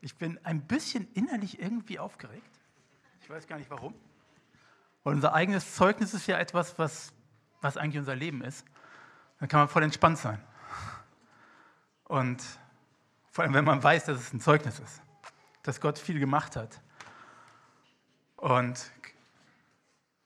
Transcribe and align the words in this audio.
Ich 0.00 0.16
bin 0.16 0.38
ein 0.44 0.62
bisschen 0.62 1.10
innerlich 1.12 1.60
irgendwie 1.60 1.98
aufgeregt. 1.98 2.58
Ich 3.22 3.28
weiß 3.28 3.46
gar 3.46 3.58
nicht 3.58 3.70
warum. 3.70 3.94
Weil 5.04 5.14
unser 5.14 5.34
eigenes 5.34 5.74
Zeugnis 5.74 6.14
ist 6.14 6.26
ja 6.26 6.38
etwas, 6.38 6.78
was, 6.78 7.12
was 7.60 7.76
eigentlich 7.76 7.98
unser 7.98 8.16
Leben 8.16 8.42
ist. 8.42 8.64
Da 9.38 9.46
kann 9.46 9.60
man 9.60 9.68
voll 9.68 9.82
entspannt 9.82 10.18
sein. 10.18 10.42
Und 12.04 12.42
vor 13.30 13.44
allem, 13.44 13.54
wenn 13.54 13.64
man 13.64 13.82
weiß, 13.82 14.06
dass 14.06 14.18
es 14.18 14.32
ein 14.32 14.40
Zeugnis 14.40 14.78
ist, 14.78 15.00
dass 15.62 15.80
Gott 15.80 15.98
viel 15.98 16.18
gemacht 16.18 16.56
hat. 16.56 16.80
Und 18.36 18.90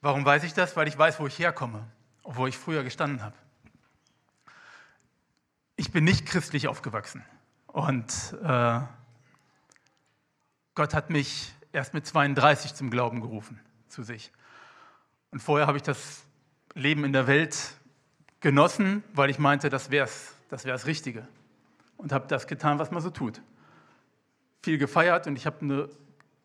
warum 0.01 0.25
weiß 0.25 0.45
ich 0.45 0.55
das? 0.55 0.77
Weil 0.77 0.89
ich 0.89 0.97
weiß, 0.97 1.21
wo 1.21 1.27
ich 1.27 1.39
herkomme, 1.39 1.87
wo 2.23 2.47
ich 2.47 2.57
früher 2.57 2.83
gestanden 2.83 3.23
habe. 3.23 3.37
Ich 5.77 5.91
bin 5.91 6.05
nicht 6.05 6.27
christlich 6.27 6.69
aufgewachsen. 6.69 7.25
Und 7.67 8.37
äh, 8.43 8.81
Gott 10.75 10.95
hat 10.95 11.11
mich 11.11 11.53
erst 11.73 11.95
mit 11.95 12.07
32 12.07 12.75
zum 12.75 12.91
Glauben 12.91 13.21
gerufen 13.21 13.61
zu 13.89 14.03
sich. 14.03 14.33
Und 15.31 15.41
vorher 15.41 15.67
habe 15.67 15.77
ich 15.77 15.83
das 15.83 16.25
Leben 16.75 17.05
in 17.05 17.13
der 17.13 17.27
Welt 17.27 17.57
genossen, 18.41 19.03
weil 19.13 19.31
ich 19.31 19.39
meinte, 19.39 19.69
das 19.69 19.91
wäre 19.91 20.09
das 20.49 20.65
wär's 20.65 20.87
Richtige. 20.87 21.27
Und 21.97 22.13
habe 22.13 22.27
das 22.29 22.47
getan, 22.47 22.79
was 22.79 22.91
man 22.91 23.03
so 23.03 23.11
tut. 23.11 23.41
Viel 24.63 24.79
gefeiert 24.79 25.27
und 25.27 25.37
ich 25.37 25.47
habe 25.47 25.61
eine 25.61 25.89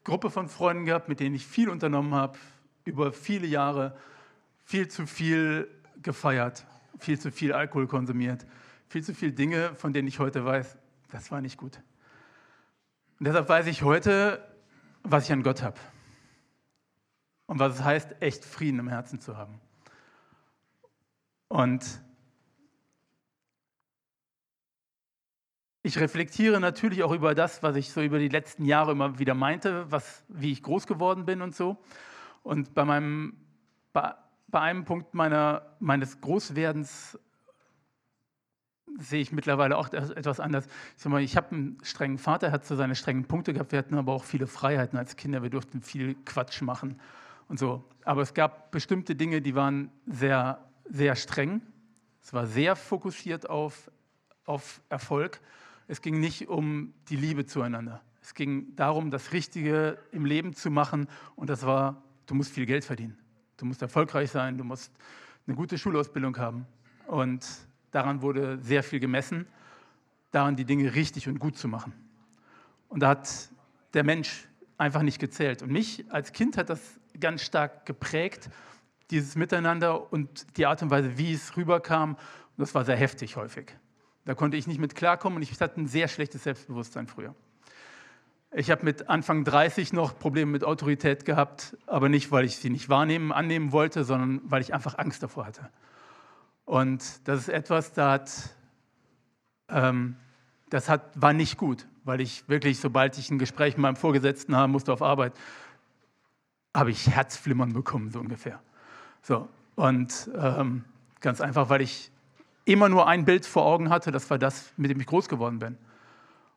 Gruppe 0.04 0.30
von 0.30 0.48
Freunden 0.48 0.86
gehabt, 0.86 1.10
mit 1.10 1.20
denen 1.20 1.36
ich 1.36 1.46
viel 1.46 1.70
unternommen 1.70 2.14
habe, 2.14 2.38
über 2.86 3.12
viele 3.12 3.48
Jahre 3.48 3.98
viel 4.64 4.88
zu 4.88 5.06
viel 5.06 5.68
gefeiert, 6.02 6.66
viel 7.00 7.20
zu 7.20 7.32
viel 7.32 7.54
Alkohol 7.54 7.88
konsumiert, 7.88 8.46
viel 8.88 9.04
zu 9.04 9.14
viele 9.14 9.34
Dinge, 9.34 9.76
von 9.76 9.94
denen 9.94 10.08
ich 10.08 10.20
heute 10.20 10.46
weiß, 10.46 10.78
das 11.12 11.32
war 11.32 11.42
nicht 11.42 11.58
gut. 11.58 11.80
Und 13.20 13.26
deshalb 13.26 13.50
weiß 13.50 13.68
ich 13.68 13.84
heute, 13.84 14.48
was 15.04 15.26
ich 15.26 15.34
an 15.34 15.44
Gott 15.44 15.62
habe. 15.62 15.78
Und 17.48 17.60
was 17.60 17.76
es 17.76 17.84
heißt, 17.84 18.22
echt 18.22 18.46
Frieden 18.46 18.80
im 18.80 18.88
Herzen 18.88 19.20
zu 19.20 19.36
haben. 19.36 19.60
Und 21.50 22.02
ich 25.82 26.00
reflektiere 26.00 26.62
natürlich 26.62 27.04
auch 27.04 27.12
über 27.12 27.36
das, 27.36 27.62
was 27.62 27.76
ich 27.76 27.92
so 27.92 28.02
über 28.02 28.20
die 28.20 28.30
letzten 28.30 28.64
Jahre 28.64 28.92
immer 28.92 29.20
wieder 29.20 29.34
meinte, 29.34 29.92
was, 29.92 30.24
wie 30.30 30.52
ich 30.52 30.64
groß 30.64 30.88
geworden 30.88 31.26
bin 31.26 31.42
und 31.42 31.54
so. 31.54 31.78
Und 32.44 32.74
bei, 32.74 32.86
meinem, 32.86 33.36
bei, 33.92 34.14
bei 34.48 34.62
einem 34.62 34.86
Punkt 34.86 35.14
meiner, 35.14 35.76
meines 35.80 36.22
Großwerdens 36.22 37.20
sehe 38.98 39.22
ich 39.22 39.32
mittlerweile 39.32 39.78
auch 39.78 39.92
etwas 39.94 40.40
anders. 40.40 40.68
Ich, 40.98 41.06
mal, 41.06 41.22
ich 41.22 41.38
habe 41.38 41.56
einen 41.56 41.78
strengen 41.84 42.18
Vater, 42.18 42.48
er 42.48 42.54
hat 42.54 42.66
so 42.66 42.76
seine 42.76 42.96
strengen 42.96 43.26
Punkte 43.26 43.54
gehabt. 43.54 43.72
Wir 43.72 43.80
hatten 43.80 43.96
aber 43.96 44.14
auch 44.14 44.24
viele 44.24 44.48
Freiheiten 44.48 44.98
als 44.98 45.16
Kinder. 45.16 45.44
Wir 45.44 45.50
durften 45.50 45.82
viel 45.82 46.16
Quatsch 46.26 46.62
machen 46.62 47.00
und 47.48 47.60
so. 47.60 47.84
Aber 48.04 48.22
es 48.22 48.34
gab 48.34 48.72
bestimmte 48.72 49.16
Dinge, 49.16 49.42
die 49.42 49.56
waren 49.56 49.92
sehr, 50.06 50.60
sehr 50.86 51.16
streng. 51.16 51.62
Es 52.22 52.34
war 52.34 52.46
sehr 52.46 52.76
fokussiert 52.76 53.50
auf, 53.50 53.92
auf 54.46 54.82
Erfolg. 54.90 55.40
Es 55.88 56.02
ging 56.02 56.20
nicht 56.20 56.48
um 56.48 56.94
die 57.10 57.16
Liebe 57.16 57.46
zueinander. 57.46 58.02
Es 58.22 58.34
ging 58.34 58.76
darum, 58.76 59.10
das 59.10 59.34
Richtige 59.34 59.98
im 60.12 60.26
Leben 60.26 60.54
zu 60.54 60.70
machen. 60.70 61.08
Und 61.36 61.50
das 61.50 61.66
war, 61.66 62.04
du 62.28 62.36
musst 62.36 62.52
viel 62.52 62.66
Geld 62.66 62.86
verdienen. 62.86 63.18
Du 63.58 63.66
musst 63.66 63.82
erfolgreich 63.82 64.30
sein. 64.30 64.58
Du 64.58 64.64
musst 64.64 64.92
eine 65.48 65.56
gute 65.56 65.78
Schulausbildung 65.78 66.38
haben. 66.38 66.68
Und 67.08 67.46
Daran 67.92 68.22
wurde 68.22 68.60
sehr 68.60 68.84
viel 68.84 69.00
gemessen, 69.00 69.48
daran 70.32 70.56
die 70.56 70.66
Dinge 70.66 70.94
richtig 70.96 71.28
und 71.28 71.40
gut 71.40 71.58
zu 71.58 71.68
machen. 71.68 71.94
Und 72.88 73.02
da 73.02 73.10
hat 73.10 73.50
der 73.94 74.04
Mensch 74.04 74.48
einfach 74.78 75.02
nicht 75.02 75.20
gezählt. 75.20 75.62
Und 75.62 75.72
mich 75.72 76.06
als 76.10 76.32
Kind 76.32 76.58
hat 76.58 76.70
das 76.70 76.82
ganz 77.20 77.44
stark 77.44 77.86
geprägt, 77.86 78.50
dieses 79.12 79.36
Miteinander 79.36 80.12
und 80.14 80.58
die 80.58 80.66
Art 80.66 80.82
und 80.82 80.90
Weise, 80.90 81.18
wie 81.18 81.34
es 81.34 81.58
rüberkam. 81.58 82.12
Und 82.14 82.20
das 82.58 82.76
war 82.76 82.86
sehr 82.86 82.96
heftig 82.96 83.36
häufig. 83.36 83.76
Da 84.26 84.36
konnte 84.36 84.58
ich 84.58 84.68
nicht 84.68 84.80
mit 84.80 84.96
klarkommen 84.96 85.38
und 85.38 85.42
ich 85.42 85.60
hatte 85.60 85.82
ein 85.82 85.88
sehr 85.88 86.08
schlechtes 86.08 86.44
Selbstbewusstsein 86.44 87.08
früher. 87.08 87.34
Ich 88.52 88.72
habe 88.72 88.84
mit 88.84 89.10
Anfang 89.10 89.44
30 89.44 89.94
noch 89.94 90.18
Probleme 90.18 90.52
mit 90.52 90.64
Autorität 90.64 91.24
gehabt, 91.24 91.78
aber 91.86 92.10
nicht, 92.10 92.32
weil 92.32 92.46
ich 92.46 92.58
sie 92.58 92.72
nicht 92.72 92.90
wahrnehmen, 92.90 93.32
annehmen 93.32 93.72
wollte, 93.72 94.04
sondern 94.04 94.42
weil 94.44 94.62
ich 94.62 94.74
einfach 94.74 94.98
Angst 94.98 95.22
davor 95.22 95.46
hatte. 95.46 95.70
Und 96.70 97.28
das 97.28 97.40
ist 97.40 97.50
etwas, 97.50 97.94
das, 97.94 98.06
hat, 98.06 98.56
ähm, 99.70 100.18
das 100.70 100.88
hat, 100.88 101.20
war 101.20 101.34
nicht 101.34 101.58
gut, 101.58 101.88
weil 102.04 102.22
ich 102.22 102.48
wirklich, 102.48 102.80
sobald 102.80 103.18
ich 103.18 103.32
ein 103.32 103.40
Gespräch 103.40 103.76
mit 103.76 103.82
meinem 103.82 103.96
Vorgesetzten 103.96 104.56
haben 104.56 104.72
musste 104.72 104.94
auf 104.94 105.02
Arbeit, 105.02 105.34
habe 106.78 106.92
ich 106.92 107.10
Herzflimmern 107.10 107.74
bekommen, 107.74 108.12
so 108.12 108.20
ungefähr. 108.20 108.62
So, 109.24 109.50
und 109.78 110.30
ähm, 110.38 110.86
ganz 111.22 111.42
einfach, 111.42 111.70
weil 111.70 111.82
ich 111.82 112.12
immer 112.66 112.88
nur 112.88 113.08
ein 113.08 113.26
Bild 113.26 113.48
vor 113.48 113.66
Augen 113.66 113.90
hatte, 113.90 114.12
das 114.12 114.30
war 114.30 114.38
das, 114.38 114.72
mit 114.78 114.92
dem 114.92 115.00
ich 115.00 115.08
groß 115.08 115.28
geworden 115.28 115.58
bin. 115.58 115.76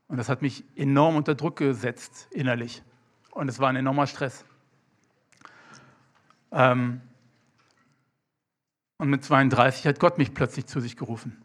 Und 0.09 0.19
das 0.19 0.29
hat 0.29 0.43
mich 0.43 0.63
enorm 0.77 1.17
unter 1.17 1.35
Druck 1.35 1.57
gesetzt, 1.57 2.29
innerlich. 2.33 2.83
Und 3.31 3.49
es 3.49 3.61
war 3.61 3.71
ein 3.71 3.77
enormer 3.77 4.07
Stress. 4.07 4.45
Ähm, 6.51 7.01
und 9.03 9.11
mit 9.11 9.25
32 9.25 9.85
hat 9.89 9.99
Gott 9.99 10.17
mich 10.17 10.33
plötzlich 10.33 10.67
zu 10.67 10.79
sich 10.79 10.97
gerufen. 10.97 11.37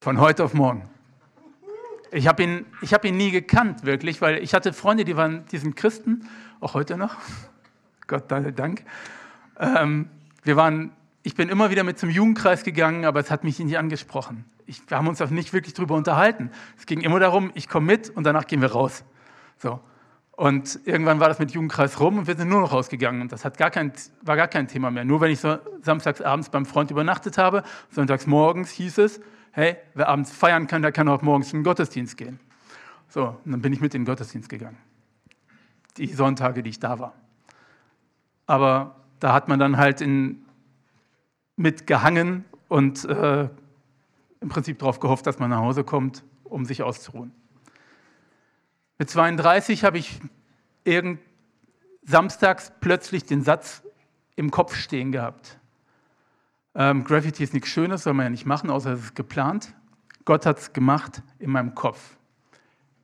Von 0.00 0.18
heute 0.18 0.42
auf 0.42 0.54
morgen. 0.54 0.90
Ich 2.10 2.26
habe 2.26 2.42
ihn, 2.42 2.66
hab 2.82 3.04
ihn 3.04 3.16
nie 3.16 3.30
gekannt, 3.30 3.84
wirklich, 3.84 4.20
weil 4.20 4.42
ich 4.42 4.54
hatte 4.54 4.72
Freunde, 4.72 5.04
die, 5.04 5.16
waren, 5.16 5.46
die 5.52 5.58
sind 5.58 5.76
Christen, 5.76 6.28
auch 6.58 6.74
heute 6.74 6.96
noch. 6.96 7.14
Gott 8.08 8.28
sei 8.28 8.50
Dank. 8.50 8.84
Ähm, 9.60 10.08
wir 10.42 10.56
waren, 10.56 10.90
ich 11.22 11.36
bin 11.36 11.48
immer 11.48 11.70
wieder 11.70 11.84
mit 11.84 11.96
zum 11.96 12.10
Jugendkreis 12.10 12.64
gegangen, 12.64 13.04
aber 13.04 13.20
es 13.20 13.30
hat 13.30 13.44
mich 13.44 13.60
nicht 13.60 13.78
angesprochen. 13.78 14.44
Ich, 14.66 14.82
wir 14.90 14.96
haben 14.96 15.06
uns 15.06 15.22
auch 15.22 15.30
nicht 15.30 15.52
wirklich 15.52 15.74
darüber 15.74 15.94
unterhalten. 15.94 16.50
Es 16.76 16.86
ging 16.86 17.02
immer 17.02 17.20
darum, 17.20 17.52
ich 17.54 17.68
komme 17.68 17.86
mit 17.86 18.10
und 18.10 18.24
danach 18.24 18.48
gehen 18.48 18.62
wir 18.62 18.72
raus. 18.72 19.04
So. 19.58 19.78
Und 20.40 20.80
irgendwann 20.86 21.20
war 21.20 21.28
das 21.28 21.38
mit 21.38 21.50
Jugendkreis 21.50 22.00
rum 22.00 22.16
und 22.16 22.26
wir 22.26 22.34
sind 22.34 22.48
nur 22.48 22.62
noch 22.62 22.72
rausgegangen. 22.72 23.20
Und 23.20 23.30
das 23.30 23.44
hat 23.44 23.58
gar 23.58 23.70
kein, 23.70 23.92
war 24.22 24.36
gar 24.36 24.48
kein 24.48 24.68
Thema 24.68 24.90
mehr. 24.90 25.04
Nur 25.04 25.20
wenn 25.20 25.30
ich 25.30 25.38
so 25.38 25.58
samstags 25.82 26.22
abends 26.22 26.48
beim 26.48 26.64
Freund 26.64 26.90
übernachtet 26.90 27.36
habe, 27.36 27.62
sonntags 27.90 28.26
morgens 28.26 28.70
hieß 28.70 28.96
es, 28.96 29.20
hey, 29.50 29.76
wer 29.92 30.08
abends 30.08 30.32
feiern 30.32 30.66
kann, 30.66 30.80
der 30.80 30.92
kann 30.92 31.08
auch 31.08 31.20
morgens 31.20 31.52
in 31.52 31.58
den 31.58 31.64
Gottesdienst 31.64 32.16
gehen. 32.16 32.40
So, 33.10 33.36
und 33.44 33.52
dann 33.52 33.60
bin 33.60 33.74
ich 33.74 33.82
mit 33.82 33.94
in 33.94 34.00
den 34.00 34.06
Gottesdienst 34.06 34.48
gegangen. 34.48 34.78
Die 35.98 36.06
Sonntage, 36.06 36.62
die 36.62 36.70
ich 36.70 36.80
da 36.80 36.98
war. 36.98 37.12
Aber 38.46 38.96
da 39.18 39.34
hat 39.34 39.48
man 39.48 39.58
dann 39.58 39.76
halt 39.76 40.00
in, 40.00 40.46
mit 41.56 41.86
gehangen 41.86 42.46
und 42.68 43.04
äh, 43.04 43.46
im 44.40 44.48
Prinzip 44.48 44.78
darauf 44.78 45.00
gehofft, 45.00 45.26
dass 45.26 45.38
man 45.38 45.50
nach 45.50 45.60
Hause 45.60 45.84
kommt, 45.84 46.24
um 46.44 46.64
sich 46.64 46.82
auszuruhen. 46.82 47.30
Mit 49.00 49.08
32 49.08 49.82
habe 49.82 49.96
ich 49.96 50.20
irgend 50.84 51.20
samstags 52.02 52.70
plötzlich 52.80 53.24
den 53.24 53.42
Satz 53.42 53.82
im 54.36 54.50
Kopf 54.50 54.74
stehen 54.74 55.10
gehabt. 55.10 55.58
Ähm, 56.74 57.04
Graffiti 57.04 57.42
ist 57.42 57.54
nichts 57.54 57.70
Schönes, 57.70 58.02
soll 58.02 58.12
man 58.12 58.26
ja 58.26 58.30
nicht 58.30 58.44
machen, 58.44 58.68
außer 58.68 58.92
es 58.92 59.00
ist 59.00 59.14
geplant. 59.14 59.72
Gott 60.26 60.44
hat 60.44 60.58
es 60.58 60.74
gemacht 60.74 61.22
in 61.38 61.50
meinem 61.50 61.74
Kopf. 61.74 62.18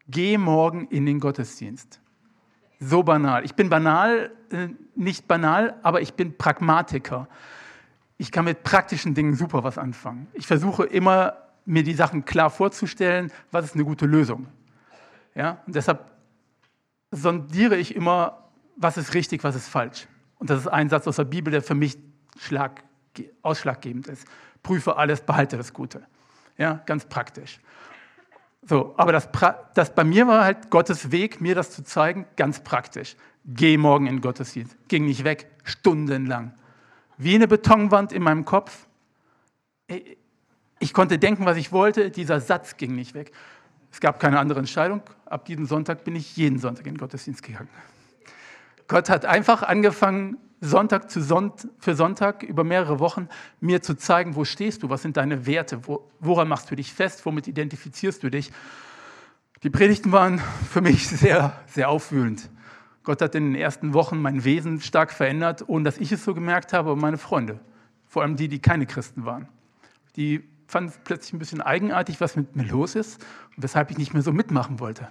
Geh 0.07 0.37
morgen 0.37 0.87
in 0.89 1.07
den 1.07 1.19
Gottesdienst. 1.19 1.99
So 2.79 3.03
banal. 3.03 3.47
Ich 3.47 3.55
bin 3.55 3.71
banal, 3.71 4.33
äh, 4.51 4.69
nicht 4.97 5.27
banal, 5.27 5.81
aber 5.83 6.03
ich 6.03 6.13
bin 6.13 6.37
Pragmatiker. 6.37 7.27
Ich 8.19 8.31
kann 8.31 8.45
mit 8.45 8.65
praktischen 8.65 9.15
Dingen 9.15 9.35
super 9.35 9.65
was 9.65 9.79
anfangen. 9.79 10.27
Ich 10.35 10.47
versuche 10.47 10.85
immer, 10.85 11.39
mir 11.65 11.85
die 11.85 11.95
Sachen 11.95 12.27
klar 12.27 12.51
vorzustellen, 12.51 13.33
was 13.51 13.65
ist 13.65 13.77
eine 13.77 13.85
gute 13.85 14.05
Lösung. 14.05 14.47
Ja? 15.37 15.63
Und 15.67 15.77
deshalb 15.77 16.11
sondiere 17.13 17.77
ich 17.77 17.95
immer, 17.95 18.49
was 18.77 18.97
ist 18.97 19.15
richtig, 19.15 19.45
was 19.45 19.55
ist 19.55 19.69
falsch. 19.69 20.09
Und 20.39 20.51
das 20.51 20.61
ist 20.61 20.69
ein 20.69 20.89
Satz 20.89 21.07
aus 21.07 21.17
der 21.17 21.25
Bibel, 21.25 21.51
der 21.51 21.63
für 21.63 21.75
mich 21.75 21.97
schlag, 22.39 22.83
ausschlaggebend 23.43 24.09
ist. 24.09 24.27
Prüfe 24.63 24.97
alles, 24.97 25.21
behalte 25.21 25.57
das 25.57 25.73
Gute. 25.73 26.03
Ja, 26.59 26.83
ganz 26.87 27.05
praktisch. 27.05 27.61
So, 28.63 28.95
aber 28.97 29.13
das, 29.13 29.29
das 29.75 29.95
bei 29.95 30.03
mir 30.03 30.27
war 30.27 30.45
halt 30.45 30.71
Gottes 30.71 31.13
Weg, 31.13 31.41
mir 31.41 31.55
das 31.55 31.71
zu 31.71 31.85
zeigen, 31.85 32.27
ganz 32.35 32.61
praktisch. 32.65 33.17
Geh 33.45 33.77
morgen 33.77 34.09
in 34.09 34.21
Gottesdienst. 34.21 34.77
Ging 34.89 35.05
nicht 35.05 35.23
weg, 35.23 35.49
stundenlang. 35.63 36.53
Wie 37.17 37.35
eine 37.37 37.47
Betonwand 37.47 38.13
in 38.13 38.23
meinem 38.23 38.45
Kopf. 38.45 38.87
Ich 40.81 40.93
konnte 40.93 41.19
denken, 41.19 41.45
was 41.47 41.57
ich 41.57 41.71
wollte, 41.71 42.11
dieser 42.11 42.41
Satz 42.41 42.77
ging 42.77 42.97
nicht 42.97 43.15
weg. 43.15 43.33
Es 43.91 44.01
gab 44.01 44.21
keine 44.21 44.39
andere 44.39 44.59
Entscheidung. 44.59 45.03
Ab 45.25 45.45
diesem 45.45 45.67
Sonntag 45.67 46.05
bin 46.05 46.17
ich 46.17 46.37
jeden 46.37 46.59
Sonntag 46.59 46.87
in 46.87 46.95
den 46.95 46.99
Gottesdienst 46.99 47.43
gegangen. 47.43 47.69
Gott 48.89 49.09
hat 49.09 49.25
einfach 49.25 49.63
angefangen, 49.63 50.39
Sonntag 50.61 51.11
zu 51.11 51.21
Sonntag, 51.21 51.69
für 51.79 51.95
Sonntag 51.95 52.43
über 52.43 52.65
mehrere 52.65 52.99
Wochen 52.99 53.29
mir 53.61 53.83
zu 53.83 53.95
zeigen, 53.97 54.37
wo 54.37 54.45
stehst 54.45 54.83
du, 54.83 54.91
was 54.91 55.03
sind 55.03 55.17
deine 55.17 55.47
Werte, 55.47 55.87
wo, 55.87 56.09
woran 56.21 56.49
machst 56.49 56.71
du 56.71 56.77
dich 56.77 56.93
fest, 56.93 57.27
womit 57.27 57.47
identifizierst 57.47 58.23
du 58.23 58.31
dich. 58.31 58.53
Die 59.63 59.71
Predigten 59.71 60.13
waren 60.13 60.41
für 60.71 60.81
mich 60.81 61.09
sehr, 61.09 61.53
sehr 61.67 61.89
aufwühlend. 61.89 62.49
Gott 63.03 63.23
hat 63.23 63.35
in 63.35 63.53
den 63.53 63.55
ersten 63.55 63.95
Wochen 63.95 64.21
mein 64.21 64.45
Wesen 64.45 64.81
stark 64.81 65.13
verändert, 65.13 65.65
ohne 65.69 65.85
dass 65.85 65.99
ich 65.99 66.11
es 66.11 66.25
so 66.25 66.35
gemerkt 66.35 66.73
habe, 66.73 66.91
aber 66.91 67.01
meine 67.01 67.19
Freunde, 67.19 67.61
vor 68.07 68.23
allem 68.23 68.37
die, 68.37 68.49
die 68.49 68.59
keine 68.59 68.87
Christen 68.87 69.25
waren. 69.25 69.49
Die 70.17 70.43
fanden 70.67 70.91
es 70.91 70.99
plötzlich 71.05 71.33
ein 71.33 71.39
bisschen 71.39 71.61
eigenartig, 71.61 72.21
was 72.21 72.37
mit 72.37 72.57
mir 72.57 72.65
los 72.65 72.95
ist 72.95 73.25
und 73.57 73.63
weshalb 73.63 73.91
ich 73.91 73.99
nicht 73.99 74.13
mehr 74.13 74.23
so 74.23 74.33
mitmachen 74.33 74.81
wollte. 74.81 75.09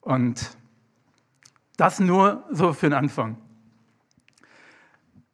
Und 0.00 0.56
das 1.76 2.00
nur 2.00 2.44
so 2.50 2.72
für 2.72 2.86
den 2.86 2.94
Anfang. 2.94 3.38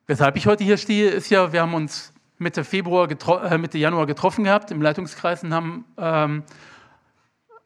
Weshalb 0.06 0.36
ich 0.36 0.46
heute 0.46 0.64
hier 0.64 0.76
stehe, 0.76 1.10
ist 1.10 1.30
ja, 1.30 1.52
wir 1.52 1.62
haben 1.62 1.74
uns 1.74 2.12
Mitte, 2.38 2.64
Februar 2.64 3.08
äh, 3.10 3.58
Mitte 3.58 3.78
Januar 3.78 4.06
getroffen 4.06 4.44
gehabt 4.44 4.70
im 4.70 4.82
Leitungskreis 4.82 5.44
und 5.44 5.54
haben 5.54 5.84
ähm, 5.96 6.42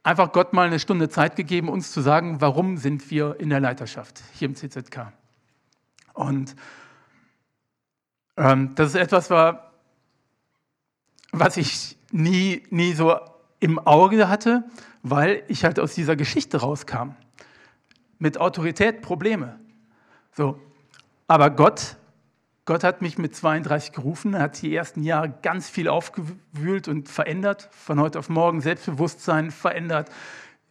einfach 0.02 0.32
Gott 0.32 0.52
mal 0.52 0.67
eine 0.67 0.79
Stunde 0.79 1.08
Zeit 1.08 1.34
gegeben, 1.34 1.69
uns 1.69 1.93
zu 1.93 2.00
sagen, 2.00 2.40
warum 2.40 2.76
sind 2.76 3.11
wir 3.11 3.40
in 3.40 3.50
der 3.50 3.61
Leiterschaft 3.61 4.22
hier 4.34 4.46
im 4.46 4.55
CZK. 4.55 5.12
Und 6.12 6.55
ähm, 8.37 8.75
das 8.75 8.90
ist 8.90 8.94
etwas, 8.96 9.31
war, 9.31 9.65
was 11.38 11.56
ich 11.56 11.96
nie, 12.12 12.62
nie 12.70 12.92
so 12.92 13.16
im 13.60 13.78
Auge 13.78 14.28
hatte, 14.28 14.64
weil 15.02 15.42
ich 15.48 15.64
halt 15.64 15.78
aus 15.78 15.94
dieser 15.94 16.16
Geschichte 16.16 16.58
rauskam. 16.58 17.14
Mit 18.18 18.38
Autorität 18.38 19.02
Probleme. 19.02 19.58
So. 20.32 20.58
Aber 21.26 21.50
Gott 21.50 21.96
Gott 22.66 22.82
hat 22.82 23.00
mich 23.00 23.16
mit 23.16 23.36
32 23.36 23.92
gerufen, 23.92 24.34
er 24.34 24.42
hat 24.42 24.60
die 24.60 24.74
ersten 24.74 25.04
Jahre 25.04 25.32
ganz 25.40 25.70
viel 25.70 25.86
aufgewühlt 25.86 26.88
und 26.88 27.08
verändert, 27.08 27.68
von 27.70 28.00
heute 28.00 28.18
auf 28.18 28.28
morgen 28.28 28.60
Selbstbewusstsein 28.60 29.52
verändert, 29.52 30.10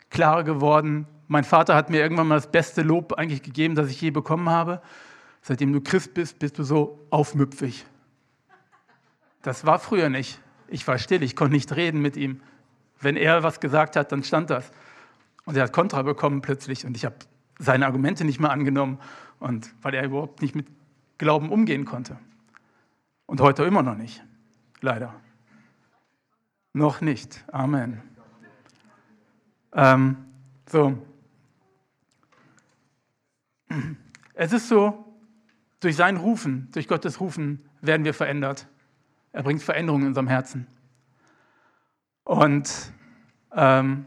klarer 0.09 0.44
geworden. 0.44 1.07
Mein 1.29 1.45
Vater 1.45 1.73
hat 1.73 1.89
mir 1.89 2.01
irgendwann 2.01 2.27
mal 2.27 2.35
das 2.35 2.51
beste 2.51 2.81
Lob 2.81 3.13
eigentlich 3.13 3.44
gegeben, 3.44 3.75
das 3.75 3.89
ich 3.89 4.01
je 4.01 4.12
bekommen 4.12 4.50
habe. 4.50 4.81
Seitdem 5.41 5.71
du 5.71 5.79
Christ 5.79 6.13
bist, 6.13 6.38
bist 6.38 6.59
du 6.59 6.63
so 6.63 7.00
aufmüpfig. 7.12 7.85
Das 9.41 9.65
war 9.65 9.79
früher 9.79 10.09
nicht. 10.09 10.41
Ich 10.67 10.88
war 10.88 10.97
still, 10.97 11.23
ich 11.23 11.35
konnte 11.35 11.53
nicht 11.53 11.75
reden 11.75 12.01
mit 12.01 12.17
ihm. 12.17 12.41
Wenn 13.00 13.17
er 13.17 13.44
was 13.44 13.59
gesagt 13.59 13.95
hat, 13.95 14.12
dann 14.12 14.23
stand 14.23 14.50
das. 14.50 14.71
Und 15.45 15.56
er 15.56 15.63
hat 15.63 15.73
Kontra 15.73 16.01
bekommen 16.01 16.41
plötzlich 16.41 16.85
und 16.85 16.97
ich 16.97 17.06
habe 17.06 17.15
seine 17.59 17.85
Argumente 17.85 18.25
nicht 18.25 18.39
mehr 18.39 18.51
angenommen. 18.51 19.00
Und 19.39 19.73
weil 19.81 19.94
er 19.94 20.03
überhaupt 20.03 20.41
nicht 20.41 20.56
mit 20.56 20.67
Glauben 21.17 21.51
umgehen 21.51 21.85
konnte. 21.85 22.17
Und 23.25 23.41
heute 23.41 23.63
immer 23.63 23.83
noch 23.83 23.95
nicht. 23.95 24.23
Leider. 24.81 25.13
Noch 26.73 27.01
nicht. 27.01 27.44
Amen. 27.51 28.01
Ähm, 29.73 30.17
so. 30.69 30.97
Es 34.33 34.51
ist 34.51 34.67
so, 34.67 35.06
durch 35.79 35.95
sein 35.95 36.17
Rufen, 36.17 36.69
durch 36.71 36.88
Gottes 36.88 37.19
Rufen 37.19 37.63
werden 37.81 38.06
wir 38.06 38.13
verändert. 38.13 38.67
Er 39.36 39.44
bringt 39.44 39.62
Veränderungen 39.62 40.04
in 40.04 40.08
unserem 40.08 40.30
Herzen. 40.30 40.66
Und 42.24 42.72
ähm, 43.54 44.06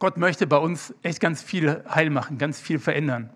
Gott 0.00 0.16
möchte 0.16 0.48
bei 0.48 0.56
uns 0.56 0.92
echt 1.02 1.20
ganz 1.20 1.40
viel 1.40 1.84
heil 1.88 2.10
machen, 2.10 2.36
ganz 2.36 2.58
viel 2.58 2.80
verändern. 2.80 3.30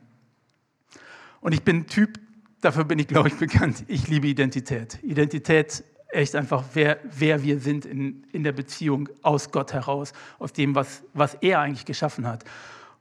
Und 1.41 1.53
ich 1.53 1.63
bin 1.63 1.87
Typ, 1.87 2.19
dafür 2.63 2.83
bin 2.83 2.99
ich, 2.99 3.07
glaube 3.07 3.29
ich, 3.29 3.37
bekannt. 3.37 3.85
Ich 3.87 4.09
liebe 4.09 4.27
Identität. 4.27 4.99
Identität, 5.05 5.85
echt 6.09 6.35
einfach, 6.35 6.65
wer, 6.75 6.99
wer 7.05 7.45
wir 7.45 7.61
sind 7.61 7.85
in, 7.85 8.25
in 8.33 8.43
der 8.43 8.51
Beziehung 8.51 9.09
aus 9.23 9.53
Gott 9.53 9.73
heraus, 9.73 10.13
aus 10.41 10.53
dem, 10.53 10.75
was, 10.75 11.05
was 11.15 11.35
er 11.35 11.61
eigentlich 11.61 11.85
geschaffen 11.85 12.27
hat. 12.27 12.45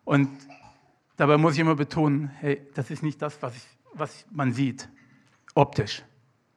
Und 0.04 0.30
dabei 1.18 1.38
muss 1.38 1.54
ich 1.56 1.60
immer 1.62 1.76
betonen, 1.76 2.28
hey, 2.28 2.62
das 2.76 2.92
ist 2.92 3.02
nicht 3.02 3.24
das, 3.24 3.42
was, 3.42 3.56
ich, 3.56 3.66
was 3.92 4.28
man 4.30 4.54
sieht, 4.54 4.88
optisch, 5.56 6.04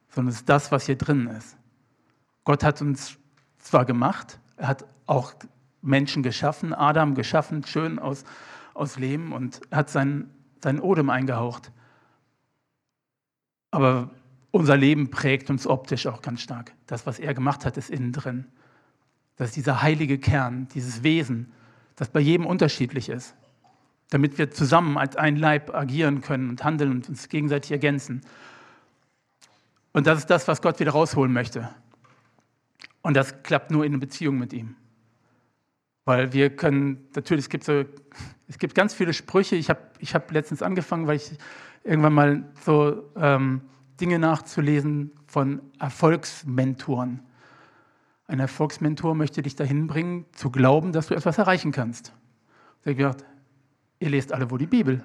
sondern 0.09 0.29
es 0.29 0.39
ist 0.39 0.49
das, 0.49 0.71
was 0.71 0.85
hier 0.85 0.97
drin 0.97 1.27
ist. 1.27 1.57
Gott 2.43 2.63
hat 2.63 2.81
uns 2.81 3.17
zwar 3.59 3.85
gemacht, 3.85 4.39
er 4.57 4.67
hat 4.67 4.85
auch 5.05 5.33
Menschen 5.81 6.23
geschaffen, 6.23 6.73
Adam 6.73 7.15
geschaffen, 7.15 7.63
schön 7.65 7.99
aus, 7.99 8.23
aus 8.73 8.97
Lehm 8.97 9.33
und 9.33 9.61
hat 9.71 9.89
seinen, 9.89 10.29
seinen 10.61 10.79
Odem 10.79 11.09
eingehaucht. 11.09 11.71
Aber 13.71 14.09
unser 14.51 14.77
Leben 14.77 15.11
prägt 15.11 15.49
uns 15.49 15.67
optisch 15.67 16.07
auch 16.07 16.21
ganz 16.21 16.41
stark. 16.41 16.73
Das, 16.87 17.05
was 17.05 17.19
er 17.19 17.33
gemacht 17.33 17.65
hat, 17.65 17.77
ist 17.77 17.89
innen 17.89 18.11
drin. 18.11 18.45
Das 19.35 19.49
ist 19.49 19.55
dieser 19.55 19.81
heilige 19.81 20.17
Kern, 20.17 20.67
dieses 20.73 21.03
Wesen, 21.03 21.51
das 21.95 22.09
bei 22.09 22.19
jedem 22.19 22.45
unterschiedlich 22.45 23.09
ist, 23.09 23.35
damit 24.09 24.37
wir 24.37 24.51
zusammen 24.51 24.97
als 24.97 25.15
ein 25.15 25.35
Leib 25.35 25.73
agieren 25.73 26.21
können 26.21 26.49
und 26.49 26.63
handeln 26.63 26.91
und 26.91 27.09
uns 27.09 27.29
gegenseitig 27.29 27.71
ergänzen. 27.71 28.21
Und 29.93 30.07
das 30.07 30.19
ist 30.19 30.29
das, 30.29 30.47
was 30.47 30.61
Gott 30.61 30.79
wieder 30.79 30.91
rausholen 30.91 31.33
möchte. 31.33 31.69
Und 33.01 33.15
das 33.15 33.43
klappt 33.43 33.71
nur 33.71 33.85
in 33.85 33.93
einer 33.93 33.99
Beziehung 33.99 34.37
mit 34.37 34.53
ihm. 34.53 34.75
Weil 36.05 36.33
wir 36.33 36.55
können, 36.55 37.07
natürlich, 37.15 37.45
es 37.45 37.49
gibt, 37.49 37.63
so, 37.63 37.85
es 38.47 38.57
gibt 38.57 38.75
ganz 38.75 38.93
viele 38.93 39.13
Sprüche. 39.13 39.55
Ich 39.55 39.69
habe 39.69 39.81
ich 39.99 40.15
hab 40.15 40.31
letztens 40.31 40.61
angefangen, 40.61 41.07
weil 41.07 41.17
ich 41.17 41.31
irgendwann 41.83 42.13
mal 42.13 42.43
so 42.65 43.11
ähm, 43.15 43.61
Dinge 43.99 44.19
nachzulesen 44.19 45.11
von 45.27 45.61
Erfolgsmentoren. 45.79 47.21
Ein 48.27 48.39
Erfolgsmentor 48.39 49.15
möchte 49.15 49.41
dich 49.41 49.55
dahin 49.55 49.87
bringen, 49.87 50.25
zu 50.33 50.51
glauben, 50.51 50.91
dass 50.91 51.07
du 51.07 51.15
etwas 51.15 51.37
erreichen 51.37 51.71
kannst. 51.71 52.09
Da 52.09 52.81
habe 52.81 52.91
ich 52.91 52.97
gedacht, 52.97 53.25
ihr 53.99 54.09
lest 54.09 54.31
alle 54.31 54.51
wohl 54.51 54.59
die 54.59 54.67
Bibel. 54.67 55.03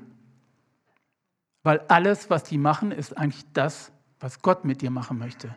Weil 1.62 1.80
alles, 1.88 2.28
was 2.28 2.44
die 2.44 2.58
machen, 2.58 2.92
ist 2.92 3.16
eigentlich 3.16 3.44
das, 3.54 3.92
was 4.20 4.42
Gott 4.42 4.64
mit 4.64 4.82
dir 4.82 4.90
machen 4.90 5.18
möchte. 5.18 5.54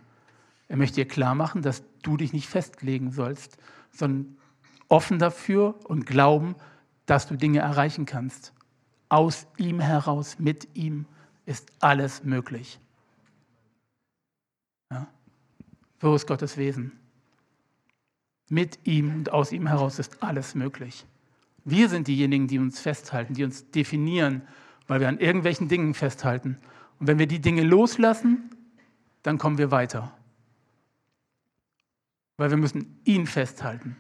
Er 0.68 0.78
möchte 0.78 0.96
dir 0.96 1.08
klar 1.08 1.36
machen, 1.36 1.62
dass 1.62 1.84
du 2.02 2.18
dich 2.18 2.34
nicht 2.34 2.48
festlegen 2.48 3.12
sollst, 3.12 3.58
sondern 3.92 4.38
offen 4.90 5.20
dafür 5.20 5.76
und 5.86 6.06
glauben, 6.06 6.56
dass 7.06 7.28
du 7.28 7.36
Dinge 7.36 7.60
erreichen 7.60 8.06
kannst. 8.06 8.54
Aus 9.10 9.48
ihm 9.58 9.80
heraus, 9.80 10.38
mit 10.40 10.68
ihm 10.76 11.06
ist 11.46 11.72
alles 11.80 12.24
möglich. 12.24 12.80
Ja? 14.92 15.08
So 16.02 16.16
ist 16.16 16.28
Gottes 16.28 16.58
Wesen. 16.58 17.00
Mit 18.50 18.80
ihm 18.86 19.14
und 19.14 19.32
aus 19.32 19.52
ihm 19.52 19.68
heraus 19.68 20.00
ist 20.00 20.22
alles 20.24 20.56
möglich. 20.56 21.06
Wir 21.64 21.90
sind 21.90 22.08
diejenigen, 22.08 22.48
die 22.48 22.60
uns 22.60 22.80
festhalten, 22.80 23.34
die 23.34 23.44
uns 23.44 23.72
definieren, 23.72 24.42
weil 24.88 25.02
wir 25.02 25.10
an 25.10 25.20
irgendwelchen 25.20 25.68
Dingen 25.68 25.94
festhalten. 25.94 26.58
Und 27.00 27.08
wenn 27.08 27.20
wir 27.20 27.28
die 27.28 27.40
Dinge 27.40 27.64
loslassen, 27.64 28.50
dann 29.24 29.38
kommen 29.38 29.58
wir 29.58 29.72
weiter. 29.72 30.12
Weil 32.38 32.50
wir 32.50 32.58
müssen 32.58 33.00
ihn 33.04 33.28
festhalten 33.28 33.96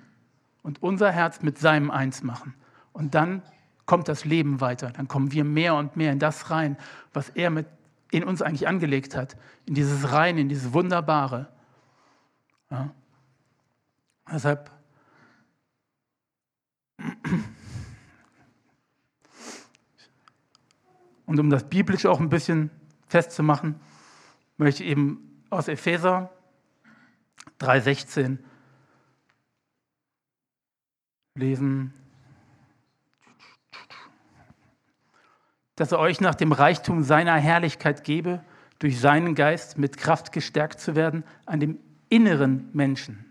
und 0.63 0.81
unser 0.83 1.11
Herz 1.11 1.41
mit 1.41 1.57
seinem 1.57 1.91
eins 1.91 2.23
machen. 2.23 2.53
Und 2.93 3.15
dann 3.15 3.41
kommt 3.85 4.07
das 4.07 4.25
Leben 4.25 4.61
weiter. 4.61 4.91
Dann 4.91 5.07
kommen 5.07 5.31
wir 5.31 5.43
mehr 5.43 5.75
und 5.75 5.95
mehr 5.95 6.11
in 6.11 6.19
das 6.19 6.51
rein, 6.51 6.77
was 7.13 7.29
er 7.29 7.49
mit 7.49 7.67
in 8.11 8.23
uns 8.23 8.41
eigentlich 8.41 8.67
angelegt 8.67 9.15
hat. 9.15 9.37
In 9.65 9.73
dieses 9.73 10.11
Rein, 10.11 10.37
in 10.37 10.49
dieses 10.49 10.73
Wunderbare. 10.73 11.47
Ja. 12.69 12.93
Deshalb 14.31 14.71
und 21.25 21.39
um 21.39 21.49
das 21.49 21.69
Biblische 21.69 22.11
auch 22.11 22.19
ein 22.19 22.29
bisschen 22.29 22.71
festzumachen, 23.07 23.79
möchte 24.57 24.83
ich 24.83 24.89
eben 24.89 25.43
aus 25.49 25.67
Epheser 25.67 26.29
3,16 27.59 28.37
lesen. 31.35 31.93
dass 35.77 35.91
er 35.91 35.99
euch 35.99 36.19
nach 36.21 36.35
dem 36.35 36.51
Reichtum 36.51 37.03
seiner 37.03 37.35
Herrlichkeit 37.35 38.03
gebe, 38.03 38.43
durch 38.79 38.99
seinen 38.99 39.35
Geist 39.35 39.77
mit 39.77 39.95
Kraft 39.97 40.31
gestärkt 40.31 40.79
zu 40.79 40.95
werden 40.95 41.23
an 41.45 41.59
dem 41.59 41.79
inneren 42.09 42.69
Menschen. 42.73 43.25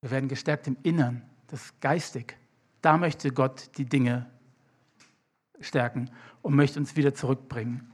Wir 0.00 0.10
werden 0.10 0.28
gestärkt 0.28 0.66
im 0.66 0.76
Innern, 0.82 1.22
das 1.46 1.66
ist 1.66 1.80
geistig. 1.80 2.36
Da 2.82 2.96
möchte 2.96 3.30
Gott 3.30 3.70
die 3.78 3.84
Dinge 3.84 4.28
stärken 5.60 6.10
und 6.42 6.54
möchte 6.54 6.78
uns 6.78 6.96
wieder 6.96 7.14
zurückbringen 7.14 7.92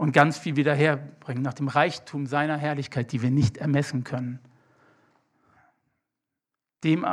und 0.00 0.12
ganz 0.12 0.38
viel 0.38 0.56
wieder 0.56 0.74
herbringen 0.74 1.42
nach 1.42 1.52
dem 1.52 1.68
Reichtum 1.68 2.26
seiner 2.26 2.56
Herrlichkeit, 2.56 3.12
die 3.12 3.20
wir 3.20 3.30
nicht 3.30 3.58
ermessen 3.58 4.02
können. 4.02 4.38
Dem 6.84 7.06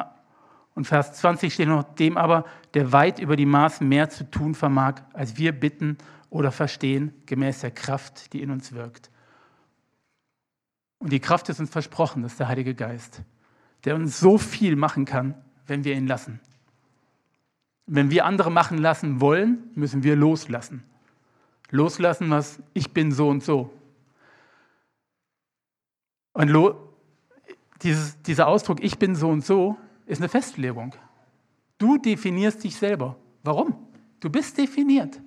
und 0.73 0.85
Vers 0.85 1.13
20 1.13 1.53
steht 1.53 1.67
noch, 1.67 1.83
dem 1.95 2.17
aber, 2.17 2.45
der 2.75 2.93
weit 2.93 3.19
über 3.19 3.35
die 3.35 3.45
Maßen 3.45 3.85
mehr 3.85 4.09
zu 4.09 4.29
tun 4.29 4.55
vermag, 4.55 5.01
als 5.11 5.37
wir 5.37 5.51
bitten 5.51 5.97
oder 6.29 6.51
verstehen, 6.51 7.13
gemäß 7.25 7.61
der 7.61 7.71
Kraft, 7.71 8.31
die 8.31 8.41
in 8.41 8.51
uns 8.51 8.71
wirkt. 8.71 9.09
Und 10.99 11.11
die 11.11 11.19
Kraft 11.19 11.49
ist 11.49 11.59
uns 11.59 11.69
versprochen, 11.69 12.23
das 12.23 12.33
ist 12.33 12.39
der 12.39 12.47
Heilige 12.47 12.73
Geist. 12.73 13.21
der 13.83 13.95
uns 13.95 14.19
so 14.19 14.37
viel 14.37 14.75
machen 14.75 15.05
kann, 15.05 15.35
wenn 15.65 15.83
wir 15.83 15.95
ihn 15.95 16.07
lassen. 16.07 16.39
Wenn 17.87 18.11
wir 18.11 18.25
andere 18.25 18.51
machen 18.51 18.77
lassen 18.77 19.21
wollen, 19.21 19.71
müssen 19.73 20.03
wir 20.03 20.15
loslassen. 20.15 20.83
Loslassen, 21.69 22.29
was 22.29 22.59
ich 22.73 22.91
bin 22.91 23.11
so 23.11 23.29
und 23.29 23.43
so. 23.43 23.73
Und 26.33 26.51
dieses, 27.81 28.21
dieser 28.21 28.47
Ausdruck, 28.47 28.83
ich 28.83 28.99
bin 28.99 29.15
so 29.15 29.29
und 29.29 29.45
so, 29.45 29.77
ist 30.05 30.21
eine 30.21 30.29
Festlegung. 30.29 30.93
Du 31.77 31.97
definierst 31.97 32.63
dich 32.63 32.75
selber. 32.75 33.15
Warum? 33.43 33.87
Du 34.19 34.29
bist 34.29 34.57
definiert. 34.57 35.21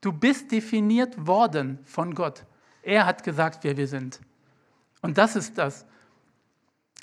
Du 0.00 0.12
bist 0.12 0.52
definiert 0.52 1.26
worden 1.26 1.78
von 1.84 2.14
Gott. 2.14 2.44
Er 2.82 3.06
hat 3.06 3.24
gesagt, 3.24 3.64
wer 3.64 3.76
wir 3.76 3.88
sind. 3.88 4.20
Und 5.00 5.18
das 5.18 5.36
ist 5.36 5.58
das. 5.58 5.86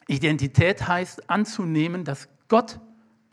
Identität 0.07 0.87
heißt 0.87 1.29
anzunehmen, 1.29 2.03
dass 2.03 2.27
Gott 2.47 2.79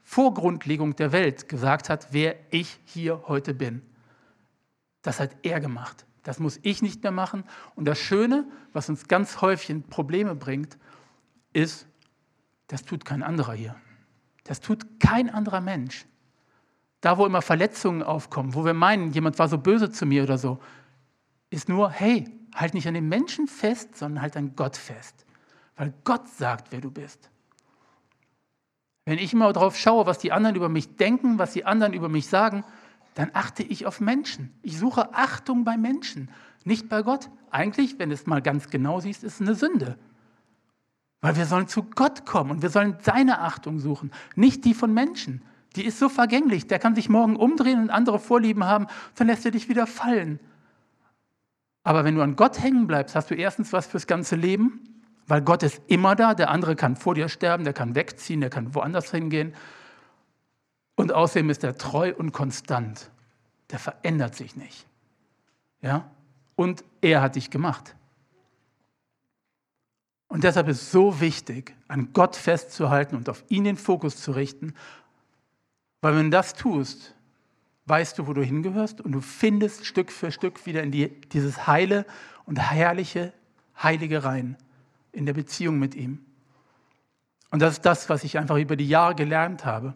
vor 0.09 0.33
Grundlegung 0.33 0.97
der 0.97 1.13
Welt 1.13 1.51
gesagt 1.51 1.91
hat, 1.91 2.09
wer 2.13 2.35
ich 2.51 2.81
hier 2.87 3.25
heute 3.29 3.53
bin. 3.53 3.83
Das 5.03 5.21
hat 5.21 5.37
er 5.43 5.61
gemacht. 5.61 6.07
Das 6.23 6.39
muss 6.39 6.59
ich 6.63 6.81
nicht 6.81 7.03
mehr 7.03 7.13
machen. 7.13 7.45
Und 7.75 7.85
das 7.85 7.99
Schöne, 7.99 8.47
was 8.73 8.89
uns 8.89 9.07
ganz 9.07 9.43
häufig 9.43 9.69
in 9.69 9.83
Probleme 9.83 10.35
bringt, 10.35 10.79
ist, 11.53 11.87
das 12.69 12.85
tut 12.85 13.05
kein 13.05 13.23
anderer 13.23 13.53
hier. 13.53 13.77
Das 14.45 14.61
tut 14.61 14.99
kein 14.99 15.29
anderer 15.29 15.61
Mensch. 15.61 16.07
Da, 17.03 17.19
wo 17.19 17.27
immer 17.27 17.43
Verletzungen 17.43 18.03
aufkommen, 18.03 18.55
wo 18.55 18.65
wir 18.65 18.73
meinen, 18.73 19.13
jemand 19.13 19.39
war 19.39 19.51
so 19.51 19.59
böse 19.59 19.91
zu 19.91 20.07
mir 20.07 20.23
oder 20.23 20.39
so, 20.39 20.59
ist 21.51 21.69
nur, 21.69 21.91
hey, 21.91 22.25
halt 22.55 22.73
nicht 22.73 22.89
an 22.89 22.95
den 22.95 23.11
Menschen 23.11 23.47
fest, 23.47 23.95
sondern 23.95 24.23
halt 24.23 24.39
an 24.39 24.57
Gott 24.57 24.79
fest. 24.79 25.27
Weil 25.77 25.93
Gott 26.03 26.31
sagt, 26.31 26.73
wer 26.73 26.81
du 26.81 26.91
bist. 26.91 27.31
Wenn 29.09 29.19
ich 29.19 29.33
immer 29.33 29.51
darauf 29.55 29.75
schaue, 29.75 30.05
was 30.05 30.19
die 30.19 30.33
anderen 30.33 30.55
über 30.55 30.69
mich 30.69 30.97
denken, 30.97 31.39
was 31.39 31.55
die 31.55 31.65
anderen 31.65 31.95
über 31.95 32.11
mich 32.11 32.27
sagen, 32.27 32.63
dann 33.15 33.31
achte 33.33 33.63
ich 33.63 33.87
auf 33.87 34.01
Menschen. 34.01 34.53
Ich 34.61 34.77
suche 34.77 35.15
Achtung 35.15 35.65
bei 35.65 35.79
Menschen, 35.79 36.29
nicht 36.65 36.91
bei 36.91 37.01
Gott. 37.01 37.31
Eigentlich, 37.51 37.99
wenn 37.99 38.11
du 38.11 38.15
es 38.15 38.27
mal 38.27 38.43
ganz 38.43 38.69
genau 38.69 39.01
siehst, 39.01 39.25
ist 39.25 39.37
es 39.37 39.41
eine 39.41 39.55
Sünde. 39.55 39.97
Weil 41.23 41.37
wir 41.37 41.47
sollen 41.47 41.69
zu 41.69 41.85
Gott 41.85 42.27
kommen 42.27 42.51
und 42.51 42.61
wir 42.61 42.69
sollen 42.69 42.99
seine 43.01 43.41
Achtung 43.41 43.79
suchen, 43.79 44.11
nicht 44.37 44.67
die 44.67 44.75
von 44.75 44.93
Menschen. 44.93 45.41
Die 45.75 45.87
ist 45.87 45.99
so 45.99 46.11
vergänglich, 46.11 46.67
der 46.67 46.79
kann 46.79 46.95
sich 46.95 47.09
morgen 47.09 47.37
umdrehen 47.37 47.81
und 47.81 47.89
andere 47.89 48.19
Vorlieben 48.19 48.65
haben, 48.65 48.89
dann 49.15 49.29
lässt 49.29 49.47
er 49.47 49.53
dich 49.53 49.71
wieder 49.71 49.87
fallen. 49.87 50.39
Aber 51.83 52.05
wenn 52.05 52.15
du 52.15 52.21
an 52.21 52.37
Gott 52.37 52.63
hängen 52.63 52.87
bleibst, 52.87 53.17
hast 53.17 53.31
du 53.31 53.35
erstens 53.35 53.73
was 53.73 53.87
fürs 53.87 54.07
ganze 54.07 54.37
Leben, 54.37 54.98
weil 55.29 55.43
Gott 55.43 55.63
ist 55.63 55.83
immer 55.87 56.17
da, 56.17 56.35
der 56.35 56.51
andere 56.51 56.75
kann 56.75 56.97
vor 56.97 57.15
dir 57.15 57.29
sterben, 57.29 57.65
der 57.65 57.75
kann 57.75 57.95
wegziehen, 57.95 58.41
der 58.41 58.49
kann 58.49 58.75
woanders 58.75 59.11
hingehen. 59.11 59.55
Und 60.97 61.13
außerdem 61.13 61.51
ist 61.51 61.63
er 61.63 61.77
treu 61.77 62.15
und 62.17 62.33
konstant. 62.33 63.11
Der 63.71 63.79
verändert 63.79 64.35
sich 64.35 64.57
nicht. 64.57 64.87
Ja? 65.83 66.11
Und 66.57 66.83
er 67.03 67.21
hat 67.21 67.37
dich 67.37 67.51
gemacht. 67.51 67.95
Und 70.29 70.45
deshalb 70.45 70.69
ist 70.69 70.83
es 70.83 70.93
so 70.93 71.21
wichtig, 71.21 71.75
an 71.89 72.13
Gott 72.15 72.35
festzuhalten 72.35 73.15
und 73.15 73.29
auf 73.29 73.45
ihn 73.49 73.65
den 73.65 73.77
Fokus 73.77 74.17
zu 74.17 74.33
richten, 74.33 74.75
weil 76.01 76.17
wenn 76.17 76.25
du 76.25 76.31
das 76.31 76.55
tust, 76.55 77.15
weißt 77.85 78.19
du, 78.19 78.27
wo 78.27 78.33
du 78.33 78.43
hingehörst 78.43 79.01
und 79.01 79.13
du 79.13 79.21
findest 79.21 79.85
Stück 79.85 80.11
für 80.11 80.31
Stück 80.33 80.65
wieder 80.65 80.83
in 80.83 80.91
die, 80.91 81.21
dieses 81.33 81.67
heile 81.67 82.07
und 82.45 82.59
herrliche, 82.59 83.33
heilige 83.77 84.25
rein 84.25 84.57
in 85.13 85.27
der 85.27 85.33
Beziehung 85.33 85.79
mit 85.79 85.95
ihm. 85.95 86.25
Und 87.51 87.61
das 87.61 87.75
ist 87.75 87.87
das, 87.87 88.09
was 88.09 88.25
ich 88.25 88.39
einfach 88.39 88.57
über 88.59 88.77
die 88.77 88.89
Jahre 88.89 89.15
gelernt 89.15 89.65
habe. 89.65 89.95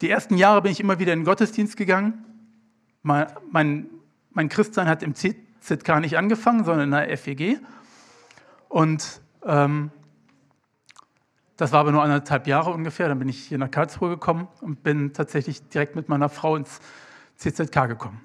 Die 0.00 0.10
ersten 0.10 0.36
Jahre 0.36 0.62
bin 0.62 0.72
ich 0.72 0.80
immer 0.80 0.98
wieder 0.98 1.12
in 1.12 1.20
den 1.20 1.24
Gottesdienst 1.24 1.76
gegangen. 1.76 2.24
Mein, 3.02 3.26
mein, 3.50 3.86
mein 4.30 4.48
Christsein 4.48 4.88
hat 4.88 5.02
im 5.02 5.14
ZK 5.14 6.00
nicht 6.00 6.16
angefangen, 6.16 6.64
sondern 6.64 6.92
in 6.92 7.08
der 7.08 7.16
FEG. 7.18 7.60
Und 8.68 9.20
ähm, 9.44 9.90
das 11.56 11.70
war 11.72 11.80
aber 11.80 11.92
nur 11.92 12.02
anderthalb 12.02 12.46
Jahre 12.46 12.70
ungefähr. 12.70 13.08
Dann 13.08 13.18
bin 13.18 13.28
ich 13.28 13.44
hier 13.44 13.58
nach 13.58 13.70
Karlsruhe 13.70 14.10
gekommen 14.10 14.48
und 14.60 14.82
bin 14.82 15.12
tatsächlich 15.12 15.68
direkt 15.68 15.94
mit 15.94 16.08
meiner 16.08 16.28
Frau 16.28 16.56
ins 16.56 16.80
CZK 17.36 17.86
gekommen. 17.88 18.20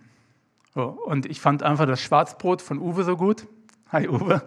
So, 0.74 0.84
und 0.84 1.26
ich 1.26 1.42
fand 1.42 1.64
einfach 1.64 1.86
das 1.86 2.02
Schwarzbrot 2.02 2.62
von 2.62 2.80
Uwe 2.80 3.04
so 3.04 3.18
gut. 3.18 3.48
Hi 3.92 4.08
Uwe. 4.08 4.42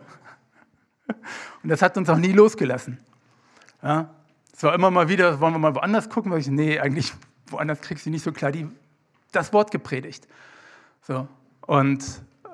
Und 1.63 1.69
das 1.69 1.83
hat 1.83 1.97
uns 1.97 2.09
auch 2.09 2.19
nie 2.19 2.33
losgelassen. 2.33 2.99
Ja, 3.83 4.11
es 4.53 4.63
war 4.63 4.75
immer 4.75 4.91
mal 4.91 5.09
wieder, 5.09 5.41
wollen 5.41 5.55
wir 5.55 5.59
mal 5.59 5.75
woanders 5.75 6.09
gucken? 6.09 6.33
Weil 6.33 6.41
ich, 6.41 6.49
nee, 6.49 6.79
eigentlich 6.79 7.13
woanders 7.47 7.81
kriegst 7.81 8.07
du 8.07 8.11
nicht 8.11 8.23
so 8.23 8.33
klar 8.33 8.53
die, 8.53 8.69
das 9.33 9.53
Wort 9.53 9.71
gepredigt. 9.71 10.27
So. 11.03 11.29
Und 11.67 12.05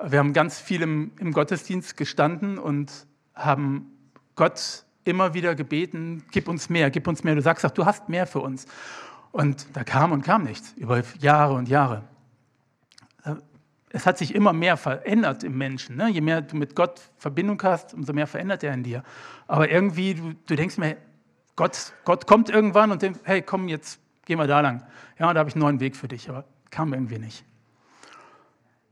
wir 0.03 0.19
haben 0.19 0.33
ganz 0.33 0.59
viel 0.59 0.81
im, 0.81 1.11
im 1.19 1.33
Gottesdienst 1.33 1.97
gestanden 1.97 2.57
und 2.57 2.91
haben 3.35 3.91
Gott 4.35 4.83
immer 5.03 5.33
wieder 5.33 5.55
gebeten, 5.55 6.23
gib 6.31 6.47
uns 6.47 6.69
mehr, 6.69 6.89
gib 6.91 7.07
uns 7.07 7.23
mehr. 7.23 7.35
Du 7.35 7.41
sagst 7.41 7.65
auch, 7.65 7.71
du 7.71 7.85
hast 7.85 8.09
mehr 8.09 8.27
für 8.27 8.39
uns. 8.39 8.65
Und 9.31 9.67
da 9.73 9.83
kam 9.83 10.11
und 10.11 10.23
kam 10.23 10.43
nichts, 10.43 10.73
über 10.77 11.01
Jahre 11.19 11.53
und 11.53 11.69
Jahre. 11.69 12.03
Es 13.89 14.05
hat 14.05 14.17
sich 14.17 14.35
immer 14.35 14.53
mehr 14.53 14.77
verändert 14.77 15.43
im 15.43 15.57
Menschen. 15.57 15.95
Ne? 15.95 16.09
Je 16.09 16.21
mehr 16.21 16.41
du 16.41 16.55
mit 16.55 16.75
Gott 16.75 17.01
Verbindung 17.17 17.61
hast, 17.63 17.93
umso 17.93 18.13
mehr 18.13 18.27
verändert 18.27 18.63
er 18.63 18.73
in 18.73 18.83
dir. 18.83 19.03
Aber 19.47 19.69
irgendwie, 19.69 20.15
du, 20.15 20.33
du 20.45 20.55
denkst 20.55 20.77
mir, 20.77 20.97
Gott, 21.55 21.93
Gott 22.03 22.27
kommt 22.27 22.49
irgendwann 22.49 22.91
und 22.91 23.01
denkt, 23.01 23.21
hey, 23.23 23.41
komm, 23.41 23.67
jetzt 23.67 23.99
gehen 24.25 24.37
wir 24.37 24.47
da 24.47 24.59
lang. 24.59 24.83
Ja, 25.17 25.33
da 25.33 25.39
habe 25.39 25.49
ich 25.49 25.55
einen 25.55 25.63
neuen 25.63 25.79
Weg 25.79 25.95
für 25.95 26.07
dich, 26.07 26.29
aber 26.29 26.45
kam 26.69 26.93
irgendwie 26.93 27.17
nicht. 27.17 27.45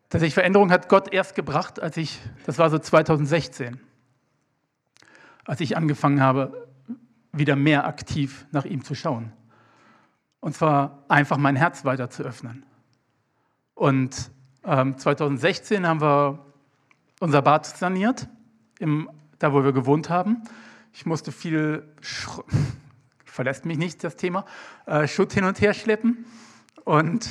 Tatsächlich 0.09 0.33
Veränderung 0.33 0.71
hat 0.71 0.87
Gott 0.87 1.13
erst 1.13 1.35
gebracht, 1.35 1.81
als 1.81 1.97
ich, 1.97 2.19
das 2.45 2.57
war 2.57 2.69
so 2.69 2.79
2016 2.79 3.79
als 5.45 5.61
ich 5.61 5.77
angefangen 5.77 6.21
habe, 6.21 6.67
wieder 7.31 7.55
mehr 7.55 7.85
aktiv 7.85 8.45
nach 8.51 8.65
ihm 8.65 8.83
zu 8.83 8.95
schauen. 8.95 9.31
Und 10.39 10.55
zwar 10.55 11.03
einfach 11.07 11.37
mein 11.37 11.55
Herz 11.55 11.85
weiter 11.85 12.09
zu 12.09 12.23
öffnen. 12.23 12.65
Und 13.73 14.31
ähm, 14.65 14.97
2016 14.97 15.87
haben 15.87 16.01
wir 16.01 16.39
unser 17.19 17.41
Bad 17.41 17.65
saniert, 17.65 18.27
im, 18.79 19.09
da 19.39 19.53
wo 19.53 19.63
wir 19.63 19.73
gewohnt 19.73 20.09
haben. 20.09 20.43
Ich 20.93 21.05
musste 21.05 21.31
viel, 21.31 21.83
verlässt 23.25 23.65
mich 23.65 23.77
nicht 23.77 24.03
das 24.03 24.15
Thema, 24.15 24.45
äh, 24.85 25.07
Schutt 25.07 25.33
hin 25.33 25.43
und 25.43 25.61
her 25.61 25.73
schleppen 25.73 26.25
und 26.83 27.29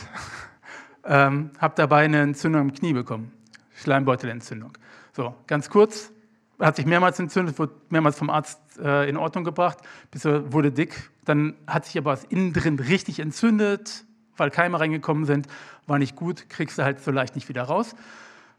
ähm, 1.05 1.51
habe 1.59 1.75
dabei 1.77 2.05
eine 2.05 2.21
Entzündung 2.23 2.63
im 2.63 2.73
Knie 2.73 2.93
bekommen, 2.93 3.33
Schleimbeutelentzündung. 3.77 4.73
So, 5.13 5.35
ganz 5.47 5.71
kurz, 5.71 6.13
hat 6.61 6.77
sich 6.77 6.87
mehrmals 6.87 7.19
entzündet, 7.19 7.59
wurde 7.59 7.75
mehrmals 7.91 8.19
vom 8.19 8.31
Arzt 8.31 8.61
äh, 8.79 9.09
in 9.09 9.17
Ordnung 9.17 9.45
gebracht, 9.45 9.79
bis 10.11 10.25
er 10.25 10.53
wurde 10.53 10.73
dick. 10.73 11.11
Dann 11.25 11.55
hat 11.67 11.87
sich 11.87 11.99
aber 11.99 12.13
was 12.13 12.25
innen 12.25 12.53
drin 12.53 12.79
richtig 12.79 13.21
entzündet, 13.21 14.05
weil 14.37 14.51
Keime 14.51 14.81
reingekommen 14.81 15.25
sind. 15.25 15.47
War 15.87 15.99
nicht 15.99 16.17
gut, 16.17 16.49
kriegst 16.49 16.79
du 16.79 16.85
halt 16.85 17.01
so 17.01 17.11
leicht 17.11 17.35
nicht 17.35 17.49
wieder 17.49 17.63
raus. 17.63 17.95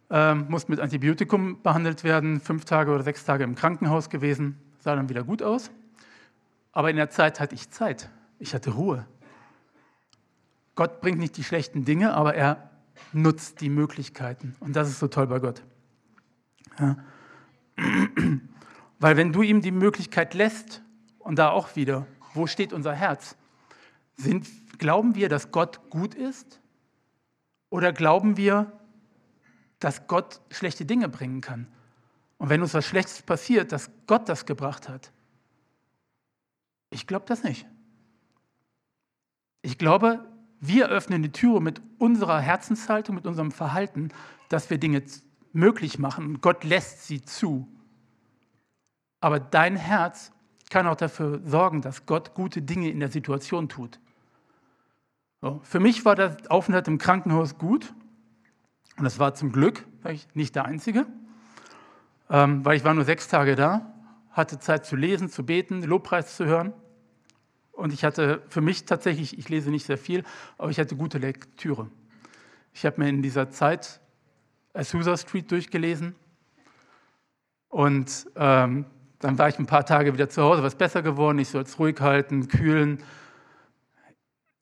Ähm, 0.09 0.45
musste 0.49 0.71
mit 0.71 0.79
Antibiotikum 0.79 1.61
behandelt 1.61 2.03
werden, 2.03 2.39
fünf 2.39 2.65
Tage 2.65 2.91
oder 2.91 3.03
sechs 3.03 3.25
Tage 3.25 3.43
im 3.43 3.55
Krankenhaus 3.55 4.09
gewesen, 4.09 4.57
sah 4.79 4.95
dann 4.95 5.09
wieder 5.09 5.23
gut 5.23 5.41
aus. 5.41 5.71
Aber 6.71 6.89
in 6.89 6.95
der 6.95 7.09
Zeit 7.09 7.39
hatte 7.39 7.55
ich 7.55 7.71
Zeit. 7.71 8.09
Ich 8.37 8.53
hatte 8.53 8.71
Ruhe. 8.71 9.07
Gott 10.75 11.01
bringt 11.01 11.19
nicht 11.19 11.37
die 11.37 11.43
schlechten 11.43 11.85
Dinge, 11.85 12.13
aber 12.13 12.35
er 12.35 12.69
nutzt 13.13 13.61
die 13.61 13.69
Möglichkeiten. 13.69 14.55
Und 14.59 14.75
das 14.75 14.89
ist 14.89 14.99
so 14.99 15.07
toll 15.07 15.27
bei 15.27 15.39
Gott. 15.39 15.63
Ja. 16.79 16.97
Weil 18.99 19.17
wenn 19.17 19.33
du 19.33 19.41
ihm 19.41 19.61
die 19.61 19.71
Möglichkeit 19.71 20.33
lässt, 20.33 20.81
und 21.25 21.39
da 21.39 21.49
auch 21.49 21.75
wieder, 21.75 22.05
wo 22.35 22.45
steht 22.45 22.71
unser 22.71 22.93
Herz? 22.93 23.35
Sind, 24.15 24.47
glauben 24.77 25.15
wir, 25.15 25.29
dass 25.29 25.51
Gott 25.51 25.89
gut 25.89 26.15
ist? 26.15 26.61
Oder 27.69 27.93
glauben 27.93 28.37
wir, 28.37 28.71
dass 29.79 30.07
Gott 30.07 30.41
schlechte 30.49 30.85
Dinge 30.85 31.09
bringen 31.09 31.41
kann? 31.41 31.67
Und 32.37 32.49
wenn 32.49 32.61
uns 32.61 32.73
was 32.73 32.85
Schlechtes 32.85 33.21
passiert, 33.21 33.71
dass 33.71 33.89
Gott 34.07 34.29
das 34.29 34.45
gebracht 34.45 34.89
hat? 34.89 35.11
Ich 36.89 37.07
glaube 37.07 37.25
das 37.27 37.43
nicht. 37.43 37.65
Ich 39.61 39.77
glaube, 39.77 40.25
wir 40.59 40.89
öffnen 40.89 41.23
die 41.23 41.31
Türe 41.31 41.61
mit 41.61 41.81
unserer 41.97 42.39
Herzenshaltung, 42.39 43.15
mit 43.15 43.25
unserem 43.25 43.51
Verhalten, 43.51 44.09
dass 44.49 44.69
wir 44.69 44.77
Dinge 44.77 45.03
möglich 45.51 45.99
machen. 45.99 46.41
Gott 46.41 46.63
lässt 46.63 47.07
sie 47.07 47.23
zu. 47.23 47.67
Aber 49.21 49.39
dein 49.39 49.75
Herz 49.75 50.31
kann 50.69 50.87
auch 50.87 50.95
dafür 50.95 51.41
sorgen, 51.45 51.81
dass 51.81 52.05
Gott 52.05 52.33
gute 52.33 52.61
Dinge 52.61 52.89
in 52.89 52.99
der 52.99 53.11
Situation 53.11 53.69
tut. 53.69 53.99
Für 55.63 55.79
mich 55.79 56.05
war 56.05 56.15
der 56.15 56.37
Aufenthalt 56.49 56.87
im 56.87 56.97
Krankenhaus 56.97 57.57
gut. 57.57 57.93
Und 58.97 59.03
das 59.03 59.19
war 59.19 59.33
zum 59.33 59.51
Glück 59.51 59.85
nicht 60.33 60.55
der 60.55 60.65
einzige, 60.65 61.05
ähm, 62.29 62.63
weil 62.63 62.77
ich 62.77 62.83
war 62.83 62.93
nur 62.93 63.03
sechs 63.03 63.27
Tage 63.27 63.55
da, 63.55 63.93
hatte 64.31 64.59
Zeit 64.59 64.85
zu 64.85 64.95
lesen, 64.95 65.29
zu 65.29 65.45
beten, 65.45 65.83
Lobpreis 65.83 66.35
zu 66.37 66.45
hören. 66.45 66.73
Und 67.71 67.91
ich 67.91 68.05
hatte 68.05 68.41
für 68.47 68.61
mich 68.61 68.85
tatsächlich, 68.85 69.37
ich 69.37 69.49
lese 69.49 69.69
nicht 69.69 69.85
sehr 69.85 69.97
viel, 69.97 70.23
aber 70.57 70.69
ich 70.71 70.79
hatte 70.79 70.95
gute 70.95 71.17
Lektüre. 71.17 71.89
Ich 72.73 72.85
habe 72.85 73.01
mir 73.01 73.09
in 73.09 73.21
dieser 73.21 73.49
Zeit 73.49 73.99
Azusa 74.73 75.17
Street 75.17 75.51
durchgelesen 75.51 76.15
und 77.69 78.27
ähm, 78.35 78.85
dann 79.19 79.37
war 79.37 79.49
ich 79.49 79.59
ein 79.59 79.65
paar 79.65 79.85
Tage 79.85 80.13
wieder 80.13 80.29
zu 80.29 80.41
Hause, 80.41 80.63
was 80.63 80.75
besser 80.75 81.01
geworden. 81.01 81.39
Ich 81.39 81.49
soll 81.49 81.63
es 81.63 81.77
ruhig 81.79 81.99
halten, 81.99 82.47
kühlen. 82.47 83.03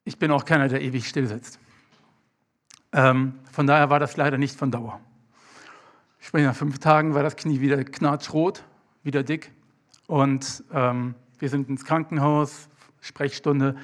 Ich 0.05 0.17
bin 0.19 0.31
auch 0.31 0.45
keiner, 0.45 0.67
der 0.67 0.81
ewig 0.81 1.07
still 1.07 1.27
sitzt. 1.27 1.59
Ähm, 2.91 3.39
von 3.51 3.67
daher 3.67 3.89
war 3.89 3.99
das 3.99 4.17
leider 4.17 4.37
nicht 4.37 4.57
von 4.57 4.71
Dauer. 4.71 4.99
Sprich, 6.19 6.45
nach 6.45 6.55
fünf 6.55 6.79
Tagen 6.79 7.13
war 7.15 7.23
das 7.23 7.35
Knie 7.35 7.59
wieder 7.59 7.83
knatschrot, 7.83 8.63
wieder 9.03 9.23
dick. 9.23 9.51
Und 10.07 10.63
ähm, 10.71 11.15
wir 11.39 11.49
sind 11.49 11.69
ins 11.69 11.85
Krankenhaus, 11.85 12.69
Sprechstunde, 13.01 13.75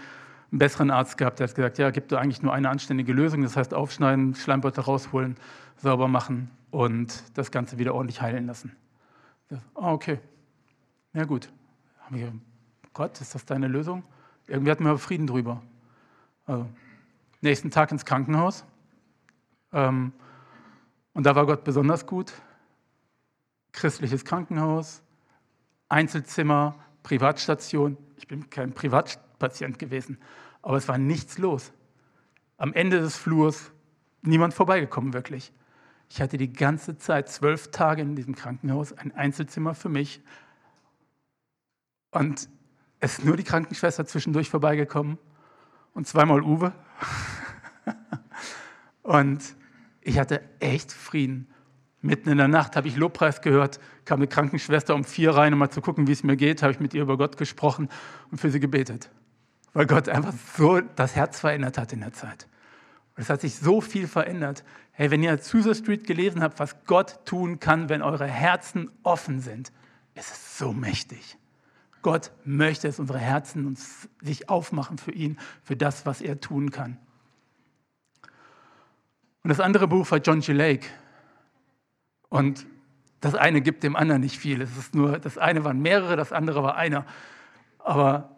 einen 0.52 0.60
besseren 0.60 0.92
Arzt 0.92 1.18
gehabt, 1.18 1.40
der 1.40 1.48
hat 1.48 1.56
gesagt, 1.56 1.78
ja, 1.78 1.92
gibt 1.92 2.12
es 2.12 2.18
eigentlich 2.18 2.42
nur 2.42 2.54
eine 2.54 2.70
anständige 2.70 3.14
Lösung, 3.14 3.42
das 3.42 3.56
heißt 3.56 3.74
aufschneiden, 3.74 4.36
Schleimbeutel 4.36 4.84
rausholen, 4.84 5.36
sauber 5.78 6.08
machen 6.08 6.50
und 6.72 7.24
das 7.36 7.52
Ganze 7.52 7.78
wieder 7.78 7.94
ordentlich 7.94 8.22
heilen 8.22 8.48
lassen. 8.48 8.76
Ah, 9.76 9.92
okay. 9.92 10.20
Ja 11.14 11.26
gut. 11.26 11.50
Gott, 12.94 13.20
ist 13.22 13.36
das 13.36 13.46
deine 13.46 13.68
Lösung? 13.68 14.04
Irgendwie 14.48 14.72
hatten 14.72 14.84
wir 14.84 14.98
Frieden 14.98 15.28
drüber. 15.28 15.62
Also, 16.50 16.68
nächsten 17.41 17.70
Tag 17.70 17.91
ins 17.91 18.06
Krankenhaus. 18.06 18.65
Ähm, 19.72 20.12
und 21.13 21.24
da 21.27 21.36
war 21.36 21.46
Gott 21.46 21.63
besonders 21.63 22.08
gut. 22.08 22.34
Christliches 23.72 24.25
Krankenhaus, 24.25 25.03
Einzelzimmer, 25.89 26.74
Privatstation. 27.03 27.98
Ich 28.18 28.27
bin 28.27 28.50
kein 28.50 28.74
Privatpatient 28.74 29.77
gewesen, 29.77 30.18
aber 30.63 30.77
es 30.77 30.88
war 30.88 30.98
nichts 30.98 31.38
los. 31.38 31.72
Am 32.58 32.74
Ende 32.74 33.00
des 33.00 33.15
Flurs 33.15 33.72
niemand 34.24 34.56
vorbeigekommen, 34.56 35.13
wirklich. 35.13 35.53
Ich 36.10 36.20
hatte 36.20 36.39
die 36.39 36.51
ganze 36.51 36.98
Zeit, 36.98 37.29
zwölf 37.29 37.70
Tage 37.70 38.01
in 38.01 38.15
diesem 38.15 38.34
Krankenhaus, 38.34 38.91
ein 38.94 39.12
Einzelzimmer 39.12 39.75
für 39.75 39.89
mich. 39.89 40.24
Und 42.10 42.50
es 43.00 43.20
ist 43.20 43.24
nur 43.24 43.38
die 43.38 43.44
Krankenschwester 43.44 44.08
zwischendurch 44.08 44.50
vorbeigekommen 44.50 45.20
und 45.93 46.08
zweimal 46.08 46.41
Uwe. 46.41 46.74
und 49.03 49.43
ich 50.01 50.19
hatte 50.19 50.41
echt 50.60 50.91
Frieden. 50.91 51.48
Mitten 52.01 52.29
in 52.29 52.38
der 52.38 52.48
Nacht 52.48 52.75
habe 52.75 52.88
ich 52.88 52.96
Lobpreis 52.96 53.41
gehört, 53.41 53.79
kam 54.05 54.19
eine 54.19 54.27
Krankenschwester 54.27 54.96
um 54.96 55.03
vier 55.03 55.31
rein, 55.31 55.53
um 55.53 55.60
mal 55.60 55.69
zu 55.69 55.81
gucken, 55.81 56.08
wie 56.08 56.13
es 56.13 56.24
mir 56.24 56.38
geht, 56.38 56.63
habe 56.63 56.72
ich 56.72 56.79
mit 56.79 56.93
ihr 56.93 57.01
über 57.01 57.17
Gott 57.17 57.36
gesprochen 57.36 57.89
und 58.31 58.39
für 58.39 58.50
sie 58.50 58.60
gebetet. 58.60 59.10
Weil 59.74 59.86
Gott 59.86 60.08
einfach 60.08 60.34
so 60.58 60.79
das 60.79 61.15
Herz 61.15 61.39
verändert 61.39 61.77
hat 61.77 61.91
in 61.93 62.00
der 62.00 62.13
Zeit. 62.13 62.48
Und 63.15 63.24
es 63.24 63.29
hat 63.29 63.41
sich 63.41 63.55
so 63.55 63.81
viel 63.81 64.08
verändert. 64.08 64.63
Hey, 64.91 65.12
wenn 65.12 65.22
ihr 65.22 65.38
Susa 65.38 65.75
Street 65.75 66.08
gelesen 66.08 66.41
habt, 66.41 66.60
was 66.60 66.84
Gott 66.86 67.25
tun 67.25 67.60
kann, 67.60 67.89
wenn 67.89 68.01
eure 68.01 68.27
Herzen 68.27 68.89
offen 69.03 69.41
sind, 69.41 69.74
ist 70.15 70.31
es 70.31 70.58
so 70.58 70.72
mächtig. 70.74 71.38
Gott 72.01 72.32
möchte 72.44 72.88
es, 72.88 73.00
unsere 73.00 73.20
Herzen 73.20 73.65
uns 73.65 74.08
sich 74.22 74.50
aufmachen 74.50 74.98
für 74.98 75.12
ihn, 75.12 75.38
für 75.63 75.75
das, 75.75 76.06
was 76.06 76.22
er 76.22 76.39
tun 76.39 76.72
kann. 76.72 76.98
Und 79.44 79.50
das 79.50 79.60
andere 79.60 79.88
Buch 79.88 80.10
war 80.12 80.20
John 80.20 80.41
G. 80.41 80.53
Lake. 80.53 80.88
Und 82.29 82.65
das 83.22 83.36
eine 83.36 83.62
gibt 83.62 83.84
dem 83.84 83.96
anderen 83.96 84.22
nicht 84.22 84.38
viel. 84.38 84.62
Es 84.62 84.77
ist 84.77 84.96
nur, 84.96 85.20
das 85.20 85.38
eine 85.38 85.63
waren 85.63 85.82
mehrere, 85.82 86.15
das 86.15 86.32
andere 86.32 86.63
war 86.63 86.75
einer. 86.75 87.06
Aber 87.79 88.36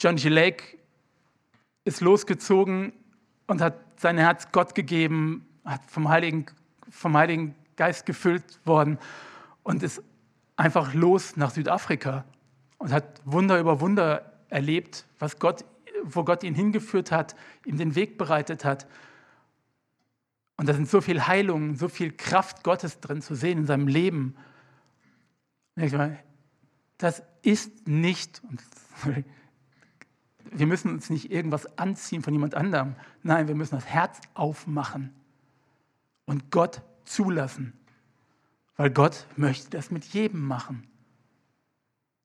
John 0.00 0.16
G. 0.16 0.28
Lake 0.28 0.78
ist 1.84 2.00
losgezogen 2.00 2.92
und 3.46 3.60
hat 3.60 3.74
sein 3.96 4.18
Herz 4.18 4.52
Gott 4.52 4.74
gegeben, 4.74 5.46
hat 5.64 5.82
vom 5.86 6.08
Heiligen, 6.08 6.46
vom 6.90 7.16
Heiligen 7.16 7.54
Geist 7.76 8.06
gefüllt 8.06 8.44
worden 8.66 8.98
und 9.62 9.82
ist 9.82 10.02
einfach 10.56 10.94
los 10.94 11.36
nach 11.36 11.50
Südafrika 11.50 12.24
und 12.78 12.92
hat 12.92 13.20
Wunder 13.24 13.60
über 13.60 13.80
Wunder 13.80 14.32
erlebt, 14.48 15.06
was 15.18 15.38
Gott, 15.38 15.64
wo 16.02 16.24
Gott 16.24 16.42
ihn 16.42 16.54
hingeführt 16.54 17.12
hat, 17.12 17.36
ihm 17.64 17.76
den 17.76 17.94
Weg 17.94 18.18
bereitet 18.18 18.64
hat. 18.64 18.86
Und 20.56 20.68
da 20.68 20.74
sind 20.74 20.88
so 20.88 21.00
viel 21.00 21.26
Heilung, 21.26 21.76
so 21.76 21.88
viel 21.88 22.12
Kraft 22.12 22.64
Gottes 22.64 23.00
drin 23.00 23.22
zu 23.22 23.34
sehen 23.34 23.58
in 23.58 23.66
seinem 23.66 23.86
Leben. 23.86 24.36
Das 26.98 27.22
ist 27.42 27.86
nicht, 27.86 28.42
wir 30.50 30.66
müssen 30.66 30.90
uns 30.92 31.10
nicht 31.10 31.30
irgendwas 31.30 31.78
anziehen 31.78 32.22
von 32.22 32.32
jemand 32.32 32.54
anderem. 32.54 32.96
Nein, 33.22 33.46
wir 33.46 33.54
müssen 33.54 33.76
das 33.76 33.86
Herz 33.86 34.20
aufmachen 34.34 35.14
und 36.26 36.50
Gott 36.50 36.82
zulassen. 37.04 37.72
Weil 38.76 38.90
Gott 38.90 39.26
möchte 39.36 39.70
das 39.70 39.90
mit 39.90 40.04
jedem 40.06 40.40
machen. 40.40 40.88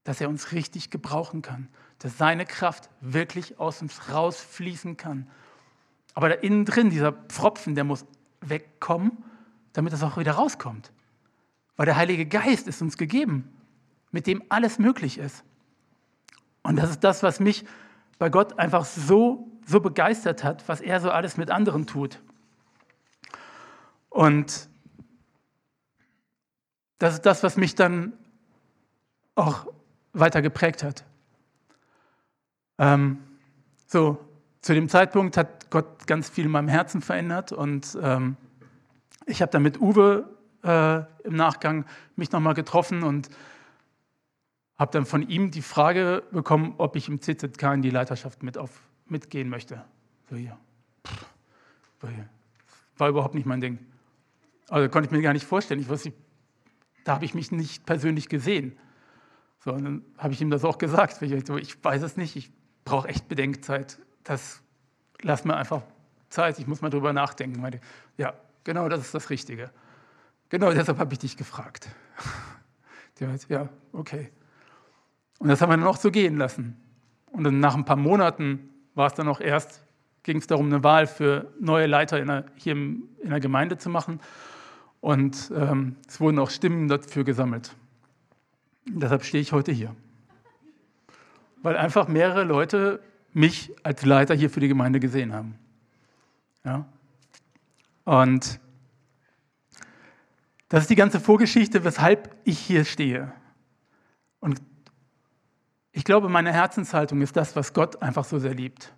Dass 0.04 0.22
er 0.22 0.30
uns 0.30 0.52
richtig 0.52 0.90
gebrauchen 0.90 1.42
kann. 1.42 1.68
Dass 2.00 2.18
seine 2.18 2.46
Kraft 2.46 2.90
wirklich 3.02 3.60
aus 3.60 3.82
uns 3.82 4.12
rausfließen 4.12 4.98
kann. 4.98 5.30
Aber 6.14 6.30
da 6.30 6.36
innen 6.36 6.66
drin, 6.66 6.90
dieser 6.90 7.12
Pfropfen, 7.12 7.76
der 7.76 7.84
muss 7.84 8.06
wegkommen, 8.42 9.24
damit 9.74 9.94
das 9.94 10.04
auch 10.04 10.18
wieder 10.18 10.34
rauskommt. 10.34 10.92
Weil 11.76 11.86
der 11.86 11.96
Heilige 11.96 12.26
Geist 12.26 12.68
ist 12.68 12.82
uns 12.82 12.98
gegeben, 12.98 13.52
mit 14.12 14.28
dem 14.28 14.44
alles 14.50 14.78
möglich 14.78 15.18
ist. 15.18 15.44
Und 16.62 16.76
das 16.76 16.92
ist 16.92 17.04
das, 17.04 17.24
was 17.24 17.40
mich 17.40 17.66
bei 18.20 18.30
Gott 18.30 18.60
einfach 18.60 18.86
so, 18.86 19.52
so 19.66 19.80
begeistert 19.80 20.44
hat, 20.44 20.68
was 20.68 20.82
er 20.82 21.02
so 21.02 21.12
alles 21.12 21.38
mit 21.38 21.50
anderen 21.50 21.88
tut. 21.88 22.22
Und 24.10 24.70
das 27.00 27.16
ist 27.16 27.26
das, 27.26 27.44
was 27.44 27.58
mich 27.58 27.76
dann 27.76 28.14
auch 29.36 29.68
weiter 30.14 30.42
geprägt 30.42 30.84
hat. 30.84 31.04
Ähm, 32.78 33.20
so, 33.88 34.18
zu 34.62 34.74
dem 34.74 34.90
Zeitpunkt 34.90 35.38
hat 35.38 35.70
Gott 35.70 36.08
ganz 36.08 36.30
viel 36.30 36.46
in 36.46 36.52
meinem 36.52 36.70
Herzen 36.70 37.02
verändert 37.02 37.52
und 37.52 37.98
ähm, 38.02 38.38
ich 39.26 39.42
habe 39.42 39.52
dann 39.52 39.64
mit 39.64 39.80
Uwe 39.80 40.30
äh, 40.64 41.00
im 41.26 41.36
Nachgang 41.36 41.86
mich 42.16 42.32
nochmal 42.32 42.54
getroffen 42.54 43.04
und 43.04 43.30
habe 44.78 44.92
dann 44.92 45.06
von 45.06 45.28
ihm 45.28 45.52
die 45.52 45.62
Frage 45.62 46.24
bekommen, 46.32 46.76
ob 46.78 46.96
ich 46.96 47.08
im 47.08 47.22
CZK 47.22 47.64
in 47.74 47.82
die 47.82 47.90
Leiterschaft 47.90 48.44
mit 48.44 48.58
auf, 48.58 48.82
mitgehen 49.08 49.50
möchte. 49.50 49.84
So 50.30 50.36
hier. 50.36 50.58
War 52.98 53.10
überhaupt 53.10 53.36
nicht 53.36 53.46
mein 53.46 53.62
Ding. 53.62 53.80
Also 54.70 54.90
konnte 54.90 55.08
ich 55.08 55.12
mir 55.12 55.22
gar 55.22 55.34
nicht 55.34 55.46
vorstellen. 55.46 55.80
Ich 55.80 55.90
wusste, 55.90 56.14
da 57.04 57.16
habe 57.16 57.26
ich 57.26 57.34
mich 57.34 57.52
nicht 57.52 57.86
persönlich 57.86 58.30
gesehen. 58.30 58.78
So, 59.64 59.74
und 59.74 59.84
dann 59.84 60.02
habe 60.18 60.34
ich 60.34 60.42
ihm 60.42 60.50
das 60.50 60.66
auch 60.66 60.78
gesagt. 60.78 61.22
Ich, 61.22 61.46
so, 61.46 61.58
ich 61.58 61.84
weiß 61.84 62.02
es 62.02 62.18
nicht, 62.18 62.36
ich 62.36 62.52
brauche 62.84 63.08
echt 63.08 63.28
Bedenkzeit 63.30 63.98
das 64.24 64.62
lass 65.22 65.46
mir 65.46 65.56
einfach 65.56 65.82
Zeit, 66.30 66.58
ich 66.60 66.68
muss 66.68 66.82
mal 66.82 66.90
drüber 66.90 67.14
nachdenken. 67.14 67.62
Meine, 67.62 67.80
ja, 68.18 68.34
genau 68.64 68.90
das 68.90 69.02
ist 69.02 69.14
das 69.14 69.30
Richtige. 69.30 69.70
Genau 70.50 70.72
deshalb 70.72 70.98
habe 70.98 71.14
ich 71.14 71.20
dich 71.20 71.38
gefragt. 71.38 71.90
ja, 73.50 73.70
okay. 73.92 74.32
Und 75.40 75.50
das 75.50 75.62
haben 75.62 75.70
wir 75.70 75.78
dann 75.78 75.88
auch 75.88 75.98
so 75.98 76.12
gehen 76.12 76.38
lassen. 76.38 76.78
Und 77.32 77.44
dann 77.44 77.60
nach 77.60 77.76
ein 77.76 77.86
paar 77.86 77.96
Monaten 77.96 78.70
war 78.96 79.08
es 79.08 79.14
dann 79.14 79.28
auch 79.28 79.40
erst, 79.40 79.84
ging 80.24 80.38
es 80.38 80.48
darum, 80.48 80.68
eine 80.68 80.84
Wahl 80.84 81.08
für 81.08 81.52
neue 81.60 81.88
Leiter 81.88 82.20
in 82.20 82.28
der, 82.28 82.46
hier 82.56 82.74
in 82.74 83.10
der 83.24 83.40
Gemeinde 83.40 83.78
zu 83.78 83.90
machen. 83.90 84.20
Und 85.02 85.52
ähm, 85.56 85.98
es 86.08 86.20
wurden 86.20 86.40
auch 86.40 86.50
Stimmen 86.50 86.88
dafür 86.88 87.24
gesammelt. 87.24 87.76
Deshalb 88.86 89.24
stehe 89.24 89.42
ich 89.42 89.52
heute 89.52 89.72
hier. 89.72 89.96
Weil 91.62 91.78
einfach 91.78 92.08
mehrere 92.08 92.44
Leute 92.44 93.00
mich 93.34 93.72
als 93.84 94.06
Leiter 94.06 94.36
hier 94.36 94.50
für 94.50 94.60
die 94.60 94.68
Gemeinde 94.68 95.00
gesehen 95.00 95.34
haben. 95.34 95.58
Ja? 96.64 96.86
Und 98.04 98.60
das 100.70 100.82
ist 100.82 100.90
die 100.90 100.96
ganze 100.96 101.20
Vorgeschichte, 101.20 101.84
weshalb 101.84 102.36
ich 102.44 102.60
hier 102.60 102.84
stehe. 102.86 103.32
Und 104.40 104.62
ich 105.92 106.04
glaube, 106.04 106.28
meine 106.30 106.52
Herzenshaltung 106.52 107.22
ist 107.22 107.38
das, 107.38 107.56
was 107.56 107.74
Gott 107.74 108.02
einfach 108.02 108.26
so 108.26 108.40
sehr 108.40 108.54
liebt. 108.54 108.94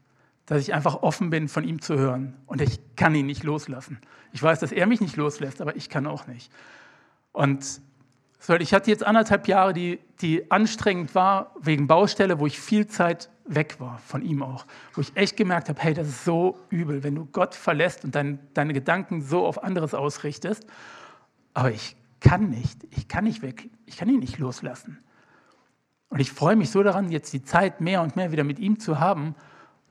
Dass 0.45 0.61
ich 0.61 0.73
einfach 0.73 1.03
offen 1.03 1.29
bin, 1.29 1.47
von 1.47 1.63
ihm 1.63 1.81
zu 1.81 1.97
hören. 1.97 2.35
Und 2.45 2.61
ich 2.61 2.79
kann 2.95 3.13
ihn 3.13 3.25
nicht 3.25 3.43
loslassen. 3.43 3.99
Ich 4.31 4.41
weiß, 4.41 4.59
dass 4.59 4.71
er 4.71 4.87
mich 4.87 5.01
nicht 5.01 5.17
loslässt, 5.17 5.61
aber 5.61 5.75
ich 5.75 5.89
kann 5.89 6.07
auch 6.07 6.27
nicht. 6.27 6.51
Und 7.31 7.81
ich 8.59 8.73
hatte 8.73 8.91
jetzt 8.91 9.03
anderthalb 9.03 9.47
Jahre, 9.47 9.73
die, 9.73 9.99
die 10.21 10.51
anstrengend 10.51 11.15
war, 11.15 11.53
wegen 11.59 11.87
Baustelle, 11.87 12.39
wo 12.39 12.45
ich 12.45 12.59
viel 12.59 12.87
Zeit 12.87 13.29
weg 13.45 13.75
war, 13.79 13.99
von 13.99 14.21
ihm 14.21 14.43
auch. 14.43 14.65
Wo 14.93 15.01
ich 15.01 15.15
echt 15.15 15.37
gemerkt 15.37 15.69
habe, 15.69 15.79
hey, 15.81 15.93
das 15.93 16.07
ist 16.07 16.25
so 16.25 16.57
übel, 16.69 17.03
wenn 17.03 17.15
du 17.15 17.25
Gott 17.25 17.55
verlässt 17.55 18.03
und 18.03 18.15
dein, 18.15 18.39
deine 18.53 18.73
Gedanken 18.73 19.21
so 19.21 19.45
auf 19.45 19.63
anderes 19.63 19.93
ausrichtest. 19.93 20.65
Aber 21.53 21.71
ich 21.71 21.95
kann 22.19 22.49
nicht, 22.49 22.85
ich 22.91 23.07
kann 23.07 23.23
nicht 23.23 23.41
weg, 23.41 23.69
ich 23.85 23.97
kann 23.97 24.09
ihn 24.09 24.19
nicht 24.19 24.37
loslassen. 24.39 24.99
Und 26.09 26.19
ich 26.19 26.31
freue 26.31 26.55
mich 26.55 26.69
so 26.69 26.81
daran, 26.83 27.11
jetzt 27.11 27.33
die 27.33 27.43
Zeit 27.43 27.81
mehr 27.81 28.01
und 28.01 28.15
mehr 28.15 28.31
wieder 28.31 28.43
mit 28.43 28.59
ihm 28.59 28.79
zu 28.79 28.99
haben 28.99 29.35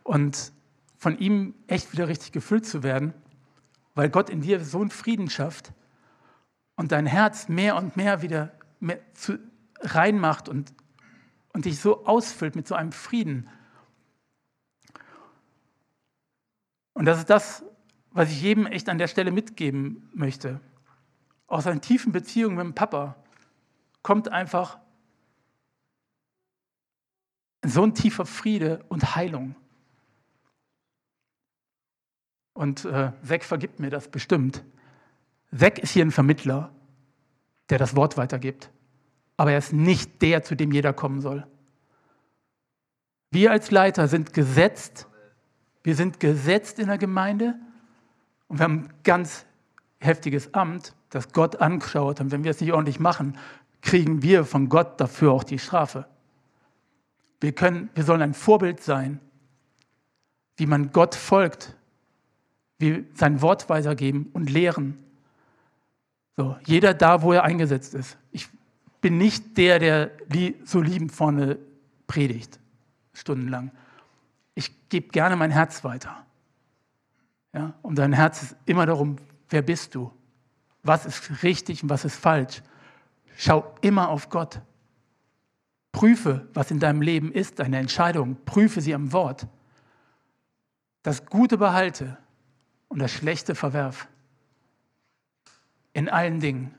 und 0.03 0.53
von 0.97 1.19
ihm 1.19 1.55
echt 1.67 1.93
wieder 1.93 2.09
richtig 2.09 2.33
gefüllt 2.33 2.67
zu 2.67 2.83
werden, 2.83 3.13
weil 3.95 4.09
Gott 4.09 4.31
in 4.31 4.41
dir 4.41 4.65
so 4.65 4.81
einen 4.81 4.91
Frieden 4.91 5.29
schafft 5.29 5.73
und 6.77 6.93
dein 6.93 7.07
Herz 7.07 7.49
mehr 7.49 7.77
und 7.77 7.97
mehr 7.97 8.23
wieder 8.23 8.53
mehr 8.81 9.01
zu, 9.15 9.39
reinmacht 9.81 10.49
und, 10.49 10.73
und 11.53 11.65
dich 11.65 11.81
so 11.81 12.07
ausfüllt 12.07 12.57
mit 12.57 12.67
so 12.67 12.75
einem 12.75 12.93
Frieden. 12.93 13.49
Und 16.95 17.07
das 17.07 17.19
ist 17.19 17.31
das, 17.31 17.65
was 18.11 18.31
ich 18.31 18.41
jedem 18.41 18.67
echt 18.67 18.89
an 18.89 18.99
der 18.99 19.09
Stelle 19.09 19.31
mitgeben 19.31 20.09
möchte. 20.15 20.61
Aus 21.47 21.67
einer 21.67 21.81
tiefen 21.81 22.13
Beziehung 22.13 22.55
mit 22.55 22.65
dem 22.65 22.75
Papa 22.75 23.17
kommt 24.03 24.29
einfach 24.29 24.79
so 27.65 27.83
ein 27.83 27.95
tiefer 27.95 28.27
Friede 28.27 28.85
und 28.89 29.17
Heilung. 29.17 29.57
Und 32.53 32.85
äh, 32.85 33.13
Zack 33.27 33.43
vergibt 33.43 33.81
mir 33.81 33.91
das 33.91 34.09
bestimmt. 34.09 34.63
Zack 35.57 35.79
ist 35.79 35.93
hier 35.93 36.05
ein 36.05 36.11
Vermittler, 36.11 36.73
der 37.71 37.79
das 37.79 37.97
Wort 37.97 38.17
weitergibt. 38.17 38.71
Aber 39.37 39.53
er 39.53 39.59
ist 39.59 39.73
nicht 39.73 40.23
der, 40.23 40.43
zu 40.43 40.55
dem 40.55 40.73
jeder 40.73 40.93
kommen 40.93 41.21
soll. 41.21 41.47
Wir 43.31 43.51
als 43.51 43.71
Leiter 43.71 44.07
sind 44.09 44.33
gesetzt. 44.33 45.09
Wir 45.83 45.97
sind 45.97 46.21
gesetzt 46.21 46.79
in 46.79 46.87
der 46.87 46.99
Gemeinde 46.99 47.55
und 48.49 48.59
wir 48.59 48.65
haben 48.65 48.85
ein 48.85 48.95
ganz 49.03 49.45
heftiges 49.99 50.55
Amt, 50.55 50.95
das 51.11 51.33
Gott 51.33 51.57
anschaut. 51.57 52.21
Und 52.21 52.31
wenn 52.31 52.45
wir 52.45 52.51
es 52.51 52.61
nicht 52.61 52.73
ordentlich 52.73 53.01
machen, 53.01 53.39
kriegen 53.83 54.23
wir 54.23 54.45
von 54.45 54.69
Gott 54.69 55.01
dafür 55.01 55.33
auch 55.33 55.45
die 55.45 55.59
Strafe. 55.59 56.07
Wir, 57.41 57.53
können, 57.53 57.91
wir 57.95 58.05
sollen 58.05 58.23
ein 58.23 58.35
Vorbild 58.35 58.83
sein, 58.83 59.21
wie 60.57 60.67
man 60.67 60.93
Gott 60.93 61.15
folgt, 61.15 61.77
wie 62.79 63.05
sein 63.15 63.43
Wort 63.43 63.69
weitergeben 63.69 64.31
und 64.33 64.51
lehren. 64.51 64.99
So, 66.37 66.57
jeder 66.65 66.95
da, 66.95 67.23
wo 67.23 67.33
er 67.33 67.45
eingesetzt 67.45 67.95
ist. 67.95 68.19
Ich 68.33 68.49
bin 69.01 69.19
nicht 69.19 69.57
der, 69.57 69.79
der 69.79 70.11
so 70.65 70.81
liebend 70.81 71.13
vorne 71.13 71.59
predigt, 72.07 72.59
stundenlang. 73.13 73.71
Ich 74.55 74.89
gebe 74.89 75.09
gerne 75.09 75.37
mein 75.37 75.51
Herz 75.51 75.85
weiter. 75.85 76.25
Ja, 77.53 77.75
und 77.83 77.97
dein 77.97 78.13
Herz 78.13 78.43
ist 78.43 78.57
immer 78.67 78.87
darum, 78.87 79.17
wer 79.49 79.63
bist 79.63 79.95
du? 79.95 80.11
Was 80.83 81.07
ist 81.07 81.43
richtig 81.43 81.83
und 81.83 81.89
was 81.89 82.05
ist 82.05 82.17
falsch? 82.17 82.63
Schau 83.37 83.75
immer 83.81 84.09
auf 84.09 84.29
Gott. 84.29 84.61
Prüfe, 85.93 86.49
was 86.53 86.71
in 86.71 86.81
deinem 86.81 87.01
Leben 87.01 87.31
ist, 87.31 87.61
deine 87.61 87.79
Entscheidung. 87.79 88.37
Prüfe 88.45 88.81
sie 88.81 88.95
am 88.95 89.13
Wort. 89.13 89.47
Das 91.03 91.27
Gute 91.27 91.57
behalte 91.57 92.19
und 92.89 92.99
das 92.99 93.13
Schlechte 93.13 93.55
verwerf. 93.55 94.09
In 95.95 96.11
allen 96.11 96.41
Dingen. 96.41 96.75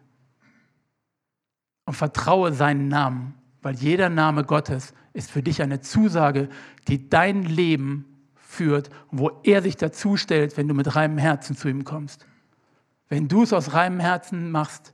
Und 1.86 1.95
vertraue 1.95 2.54
seinen 2.54 2.88
Namen, 2.88 3.34
weil 3.63 3.73
jeder 3.75 4.10
Name 4.10 4.43
Gottes 4.43 4.93
ist 5.13 5.32
für 5.32 5.41
dich 5.41 5.63
eine 5.63 5.82
Zusage, 5.82 6.49
die 6.88 7.10
dein 7.10 7.43
Leben 7.43 8.06
führt 8.36 8.89
und 9.10 9.19
wo 9.19 9.32
er 9.43 9.62
sich 9.62 9.78
dazu 9.78 10.17
stellt, 10.17 10.58
wenn 10.58 10.67
du 10.67 10.75
mit 10.75 10.95
reinem 10.95 11.17
Herzen 11.17 11.56
zu 11.56 11.67
ihm 11.67 11.84
kommst. 11.84 12.28
Wenn 13.10 13.28
du 13.28 13.43
es 13.43 13.54
aus 13.54 13.73
reinem 13.73 13.99
Herzen 13.99 14.51
machst, 14.51 14.93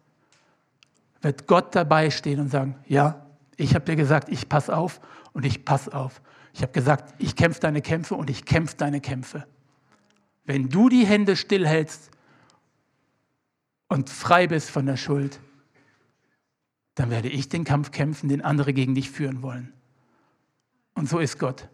wird 1.21 1.47
Gott 1.47 1.75
dabei 1.75 2.09
stehen 2.09 2.39
und 2.39 2.49
sagen, 2.49 2.75
ja, 2.87 3.25
ich 3.57 3.73
habe 3.75 3.85
dir 3.85 3.95
gesagt, 3.95 4.29
ich 4.29 4.49
pass 4.49 4.69
auf 4.69 5.01
und 5.33 5.45
ich 5.45 5.65
pass 5.65 5.89
auf. 5.89 6.21
Ich 6.53 6.61
habe 6.61 6.71
gesagt, 6.71 7.13
ich 7.17 7.35
kämpfe 7.35 7.61
deine 7.61 7.81
Kämpfe 7.81 8.15
und 8.15 8.29
ich 8.29 8.45
kämpfe 8.45 8.75
deine 8.75 9.01
Kämpfe. 9.01 9.47
Wenn 10.45 10.69
du 10.69 10.89
die 10.89 11.05
Hände 11.05 11.35
stillhältst 11.35 12.10
und 13.91 14.09
frei 14.09 14.47
bist 14.47 14.69
von 14.69 14.85
der 14.85 14.95
Schuld, 14.95 15.41
dann 16.95 17.09
werde 17.09 17.27
ich 17.27 17.49
den 17.49 17.65
Kampf 17.65 17.91
kämpfen, 17.91 18.29
den 18.29 18.41
andere 18.41 18.71
gegen 18.71 18.95
dich 18.95 19.11
führen 19.11 19.41
wollen. 19.41 19.73
Und 20.93 21.09
so 21.09 21.19
ist 21.19 21.39
Gott. 21.39 21.67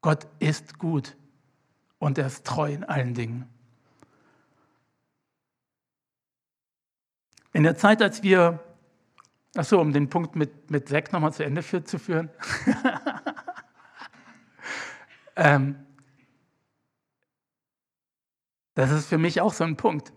Gott 0.00 0.26
ist 0.38 0.78
gut 0.78 1.14
und 1.98 2.16
er 2.16 2.26
ist 2.26 2.46
treu 2.46 2.72
in 2.72 2.82
allen 2.82 3.12
Dingen. 3.12 3.46
In 7.52 7.62
der 7.62 7.76
Zeit, 7.76 8.00
als 8.00 8.22
wir, 8.22 8.64
achso, 9.54 9.78
um 9.78 9.92
den 9.92 10.08
Punkt 10.08 10.34
mit, 10.34 10.70
mit 10.70 10.88
Zack 10.88 11.12
nochmal 11.12 11.34
zu 11.34 11.44
Ende 11.44 11.62
zu 11.62 11.98
führen, 11.98 12.30
ähm, 15.36 15.76
das 18.72 18.90
ist 18.92 19.08
für 19.08 19.18
mich 19.18 19.42
auch 19.42 19.52
so 19.52 19.64
ein 19.64 19.76
Punkt. 19.76 20.15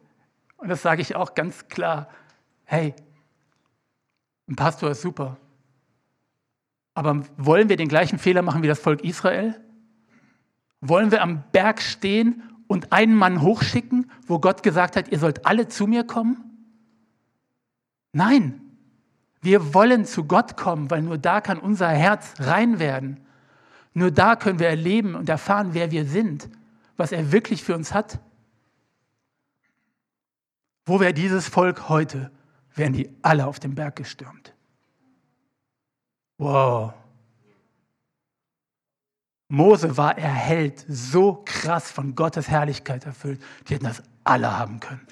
Und 0.60 0.70
das 0.70 0.82
sage 0.82 1.02
ich 1.02 1.16
auch 1.16 1.36
ganz 1.36 1.68
klar. 1.68 2.10
Hey, 2.66 2.94
ein 4.48 4.56
Pastor 4.56 4.92
ist 4.92 5.02
super. 5.02 5.38
Aber 6.94 7.24
wollen 7.38 7.70
wir 7.70 7.78
den 7.78 7.88
gleichen 7.88 8.20
Fehler 8.20 8.42
machen 8.42 8.62
wie 8.62 8.68
das 8.68 8.80
Volk 8.80 9.04
Israel? 9.04 9.60
Wollen 10.82 11.12
wir 11.12 11.22
am 11.22 11.44
Berg 11.52 11.82
stehen 11.82 12.44
und 12.68 12.92
einen 12.92 13.16
Mann 13.16 13.42
hochschicken, 13.42 14.12
wo 14.28 14.40
Gott 14.40 14.64
gesagt 14.64 14.96
hat, 14.96 15.10
ihr 15.10 15.20
sollt 15.20 15.46
alle 15.46 15.70
zu 15.70 15.88
mir 15.88 16.04
kommen? 16.04 16.44
Nein, 18.12 18.62
wir 19.42 19.74
wollen 19.74 20.04
zu 20.04 20.26
Gott 20.26 20.58
kommen, 20.58 20.92
weil 20.92 21.02
nur 21.02 21.18
da 21.18 21.40
kann 21.40 21.58
unser 21.58 21.90
Herz 21.90 22.34
rein 22.40 22.80
werden. 22.80 23.22
Nur 23.94 24.12
da 24.12 24.36
können 24.36 24.60
wir 24.60 24.68
erleben 24.68 25.16
und 25.16 25.30
erfahren, 25.30 25.70
wer 25.72 25.92
wir 25.92 26.06
sind, 26.06 26.50
was 26.98 27.12
er 27.12 27.32
wirklich 27.32 27.64
für 27.64 27.76
uns 27.76 27.94
hat. 27.94 28.20
Wo 30.90 31.00
wäre 31.00 31.14
dieses 31.14 31.48
Volk 31.48 31.88
heute, 31.88 32.32
wären 32.74 32.94
die 32.94 33.16
alle 33.22 33.46
auf 33.46 33.60
den 33.60 33.76
Berg 33.76 33.96
gestürmt. 33.96 34.56
Wow. 36.40 36.94
Mose 39.50 39.98
war 39.98 40.18
erhellt, 40.18 40.84
so 40.88 41.44
krass 41.46 41.92
von 41.92 42.16
Gottes 42.16 42.48
Herrlichkeit 42.50 43.06
erfüllt. 43.06 43.40
Die 43.68 43.76
hätten 43.76 43.86
das 43.86 44.02
alle 44.24 44.58
haben 44.58 44.80
können. 44.80 45.06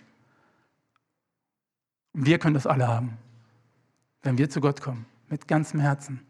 Wir 2.13 2.39
können 2.39 2.55
das 2.55 2.65
alle 2.65 2.87
haben, 2.87 3.15
wenn 4.23 4.39
wir 4.39 4.49
zu 4.49 4.61
Gott 4.61 4.81
kommen, 4.81 5.05
mit 5.29 5.47
ganzem 5.47 5.79
Herzen. 5.79 6.25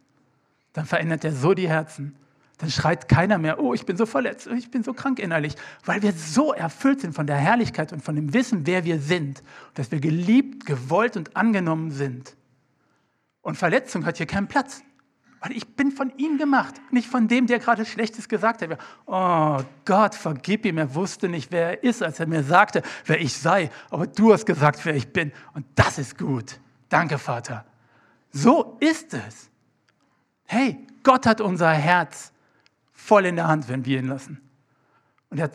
Dann 0.73 0.85
verändert 0.85 1.23
er 1.23 1.31
so 1.31 1.53
die 1.53 1.69
Herzen. 1.69 2.17
Dann 2.57 2.71
schreit 2.71 3.07
keiner 3.07 3.37
mehr, 3.37 3.59
oh, 3.59 3.73
ich 3.73 3.85
bin 3.85 3.97
so 3.97 4.07
verletzt, 4.07 4.47
ich 4.47 4.71
bin 4.71 4.83
so 4.83 4.93
krank 4.93 5.19
innerlich, 5.19 5.55
weil 5.85 6.01
wir 6.01 6.11
so 6.13 6.53
erfüllt 6.53 7.01
sind 7.01 7.13
von 7.13 7.27
der 7.27 7.37
Herrlichkeit 7.37 7.93
und 7.93 8.03
von 8.03 8.15
dem 8.15 8.33
Wissen, 8.33 8.65
wer 8.65 8.83
wir 8.83 8.99
sind, 8.99 9.43
dass 9.75 9.91
wir 9.91 9.99
geliebt, 9.99 10.65
gewollt 10.65 11.17
und 11.17 11.35
angenommen 11.35 11.91
sind. 11.91 12.35
Und 13.41 13.57
Verletzung 13.57 14.05
hat 14.05 14.17
hier 14.17 14.25
keinen 14.25 14.47
Platz. 14.47 14.81
Weil 15.39 15.55
ich 15.55 15.67
bin 15.75 15.91
von 15.91 16.11
ihm 16.17 16.39
gemacht, 16.39 16.75
nicht 16.89 17.07
von 17.07 17.27
dem, 17.27 17.45
der 17.45 17.59
gerade 17.59 17.85
Schlechtes 17.85 18.27
gesagt 18.27 18.63
hat. 18.63 18.79
Oh 19.05 19.59
Gott, 19.85 20.15
vergib 20.15 20.65
ihm, 20.65 20.79
er 20.79 20.95
wusste 20.95 21.29
nicht, 21.29 21.51
wer 21.51 21.69
er 21.69 21.83
ist, 21.83 22.01
als 22.01 22.19
er 22.19 22.25
mir 22.25 22.43
sagte, 22.43 22.81
wer 23.05 23.21
ich 23.21 23.33
sei. 23.33 23.69
Aber 23.91 24.07
du 24.07 24.33
hast 24.33 24.45
gesagt, 24.47 24.83
wer 24.83 24.95
ich 24.95 25.13
bin. 25.13 25.31
Und 25.53 25.65
das 25.75 25.99
ist 25.99 26.17
gut. 26.17 26.59
Danke, 26.89 27.19
Vater. 27.19 27.65
So 28.31 28.77
ist 28.79 29.13
es. 29.13 29.51
Hey, 30.45 30.87
Gott 31.03 31.27
hat 31.27 31.39
unser 31.39 31.71
Herz 31.71 32.31
voll 32.97 33.25
in 33.25 33.35
der 33.35 33.47
Hand, 33.47 33.69
wenn 33.69 33.85
wir 33.85 33.99
ihn 33.99 34.07
lassen. 34.07 34.41
Und 35.29 35.37
er 35.37 35.51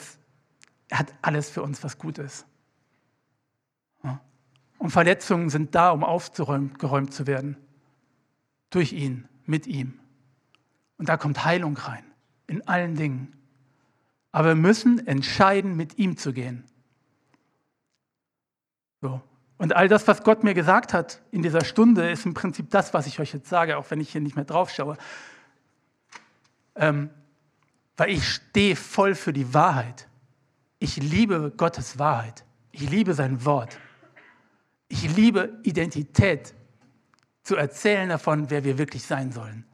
hat, 0.92 1.12
alles 1.22 1.50
für 1.50 1.62
uns, 1.62 1.82
was 1.82 1.98
gut 1.98 2.18
ist. 2.18 2.46
Und 4.78 4.90
Verletzungen 4.90 5.48
sind 5.50 5.74
da, 5.74 5.90
um 5.90 6.02
aufgeräumt 6.02 7.12
zu 7.12 7.26
werden. 7.26 7.56
Durch 8.70 8.92
ihn 8.92 9.28
mit 9.44 9.66
ihm. 9.66 10.00
Und 10.96 11.08
da 11.08 11.16
kommt 11.16 11.44
Heilung 11.44 11.76
rein, 11.76 12.04
in 12.46 12.66
allen 12.66 12.94
Dingen. 12.96 13.36
Aber 14.32 14.48
wir 14.48 14.54
müssen 14.54 15.06
entscheiden, 15.06 15.76
mit 15.76 15.98
ihm 15.98 16.16
zu 16.16 16.32
gehen. 16.32 16.64
So. 19.00 19.20
Und 19.56 19.76
all 19.76 19.88
das, 19.88 20.08
was 20.08 20.24
Gott 20.24 20.42
mir 20.42 20.54
gesagt 20.54 20.94
hat 20.94 21.22
in 21.30 21.42
dieser 21.42 21.64
Stunde, 21.64 22.10
ist 22.10 22.26
im 22.26 22.34
Prinzip 22.34 22.70
das, 22.70 22.92
was 22.92 23.06
ich 23.06 23.20
euch 23.20 23.32
jetzt 23.32 23.48
sage, 23.48 23.76
auch 23.76 23.90
wenn 23.90 24.00
ich 24.00 24.10
hier 24.10 24.20
nicht 24.20 24.34
mehr 24.36 24.44
drauf 24.44 24.70
schaue. 24.70 24.96
Ähm, 26.74 27.10
weil 27.96 28.10
ich 28.10 28.26
stehe 28.26 28.76
voll 28.76 29.14
für 29.14 29.32
die 29.32 29.52
Wahrheit. 29.54 30.08
Ich 30.78 30.96
liebe 30.96 31.52
Gottes 31.56 31.98
Wahrheit. 31.98 32.44
Ich 32.72 32.88
liebe 32.88 33.14
sein 33.14 33.44
Wort. 33.44 33.78
Ich 34.88 35.14
liebe 35.16 35.60
Identität 35.62 36.54
zu 37.42 37.56
erzählen 37.56 38.08
davon, 38.08 38.50
wer 38.50 38.64
wir 38.64 38.78
wirklich 38.78 39.04
sein 39.04 39.32
sollen. 39.32 39.64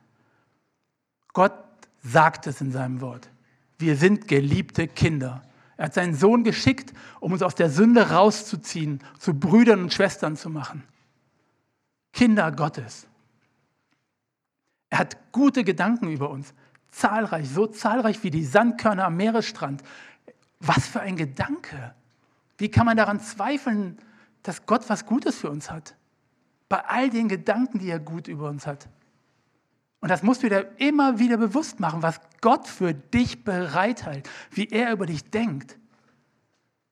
Gott 1.32 1.54
sagt 2.02 2.46
es 2.46 2.60
in 2.60 2.72
seinem 2.72 3.00
Wort. 3.00 3.30
Wir 3.78 3.96
sind 3.96 4.26
geliebte 4.26 4.88
Kinder. 4.88 5.42
Er 5.76 5.86
hat 5.86 5.94
seinen 5.94 6.14
Sohn 6.14 6.42
geschickt, 6.42 6.92
um 7.20 7.32
uns 7.32 7.42
aus 7.42 7.54
der 7.54 7.70
Sünde 7.70 8.10
rauszuziehen, 8.10 9.00
zu 9.18 9.34
Brüdern 9.34 9.80
und 9.80 9.94
Schwestern 9.94 10.36
zu 10.36 10.50
machen. 10.50 10.82
Kinder 12.12 12.50
Gottes. 12.50 13.06
Er 14.90 14.98
hat 14.98 15.32
gute 15.32 15.62
Gedanken 15.62 16.08
über 16.08 16.30
uns. 16.30 16.52
Zahlreich, 16.90 17.48
so 17.48 17.66
zahlreich 17.66 18.22
wie 18.22 18.30
die 18.30 18.44
Sandkörner 18.44 19.06
am 19.06 19.16
Meeresstrand. 19.16 19.82
Was 20.60 20.86
für 20.86 21.00
ein 21.00 21.16
Gedanke. 21.16 21.94
Wie 22.56 22.70
kann 22.70 22.86
man 22.86 22.96
daran 22.96 23.20
zweifeln, 23.20 23.98
dass 24.42 24.66
Gott 24.66 24.88
was 24.88 25.06
Gutes 25.06 25.36
für 25.36 25.50
uns 25.50 25.70
hat? 25.70 25.94
Bei 26.68 26.84
all 26.84 27.10
den 27.10 27.28
Gedanken, 27.28 27.78
die 27.78 27.88
er 27.88 28.00
gut 28.00 28.28
über 28.28 28.48
uns 28.48 28.66
hat. 28.66 28.88
Und 30.00 30.10
das 30.10 30.22
musst 30.22 30.42
du 30.42 30.48
dir 30.48 30.70
immer 30.78 31.18
wieder 31.18 31.36
bewusst 31.36 31.80
machen, 31.80 32.02
was 32.02 32.20
Gott 32.40 32.66
für 32.68 32.94
dich 32.94 33.44
bereithält, 33.44 34.28
wie 34.50 34.68
er 34.68 34.92
über 34.92 35.06
dich 35.06 35.30
denkt. 35.30 35.78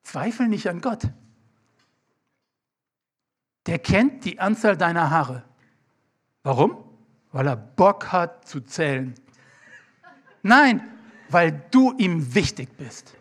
Zweifel 0.03 0.47
nicht 0.47 0.67
an 0.69 0.81
Gott. 0.81 1.09
Der 3.65 3.79
kennt 3.79 4.23
die 4.25 4.39
Anzahl 4.39 4.77
deiner 4.77 5.09
Haare. 5.09 5.43
Warum? 6.43 6.83
Weil 7.31 7.47
er 7.47 7.57
Bock 7.57 8.11
hat 8.11 8.47
zu 8.47 8.61
zählen. 8.61 9.13
Nein, 10.47 10.81
weil 11.27 11.61
du 11.71 11.93
ihm 11.97 12.33
wichtig 12.33 12.69
bist. 12.77 13.13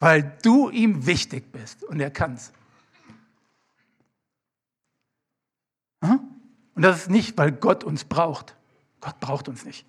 Weil 0.00 0.36
du 0.42 0.68
ihm 0.68 1.06
wichtig 1.06 1.52
bist 1.52 1.84
und 1.84 2.00
er 2.00 2.10
kann's. 2.10 2.52
Und 6.00 6.82
das 6.82 7.02
ist 7.02 7.10
nicht, 7.10 7.38
weil 7.38 7.52
Gott 7.52 7.84
uns 7.84 8.02
braucht. 8.02 8.56
Gott 9.00 9.20
braucht 9.20 9.48
uns 9.48 9.64
nicht. 9.64 9.86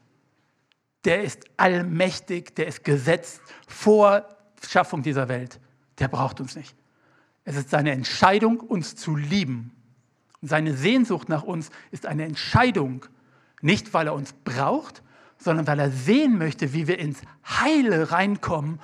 Der 1.05 1.23
ist 1.23 1.45
allmächtig, 1.57 2.53
der 2.53 2.67
ist 2.67 2.83
gesetzt 2.83 3.41
vor 3.67 4.23
Schaffung 4.69 5.01
dieser 5.01 5.29
Welt. 5.29 5.59
Der 5.97 6.07
braucht 6.09 6.39
uns 6.39 6.55
nicht. 6.55 6.75
Es 7.43 7.55
ist 7.55 7.71
seine 7.71 7.91
Entscheidung, 7.91 8.59
uns 8.59 8.95
zu 8.95 9.15
lieben. 9.15 9.71
Seine 10.43 10.75
Sehnsucht 10.77 11.27
nach 11.27 11.41
uns 11.41 11.71
ist 11.89 12.05
eine 12.05 12.25
Entscheidung, 12.25 13.07
nicht 13.63 13.93
weil 13.93 14.07
er 14.07 14.13
uns 14.13 14.33
braucht, 14.33 15.01
sondern 15.37 15.65
weil 15.67 15.79
er 15.79 15.89
sehen 15.89 16.37
möchte, 16.37 16.73
wie 16.73 16.87
wir 16.87 16.99
ins 16.99 17.21
Heile 17.45 18.11
reinkommen 18.11 18.79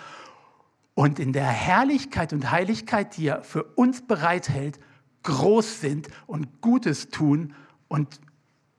und 0.96 1.20
in 1.20 1.34
der 1.34 1.48
Herrlichkeit 1.48 2.34
und 2.34 2.50
Heiligkeit, 2.52 3.16
die 3.18 3.28
er 3.28 3.44
für 3.44 3.64
uns 3.64 4.06
bereithält, 4.06 4.80
groß 5.24 5.82
sind 5.82 6.08
und 6.28 6.62
Gutes 6.62 7.10
tun 7.10 7.54
und 7.88 8.20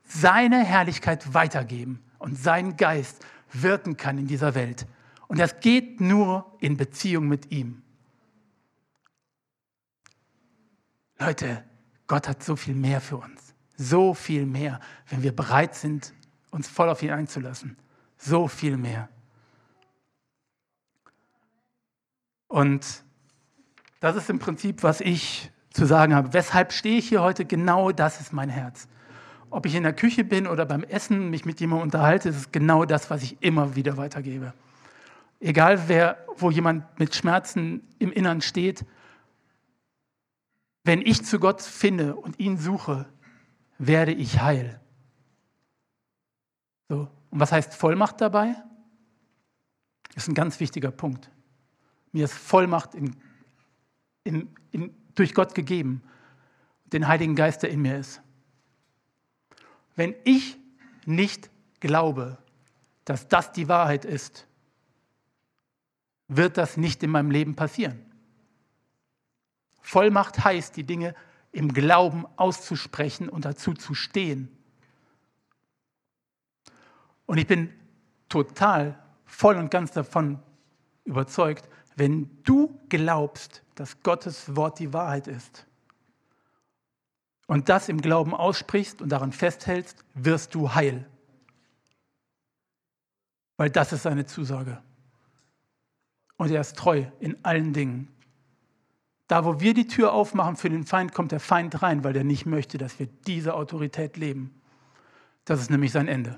seine 0.03 0.63
Herrlichkeit 0.63 1.33
weitergeben 1.33 2.03
und 2.19 2.37
sein 2.37 2.77
Geist 2.77 3.25
wirken 3.51 3.95
kann 3.95 4.17
in 4.17 4.27
dieser 4.27 4.55
Welt. 4.55 4.87
Und 5.27 5.39
das 5.39 5.59
geht 5.59 6.01
nur 6.01 6.57
in 6.59 6.77
Beziehung 6.77 7.27
mit 7.27 7.51
ihm. 7.51 7.81
Leute, 11.19 11.63
Gott 12.07 12.27
hat 12.27 12.43
so 12.43 12.55
viel 12.55 12.75
mehr 12.75 12.99
für 12.99 13.17
uns. 13.17 13.50
So 13.81 14.13
viel 14.13 14.45
mehr, 14.45 14.79
wenn 15.09 15.23
wir 15.23 15.35
bereit 15.35 15.73
sind, 15.73 16.13
uns 16.51 16.67
voll 16.67 16.87
auf 16.87 17.01
ihn 17.01 17.09
einzulassen. 17.09 17.77
So 18.17 18.47
viel 18.47 18.77
mehr. 18.77 19.09
Und 22.47 23.03
das 23.99 24.15
ist 24.15 24.29
im 24.29 24.37
Prinzip, 24.37 24.83
was 24.83 25.01
ich 25.01 25.49
zu 25.71 25.85
sagen 25.85 26.13
habe. 26.13 26.31
Weshalb 26.33 26.73
stehe 26.73 26.99
ich 26.99 27.09
hier 27.09 27.23
heute? 27.23 27.43
Genau 27.43 27.91
das 27.91 28.21
ist 28.21 28.33
mein 28.33 28.49
Herz. 28.49 28.87
Ob 29.49 29.65
ich 29.65 29.73
in 29.73 29.83
der 29.83 29.93
Küche 29.93 30.23
bin 30.23 30.45
oder 30.45 30.65
beim 30.65 30.83
Essen 30.83 31.31
mich 31.31 31.45
mit 31.45 31.59
jemandem 31.59 31.85
unterhalte, 31.85 32.29
ist 32.29 32.35
es 32.35 32.51
genau 32.51 32.85
das, 32.85 33.09
was 33.09 33.23
ich 33.23 33.41
immer 33.41 33.75
wieder 33.75 33.97
weitergebe. 33.97 34.53
Egal 35.39 35.87
wer, 35.87 36.23
wo 36.37 36.51
jemand 36.51 36.99
mit 36.99 37.15
Schmerzen 37.15 37.81
im 37.97 38.11
Innern 38.11 38.41
steht, 38.41 38.85
wenn 40.83 41.01
ich 41.01 41.25
zu 41.25 41.39
Gott 41.39 41.63
finde 41.63 42.15
und 42.15 42.39
ihn 42.39 42.57
suche, 42.57 43.07
werde 43.81 44.13
ich 44.13 44.39
heil. 44.39 44.79
So. 46.87 47.09
Und 47.31 47.39
was 47.39 47.51
heißt 47.51 47.73
Vollmacht 47.73 48.21
dabei? 48.21 48.55
Das 50.13 50.23
ist 50.23 50.29
ein 50.29 50.35
ganz 50.35 50.59
wichtiger 50.59 50.91
Punkt. 50.91 51.31
Mir 52.11 52.25
ist 52.25 52.33
Vollmacht 52.33 52.93
in, 52.93 53.15
in, 54.23 54.53
in, 54.71 54.95
durch 55.15 55.33
Gott 55.33 55.55
gegeben, 55.55 56.03
den 56.85 57.07
Heiligen 57.07 57.35
Geist, 57.35 57.63
der 57.63 57.71
in 57.71 57.81
mir 57.81 57.97
ist. 57.97 58.21
Wenn 59.95 60.13
ich 60.25 60.57
nicht 61.05 61.49
glaube, 61.79 62.37
dass 63.05 63.27
das 63.29 63.51
die 63.51 63.67
Wahrheit 63.67 64.05
ist, 64.05 64.45
wird 66.27 66.57
das 66.57 66.77
nicht 66.77 67.01
in 67.01 67.09
meinem 67.09 67.31
Leben 67.31 67.55
passieren. 67.55 68.05
Vollmacht 69.81 70.43
heißt, 70.43 70.77
die 70.77 70.83
Dinge 70.83 71.15
im 71.51 71.73
Glauben 71.73 72.25
auszusprechen 72.37 73.29
und 73.29 73.45
dazu 73.45 73.73
zu 73.73 73.93
stehen. 73.93 74.49
Und 77.25 77.37
ich 77.37 77.47
bin 77.47 77.73
total 78.29 79.01
voll 79.25 79.57
und 79.57 79.71
ganz 79.71 79.91
davon 79.91 80.39
überzeugt, 81.03 81.67
wenn 81.95 82.41
du 82.43 82.79
glaubst, 82.89 83.63
dass 83.75 84.01
Gottes 84.03 84.55
Wort 84.55 84.79
die 84.79 84.93
Wahrheit 84.93 85.27
ist 85.27 85.65
und 87.47 87.67
das 87.69 87.89
im 87.89 87.99
Glauben 87.99 88.33
aussprichst 88.33 89.01
und 89.01 89.09
daran 89.09 89.33
festhältst, 89.33 90.05
wirst 90.13 90.55
du 90.55 90.73
heil. 90.73 91.05
Weil 93.57 93.69
das 93.69 93.91
ist 93.91 94.03
seine 94.03 94.25
Zusage. 94.25 94.81
Und 96.37 96.49
er 96.49 96.61
ist 96.61 96.77
treu 96.77 97.05
in 97.19 97.43
allen 97.43 97.73
Dingen. 97.73 98.07
Da, 99.31 99.45
wo 99.45 99.61
wir 99.61 99.73
die 99.73 99.87
Tür 99.87 100.11
aufmachen 100.11 100.57
für 100.57 100.69
den 100.69 100.83
Feind, 100.83 101.13
kommt 101.13 101.31
der 101.31 101.39
Feind 101.39 101.81
rein, 101.81 102.03
weil 102.03 102.13
er 102.17 102.25
nicht 102.25 102.45
möchte, 102.45 102.77
dass 102.77 102.99
wir 102.99 103.07
diese 103.25 103.53
Autorität 103.53 104.17
leben. 104.17 104.53
Das 105.45 105.61
ist 105.61 105.69
nämlich 105.69 105.93
sein 105.93 106.09
Ende. 106.09 106.37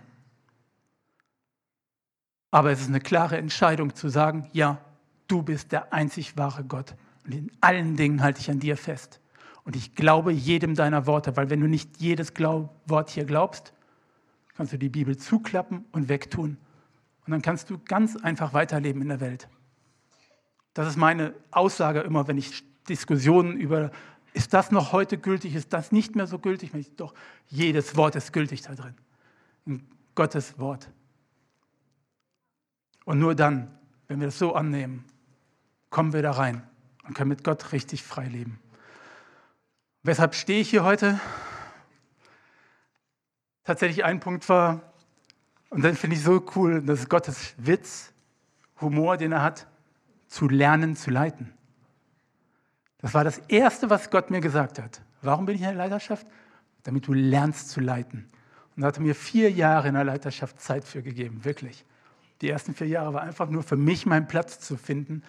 Aber 2.51 2.69
es 2.69 2.81
ist 2.81 2.89
eine 2.89 2.99
klare 2.99 3.35
Entscheidung 3.37 3.95
zu 3.95 4.09
sagen, 4.09 4.47
ja, 4.53 4.77
du 5.27 5.41
bist 5.41 5.71
der 5.71 5.91
einzig 5.91 6.37
wahre 6.37 6.63
Gott. 6.63 6.93
Und 7.25 7.33
in 7.33 7.51
allen 7.61 7.95
Dingen 7.95 8.21
halte 8.21 8.41
ich 8.41 8.51
an 8.51 8.59
dir 8.59 8.77
fest. 8.77 9.19
Und 9.63 9.75
ich 9.75 9.95
glaube 9.95 10.31
jedem 10.31 10.75
deiner 10.75 11.07
Worte, 11.07 11.35
weil 11.35 11.49
wenn 11.49 11.61
du 11.61 11.67
nicht 11.67 11.99
jedes 11.99 12.35
Glaub 12.35 12.79
Wort 12.85 13.09
hier 13.09 13.25
glaubst, 13.25 13.73
kannst 14.55 14.71
du 14.71 14.77
die 14.77 14.89
Bibel 14.89 15.17
zuklappen 15.17 15.83
und 15.93 16.09
wegtun. 16.09 16.57
Und 17.25 17.31
dann 17.31 17.41
kannst 17.41 17.71
du 17.71 17.79
ganz 17.85 18.17
einfach 18.17 18.53
weiterleben 18.53 19.01
in 19.01 19.07
der 19.07 19.19
Welt. 19.19 19.47
Das 20.75 20.87
ist 20.87 20.97
meine 20.97 21.33
Aussage 21.49 22.01
immer, 22.01 22.27
wenn 22.27 22.37
ich 22.37 22.63
Diskussionen 22.89 23.57
über, 23.57 23.91
ist 24.33 24.53
das 24.53 24.71
noch 24.71 24.91
heute 24.91 25.17
gültig, 25.17 25.55
ist 25.55 25.73
das 25.73 25.91
nicht 25.91 26.15
mehr 26.15 26.27
so 26.27 26.39
gültig? 26.39 26.71
Doch, 26.97 27.13
jedes 27.47 27.95
Wort 27.95 28.15
ist 28.15 28.33
gültig 28.33 28.61
da 28.61 28.75
drin. 28.75 28.95
In 29.65 29.87
Gottes 30.15 30.59
Wort. 30.59 30.89
Und 33.05 33.19
nur 33.19 33.35
dann, 33.35 33.77
wenn 34.07 34.19
wir 34.19 34.27
das 34.27 34.39
so 34.39 34.53
annehmen, 34.53 35.05
kommen 35.89 36.13
wir 36.13 36.21
da 36.21 36.31
rein 36.31 36.67
und 37.03 37.13
können 37.13 37.29
mit 37.29 37.43
Gott 37.43 37.71
richtig 37.71 38.03
frei 38.03 38.27
leben. 38.27 38.59
Weshalb 40.03 40.35
stehe 40.35 40.59
ich 40.61 40.69
hier 40.69 40.83
heute? 40.83 41.19
Tatsächlich 43.63 44.03
ein 44.03 44.19
Punkt 44.19 44.47
war, 44.49 44.93
und 45.69 45.83
dann 45.83 45.95
finde 45.95 46.15
ich 46.15 46.23
so 46.23 46.45
cool, 46.55 46.83
das 46.83 46.99
ist 46.99 47.09
Gottes 47.09 47.55
Witz, 47.57 48.13
Humor, 48.81 49.17
den 49.17 49.31
er 49.31 49.41
hat, 49.41 49.67
zu 50.27 50.47
lernen 50.47 50.95
zu 50.95 51.09
leiten. 51.09 51.53
Das 53.03 53.13
war 53.13 53.25
das 53.25 53.37
Erste, 53.49 53.89
was 53.89 54.09
Gott 54.09 54.31
mir 54.31 54.39
gesagt 54.39 54.79
hat. 54.79 55.01
Warum 55.21 55.45
bin 55.45 55.55
ich 55.55 55.61
in 55.61 55.67
der 55.67 55.75
Leiterschaft? 55.75 56.25
Damit 56.83 57.05
du 57.05 57.11
lernst 57.11 57.69
zu 57.69 57.81
leiten. 57.81 58.29
Und 58.75 58.81
da 58.81 58.87
hat 58.87 58.95
er 58.95 59.01
mir 59.01 59.13
vier 59.13 59.51
Jahre 59.51 59.89
in 59.89 59.95
der 59.95 60.05
Leiterschaft 60.05 60.61
Zeit 60.61 60.85
für 60.85 61.03
gegeben, 61.03 61.43
wirklich. 61.43 61.83
Die 62.39 62.49
ersten 62.49 62.73
vier 62.73 62.87
Jahre 62.87 63.13
war 63.13 63.21
einfach 63.21 63.49
nur 63.49 63.61
für 63.61 63.75
mich 63.75 64.05
meinen 64.05 64.29
Platz 64.29 64.61
zu 64.61 64.77
finden 64.77 65.21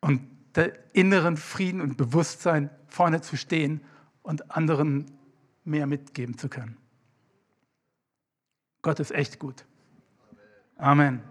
und 0.00 0.22
der 0.54 0.94
inneren 0.94 1.36
Frieden 1.36 1.80
und 1.80 1.96
Bewusstsein 1.96 2.70
vorne 2.86 3.20
zu 3.20 3.36
stehen 3.36 3.80
und 4.22 4.52
anderen 4.52 5.10
mehr 5.64 5.88
mitgeben 5.88 6.38
zu 6.38 6.48
können. 6.48 6.76
Gott 8.82 9.00
ist 9.00 9.10
echt 9.10 9.40
gut. 9.40 9.64
Amen. 10.76 11.24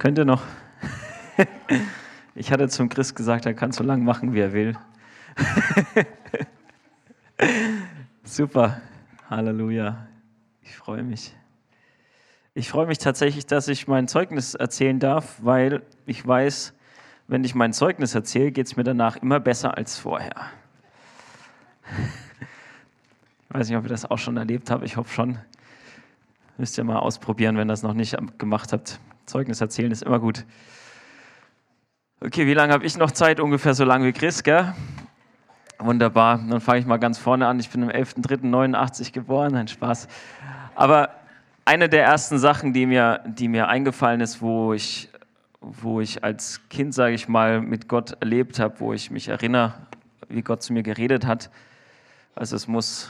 Könnt 0.00 0.16
ihr 0.16 0.24
noch? 0.24 0.42
Ich 2.36 2.52
hatte 2.52 2.68
zum 2.68 2.88
Christ 2.88 3.16
gesagt, 3.16 3.44
er 3.44 3.54
kann 3.54 3.72
so 3.72 3.82
lang 3.82 4.02
machen, 4.02 4.32
wie 4.32 4.40
er 4.40 4.52
will. 4.52 4.78
Super. 8.22 8.80
Halleluja. 9.28 10.06
Ich 10.62 10.74
freue 10.74 11.02
mich. 11.02 11.34
Ich 12.54 12.70
freue 12.70 12.86
mich 12.86 12.98
tatsächlich, 12.98 13.46
dass 13.46 13.68
ich 13.68 13.88
mein 13.88 14.08
Zeugnis 14.08 14.54
erzählen 14.54 15.00
darf, 15.00 15.38
weil 15.42 15.82
ich 16.06 16.26
weiß, 16.26 16.72
wenn 17.26 17.44
ich 17.44 17.54
mein 17.54 17.74
Zeugnis 17.74 18.14
erzähle, 18.14 18.52
geht 18.52 18.68
es 18.68 18.76
mir 18.76 18.84
danach 18.84 19.16
immer 19.16 19.40
besser 19.40 19.76
als 19.76 19.98
vorher. 19.98 20.34
Ich 23.48 23.54
weiß 23.54 23.68
nicht, 23.68 23.76
ob 23.76 23.82
ihr 23.82 23.88
das 23.88 24.08
auch 24.08 24.18
schon 24.18 24.36
erlebt 24.36 24.70
habt. 24.70 24.84
Ich 24.84 24.96
hoffe 24.96 25.12
schon. 25.12 25.38
Müsst 26.56 26.78
ihr 26.78 26.84
mal 26.84 27.00
ausprobieren, 27.00 27.56
wenn 27.56 27.68
ihr 27.68 27.72
das 27.72 27.82
noch 27.82 27.94
nicht 27.94 28.16
gemacht 28.38 28.72
habt. 28.72 29.00
Zeugnis 29.30 29.60
erzählen 29.60 29.92
ist 29.92 30.02
immer 30.02 30.18
gut. 30.18 30.44
Okay, 32.20 32.46
wie 32.46 32.54
lange 32.54 32.72
habe 32.72 32.84
ich 32.84 32.98
noch 32.98 33.12
Zeit? 33.12 33.38
Ungefähr 33.38 33.74
so 33.74 33.84
lange 33.84 34.06
wie 34.06 34.12
Chris, 34.12 34.42
gell? 34.42 34.74
Wunderbar. 35.78 36.38
Dann 36.48 36.60
fange 36.60 36.80
ich 36.80 36.86
mal 36.86 36.98
ganz 36.98 37.16
vorne 37.16 37.46
an. 37.46 37.60
Ich 37.60 37.70
bin 37.70 37.84
am 37.84 37.90
11.03.89 37.90 39.12
geboren. 39.12 39.54
Ein 39.54 39.68
Spaß. 39.68 40.08
Aber 40.74 41.10
eine 41.64 41.88
der 41.88 42.04
ersten 42.04 42.38
Sachen, 42.38 42.72
die 42.72 42.86
mir, 42.86 43.22
die 43.24 43.46
mir 43.46 43.68
eingefallen 43.68 44.20
ist, 44.20 44.42
wo 44.42 44.74
ich, 44.74 45.08
wo 45.60 46.00
ich 46.00 46.24
als 46.24 46.68
Kind, 46.68 46.92
sage 46.92 47.14
ich 47.14 47.28
mal, 47.28 47.60
mit 47.60 47.88
Gott 47.88 48.16
erlebt 48.20 48.58
habe, 48.58 48.80
wo 48.80 48.92
ich 48.92 49.10
mich 49.10 49.28
erinnere, 49.28 49.74
wie 50.28 50.42
Gott 50.42 50.62
zu 50.62 50.72
mir 50.72 50.82
geredet 50.82 51.24
hat. 51.24 51.50
Also 52.34 52.56
es 52.56 52.66
muss 52.66 53.08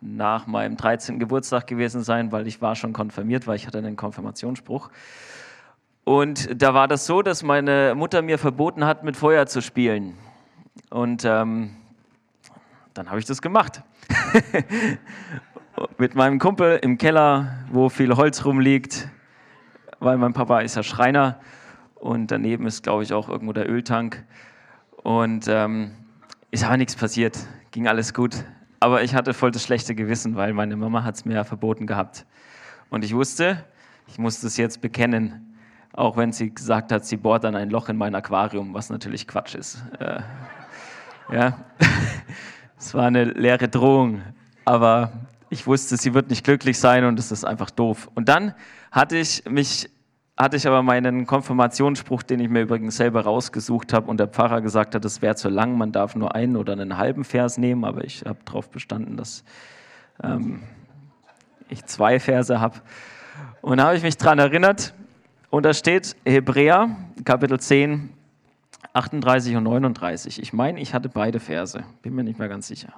nach 0.00 0.46
meinem 0.46 0.76
13. 0.76 1.18
Geburtstag 1.18 1.66
gewesen 1.66 2.02
sein, 2.02 2.32
weil 2.32 2.46
ich 2.46 2.62
war 2.62 2.74
schon 2.74 2.92
konfirmiert, 2.92 3.46
weil 3.46 3.56
ich 3.56 3.66
hatte 3.66 3.78
einen 3.78 3.96
Konfirmationsspruch. 3.96 4.90
Und 6.04 6.60
da 6.60 6.74
war 6.74 6.88
das 6.88 7.06
so, 7.06 7.22
dass 7.22 7.42
meine 7.42 7.94
Mutter 7.94 8.22
mir 8.22 8.38
verboten 8.38 8.84
hat, 8.84 9.04
mit 9.04 9.16
Feuer 9.16 9.46
zu 9.46 9.60
spielen. 9.60 10.14
Und 10.88 11.24
ähm, 11.24 11.76
dann 12.94 13.08
habe 13.08 13.18
ich 13.18 13.26
das 13.26 13.42
gemacht. 13.42 13.82
mit 15.98 16.14
meinem 16.14 16.38
Kumpel 16.38 16.78
im 16.82 16.98
Keller, 16.98 17.58
wo 17.70 17.88
viel 17.88 18.16
Holz 18.16 18.44
rumliegt, 18.44 19.08
weil 19.98 20.16
mein 20.18 20.32
Papa 20.32 20.60
ist 20.60 20.76
ja 20.76 20.82
Schreiner 20.82 21.38
und 21.94 22.30
daneben 22.30 22.66
ist, 22.66 22.82
glaube 22.82 23.02
ich, 23.02 23.12
auch 23.12 23.28
irgendwo 23.28 23.52
der 23.52 23.68
Öltank. 23.68 24.24
Und 25.02 25.46
ähm, 25.48 25.92
ist 26.50 26.64
aber 26.64 26.76
nichts 26.76 26.96
passiert, 26.96 27.38
ging 27.70 27.86
alles 27.86 28.12
gut. 28.14 28.44
Aber 28.80 29.02
ich 29.02 29.14
hatte 29.14 29.34
voll 29.34 29.50
das 29.50 29.62
schlechte 29.62 29.94
Gewissen, 29.94 30.36
weil 30.36 30.54
meine 30.54 30.74
Mama 30.74 31.04
hat 31.04 31.14
es 31.14 31.26
mir 31.26 31.34
ja 31.34 31.44
verboten 31.44 31.86
gehabt. 31.86 32.24
Und 32.88 33.04
ich 33.04 33.14
wusste, 33.14 33.62
ich 34.08 34.18
muss 34.18 34.40
das 34.40 34.56
jetzt 34.56 34.80
bekennen, 34.80 35.56
auch 35.92 36.16
wenn 36.16 36.32
sie 36.32 36.54
gesagt 36.54 36.90
hat, 36.90 37.04
sie 37.04 37.18
bohrt 37.18 37.44
dann 37.44 37.54
ein 37.54 37.68
Loch 37.68 37.90
in 37.90 37.96
mein 37.96 38.14
Aquarium, 38.14 38.72
was 38.72 38.88
natürlich 38.88 39.28
Quatsch 39.28 39.54
ist. 39.54 39.82
Äh, 39.98 40.20
ja, 41.30 41.58
es 42.78 42.94
war 42.94 43.06
eine 43.06 43.24
leere 43.24 43.68
Drohung, 43.68 44.22
aber 44.64 45.12
ich 45.50 45.66
wusste, 45.66 45.96
sie 45.96 46.14
wird 46.14 46.30
nicht 46.30 46.44
glücklich 46.44 46.78
sein 46.78 47.04
und 47.04 47.18
es 47.18 47.30
ist 47.30 47.44
einfach 47.44 47.70
doof. 47.70 48.10
Und 48.14 48.28
dann 48.28 48.54
hatte 48.90 49.18
ich 49.18 49.44
mich 49.48 49.90
hatte 50.40 50.56
ich 50.56 50.66
aber 50.66 50.82
meinen 50.82 51.26
Konfirmationsspruch, 51.26 52.22
den 52.22 52.40
ich 52.40 52.48
mir 52.48 52.62
übrigens 52.62 52.96
selber 52.96 53.22
rausgesucht 53.24 53.92
habe 53.92 54.10
und 54.10 54.18
der 54.18 54.26
Pfarrer 54.26 54.62
gesagt 54.62 54.94
hat, 54.94 55.04
es 55.04 55.20
wäre 55.20 55.34
zu 55.34 55.50
lang, 55.50 55.76
man 55.76 55.92
darf 55.92 56.16
nur 56.16 56.34
einen 56.34 56.56
oder 56.56 56.72
einen 56.72 56.96
halben 56.96 57.24
Vers 57.24 57.58
nehmen, 57.58 57.84
aber 57.84 58.04
ich 58.04 58.24
habe 58.24 58.38
darauf 58.46 58.70
bestanden, 58.70 59.18
dass 59.18 59.44
ähm, 60.22 60.62
ich 61.68 61.84
zwei 61.84 62.18
Verse 62.18 62.58
habe. 62.58 62.76
Und 63.60 63.78
da 63.78 63.88
habe 63.88 63.96
ich 63.98 64.02
mich 64.02 64.16
daran 64.16 64.38
erinnert 64.38 64.94
und 65.50 65.66
da 65.66 65.74
steht 65.74 66.16
Hebräer, 66.24 66.96
Kapitel 67.24 67.60
10, 67.60 68.08
38 68.94 69.56
und 69.56 69.64
39. 69.64 70.40
Ich 70.40 70.54
meine, 70.54 70.80
ich 70.80 70.94
hatte 70.94 71.10
beide 71.10 71.38
Verse, 71.38 71.84
bin 72.00 72.14
mir 72.14 72.24
nicht 72.24 72.38
mehr 72.38 72.48
ganz 72.48 72.66
sicher. 72.66 72.94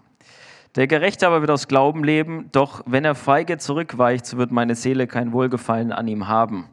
Der 0.77 0.87
Gerechte 0.87 1.27
aber 1.27 1.41
wird 1.41 1.51
aus 1.51 1.67
Glauben 1.67 2.05
leben, 2.05 2.51
doch 2.53 2.85
wenn 2.87 3.05
er 3.05 3.17
feige 3.17 3.59
zurückweicht, 3.59 4.27
so 4.27 4.39
wird 4.39 4.53
meine 4.53 4.77
Seele 4.77 5.09
kein 5.09 5.33
Wohlgefallen 5.33 5.91
an 5.91 6.07
ihm 6.07 6.29
haben 6.29 6.69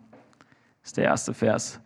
ist 0.83 0.97
der 0.97 1.05
erste 1.05 1.33
Vers. 1.33 1.79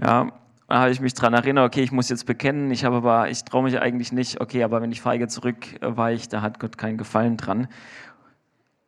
Ja, 0.00 0.32
da 0.68 0.80
habe 0.80 0.90
ich 0.90 1.00
mich 1.00 1.14
daran 1.14 1.34
erinnert, 1.34 1.66
okay, 1.66 1.82
ich 1.82 1.92
muss 1.92 2.08
jetzt 2.08 2.26
bekennen, 2.26 2.70
ich 2.70 2.84
habe 2.84 2.96
aber, 2.96 3.30
ich 3.30 3.44
traue 3.44 3.62
mich 3.62 3.78
eigentlich 3.80 4.12
nicht, 4.12 4.40
okay, 4.40 4.64
aber 4.64 4.82
wenn 4.82 4.90
ich 4.90 5.00
feige 5.00 5.28
zurückweiche, 5.28 6.28
da 6.28 6.42
hat 6.42 6.58
Gott 6.58 6.76
keinen 6.76 6.98
Gefallen 6.98 7.36
dran. 7.36 7.68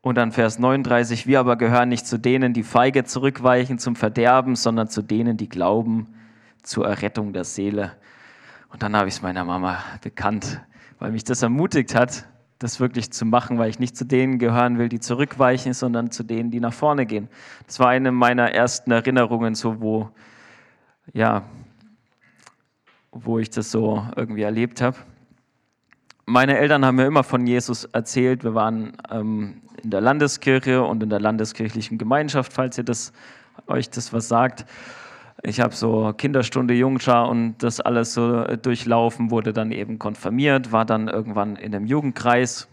Und 0.00 0.16
dann 0.16 0.32
Vers 0.32 0.58
39, 0.58 1.26
wir 1.26 1.40
aber 1.40 1.56
gehören 1.56 1.88
nicht 1.88 2.06
zu 2.06 2.18
denen, 2.18 2.52
die 2.52 2.62
feige 2.62 3.04
zurückweichen 3.04 3.78
zum 3.78 3.96
Verderben, 3.96 4.56
sondern 4.56 4.88
zu 4.88 5.02
denen, 5.02 5.37
die 5.37 5.48
glauben 5.48 6.14
zur 6.62 6.87
Errettung 6.87 7.32
der 7.32 7.44
Seele. 7.44 7.92
Und 8.70 8.82
dann 8.82 8.96
habe 8.96 9.08
ich 9.08 9.14
es 9.14 9.22
meiner 9.22 9.44
Mama 9.44 9.78
bekannt, 10.02 10.61
weil 10.98 11.12
mich 11.12 11.24
das 11.24 11.42
ermutigt 11.42 11.94
hat, 11.94 12.26
das 12.58 12.80
wirklich 12.80 13.12
zu 13.12 13.24
machen, 13.24 13.58
weil 13.58 13.70
ich 13.70 13.78
nicht 13.78 13.96
zu 13.96 14.04
denen 14.04 14.38
gehören 14.38 14.78
will, 14.78 14.88
die 14.88 15.00
zurückweichen, 15.00 15.74
sondern 15.74 16.10
zu 16.10 16.24
denen, 16.24 16.50
die 16.50 16.60
nach 16.60 16.72
vorne 16.72 17.06
gehen. 17.06 17.28
Das 17.66 17.78
war 17.78 17.88
eine 17.88 18.10
meiner 18.10 18.52
ersten 18.52 18.90
Erinnerungen, 18.90 19.54
so 19.54 19.80
wo, 19.80 20.10
ja, 21.12 21.42
wo 23.12 23.38
ich 23.38 23.50
das 23.50 23.70
so 23.70 24.06
irgendwie 24.16 24.42
erlebt 24.42 24.80
habe. 24.80 24.96
Meine 26.26 26.58
Eltern 26.58 26.84
haben 26.84 26.96
mir 26.96 27.06
immer 27.06 27.24
von 27.24 27.46
Jesus 27.46 27.84
erzählt. 27.84 28.44
Wir 28.44 28.54
waren 28.54 28.92
ähm, 29.10 29.62
in 29.82 29.90
der 29.90 30.00
Landeskirche 30.00 30.82
und 30.82 31.02
in 31.02 31.10
der 31.10 31.20
landeskirchlichen 31.20 31.96
Gemeinschaft, 31.96 32.52
falls 32.52 32.76
ihr 32.76 32.84
das, 32.84 33.12
euch 33.66 33.88
das 33.88 34.12
was 34.12 34.28
sagt. 34.28 34.66
Ich 35.42 35.61
habe 35.61 35.74
so 35.74 36.12
Kinderstunde 36.16 36.74
Jungschar 36.74 37.29
und 37.29 37.59
das 37.59 37.81
alles 37.81 38.14
so 38.14 38.42
äh, 38.42 38.59
durchlaufen, 38.59 39.31
wurde 39.31 39.53
dann 39.53 39.70
eben 39.70 39.98
konfirmiert, 39.98 40.72
war 40.72 40.85
dann 40.85 41.07
irgendwann 41.07 41.55
in 41.57 41.74
einem 41.74 41.87
Jugendkreis 41.87 42.68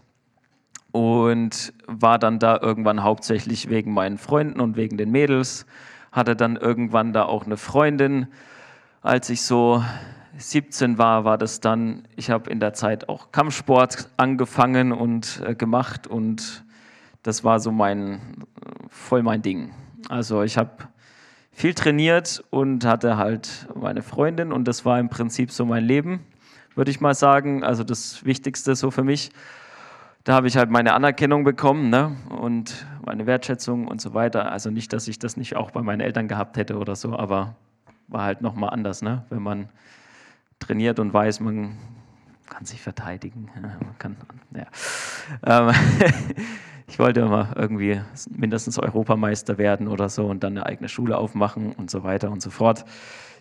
und 0.90 1.72
war 1.86 2.18
dann 2.18 2.38
da 2.38 2.58
irgendwann 2.60 3.02
hauptsächlich 3.02 3.70
wegen 3.70 3.92
meinen 3.92 4.18
Freunden 4.18 4.60
und 4.60 4.76
wegen 4.76 4.96
den 4.96 5.10
Mädels. 5.10 5.66
Hatte 6.10 6.34
dann 6.34 6.56
irgendwann 6.56 7.12
da 7.12 7.24
auch 7.26 7.44
eine 7.44 7.56
Freundin. 7.56 8.26
Als 9.02 9.30
ich 9.30 9.42
so 9.42 9.84
17 10.38 10.98
war, 10.98 11.24
war 11.24 11.38
das 11.38 11.60
dann, 11.60 12.08
ich 12.16 12.30
habe 12.30 12.50
in 12.50 12.58
der 12.58 12.72
Zeit 12.72 13.08
auch 13.08 13.30
Kampfsport 13.30 14.08
angefangen 14.16 14.92
und 14.92 15.42
äh, 15.46 15.54
gemacht 15.54 16.06
und 16.06 16.64
das 17.22 17.44
war 17.44 17.60
so 17.60 17.70
mein, 17.70 18.20
voll 18.88 19.22
mein 19.22 19.42
Ding. 19.42 19.72
Also 20.08 20.42
ich 20.42 20.58
habe 20.58 20.70
viel 21.56 21.72
trainiert 21.72 22.44
und 22.50 22.84
hatte 22.84 23.16
halt 23.16 23.66
meine 23.74 24.02
Freundin 24.02 24.52
und 24.52 24.68
das 24.68 24.84
war 24.84 25.00
im 25.00 25.08
Prinzip 25.08 25.50
so 25.50 25.64
mein 25.64 25.84
Leben, 25.84 26.20
würde 26.74 26.90
ich 26.90 27.00
mal 27.00 27.14
sagen. 27.14 27.64
Also 27.64 27.82
das 27.82 28.26
Wichtigste 28.26 28.76
so 28.76 28.90
für 28.90 29.02
mich. 29.02 29.30
Da 30.24 30.34
habe 30.34 30.48
ich 30.48 30.58
halt 30.58 30.70
meine 30.70 30.92
Anerkennung 30.92 31.44
bekommen 31.44 31.88
ne? 31.88 32.14
und 32.28 32.86
meine 33.06 33.26
Wertschätzung 33.26 33.88
und 33.88 34.02
so 34.02 34.12
weiter. 34.12 34.52
Also 34.52 34.70
nicht, 34.70 34.92
dass 34.92 35.08
ich 35.08 35.18
das 35.18 35.38
nicht 35.38 35.56
auch 35.56 35.70
bei 35.70 35.80
meinen 35.80 36.00
Eltern 36.00 36.28
gehabt 36.28 36.58
hätte 36.58 36.76
oder 36.76 36.94
so, 36.94 37.18
aber 37.18 37.54
war 38.08 38.24
halt 38.24 38.42
nochmal 38.42 38.70
anders, 38.70 39.00
ne? 39.00 39.24
wenn 39.30 39.42
man 39.42 39.70
trainiert 40.58 40.98
und 40.98 41.14
weiß, 41.14 41.40
man 41.40 41.78
kann 42.50 42.66
sich 42.66 42.82
verteidigen. 42.82 43.50
Man 43.62 43.98
kann, 43.98 44.16
ja. 44.54 45.72
Ich 46.88 46.98
wollte 47.00 47.20
immer 47.20 47.50
irgendwie 47.56 48.00
mindestens 48.30 48.78
Europameister 48.78 49.58
werden 49.58 49.88
oder 49.88 50.08
so 50.08 50.26
und 50.26 50.44
dann 50.44 50.56
eine 50.56 50.66
eigene 50.66 50.88
Schule 50.88 51.18
aufmachen 51.18 51.72
und 51.72 51.90
so 51.90 52.04
weiter 52.04 52.30
und 52.30 52.40
so 52.40 52.50
fort. 52.50 52.84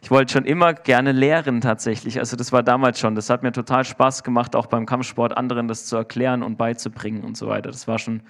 Ich 0.01 0.11
wollte 0.11 0.33
schon 0.33 0.45
immer 0.45 0.73
gerne 0.73 1.11
lehren 1.11 1.61
tatsächlich. 1.61 2.19
Also 2.19 2.35
das 2.37 2.51
war 2.51 2.63
damals 2.63 2.99
schon. 2.99 3.15
Das 3.15 3.29
hat 3.29 3.43
mir 3.43 3.51
total 3.51 3.85
Spaß 3.85 4.23
gemacht, 4.23 4.55
auch 4.55 4.65
beim 4.65 4.85
Kampfsport 4.85 5.37
anderen 5.37 5.67
das 5.67 5.85
zu 5.85 5.95
erklären 5.95 6.43
und 6.43 6.57
beizubringen 6.57 7.23
und 7.23 7.37
so 7.37 7.47
weiter. 7.47 7.71
Das 7.71 7.87
war 7.87 7.99
schon 7.99 8.21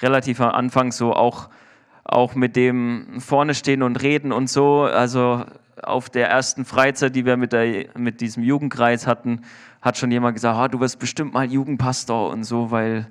relativ 0.00 0.40
am 0.40 0.50
Anfang 0.50 0.92
so, 0.92 1.14
auch, 1.14 1.48
auch 2.04 2.34
mit 2.34 2.56
dem 2.56 3.20
vorne 3.20 3.54
stehen 3.54 3.82
und 3.82 4.02
reden 4.02 4.32
und 4.32 4.48
so. 4.48 4.82
Also 4.82 5.44
auf 5.82 6.10
der 6.10 6.28
ersten 6.28 6.64
Freizeit, 6.64 7.14
die 7.16 7.24
wir 7.24 7.36
mit, 7.36 7.52
der, 7.52 7.86
mit 7.96 8.20
diesem 8.20 8.42
Jugendkreis 8.42 9.06
hatten, 9.06 9.42
hat 9.82 9.98
schon 9.98 10.10
jemand 10.10 10.34
gesagt, 10.34 10.58
oh, 10.58 10.68
du 10.68 10.80
wirst 10.80 10.98
bestimmt 10.98 11.32
mal 11.32 11.50
Jugendpastor 11.50 12.30
und 12.30 12.44
so, 12.44 12.70
weil, 12.70 13.06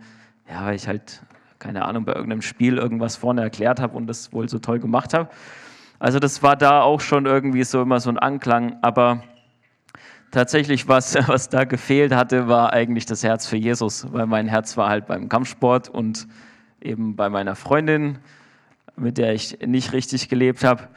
ja, 0.50 0.66
weil 0.66 0.76
ich 0.76 0.88
halt 0.88 1.22
keine 1.60 1.86
Ahnung, 1.86 2.06
bei 2.06 2.14
irgendeinem 2.14 2.42
Spiel 2.42 2.78
irgendwas 2.78 3.18
vorne 3.18 3.42
erklärt 3.42 3.80
habe 3.80 3.96
und 3.96 4.08
das 4.08 4.32
wohl 4.34 4.48
so 4.50 4.60
toll 4.60 4.80
gemacht 4.80 5.14
habe. 5.14 5.30
Also 6.00 6.20
das 6.20 6.42
war 6.42 6.56
da 6.56 6.82
auch 6.82 7.02
schon 7.02 7.26
irgendwie 7.26 7.64
so 7.66 7.82
immer 7.82 8.00
so 8.00 8.10
ein 8.10 8.18
Anklang, 8.18 8.78
aber 8.82 9.24
tatsächlich 10.32 10.88
was, 10.88 11.16
was 11.28 11.50
da 11.50 11.66
gefehlt 11.66 12.16
hatte, 12.16 12.48
war 12.48 12.72
eigentlich 12.72 13.06
das 13.06 13.24
Herz 13.24 13.46
für 13.46 13.58
Jesus, 13.58 14.12
weil 14.12 14.26
mein 14.26 14.48
Herz 14.48 14.78
war 14.78 14.90
halt 14.90 15.06
beim 15.08 15.28
Kampfsport 15.28 15.90
und 15.90 16.28
eben 16.82 17.18
bei 17.18 17.30
meiner 17.30 17.56
Freundin, 17.56 18.20
mit 18.96 19.18
der 19.18 19.34
ich 19.34 19.60
nicht 19.66 19.92
richtig 19.92 20.30
gelebt 20.30 20.64
habe. 20.64 20.88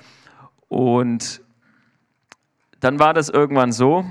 Und 0.68 1.42
dann 2.78 3.00
war 3.00 3.14
das 3.14 3.28
irgendwann 3.28 3.72
so, 3.72 4.04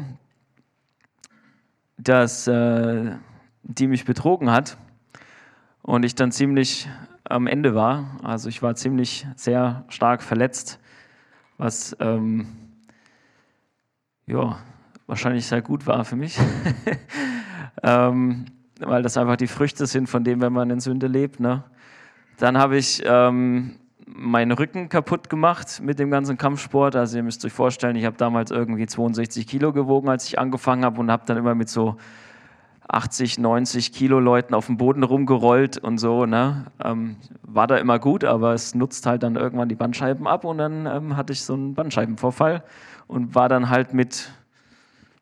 dass 1.98 2.48
äh, 2.48 3.16
die 3.64 3.88
mich 3.88 4.06
betrogen 4.06 4.52
hat 4.52 4.78
und 5.84 6.04
ich 6.04 6.16
dann 6.16 6.32
ziemlich 6.32 6.90
am 7.24 7.48
Ende 7.48 7.76
war. 7.76 8.20
Also 8.24 8.50
ich 8.50 8.62
war 8.62 8.76
ziemlich 8.76 9.26
sehr 9.36 9.86
stark 9.90 10.22
verletzt, 10.22 10.80
was 11.58 11.96
ähm, 12.00 12.48
ja, 14.26 14.58
wahrscheinlich 15.08 15.46
sehr 15.46 15.62
gut 15.62 15.88
war 15.88 16.06
für 16.06 16.16
mich, 16.16 16.38
ähm, 17.84 18.46
weil 18.80 19.04
das 19.04 19.18
einfach 19.18 19.36
die 19.36 19.48
Früchte 19.48 19.86
sind 19.86 20.08
von 20.08 20.24
dem, 20.24 20.42
wenn 20.42 20.54
man 20.54 20.70
in 20.70 20.80
Sünde 20.80 21.08
lebt. 21.08 21.40
Ne? 21.40 21.64
Dann 22.38 22.58
habe 22.58 22.78
ich 22.78 23.04
ähm, 23.06 23.76
meinen 24.06 24.52
Rücken 24.52 24.90
kaputt 24.90 25.30
gemacht 25.30 25.82
mit 25.82 26.00
dem 26.00 26.12
ganzen 26.12 26.38
Kampfsport. 26.38 26.96
Also 26.96 27.18
ihr 27.18 27.24
müsst 27.24 27.46
euch 27.46 27.54
vorstellen, 27.54 27.96
ich 27.96 28.06
habe 28.06 28.18
damals 28.18 28.52
irgendwie 28.52 28.86
62 28.86 29.48
Kilo 29.48 29.74
gewogen, 29.74 30.10
als 30.10 30.28
ich 30.28 30.40
angefangen 30.40 30.86
habe 30.86 31.00
und 31.00 31.12
habe 31.12 31.24
dann 31.26 31.38
immer 31.38 31.56
mit 31.56 31.70
so 31.70 31.98
80, 32.92 33.38
90 33.40 33.94
Kilo 33.94 34.20
Leuten 34.20 34.54
auf 34.54 34.66
dem 34.66 34.76
Boden 34.76 35.04
rumgerollt 35.04 35.78
und 35.78 35.98
so. 35.98 36.26
Ne? 36.26 36.66
Ähm, 36.84 37.16
war 37.42 37.66
da 37.66 37.78
immer 37.78 38.00
gut, 38.00 38.26
aber 38.26 38.54
es 38.54 38.76
nutzt 38.76 39.06
halt 39.06 39.24
dann 39.24 39.38
irgendwann 39.38 39.70
die 39.70 39.76
Bandscheiben 39.76 40.28
ab 40.28 40.44
und 40.44 40.58
dann 40.58 40.86
ähm, 40.86 41.16
hatte 41.16 41.32
ich 41.32 41.44
so 41.44 41.54
einen 41.54 41.74
Bandscheibenvorfall 41.74 42.64
und 43.08 43.34
war 43.34 43.48
dann 43.48 43.70
halt 43.70 43.94
mit 43.94 44.30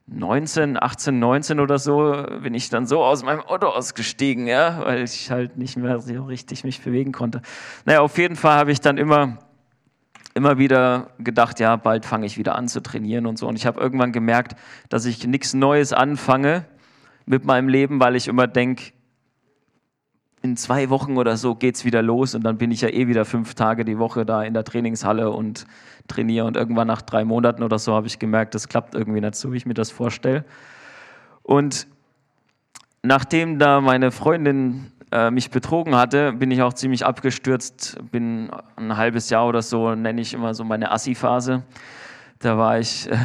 19, 0.07 0.81
18, 0.81 1.19
19 1.19 1.59
oder 1.59 1.77
so, 1.77 2.25
bin 2.41 2.55
ich 2.55 2.69
dann 2.69 2.87
so 2.87 3.03
aus 3.03 3.23
meinem 3.23 3.41
Auto 3.41 3.67
ausgestiegen, 3.67 4.47
ja, 4.47 4.81
weil 4.83 5.03
ich 5.03 5.29
halt 5.29 5.57
nicht 5.57 5.77
mehr 5.77 5.99
so 5.99 6.23
richtig 6.23 6.63
mich 6.63 6.81
bewegen 6.81 7.11
konnte. 7.11 7.43
Naja, 7.85 8.01
auf 8.01 8.17
jeden 8.17 8.35
Fall 8.35 8.57
habe 8.57 8.71
ich 8.71 8.81
dann 8.81 8.97
immer, 8.97 9.37
immer 10.33 10.57
wieder 10.57 11.11
gedacht, 11.19 11.59
ja, 11.59 11.75
bald 11.75 12.07
fange 12.07 12.25
ich 12.25 12.39
wieder 12.39 12.55
an 12.55 12.67
zu 12.67 12.81
trainieren 12.81 13.27
und 13.27 13.37
so. 13.37 13.47
Und 13.47 13.55
ich 13.55 13.67
habe 13.67 13.79
irgendwann 13.79 14.11
gemerkt, 14.11 14.55
dass 14.89 15.05
ich 15.05 15.27
nichts 15.27 15.53
Neues 15.53 15.93
anfange 15.93 16.65
mit 17.29 17.45
meinem 17.45 17.67
Leben, 17.67 17.99
weil 17.99 18.15
ich 18.15 18.27
immer 18.27 18.47
denke, 18.47 18.85
in 20.41 20.57
zwei 20.57 20.89
Wochen 20.89 21.15
oder 21.15 21.37
so 21.37 21.53
geht 21.53 21.75
es 21.75 21.85
wieder 21.85 22.01
los 22.01 22.33
und 22.33 22.43
dann 22.43 22.57
bin 22.57 22.71
ich 22.71 22.81
ja 22.81 22.89
eh 22.89 23.07
wieder 23.07 23.23
fünf 23.23 23.53
Tage 23.53 23.85
die 23.85 23.99
Woche 23.99 24.25
da 24.25 24.41
in 24.41 24.55
der 24.55 24.63
Trainingshalle 24.63 25.29
und 25.29 25.67
trainiere 26.07 26.47
und 26.47 26.57
irgendwann 26.57 26.87
nach 26.87 27.03
drei 27.03 27.25
Monaten 27.25 27.61
oder 27.61 27.77
so 27.77 27.93
habe 27.93 28.07
ich 28.07 28.17
gemerkt, 28.17 28.55
das 28.55 28.67
klappt 28.67 28.95
irgendwie 28.95 29.21
nicht 29.21 29.35
so, 29.35 29.53
wie 29.53 29.57
ich 29.57 29.67
mir 29.67 29.75
das 29.75 29.91
vorstelle. 29.91 30.43
Und 31.43 31.85
nachdem 33.03 33.59
da 33.59 33.79
meine 33.79 34.09
Freundin 34.09 34.91
äh, 35.11 35.29
mich 35.29 35.51
betrogen 35.51 35.95
hatte, 35.95 36.33
bin 36.33 36.49
ich 36.49 36.63
auch 36.63 36.73
ziemlich 36.73 37.05
abgestürzt, 37.05 37.99
bin 38.11 38.49
ein 38.75 38.97
halbes 38.97 39.29
Jahr 39.29 39.47
oder 39.47 39.61
so, 39.61 39.93
nenne 39.93 40.19
ich 40.19 40.33
immer 40.33 40.55
so 40.55 40.63
meine 40.63 40.91
Assi-Phase. 40.91 41.61
Da 42.39 42.57
war 42.57 42.79
ich... 42.79 43.07
Äh, 43.07 43.17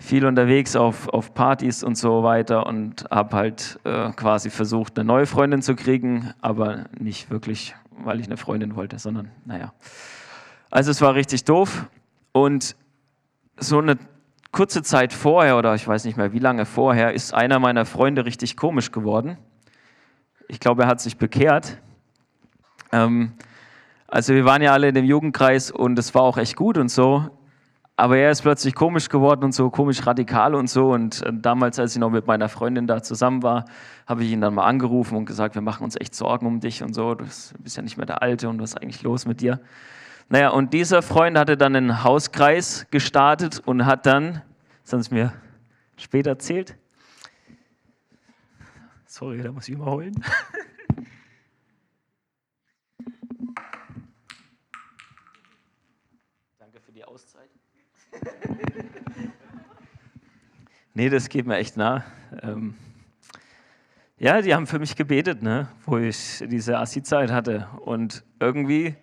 viel 0.00 0.24
unterwegs 0.24 0.76
auf, 0.76 1.08
auf 1.10 1.34
Partys 1.34 1.84
und 1.84 1.96
so 1.96 2.22
weiter 2.22 2.66
und 2.66 3.04
habe 3.10 3.36
halt 3.36 3.78
äh, 3.84 4.10
quasi 4.12 4.48
versucht, 4.48 4.98
eine 4.98 5.06
neue 5.06 5.26
Freundin 5.26 5.60
zu 5.60 5.76
kriegen, 5.76 6.32
aber 6.40 6.86
nicht 6.98 7.30
wirklich, 7.30 7.76
weil 7.90 8.18
ich 8.18 8.26
eine 8.26 8.38
Freundin 8.38 8.76
wollte, 8.76 8.98
sondern 8.98 9.30
naja. 9.44 9.74
Also 10.70 10.90
es 10.90 11.02
war 11.02 11.14
richtig 11.14 11.44
doof 11.44 11.86
und 12.32 12.76
so 13.58 13.78
eine 13.78 13.98
kurze 14.52 14.82
Zeit 14.82 15.12
vorher 15.12 15.58
oder 15.58 15.74
ich 15.74 15.86
weiß 15.86 16.06
nicht 16.06 16.16
mehr 16.16 16.32
wie 16.32 16.38
lange 16.38 16.64
vorher 16.64 17.12
ist 17.12 17.34
einer 17.34 17.58
meiner 17.58 17.84
Freunde 17.84 18.24
richtig 18.24 18.56
komisch 18.56 18.92
geworden. 18.92 19.36
Ich 20.48 20.60
glaube, 20.60 20.84
er 20.84 20.88
hat 20.88 21.02
sich 21.02 21.18
bekehrt. 21.18 21.76
Ähm, 22.90 23.32
also 24.08 24.34
wir 24.34 24.46
waren 24.46 24.62
ja 24.62 24.72
alle 24.72 24.88
in 24.88 24.94
dem 24.94 25.04
Jugendkreis 25.04 25.70
und 25.70 25.98
es 25.98 26.14
war 26.14 26.22
auch 26.22 26.38
echt 26.38 26.56
gut 26.56 26.78
und 26.78 26.88
so. 26.88 27.30
Aber 28.00 28.16
er 28.16 28.30
ist 28.30 28.40
plötzlich 28.40 28.74
komisch 28.74 29.10
geworden 29.10 29.44
und 29.44 29.52
so 29.52 29.68
komisch 29.68 30.06
radikal 30.06 30.54
und 30.54 30.70
so. 30.70 30.90
Und 30.90 31.20
äh, 31.20 31.32
damals, 31.34 31.78
als 31.78 31.92
ich 31.92 32.00
noch 32.00 32.08
mit 32.08 32.26
meiner 32.26 32.48
Freundin 32.48 32.86
da 32.86 33.02
zusammen 33.02 33.42
war, 33.42 33.66
habe 34.06 34.24
ich 34.24 34.30
ihn 34.30 34.40
dann 34.40 34.54
mal 34.54 34.64
angerufen 34.64 35.16
und 35.16 35.26
gesagt, 35.26 35.54
wir 35.54 35.60
machen 35.60 35.84
uns 35.84 35.96
echt 36.00 36.14
Sorgen 36.14 36.46
um 36.46 36.60
dich 36.60 36.82
und 36.82 36.94
so. 36.94 37.14
Du 37.14 37.26
bist 37.58 37.76
ja 37.76 37.82
nicht 37.82 37.98
mehr 37.98 38.06
der 38.06 38.22
Alte 38.22 38.48
und 38.48 38.58
was 38.58 38.70
ist 38.70 38.80
eigentlich 38.80 39.02
los 39.02 39.26
mit 39.26 39.42
dir? 39.42 39.60
Naja, 40.30 40.48
und 40.48 40.72
dieser 40.72 41.02
Freund 41.02 41.36
hatte 41.36 41.58
dann 41.58 41.76
einen 41.76 42.02
Hauskreis 42.02 42.86
gestartet 42.90 43.60
und 43.66 43.84
hat 43.84 44.06
dann, 44.06 44.40
sonst 44.82 45.10
mir 45.10 45.34
später 45.98 46.30
erzählt, 46.30 46.76
sorry, 49.04 49.42
da 49.42 49.52
muss 49.52 49.68
ich 49.68 49.74
überholen 49.74 50.14
für 56.90 56.92
die 56.92 57.04
Auszeit. 57.04 57.50
nee, 60.94 61.08
das 61.08 61.28
geht 61.28 61.46
mir 61.46 61.56
echt 61.56 61.76
nah. 61.76 62.04
Ähm 62.42 62.74
ja, 64.18 64.42
die 64.42 64.54
haben 64.54 64.66
für 64.66 64.78
mich 64.78 64.96
gebetet, 64.96 65.42
ne, 65.42 65.68
wo 65.86 65.96
ich 65.96 66.44
diese 66.46 66.78
Assi-Zeit 66.78 67.32
hatte. 67.32 67.68
Und 67.80 68.22
irgendwie 68.38 68.94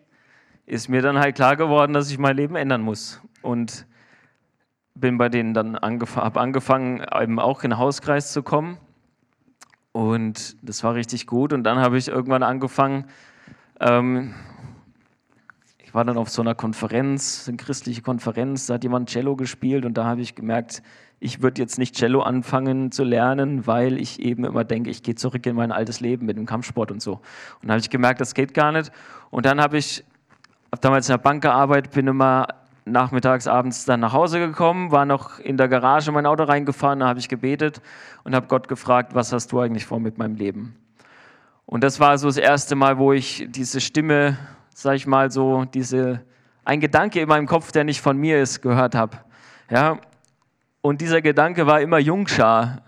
ist 0.67 0.89
mir 0.89 1.01
dann 1.01 1.17
halt 1.17 1.35
klar 1.35 1.55
geworden, 1.55 1.93
dass 1.93 2.11
ich 2.11 2.19
mein 2.19 2.35
Leben 2.35 2.55
ändern 2.55 2.81
muss. 2.81 3.21
Und 3.41 3.87
bin 4.93 5.17
bei 5.17 5.29
denen 5.29 5.53
dann 5.53 5.75
angef 5.75 6.17
habe 6.17 6.39
angefangen, 6.39 7.03
eben 7.19 7.39
auch 7.39 7.63
in 7.63 7.71
den 7.71 7.79
Hauskreis 7.79 8.31
zu 8.31 8.43
kommen. 8.43 8.77
Und 9.91 10.55
das 10.61 10.83
war 10.83 10.93
richtig 10.93 11.25
gut. 11.25 11.51
Und 11.51 11.63
dann 11.63 11.79
habe 11.79 11.97
ich 11.97 12.07
irgendwann 12.07 12.43
angefangen, 12.43 13.05
ähm, 13.79 14.35
war 15.97 16.05
dann 16.05 16.17
auf 16.17 16.29
so 16.29 16.43
einer 16.43 16.53
Konferenz, 16.53 17.45
eine 17.47 17.57
christliche 17.57 18.03
Konferenz, 18.03 18.67
da 18.67 18.75
hat 18.75 18.83
jemand 18.83 19.09
Cello 19.09 19.35
gespielt 19.35 19.83
und 19.83 19.97
da 19.97 20.05
habe 20.05 20.21
ich 20.21 20.35
gemerkt, 20.35 20.83
ich 21.19 21.41
würde 21.41 21.59
jetzt 21.59 21.79
nicht 21.79 21.95
Cello 21.95 22.21
anfangen 22.21 22.91
zu 22.91 23.03
lernen, 23.03 23.65
weil 23.65 23.99
ich 23.99 24.21
eben 24.21 24.45
immer 24.45 24.63
denke, 24.63 24.91
ich 24.91 25.01
gehe 25.01 25.15
zurück 25.15 25.43
in 25.47 25.55
mein 25.55 25.71
altes 25.71 25.99
Leben 25.99 26.27
mit 26.27 26.37
dem 26.37 26.45
Kampfsport 26.45 26.91
und 26.91 27.01
so. 27.01 27.13
Und 27.13 27.21
dann 27.63 27.71
habe 27.71 27.79
ich 27.79 27.89
gemerkt, 27.89 28.21
das 28.21 28.35
geht 28.35 28.53
gar 28.53 28.71
nicht. 28.71 28.91
Und 29.31 29.47
dann 29.47 29.59
habe 29.59 29.79
ich, 29.79 30.03
habe 30.71 30.81
damals 30.81 31.09
in 31.09 31.13
der 31.13 31.17
Bank 31.17 31.41
gearbeitet, 31.41 31.93
bin 31.93 32.05
immer 32.05 32.45
nachmittags, 32.85 33.47
abends 33.47 33.85
dann 33.85 33.99
nach 33.99 34.13
Hause 34.13 34.37
gekommen, 34.37 34.91
war 34.91 35.05
noch 35.07 35.39
in 35.39 35.57
der 35.57 35.67
Garage 35.67 36.11
mein 36.11 36.27
Auto 36.27 36.43
reingefahren, 36.43 36.99
da 36.99 37.07
habe 37.07 37.17
ich 37.17 37.27
gebetet 37.27 37.81
und 38.23 38.35
habe 38.35 38.45
Gott 38.45 38.67
gefragt, 38.67 39.15
was 39.15 39.33
hast 39.33 39.51
du 39.51 39.61
eigentlich 39.61 39.87
vor 39.87 39.99
mit 39.99 40.19
meinem 40.19 40.35
Leben? 40.35 40.75
Und 41.65 41.83
das 41.83 41.99
war 41.99 42.19
so 42.19 42.27
das 42.27 42.37
erste 42.37 42.75
Mal, 42.75 42.99
wo 42.99 43.13
ich 43.13 43.47
diese 43.49 43.81
Stimme 43.81 44.37
sag 44.79 44.93
ich 44.93 45.07
mal 45.07 45.31
so, 45.31 45.65
diese, 45.65 46.21
ein 46.63 46.79
Gedanke 46.79 47.19
in 47.19 47.27
meinem 47.27 47.47
Kopf, 47.47 47.71
der 47.71 47.83
nicht 47.83 47.99
von 47.99 48.15
mir 48.15 48.39
ist, 48.39 48.61
gehört 48.61 48.93
habe. 48.93 49.17
Ja? 49.71 49.97
Und 50.81 51.01
dieser 51.01 51.19
Gedanke 51.23 51.65
war 51.65 51.81
immer 51.81 51.97
Jungschar. 51.97 52.83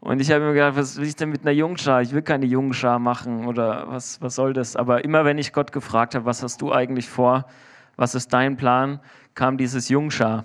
Und 0.00 0.20
ich 0.20 0.30
habe 0.30 0.44
mir 0.44 0.54
gedacht, 0.54 0.76
was 0.76 0.96
will 0.96 1.06
ich 1.06 1.14
denn 1.14 1.28
mit 1.28 1.42
einer 1.42 1.50
Jungschar? 1.50 2.00
Ich 2.00 2.12
will 2.12 2.22
keine 2.22 2.46
Jungschar 2.46 2.98
machen 2.98 3.46
oder 3.46 3.86
was, 3.88 4.22
was 4.22 4.34
soll 4.34 4.54
das? 4.54 4.76
Aber 4.76 5.04
immer 5.04 5.26
wenn 5.26 5.36
ich 5.36 5.52
Gott 5.52 5.72
gefragt 5.72 6.14
habe, 6.14 6.24
was 6.24 6.42
hast 6.42 6.62
du 6.62 6.72
eigentlich 6.72 7.06
vor? 7.06 7.44
Was 7.96 8.14
ist 8.14 8.32
dein 8.32 8.56
Plan? 8.56 9.00
kam 9.34 9.58
dieses 9.58 9.90
Jungschar. 9.90 10.44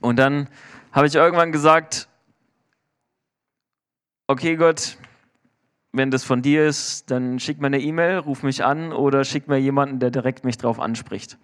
Und 0.00 0.16
dann 0.16 0.48
habe 0.90 1.06
ich 1.06 1.14
irgendwann 1.14 1.52
gesagt, 1.52 2.08
okay 4.26 4.56
Gott, 4.56 4.98
wenn 5.94 6.10
das 6.10 6.24
von 6.24 6.42
dir 6.42 6.66
ist, 6.66 7.10
dann 7.10 7.38
schick 7.38 7.60
mir 7.60 7.68
eine 7.68 7.80
E-Mail, 7.80 8.18
ruf 8.18 8.42
mich 8.42 8.64
an 8.64 8.92
oder 8.92 9.24
schick 9.24 9.46
mir 9.46 9.58
jemanden, 9.58 10.00
der 10.00 10.10
direkt 10.10 10.44
mich 10.44 10.58
drauf 10.58 10.80
anspricht. 10.80 11.38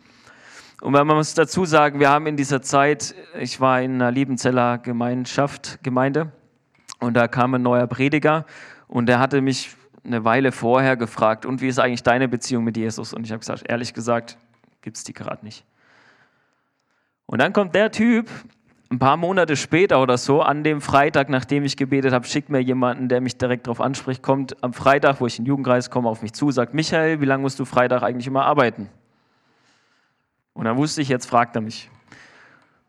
Und 0.81 0.93
man 0.93 1.07
muss 1.07 1.35
dazu 1.35 1.65
sagen, 1.65 2.01
wir 2.01 2.11
haben 2.11 2.27
in 2.27 2.37
dieser 2.37 2.61
Zeit, 2.61 3.15
ich 3.39 3.61
war 3.61 3.81
in 3.81 3.95
einer 3.95 4.11
Liebenzeller 4.11 4.79
Gemeinschaft, 4.79 5.79
Gemeinde, 5.83 6.33
und 6.99 7.15
da 7.15 7.29
kam 7.29 7.55
ein 7.55 7.63
neuer 7.63 7.87
Prediger 7.87 8.45
und 8.89 9.07
der 9.07 9.21
hatte 9.21 9.41
mich 9.41 9.77
eine 10.03 10.25
Weile 10.25 10.51
vorher 10.51 10.97
gefragt, 10.97 11.47
und 11.47 11.61
wie 11.61 11.69
ist 11.69 11.79
eigentlich 11.79 12.03
deine 12.03 12.27
Beziehung 12.27 12.65
mit 12.65 12.77
Jesus? 12.77 13.13
Und 13.13 13.25
ich 13.25 13.31
habe 13.31 13.41
gesagt, 13.41 13.65
ehrlich 13.69 13.95
gesagt, 13.95 14.37
gibt 14.83 14.97
es 14.97 15.05
die 15.05 15.13
gerade 15.13 15.45
nicht. 15.45 15.65
Und 17.27 17.41
dann 17.41 17.53
kommt 17.53 17.75
der 17.77 17.93
Typ 17.93 18.29
ein 18.91 18.99
paar 18.99 19.17
Monate 19.17 19.55
später 19.57 20.03
oder 20.03 20.19
so, 20.19 20.43
an 20.43 20.65
dem 20.65 20.81
Freitag, 20.81 21.29
nachdem 21.29 21.65
ich 21.65 21.77
gebetet 21.77 22.13
habe, 22.13 22.27
schickt 22.27 22.49
mir 22.49 22.61
jemanden, 22.61 23.09
der 23.09 23.21
mich 23.21 23.39
direkt 23.39 23.67
darauf 23.67 23.81
anspricht, 23.81 24.21
kommt 24.21 24.63
am 24.65 24.73
Freitag, 24.73 25.21
wo 25.21 25.27
ich 25.27 25.39
in 25.39 25.45
den 25.45 25.51
Jugendkreis 25.51 25.91
komme, 25.91 26.09
auf 26.09 26.23
mich 26.23 26.33
zu, 26.33 26.51
sagt, 26.51 26.75
Michael, 26.75 27.21
wie 27.21 27.25
lange 27.25 27.43
musst 27.43 27.61
du 27.61 27.65
Freitag 27.65 28.03
eigentlich 28.03 28.27
immer 28.27 28.45
arbeiten? 28.45 28.89
Und 30.55 30.65
dann 30.65 30.77
wusste 30.77 31.03
ich, 31.03 31.09
jetzt 31.09 31.27
fragt 31.27 31.55
er 31.55 31.63
mich. 31.63 31.89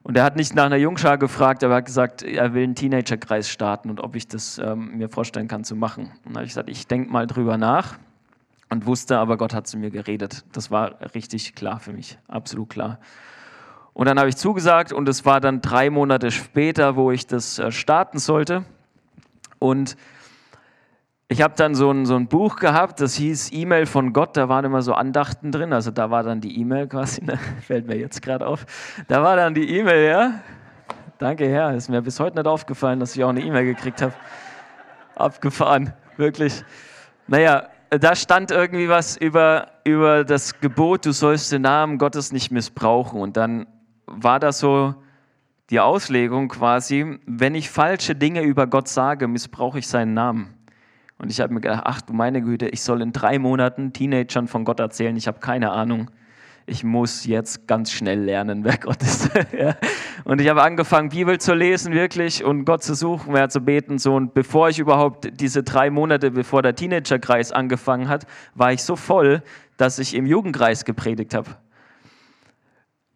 Und 0.02 0.18
er 0.18 0.24
hat 0.24 0.36
nicht 0.36 0.56
nach 0.56 0.66
einer 0.66 0.78
Jungschar 0.78 1.20
gefragt, 1.20 1.64
aber 1.64 1.76
er 1.76 1.78
hat 1.78 1.86
gesagt, 1.86 2.24
er 2.24 2.56
will 2.56 2.64
einen 2.64 2.74
Teenagerkreis 2.74 3.47
starten 3.49 3.91
und 3.91 3.99
ob 3.99 4.16
ich 4.16 4.28
das 4.28 4.58
ähm, 4.58 4.97
mir 4.97 5.10
vorstellen 5.10 5.47
kann 5.47 5.64
zu 5.64 5.76
machen. 5.76 6.12
Und 6.26 6.30
dann 6.30 6.38
habe 6.38 6.45
ich 6.45 6.49
gesagt, 6.49 6.70
ich 6.70 6.88
denke 6.88 7.12
mal 7.12 7.28
drüber 7.28 7.58
nach 7.58 7.99
und 8.70 8.88
wusste, 8.88 9.20
aber 9.20 9.38
Gott 9.38 9.54
hat 9.54 9.68
zu 9.68 9.78
mir 9.78 9.91
geredet. 9.91 10.43
Das 10.54 10.72
war 10.72 11.14
richtig 11.14 11.54
klar 11.54 11.80
für 11.80 11.93
mich, 11.93 12.18
absolut 12.28 12.70
klar. 12.70 12.97
Und 13.94 14.08
dann 14.08 14.18
habe 14.18 14.30
ich 14.30 14.38
zugesagt 14.38 14.94
und 14.94 15.08
es 15.10 15.26
war 15.26 15.42
dann 15.42 15.62
drei 15.62 15.89
Monate 15.89 16.32
später, 16.32 16.96
wo 16.96 17.12
ich 17.12 17.28
das 17.28 17.60
äh, 17.60 17.72
starten 17.72 18.20
sollte. 18.20 18.64
Und 19.60 19.98
ich 21.28 21.42
habe 21.42 21.54
dann 21.56 21.76
so 21.76 21.89
ein, 21.92 22.06
so 22.06 22.16
ein 22.16 22.28
Buch 22.28 22.58
gehabt, 22.58 23.00
das 23.00 23.16
hieß 23.16 23.54
E-Mail 23.54 23.86
von 23.86 24.12
Gott, 24.12 24.36
da 24.36 24.50
waren 24.50 24.66
immer 24.66 24.82
so 24.82 24.94
Andachten 24.94 25.52
drin, 25.52 25.72
also 25.72 25.89
da 25.89 26.10
war 26.10 26.24
dann 26.24 26.42
die 26.42 26.60
E-Mail 26.60 26.88
quasi, 26.88 27.24
ne? 27.24 27.38
fällt 27.62 27.88
mir 27.88 27.98
jetzt 27.98 28.22
gerade 28.22 28.46
auf. 28.46 28.66
Da 29.08 29.24
war 29.24 29.36
dann 29.36 29.54
die 29.54 29.78
E-Mail, 29.78 30.10
ja. 30.10 30.34
Danke, 31.20 31.48
Herr, 31.48 31.74
ist 31.74 31.88
mir 31.88 32.02
bis 32.02 32.20
heute 32.20 32.38
nicht 32.38 32.48
aufgefallen, 32.48 33.00
dass 33.00 33.16
ich 33.16 33.24
auch 33.24 33.30
eine 33.30 33.42
E-Mail 33.42 33.66
gekriegt 33.66 34.02
habe. 34.02 34.14
Abgefahren, 35.16 35.94
wirklich. 36.18 36.64
Naja, 37.28 37.68
da 37.92 38.16
stand 38.16 38.52
irgendwie 38.52 38.89
was 38.89 39.16
über, 39.18 39.68
über 39.84 40.24
das 40.24 40.60
Gebot, 40.60 41.06
du 41.06 41.12
sollst 41.12 41.52
den 41.52 41.62
Namen 41.62 41.98
Gottes 41.98 42.32
nicht 42.32 42.52
missbrauchen. 42.52 43.22
Und 43.22 43.38
dann 43.38 43.68
war 44.14 44.39
das 44.39 44.59
so 44.59 44.95
die 45.70 45.80
Auslegung 45.80 46.49
quasi, 46.49 47.20
wenn 47.26 47.55
ich 47.55 47.70
falsche 47.70 48.16
Dinge 48.16 48.41
über 48.41 48.68
Gott 48.68 48.88
sage, 48.88 49.28
missbrauche 49.28 49.80
ich 49.80 49.88
seinen 49.88 50.14
Namen. 50.14 50.53
Und 51.18 51.32
ich 51.32 51.39
habe 51.39 51.53
mir 51.53 51.62
gedacht, 51.62 51.84
ach 51.86 52.01
du 52.01 52.14
meine 52.14 52.41
Güte, 52.41 52.68
ich 52.68 52.82
soll 52.82 53.01
in 53.01 53.14
drei 53.14 53.39
Monaten 53.39 53.93
Teenagern 53.93 54.47
von 54.47 54.66
Gott 54.66 54.80
erzählen, 54.80 55.16
ich 55.16 55.28
habe 55.28 55.39
keine 55.39 55.72
Ahnung. 55.72 56.09
ich 56.66 56.84
muss 56.84 57.26
jetzt 57.26 57.68
ganz 57.68 57.91
schnell 57.91 58.22
lernen, 58.22 58.64
wer 58.64 58.78
Gott 58.78 59.01
ist. 59.01 59.30
ja. 59.57 59.76
Und 60.24 60.41
ich 60.41 60.49
habe 60.49 60.64
angefangen, 60.64 61.09
Bibel 61.09 61.39
zu 61.39 61.53
lesen, 61.53 61.93
wirklich, 61.93 62.43
und 62.43 62.66
Gott 62.66 62.84
zu 62.84 62.95
suchen, 62.95 63.34
wer 63.34 63.49
zu 63.49 63.62
beten. 63.62 63.97
So. 63.97 64.16
Und 64.16 64.34
bevor 64.34 64.70
ich 64.70 64.80
überhaupt 64.80 65.30
diese 65.39 65.64
drei 65.64 65.89
Monate, 65.89 66.32
bevor 66.32 66.62
der 66.62 66.76
Teenagerkreis 66.76 67.51
angefangen 67.51 68.07
hat, 68.07 68.26
war 68.55 68.72
ich 68.72 68.84
so 68.84 68.95
voll, 68.95 69.43
dass 69.78 69.99
ich 69.99 70.14
im 70.16 70.26
Jugendkreis 70.26 70.86
gepredigt 70.86 71.34
habe. 71.34 71.49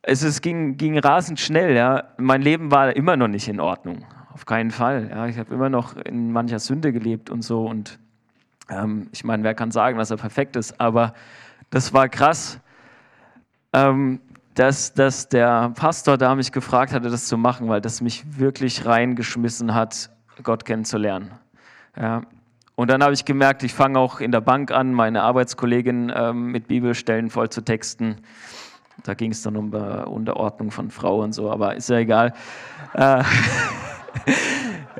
Es, 0.07 0.23
es 0.23 0.41
ging, 0.41 0.77
ging 0.77 0.97
rasend 0.97 1.39
schnell. 1.39 1.75
Ja. 1.75 2.03
Mein 2.17 2.41
Leben 2.41 2.71
war 2.71 2.95
immer 2.95 3.17
noch 3.17 3.27
nicht 3.27 3.47
in 3.47 3.59
Ordnung. 3.59 4.05
Auf 4.33 4.45
keinen 4.45 4.71
Fall. 4.71 5.09
Ja. 5.09 5.27
Ich 5.27 5.37
habe 5.37 5.53
immer 5.53 5.69
noch 5.69 5.95
in 5.97 6.31
mancher 6.31 6.59
Sünde 6.59 6.93
gelebt 6.93 7.29
und 7.29 7.41
so. 7.41 7.65
Und 7.65 7.99
ähm, 8.69 9.09
ich 9.11 9.23
meine, 9.23 9.43
wer 9.43 9.55
kann 9.55 9.71
sagen, 9.71 9.97
dass 9.97 10.11
er 10.11 10.17
perfekt 10.17 10.55
ist? 10.55 10.79
Aber 10.79 11.13
das 11.69 11.93
war 11.93 12.09
krass 12.09 12.59
ähm, 13.75 14.21
dass, 14.53 14.93
dass 14.93 15.27
der 15.27 15.73
Pastor 15.75 16.17
da 16.17 16.33
mich 16.33 16.51
gefragt 16.53 16.93
hatte, 16.93 17.09
das 17.09 17.27
zu 17.27 17.37
machen, 17.37 17.67
weil 17.67 17.81
das 17.81 17.99
mich 17.99 18.39
wirklich 18.39 18.85
reingeschmissen 18.85 19.75
hat, 19.75 20.09
Gott 20.43 20.63
kennenzulernen. 20.63 21.31
Ja. 21.99 22.21
Und 22.75 22.89
dann 22.89 23.03
habe 23.03 23.13
ich 23.13 23.25
gemerkt, 23.25 23.63
ich 23.63 23.73
fange 23.73 23.99
auch 23.99 24.19
in 24.21 24.31
der 24.31 24.41
Bank 24.41 24.71
an, 24.71 24.93
meine 24.93 25.23
Arbeitskollegin 25.23 26.11
ähm, 26.15 26.51
mit 26.51 26.67
Bibelstellen 26.67 27.29
voll 27.29 27.49
zu 27.49 27.61
texten. 27.61 28.17
Da 29.05 29.13
ging 29.13 29.31
es 29.31 29.43
dann 29.43 29.55
um 29.55 29.71
äh, 29.71 29.77
Unterordnung 29.77 30.71
von 30.71 30.89
Frau 30.89 31.21
und 31.21 31.31
so, 31.31 31.51
aber 31.51 31.75
ist 31.75 31.89
ja 31.89 31.97
egal. 31.97 32.33
Äh, 32.95 33.23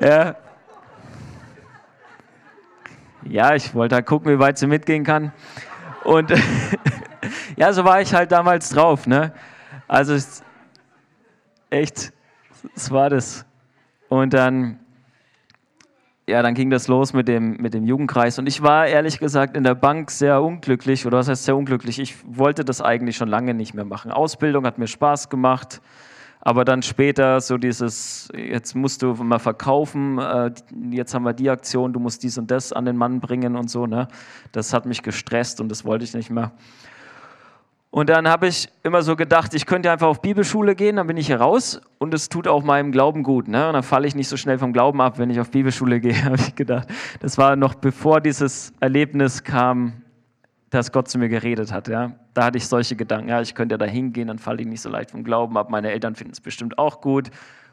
ja. 0.00 0.36
ja, 3.24 3.54
ich 3.56 3.74
wollte 3.74 3.96
da 3.96 4.02
gucken, 4.02 4.32
wie 4.32 4.38
weit 4.38 4.58
sie 4.58 4.68
mitgehen 4.68 5.02
kann. 5.02 5.32
Und 6.04 6.32
ja, 7.56 7.72
so 7.72 7.84
war 7.84 8.00
ich 8.00 8.14
halt 8.14 8.30
damals 8.30 8.68
drauf. 8.68 9.08
Ne? 9.08 9.32
Also 9.88 10.16
echt, 11.70 12.12
das 12.74 12.90
war 12.92 13.10
das. 13.10 13.44
Und 14.08 14.34
dann, 14.34 14.78
ja, 16.28 16.42
dann 16.42 16.54
ging 16.54 16.70
das 16.70 16.88
los 16.88 17.12
mit 17.12 17.28
dem, 17.28 17.56
mit 17.58 17.72
dem 17.72 17.84
Jugendkreis. 17.84 18.38
Und 18.38 18.48
ich 18.48 18.60
war 18.60 18.86
ehrlich 18.86 19.18
gesagt 19.20 19.56
in 19.56 19.62
der 19.62 19.76
Bank 19.76 20.10
sehr 20.10 20.42
unglücklich, 20.42 21.06
oder 21.06 21.18
was 21.18 21.28
heißt 21.28 21.44
sehr 21.44 21.56
unglücklich? 21.56 22.00
Ich 22.00 22.16
wollte 22.26 22.64
das 22.64 22.80
eigentlich 22.80 23.16
schon 23.16 23.28
lange 23.28 23.54
nicht 23.54 23.74
mehr 23.74 23.84
machen. 23.84 24.10
Ausbildung 24.10 24.66
hat 24.66 24.78
mir 24.78 24.88
Spaß 24.88 25.28
gemacht. 25.28 25.80
Aber 26.40 26.64
dann 26.64 26.82
später 26.82 27.40
so 27.40 27.58
dieses, 27.58 28.28
jetzt 28.36 28.74
musst 28.76 29.02
du 29.02 29.14
mal 29.14 29.40
verkaufen, 29.40 30.18
äh, 30.18 30.52
jetzt 30.90 31.12
haben 31.12 31.24
wir 31.24 31.32
die 31.32 31.50
Aktion, 31.50 31.92
du 31.92 31.98
musst 31.98 32.22
dies 32.22 32.38
und 32.38 32.52
das 32.52 32.72
an 32.72 32.84
den 32.84 32.96
Mann 32.96 33.18
bringen 33.18 33.56
und 33.56 33.68
so. 33.68 33.86
Ne? 33.86 34.06
Das 34.52 34.72
hat 34.72 34.86
mich 34.86 35.02
gestresst 35.02 35.60
und 35.60 35.68
das 35.68 35.84
wollte 35.84 36.04
ich 36.04 36.14
nicht 36.14 36.30
mehr. 36.30 36.52
Und 37.96 38.10
dann 38.10 38.28
habe 38.28 38.46
ich 38.46 38.68
immer 38.82 39.00
so 39.00 39.16
gedacht, 39.16 39.54
ich 39.54 39.64
könnte 39.64 39.90
einfach 39.90 40.08
auf 40.08 40.20
Bibelschule 40.20 40.74
gehen, 40.74 40.96
dann 40.96 41.06
bin 41.06 41.16
ich 41.16 41.28
hier 41.28 41.40
raus 41.40 41.80
und 41.96 42.12
es 42.12 42.28
tut 42.28 42.46
auch 42.46 42.62
meinem 42.62 42.92
Glauben 42.92 43.22
gut. 43.22 43.48
Ne? 43.48 43.68
Und 43.68 43.72
dann 43.72 43.82
falle 43.82 44.06
ich 44.06 44.14
nicht 44.14 44.28
so 44.28 44.36
schnell 44.36 44.58
vom 44.58 44.74
Glauben 44.74 45.00
ab, 45.00 45.18
wenn 45.18 45.30
ich 45.30 45.40
auf 45.40 45.50
Bibelschule 45.50 45.98
gehe, 46.02 46.22
habe 46.22 46.36
ich 46.36 46.54
gedacht. 46.54 46.88
Das 47.20 47.38
war 47.38 47.56
noch 47.56 47.74
bevor 47.74 48.20
dieses 48.20 48.74
Erlebnis 48.80 49.44
kam, 49.44 49.94
dass 50.68 50.92
Gott 50.92 51.08
zu 51.08 51.16
mir 51.16 51.30
geredet 51.30 51.72
hat. 51.72 51.88
Ja? 51.88 52.12
Da 52.34 52.44
hatte 52.44 52.58
ich 52.58 52.68
solche 52.68 52.96
Gedanken, 52.96 53.30
ja, 53.30 53.40
ich 53.40 53.54
könnte 53.54 53.72
ja 53.72 53.78
da 53.78 53.86
hingehen, 53.86 54.28
dann 54.28 54.38
falle 54.38 54.60
ich 54.60 54.68
nicht 54.68 54.82
so 54.82 54.90
leicht 54.90 55.12
vom 55.12 55.24
Glauben 55.24 55.56
ab. 55.56 55.70
Meine 55.70 55.90
Eltern 55.90 56.16
finden 56.16 56.34
es 56.34 56.42
bestimmt 56.42 56.76
auch 56.76 57.00
gut 57.00 57.30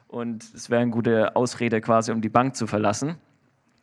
und 0.08 0.46
es 0.56 0.70
wäre 0.70 0.84
eine 0.84 0.92
gute 0.92 1.36
Ausrede 1.36 1.82
quasi, 1.82 2.14
um 2.14 2.22
die 2.22 2.30
Bank 2.30 2.56
zu 2.56 2.66
verlassen. 2.66 3.18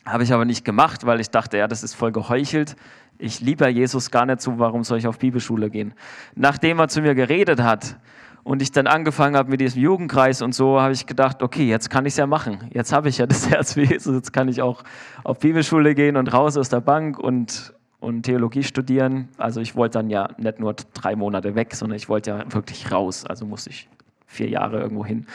Habe 0.05 0.25
ich 0.25 0.33
aber 0.33 0.45
nicht 0.45 0.65
gemacht, 0.65 1.05
weil 1.05 1.21
ich 1.21 1.31
dachte, 1.31 1.59
ja, 1.59 1.69
das 1.69 1.83
ist 1.83 1.95
voll 1.95 2.13
geheuchelt. 2.13 2.77
Ich 3.19 3.41
liebe 3.41 3.69
Jesus 3.69 4.11
gar 4.11 4.25
nicht 4.25 4.41
so, 4.41 4.59
warum 4.59 4.83
soll 4.83 4.99
ich 4.99 5.07
auf 5.07 5.19
Bibelschule 5.19 5.69
gehen? 5.69 5.93
Nachdem 6.35 6.79
er 6.79 6.89
zu 6.89 7.03
mir 7.03 7.15
geredet 7.15 7.61
hat 7.61 7.97
und 8.43 8.63
ich 8.63 8.73
dann 8.73 8.87
angefangen 8.87 9.37
habe 9.37 9.51
mit 9.51 9.61
diesem 9.61 9.83
Jugendkreis 9.83 10.41
und 10.41 10.55
so, 10.55 10.81
habe 10.81 10.95
ich 10.95 11.07
gedacht, 11.07 11.43
okay, 11.43 11.69
jetzt 11.69 11.91
kann 11.91 12.07
ich 12.07 12.15
es 12.15 12.17
ja 12.17 12.27
machen. 12.27 12.71
Jetzt 12.73 12.93
habe 12.95 13.11
ich 13.11 13.19
ja 13.19 13.27
das 13.27 13.51
Herz 13.51 13.77
wie 13.77 13.85
Jesus, 13.85 14.15
jetzt 14.15 14.33
kann 14.33 14.49
ich 14.49 14.63
auch 14.63 14.83
auf 15.23 15.39
Bibelschule 15.41 15.95
gehen 15.95 16.17
und 16.17 16.33
raus 16.33 16.57
aus 16.57 16.71
der 16.71 16.81
Bank 16.81 17.19
und, 17.19 17.75
und 18.01 18.23
Theologie 18.23 18.63
studieren. 18.63 19.29
Also 19.37 19.61
ich 19.61 19.77
wollte 19.77 19.99
dann 19.99 20.09
ja 20.09 20.31
nicht 20.39 20.59
nur 20.59 20.75
drei 20.95 21.15
Monate 21.15 21.55
weg, 21.55 21.75
sondern 21.75 21.97
ich 21.97 22.09
wollte 22.09 22.31
ja 22.31 22.53
wirklich 22.55 22.91
raus. 22.91 23.27
Also 23.27 23.45
musste 23.45 23.69
ich 23.69 23.87
vier 24.27 24.49
Jahre 24.49 24.81
irgendwo 24.81 25.05
hin 25.05 25.27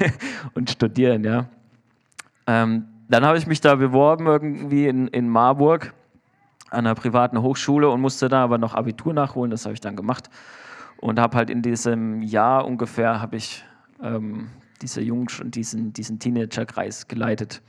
und 0.54 0.68
studieren, 0.68 1.24
ja. 1.24 1.46
Ähm, 2.46 2.84
dann 3.10 3.26
habe 3.26 3.38
ich 3.38 3.46
mich 3.46 3.60
da 3.60 3.74
beworben 3.74 4.26
irgendwie 4.26 4.86
in, 4.86 5.08
in 5.08 5.28
Marburg 5.28 5.92
an 6.70 6.86
einer 6.86 6.94
privaten 6.94 7.42
Hochschule 7.42 7.90
und 7.90 8.00
musste 8.00 8.28
da 8.28 8.44
aber 8.44 8.56
noch 8.56 8.74
Abitur 8.74 9.12
nachholen. 9.12 9.50
Das 9.50 9.64
habe 9.64 9.74
ich 9.74 9.80
dann 9.80 9.96
gemacht 9.96 10.30
und 10.98 11.18
habe 11.18 11.36
halt 11.36 11.50
in 11.50 11.60
diesem 11.60 12.22
Jahr 12.22 12.64
ungefähr 12.64 13.20
habe 13.20 13.36
ich 13.36 13.64
ähm, 14.00 14.48
diese 14.80 15.00
Jung 15.00 15.28
diesen, 15.42 15.92
diesen 15.92 16.20
Teenagerkreis 16.20 17.08
geleitet. 17.08 17.62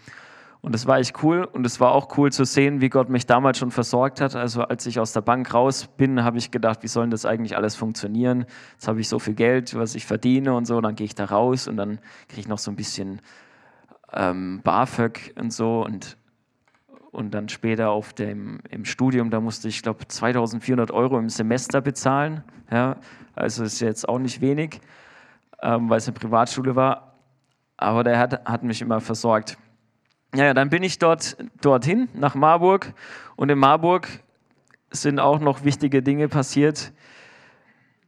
Und 0.62 0.76
das 0.76 0.86
war 0.86 1.00
echt 1.00 1.24
cool 1.24 1.44
und 1.44 1.66
es 1.66 1.80
war 1.80 1.92
auch 1.92 2.16
cool 2.20 2.32
zu 2.32 2.46
sehen, 2.46 2.82
wie 2.82 2.90
Gott 2.90 3.10
mich 3.10 3.26
damals 3.26 3.58
schon 3.58 3.72
versorgt 3.72 4.22
hat. 4.22 4.36
Also 4.36 4.62
als 4.62 4.86
ich 4.86 5.00
aus 5.00 5.12
der 5.12 5.22
Bank 5.22 5.52
raus 5.56 5.88
bin, 5.98 6.24
habe 6.24 6.38
ich 6.38 6.52
gedacht, 6.52 6.84
wie 6.84 6.88
soll 6.88 7.10
das 7.10 7.26
eigentlich 7.26 7.58
alles 7.58 7.76
funktionieren? 7.76 8.46
Jetzt 8.74 8.88
habe 8.88 9.02
ich 9.02 9.10
so 9.10 9.18
viel 9.18 9.34
Geld, 9.34 9.74
was 9.74 9.96
ich 9.96 10.06
verdiene 10.06 10.54
und 10.54 10.66
so, 10.66 10.80
dann 10.80 10.94
gehe 10.94 11.06
ich 11.06 11.16
da 11.16 11.26
raus 11.26 11.68
und 11.68 11.78
dann 11.78 11.98
kriege 12.28 12.42
ich 12.42 12.48
noch 12.48 12.60
so 12.60 12.70
ein 12.70 12.76
bisschen 12.76 13.22
ähm, 14.14 14.62
BAföG 14.64 15.34
und 15.38 15.52
so 15.52 15.84
und 15.86 16.18
und 17.12 17.34
dann 17.34 17.50
später 17.50 17.90
auf 17.90 18.14
dem, 18.14 18.60
im 18.70 18.86
Studium, 18.86 19.30
da 19.30 19.42
musste 19.42 19.68
ich, 19.68 19.84
glaube 19.84 20.08
2400 20.08 20.92
Euro 20.92 21.20
im 21.20 21.30
Semester 21.30 21.82
bezahlen. 21.82 22.44
Ja, 22.72 22.98
also 23.36 23.64
ist 23.64 23.82
jetzt 23.82 24.08
auch 24.08 24.20
nicht 24.20 24.40
wenig, 24.40 24.80
ähm, 25.62 25.90
weil 25.90 25.98
es 25.98 26.08
eine 26.08 26.18
Privatschule 26.18 26.76
war. 26.76 27.16
Aber 27.76 28.04
der 28.04 28.18
hat, 28.18 28.46
hat 28.46 28.64
mich 28.64 28.82
immer 28.82 29.02
versorgt. 29.02 29.58
Ja, 30.34 30.54
dann 30.54 30.70
bin 30.70 30.84
ich 30.84 31.00
dort, 31.00 31.36
dorthin, 31.60 32.08
nach 32.14 32.36
Marburg. 32.36 32.94
Und 33.36 33.50
in 33.50 33.60
Marburg 33.60 34.08
sind 34.90 35.20
auch 35.20 35.40
noch 35.40 35.66
wichtige 35.66 36.02
Dinge 36.02 36.30
passiert. 36.30 36.94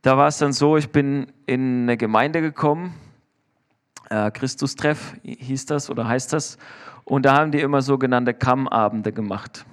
Da 0.02 0.18
war 0.18 0.28
es 0.28 0.38
dann 0.38 0.54
so, 0.54 0.78
ich 0.78 0.92
bin 0.92 1.32
in 1.46 1.84
eine 1.84 1.98
Gemeinde 1.98 2.42
gekommen, 2.42 2.94
äh, 4.10 4.32
Christustreff 4.32 5.16
hieß 5.24 5.66
das 5.66 5.90
oder 5.90 6.08
heißt 6.08 6.34
das. 6.34 6.58
Und 7.06 7.26
da 7.26 7.36
haben 7.36 7.52
die 7.52 7.60
immer 7.60 7.82
sogenannte 7.82 8.34
Kammabende 8.34 9.12
gemacht. 9.12 9.66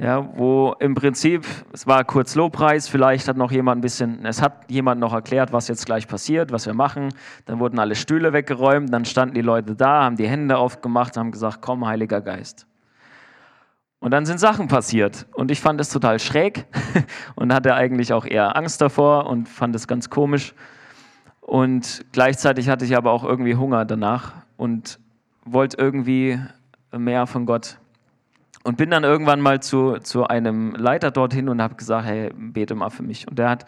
Ja, 0.00 0.28
wo 0.36 0.76
im 0.78 0.94
Prinzip, 0.94 1.44
es 1.72 1.84
war 1.84 2.04
kurz 2.04 2.36
Lobpreis, 2.36 2.86
vielleicht 2.88 3.26
hat 3.26 3.36
noch 3.36 3.50
jemand 3.50 3.78
ein 3.78 3.80
bisschen, 3.80 4.24
es 4.24 4.40
hat 4.40 4.70
jemand 4.70 5.00
noch 5.00 5.12
erklärt, 5.12 5.52
was 5.52 5.66
jetzt 5.66 5.86
gleich 5.86 6.06
passiert, 6.06 6.52
was 6.52 6.66
wir 6.66 6.74
machen. 6.74 7.08
Dann 7.46 7.58
wurden 7.58 7.80
alle 7.80 7.96
Stühle 7.96 8.32
weggeräumt, 8.32 8.92
dann 8.92 9.04
standen 9.04 9.34
die 9.34 9.40
Leute 9.40 9.74
da, 9.74 10.04
haben 10.04 10.14
die 10.14 10.28
Hände 10.28 10.56
aufgemacht, 10.56 11.16
haben 11.16 11.32
gesagt, 11.32 11.58
komm, 11.62 11.84
Heiliger 11.84 12.20
Geist. 12.20 12.68
Und 13.98 14.12
dann 14.12 14.24
sind 14.24 14.38
Sachen 14.38 14.68
passiert. 14.68 15.26
Und 15.34 15.50
ich 15.50 15.60
fand 15.60 15.80
es 15.80 15.88
total 15.88 16.20
schräg 16.20 16.66
und 17.34 17.52
hatte 17.52 17.74
eigentlich 17.74 18.12
auch 18.12 18.24
eher 18.24 18.56
Angst 18.56 18.80
davor 18.80 19.26
und 19.26 19.48
fand 19.48 19.74
es 19.74 19.88
ganz 19.88 20.08
komisch. 20.08 20.54
Und 21.48 22.04
gleichzeitig 22.12 22.68
hatte 22.68 22.84
ich 22.84 22.94
aber 22.94 23.10
auch 23.10 23.24
irgendwie 23.24 23.56
Hunger 23.56 23.86
danach 23.86 24.34
und 24.58 24.98
wollte 25.46 25.78
irgendwie 25.78 26.38
mehr 26.94 27.26
von 27.26 27.46
Gott. 27.46 27.78
Und 28.64 28.76
bin 28.76 28.90
dann 28.90 29.02
irgendwann 29.02 29.40
mal 29.40 29.62
zu, 29.62 29.96
zu 29.96 30.26
einem 30.26 30.74
Leiter 30.74 31.10
dorthin 31.10 31.48
und 31.48 31.62
habe 31.62 31.76
gesagt, 31.76 32.06
hey, 32.06 32.30
bete 32.36 32.74
mal 32.74 32.90
für 32.90 33.02
mich. 33.02 33.26
Und 33.28 33.38
der 33.38 33.48
hat 33.48 33.64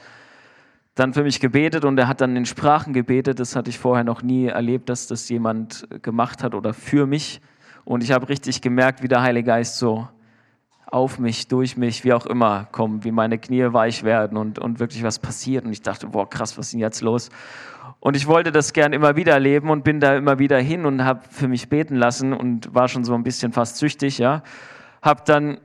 dann 0.94 1.14
für 1.14 1.22
mich 1.22 1.40
gebetet 1.40 1.86
und 1.86 1.96
er 1.96 2.06
hat 2.06 2.20
dann 2.20 2.36
in 2.36 2.44
Sprachen 2.44 2.92
gebetet. 2.92 3.40
Das 3.40 3.56
hatte 3.56 3.70
ich 3.70 3.78
vorher 3.78 4.04
noch 4.04 4.20
nie 4.20 4.44
erlebt, 4.44 4.90
dass 4.90 5.06
das 5.06 5.26
jemand 5.30 5.88
gemacht 6.02 6.42
hat 6.42 6.54
oder 6.54 6.74
für 6.74 7.06
mich. 7.06 7.40
Und 7.86 8.02
ich 8.02 8.12
habe 8.12 8.28
richtig 8.28 8.60
gemerkt, 8.60 9.02
wie 9.02 9.08
der 9.08 9.22
Heilige 9.22 9.46
Geist 9.46 9.78
so 9.78 10.06
auf 10.90 11.18
mich, 11.18 11.48
durch 11.48 11.76
mich, 11.76 12.04
wie 12.04 12.12
auch 12.12 12.26
immer 12.26 12.66
kommt, 12.72 13.04
wie 13.04 13.12
meine 13.12 13.38
Knie 13.38 13.72
weich 13.72 14.02
werden 14.02 14.36
und, 14.36 14.58
und 14.58 14.80
wirklich 14.80 15.02
was 15.02 15.18
passiert. 15.18 15.64
Und 15.64 15.72
ich 15.72 15.82
dachte, 15.82 16.08
boah, 16.08 16.28
krass, 16.28 16.58
was 16.58 16.66
ist 16.66 16.72
denn 16.72 16.80
jetzt 16.80 17.00
los? 17.00 17.30
Und 18.00 18.16
ich 18.16 18.26
wollte 18.26 18.50
das 18.50 18.72
gern 18.72 18.92
immer 18.92 19.16
wieder 19.16 19.32
erleben 19.32 19.70
und 19.70 19.84
bin 19.84 20.00
da 20.00 20.16
immer 20.16 20.38
wieder 20.38 20.58
hin 20.58 20.86
und 20.86 21.04
habe 21.04 21.20
für 21.30 21.48
mich 21.48 21.68
beten 21.68 21.96
lassen 21.96 22.32
und 22.32 22.74
war 22.74 22.88
schon 22.88 23.04
so 23.04 23.14
ein 23.14 23.22
bisschen 23.22 23.52
fast 23.52 23.76
süchtig, 23.76 24.18
ja. 24.18 24.42
Hab 25.02 25.24
dann 25.26 25.58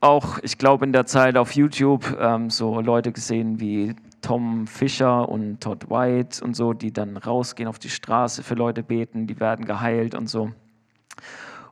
auch, 0.00 0.38
ich 0.42 0.58
glaube, 0.58 0.84
in 0.84 0.92
der 0.92 1.06
Zeit 1.06 1.36
auf 1.36 1.52
YouTube 1.52 2.16
ähm, 2.20 2.50
so 2.50 2.80
Leute 2.80 3.10
gesehen 3.10 3.58
wie 3.58 3.96
Tom 4.20 4.66
Fischer 4.66 5.28
und 5.28 5.60
Todd 5.60 5.90
White 5.90 6.44
und 6.44 6.54
so, 6.54 6.72
die 6.72 6.92
dann 6.92 7.16
rausgehen 7.16 7.68
auf 7.68 7.78
die 7.78 7.90
Straße 7.90 8.42
für 8.42 8.54
Leute 8.54 8.82
beten, 8.82 9.26
die 9.26 9.40
werden 9.40 9.64
geheilt 9.64 10.14
und 10.14 10.28
so. 10.28 10.52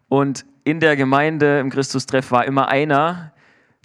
Und 0.09 0.44
in 0.64 0.80
der 0.80 0.96
Gemeinde 0.96 1.59
im 1.61 1.70
Christustreff 1.70 2.30
war 2.30 2.44
immer 2.44 2.68
einer, 2.68 3.32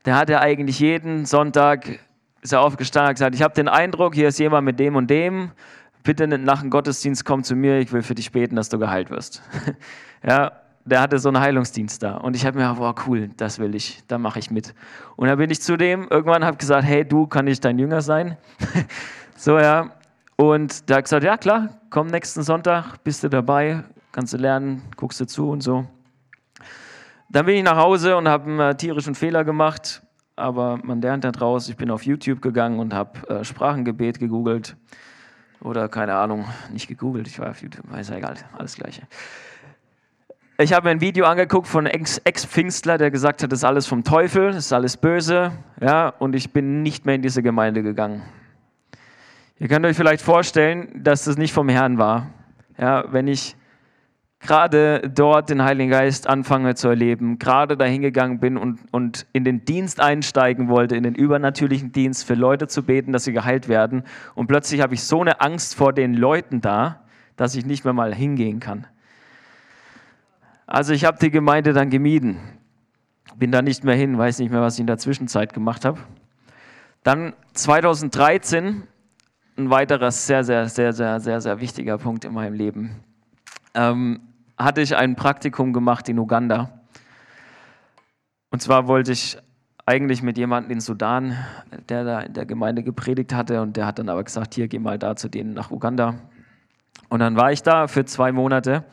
der 0.05 0.15
hatte 0.15 0.39
eigentlich 0.39 0.79
jeden 0.79 1.25
Sonntag 1.25 1.99
ist 2.41 2.53
er 2.53 2.61
aufgestanden 2.61 3.09
und 3.09 3.15
gesagt, 3.15 3.35
ich 3.35 3.43
habe 3.43 3.53
den 3.53 3.67
Eindruck, 3.67 4.15
hier 4.15 4.27
ist 4.27 4.39
jemand 4.39 4.65
mit 4.65 4.79
dem 4.79 4.95
und 4.95 5.09
dem 5.09 5.51
bitte 6.03 6.27
nach 6.27 6.61
dem 6.61 6.69
Gottesdienst 6.69 7.25
komm 7.25 7.43
zu 7.43 7.55
mir, 7.55 7.79
ich 7.79 7.91
will 7.91 8.01
für 8.01 8.15
dich 8.15 8.31
beten, 8.31 8.55
dass 8.55 8.69
du 8.69 8.79
geheilt 8.79 9.09
wirst. 9.09 9.41
ja, 10.27 10.51
der 10.85 11.01
hatte 11.01 11.19
so 11.19 11.29
einen 11.29 11.39
Heilungsdienst 11.39 12.01
da. 12.01 12.17
Und 12.17 12.35
ich 12.35 12.45
habe 12.45 12.57
mir, 12.57 12.73
boah, 12.73 12.95
cool, 13.05 13.29
das 13.37 13.59
will 13.59 13.75
ich, 13.75 14.03
da 14.07 14.17
mache 14.17 14.39
ich 14.39 14.49
mit. 14.49 14.73
Und 15.15 15.27
dann 15.27 15.37
bin 15.37 15.49
ich 15.51 15.61
zu 15.61 15.77
dem, 15.77 16.07
irgendwann 16.09 16.43
habe 16.43 16.57
gesagt, 16.57 16.83
hey, 16.83 17.05
du, 17.05 17.27
kann 17.27 17.45
ich 17.47 17.59
dein 17.59 17.79
Jünger 17.79 18.01
sein? 18.01 18.37
So, 19.37 19.57
ja. 19.57 19.89
Und 20.35 20.87
der 20.87 20.97
hat 20.97 21.05
gesagt, 21.05 21.23
ja 21.23 21.35
klar, 21.35 21.69
komm 21.89 22.07
nächsten 22.07 22.43
Sonntag, 22.43 23.03
bist 23.03 23.23
du 23.23 23.29
dabei, 23.29 23.83
kannst 24.11 24.33
du 24.33 24.37
lernen, 24.37 24.83
guckst 24.97 25.19
du 25.19 25.25
zu 25.25 25.49
und 25.49 25.61
so. 25.61 25.87
Dann 27.31 27.45
bin 27.45 27.55
ich 27.55 27.63
nach 27.63 27.77
Hause 27.77 28.17
und 28.17 28.27
habe 28.27 28.49
einen 28.49 28.59
äh, 28.59 28.75
tierischen 28.75 29.15
Fehler 29.15 29.45
gemacht, 29.45 30.01
aber 30.35 30.77
man 30.83 31.01
lernt 31.01 31.23
da 31.23 31.31
draus. 31.31 31.69
Ich 31.69 31.77
bin 31.77 31.89
auf 31.89 32.03
YouTube 32.03 32.41
gegangen 32.41 32.77
und 32.77 32.93
habe 32.93 33.25
äh, 33.29 33.45
Sprachengebet 33.45 34.19
gegoogelt. 34.19 34.75
Oder 35.61 35.87
keine 35.87 36.15
Ahnung, 36.15 36.45
nicht 36.73 36.89
gegoogelt, 36.89 37.27
ich 37.27 37.39
war 37.39 37.51
auf 37.51 37.61
YouTube, 37.61 37.85
ist 37.97 38.09
ja 38.09 38.17
egal, 38.17 38.33
alles 38.57 38.75
Gleiche. 38.75 39.03
Ich 40.57 40.73
habe 40.73 40.85
mir 40.85 40.91
ein 40.91 40.99
Video 40.99 41.25
angeguckt 41.25 41.67
von 41.67 41.85
Ex-Pfingstler, 41.85 42.97
der 42.97 43.11
gesagt 43.11 43.43
hat, 43.43 43.51
das 43.51 43.59
ist 43.59 43.63
alles 43.63 43.87
vom 43.87 44.03
Teufel, 44.03 44.47
das 44.47 44.65
ist 44.65 44.73
alles 44.73 44.97
böse. 44.97 45.53
Ja, 45.79 46.09
und 46.09 46.35
ich 46.35 46.51
bin 46.51 46.83
nicht 46.83 47.05
mehr 47.05 47.15
in 47.15 47.21
diese 47.21 47.41
Gemeinde 47.41 47.81
gegangen. 47.81 48.23
Ihr 49.57 49.69
könnt 49.69 49.85
euch 49.85 49.95
vielleicht 49.95 50.21
vorstellen, 50.21 51.01
dass 51.01 51.23
das 51.23 51.37
nicht 51.37 51.53
vom 51.53 51.69
Herrn 51.69 51.97
war. 51.97 52.27
Ja, 52.77 53.05
wenn 53.13 53.27
ich 53.27 53.55
gerade 54.41 55.09
dort 55.13 55.49
den 55.49 55.63
Heiligen 55.63 55.91
Geist 55.91 56.27
anfange 56.27 56.75
zu 56.75 56.87
erleben, 56.87 57.37
gerade 57.37 57.77
dahin 57.77 58.01
gegangen 58.01 58.39
bin 58.39 58.57
und, 58.57 58.79
und 58.91 59.27
in 59.33 59.43
den 59.43 59.65
Dienst 59.65 59.99
einsteigen 59.99 60.67
wollte, 60.67 60.95
in 60.95 61.03
den 61.03 61.15
übernatürlichen 61.15 61.91
Dienst 61.91 62.25
für 62.25 62.33
Leute 62.33 62.67
zu 62.67 62.83
beten, 62.83 63.13
dass 63.13 63.23
sie 63.23 63.33
geheilt 63.33 63.67
werden. 63.67 64.03
Und 64.33 64.47
plötzlich 64.47 64.81
habe 64.81 64.95
ich 64.95 65.03
so 65.03 65.21
eine 65.21 65.41
Angst 65.41 65.75
vor 65.75 65.93
den 65.93 66.15
Leuten 66.15 66.61
da, 66.61 67.01
dass 67.35 67.55
ich 67.55 67.65
nicht 67.65 67.85
mehr 67.85 67.93
mal 67.93 68.13
hingehen 68.13 68.59
kann. 68.59 68.87
Also 70.65 70.93
ich 70.93 71.05
habe 71.05 71.17
die 71.19 71.31
Gemeinde 71.31 71.73
dann 71.73 71.89
gemieden. 71.89 72.37
Bin 73.35 73.51
da 73.51 73.61
nicht 73.61 73.83
mehr 73.83 73.95
hin, 73.95 74.17
weiß 74.17 74.39
nicht 74.39 74.51
mehr, 74.51 74.61
was 74.61 74.75
ich 74.75 74.81
in 74.81 74.87
der 74.87 74.97
Zwischenzeit 74.97 75.53
gemacht 75.53 75.85
habe. 75.85 75.99
Dann 77.03 77.33
2013, 77.53 78.83
ein 79.57 79.69
weiterer 79.69 80.11
sehr, 80.11 80.43
sehr, 80.43 80.67
sehr, 80.67 80.93
sehr, 80.93 81.19
sehr, 81.19 81.41
sehr 81.41 81.59
wichtiger 81.59 81.97
Punkt 81.97 82.25
in 82.25 82.33
meinem 82.33 82.53
Leben. 82.53 83.03
Ähm, 83.73 84.21
hatte 84.63 84.81
ich 84.81 84.95
ein 84.95 85.15
Praktikum 85.15 85.73
gemacht 85.73 86.09
in 86.09 86.19
Uganda. 86.19 86.81
Und 88.49 88.61
zwar 88.61 88.87
wollte 88.87 89.11
ich 89.11 89.37
eigentlich 89.85 90.21
mit 90.21 90.37
jemandem 90.37 90.71
in 90.71 90.81
Sudan, 90.81 91.37
der 91.89 92.03
da 92.03 92.19
in 92.21 92.33
der 92.33 92.45
Gemeinde 92.45 92.83
gepredigt 92.83 93.33
hatte, 93.33 93.61
und 93.61 93.77
der 93.77 93.85
hat 93.85 93.99
dann 93.99 94.09
aber 94.09 94.23
gesagt, 94.23 94.53
hier 94.53 94.67
geh 94.67 94.79
mal 94.79 94.99
da 94.99 95.15
zu 95.15 95.29
denen 95.29 95.53
nach 95.53 95.71
Uganda. 95.71 96.15
Und 97.09 97.19
dann 97.19 97.35
war 97.35 97.51
ich 97.51 97.63
da 97.63 97.87
für 97.87 98.05
zwei 98.05 98.31
Monate. 98.31 98.83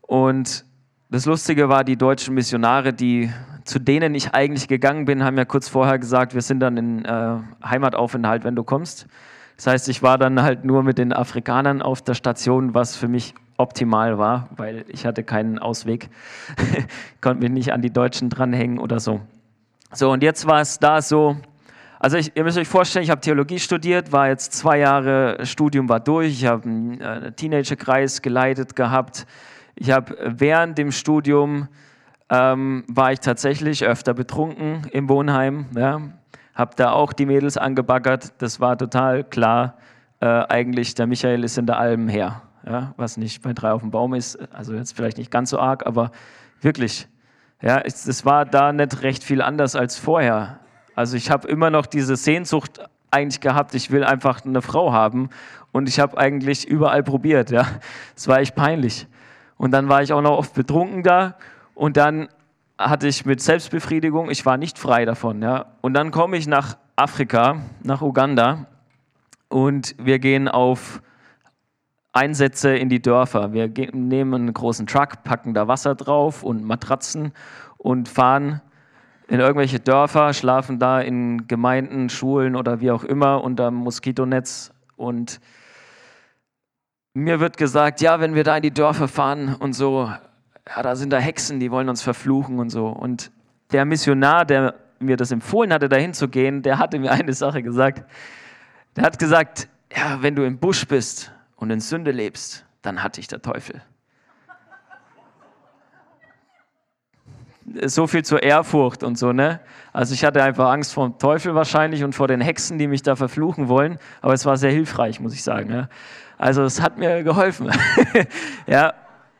Und 0.00 0.64
das 1.10 1.26
Lustige 1.26 1.68
war, 1.68 1.84
die 1.84 1.96
deutschen 1.96 2.34
Missionare, 2.34 2.92
die, 2.92 3.30
zu 3.64 3.78
denen 3.78 4.14
ich 4.14 4.34
eigentlich 4.34 4.68
gegangen 4.68 5.04
bin, 5.04 5.24
haben 5.24 5.38
ja 5.38 5.44
kurz 5.44 5.68
vorher 5.68 5.98
gesagt, 5.98 6.34
wir 6.34 6.42
sind 6.42 6.60
dann 6.60 6.76
in 6.76 7.04
äh, 7.04 7.38
Heimataufenthalt, 7.64 8.44
wenn 8.44 8.56
du 8.56 8.64
kommst. 8.64 9.06
Das 9.56 9.68
heißt, 9.68 9.88
ich 9.88 10.02
war 10.02 10.18
dann 10.18 10.42
halt 10.42 10.64
nur 10.64 10.82
mit 10.82 10.98
den 10.98 11.12
Afrikanern 11.12 11.80
auf 11.80 12.02
der 12.02 12.14
Station, 12.14 12.74
was 12.74 12.96
für 12.96 13.08
mich 13.08 13.34
optimal 13.56 14.18
war, 14.18 14.48
weil 14.56 14.84
ich 14.88 15.06
hatte 15.06 15.22
keinen 15.22 15.58
Ausweg, 15.58 16.08
konnte 17.20 17.42
mich 17.42 17.52
nicht 17.52 17.72
an 17.72 17.82
die 17.82 17.92
Deutschen 17.92 18.30
dranhängen 18.30 18.78
oder 18.78 19.00
so. 19.00 19.20
So, 19.92 20.10
und 20.10 20.22
jetzt 20.22 20.46
war 20.46 20.60
es 20.60 20.78
da 20.78 21.00
so, 21.00 21.36
also 22.00 22.16
ich, 22.16 22.36
ihr 22.36 22.44
müsst 22.44 22.58
euch 22.58 22.68
vorstellen, 22.68 23.04
ich 23.04 23.10
habe 23.10 23.20
Theologie 23.20 23.58
studiert, 23.58 24.12
war 24.12 24.28
jetzt 24.28 24.52
zwei 24.52 24.78
Jahre, 24.78 25.38
Studium 25.46 25.88
war 25.88 26.00
durch, 26.00 26.32
ich 26.32 26.46
habe 26.46 26.64
einen 26.64 27.00
äh, 27.00 27.32
Teenagerkreis 27.32 28.22
geleitet 28.22 28.74
gehabt, 28.74 29.26
ich 29.76 29.90
habe 29.90 30.16
während 30.24 30.78
dem 30.78 30.92
Studium 30.92 31.68
ähm, 32.30 32.84
war 32.88 33.12
ich 33.12 33.20
tatsächlich 33.20 33.84
öfter 33.84 34.14
betrunken 34.14 34.86
im 34.92 35.08
Wohnheim. 35.08 35.66
Ja. 35.76 36.00
Habe 36.54 36.72
da 36.76 36.92
auch 36.92 37.12
die 37.12 37.26
Mädels 37.26 37.56
angebaggert. 37.56 38.34
Das 38.38 38.60
war 38.60 38.78
total 38.78 39.24
klar. 39.24 39.76
Äh, 40.20 40.26
eigentlich, 40.26 40.94
der 40.94 41.06
Michael 41.06 41.44
ist 41.44 41.58
in 41.58 41.66
der 41.66 41.78
Alm 41.78 42.08
her. 42.08 42.42
Ja, 42.66 42.94
was 42.96 43.16
nicht 43.16 43.42
bei 43.42 43.52
drei 43.52 43.72
auf 43.72 43.82
dem 43.82 43.90
Baum 43.90 44.14
ist. 44.14 44.36
Also 44.52 44.74
jetzt 44.74 44.96
vielleicht 44.96 45.18
nicht 45.18 45.30
ganz 45.30 45.50
so 45.50 45.58
arg, 45.58 45.86
aber 45.86 46.10
wirklich. 46.60 47.08
Ja, 47.60 47.78
es 47.80 48.24
war 48.24 48.44
da 48.44 48.72
nicht 48.72 49.02
recht 49.02 49.24
viel 49.24 49.40
anders 49.40 49.76
als 49.76 49.98
vorher. 49.98 50.60
Also 50.94 51.16
ich 51.16 51.30
habe 51.30 51.48
immer 51.48 51.70
noch 51.70 51.86
diese 51.86 52.16
Sehnsucht 52.16 52.80
eigentlich 53.10 53.40
gehabt, 53.40 53.74
ich 53.74 53.90
will 53.90 54.04
einfach 54.04 54.44
eine 54.44 54.60
Frau 54.60 54.92
haben. 54.92 55.30
Und 55.72 55.88
ich 55.88 55.98
habe 55.98 56.18
eigentlich 56.18 56.66
überall 56.68 57.02
probiert. 57.02 57.50
Ja, 57.50 57.66
es 58.16 58.28
war 58.28 58.38
echt 58.38 58.54
peinlich. 58.54 59.06
Und 59.56 59.70
dann 59.70 59.88
war 59.88 60.02
ich 60.02 60.12
auch 60.12 60.22
noch 60.22 60.36
oft 60.36 60.54
betrunken 60.54 61.02
da 61.02 61.36
und 61.74 61.96
dann 61.96 62.28
hatte 62.76 63.06
ich 63.06 63.24
mit 63.24 63.40
Selbstbefriedigung, 63.40 64.30
ich 64.30 64.44
war 64.44 64.56
nicht 64.56 64.78
frei 64.78 65.04
davon. 65.04 65.42
Ja. 65.42 65.66
Und 65.80 65.94
dann 65.94 66.10
komme 66.10 66.36
ich 66.36 66.46
nach 66.46 66.76
Afrika, 66.96 67.60
nach 67.82 68.02
Uganda 68.02 68.66
und 69.48 69.94
wir 69.98 70.18
gehen 70.18 70.48
auf 70.48 71.02
Einsätze 72.14 72.76
in 72.76 72.88
die 72.88 73.02
Dörfer. 73.02 73.52
Wir 73.52 73.68
nehmen 73.92 74.34
einen 74.34 74.54
großen 74.54 74.86
Truck, 74.86 75.24
packen 75.24 75.52
da 75.52 75.66
Wasser 75.66 75.94
drauf 75.94 76.42
und 76.44 76.64
Matratzen 76.64 77.32
und 77.76 78.08
fahren 78.08 78.62
in 79.26 79.40
irgendwelche 79.40 79.80
Dörfer, 79.80 80.32
schlafen 80.32 80.78
da 80.78 81.00
in 81.00 81.48
Gemeinden, 81.48 82.08
Schulen 82.08 82.56
oder 82.56 82.80
wie 82.80 82.90
auch 82.90 83.04
immer 83.04 83.42
unter 83.42 83.70
Moskitonetz 83.70 84.72
und 84.96 85.40
mir 87.14 87.40
wird 87.40 87.56
gesagt, 87.56 88.00
ja, 88.00 88.20
wenn 88.20 88.34
wir 88.34 88.44
da 88.44 88.56
in 88.56 88.62
die 88.62 88.74
Dörfer 88.74 89.08
fahren 89.08 89.54
und 89.58 89.72
so, 89.72 90.10
ja, 90.68 90.82
da 90.82 90.96
sind 90.96 91.12
da 91.12 91.18
Hexen, 91.18 91.60
die 91.60 91.70
wollen 91.70 91.88
uns 91.88 92.02
verfluchen 92.02 92.58
und 92.58 92.70
so. 92.70 92.88
Und 92.88 93.30
der 93.72 93.84
Missionar, 93.84 94.44
der 94.44 94.74
mir 94.98 95.16
das 95.16 95.30
empfohlen 95.30 95.72
hatte, 95.72 95.88
dahin 95.88 96.12
zu 96.12 96.28
gehen, 96.28 96.62
der 96.62 96.78
hatte 96.78 96.98
mir 96.98 97.12
eine 97.12 97.32
Sache 97.32 97.62
gesagt. 97.62 98.04
Der 98.96 99.04
hat 99.04 99.18
gesagt, 99.18 99.68
ja, 99.96 100.22
wenn 100.22 100.34
du 100.34 100.44
im 100.44 100.58
Busch 100.58 100.86
bist 100.86 101.33
und 101.64 101.70
in 101.70 101.80
Sünde 101.80 102.10
lebst, 102.10 102.66
dann 102.82 103.02
hat 103.02 103.16
dich 103.16 103.26
der 103.26 103.40
Teufel. 103.40 103.80
So 107.86 108.06
viel 108.06 108.22
zur 108.22 108.42
Ehrfurcht 108.42 109.02
und 109.02 109.16
so, 109.16 109.32
ne? 109.32 109.60
Also 109.94 110.12
ich 110.12 110.26
hatte 110.26 110.42
einfach 110.42 110.70
Angst 110.70 110.92
vor 110.92 111.08
dem 111.08 111.18
Teufel 111.18 111.54
wahrscheinlich 111.54 112.04
und 112.04 112.14
vor 112.14 112.28
den 112.28 112.42
Hexen, 112.42 112.78
die 112.78 112.86
mich 112.86 113.02
da 113.02 113.16
verfluchen 113.16 113.68
wollen, 113.68 113.98
aber 114.20 114.34
es 114.34 114.44
war 114.44 114.58
sehr 114.58 114.72
hilfreich, 114.72 115.20
muss 115.20 115.32
ich 115.32 115.42
sagen. 115.42 115.70
Ja? 115.70 115.88
Also 116.36 116.64
es 116.64 116.82
hat 116.82 116.98
mir 116.98 117.22
geholfen. 117.22 117.70
ja. 118.66 118.92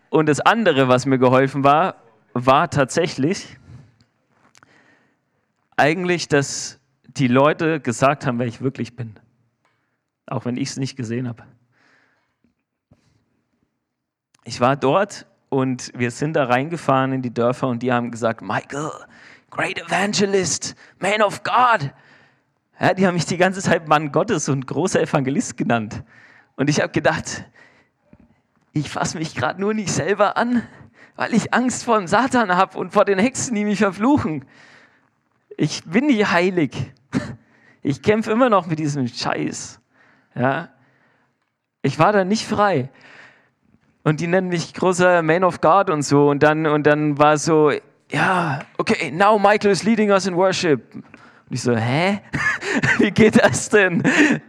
Und 0.08 0.26
das 0.26 0.40
andere, 0.40 0.88
was 0.88 1.04
mir 1.04 1.18
geholfen 1.18 1.62
war, 1.62 1.96
war 2.32 2.70
tatsächlich 2.70 3.58
eigentlich, 5.76 6.28
dass 6.28 6.80
die 7.06 7.28
Leute 7.28 7.80
gesagt 7.80 8.26
haben, 8.26 8.38
wer 8.38 8.46
ich 8.46 8.62
wirklich 8.62 8.96
bin. 8.96 9.16
Auch 10.24 10.46
wenn 10.46 10.56
ich 10.56 10.70
es 10.70 10.76
nicht 10.78 10.96
gesehen 10.96 11.28
habe. 11.28 11.44
Ich 14.44 14.60
war 14.60 14.76
dort 14.76 15.26
und 15.48 15.90
wir 15.94 16.10
sind 16.10 16.34
da 16.34 16.44
reingefahren 16.44 17.12
in 17.12 17.22
die 17.22 17.32
Dörfer 17.32 17.68
und 17.68 17.82
die 17.82 17.92
haben 17.92 18.10
gesagt, 18.10 18.42
Michael, 18.42 18.90
great 19.50 19.78
evangelist, 19.78 20.74
man 20.98 21.22
of 21.22 21.42
God. 21.42 21.90
Ja, 22.78 22.92
die 22.92 23.06
haben 23.06 23.14
mich 23.14 23.24
die 23.24 23.38
ganze 23.38 23.62
Zeit 23.62 23.88
Mann 23.88 24.12
Gottes 24.12 24.50
und 24.50 24.66
großer 24.66 25.00
Evangelist 25.00 25.56
genannt. 25.56 26.02
Und 26.56 26.68
ich 26.68 26.80
habe 26.80 26.92
gedacht, 26.92 27.46
ich 28.72 28.90
fasse 28.90 29.16
mich 29.16 29.34
gerade 29.34 29.60
nur 29.60 29.72
nicht 29.72 29.90
selber 29.90 30.36
an, 30.36 30.62
weil 31.16 31.32
ich 31.32 31.54
Angst 31.54 31.84
vor 31.84 31.96
dem 31.96 32.06
Satan 32.06 32.54
habe 32.54 32.76
und 32.76 32.92
vor 32.92 33.06
den 33.06 33.18
Hexen, 33.18 33.54
die 33.54 33.64
mich 33.64 33.78
verfluchen. 33.78 34.44
Ich 35.56 35.84
bin 35.84 36.06
nicht 36.06 36.30
heilig. 36.30 36.92
Ich 37.86 38.00
kämpfe 38.00 38.32
immer 38.32 38.48
noch 38.48 38.66
mit 38.66 38.78
diesem 38.78 39.06
Scheiß. 39.06 39.78
Ja? 40.34 40.70
Ich 41.82 41.98
war 41.98 42.14
da 42.14 42.24
nicht 42.24 42.46
frei. 42.46 42.88
Und 44.04 44.20
die 44.20 44.26
nennen 44.26 44.48
mich 44.48 44.74
großer 44.74 45.22
Man 45.22 45.44
of 45.44 45.60
God 45.62 45.88
und 45.88 46.02
so. 46.02 46.28
Und 46.28 46.42
dann, 46.42 46.66
und 46.66 46.86
dann 46.86 47.18
war 47.18 47.38
so, 47.38 47.72
ja, 48.10 48.60
okay, 48.76 49.10
now 49.10 49.38
Michael 49.38 49.70
is 49.70 49.82
leading 49.82 50.10
us 50.10 50.26
in 50.26 50.36
worship. 50.36 50.94
Und 50.94 51.04
ich 51.48 51.62
so, 51.62 51.74
hä? 51.74 52.20
wie 52.98 53.10
geht 53.10 53.42
das 53.42 53.70
denn? 53.70 54.02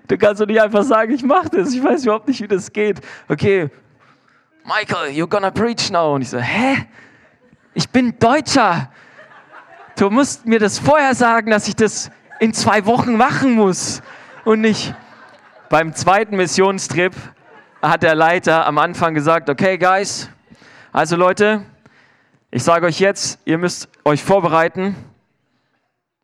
Du 0.07 0.17
kannst 0.17 0.41
doch 0.41 0.45
nicht 0.45 0.61
einfach 0.61 0.83
sagen, 0.83 1.13
ich 1.13 1.23
mache 1.23 1.49
das. 1.49 1.73
Ich 1.73 1.81
weiß 1.81 2.03
überhaupt 2.03 2.27
nicht, 2.27 2.41
wie 2.41 2.47
das 2.47 2.71
geht. 2.71 2.99
Okay, 3.29 3.69
Michael, 4.65 5.11
you're 5.11 5.27
gonna 5.27 5.51
preach 5.51 5.89
now. 5.89 6.15
Und 6.15 6.23
ich 6.23 6.29
so, 6.29 6.39
hä? 6.39 6.85
Ich 7.73 7.89
bin 7.89 8.17
Deutscher. 8.19 8.91
Du 9.97 10.09
musst 10.09 10.45
mir 10.45 10.59
das 10.59 10.79
vorher 10.79 11.15
sagen, 11.15 11.51
dass 11.51 11.69
ich 11.69 11.75
das 11.77 12.11
in 12.41 12.53
zwei 12.53 12.85
Wochen 12.85 13.15
machen 13.15 13.53
muss. 13.53 14.01
Und 14.43 14.61
nicht 14.61 14.93
beim 15.69 15.93
zweiten 15.93 16.35
Missionstrip 16.35 17.13
hat 17.81 18.03
der 18.03 18.15
Leiter 18.15 18.65
am 18.65 18.77
Anfang 18.77 19.13
gesagt, 19.13 19.49
okay, 19.49 19.77
Guys, 19.77 20.29
also 20.91 21.15
Leute, 21.15 21.61
ich 22.51 22.63
sage 22.63 22.85
euch 22.85 22.99
jetzt, 22.99 23.39
ihr 23.45 23.57
müsst 23.57 23.89
euch 24.03 24.23
vorbereiten 24.23 24.95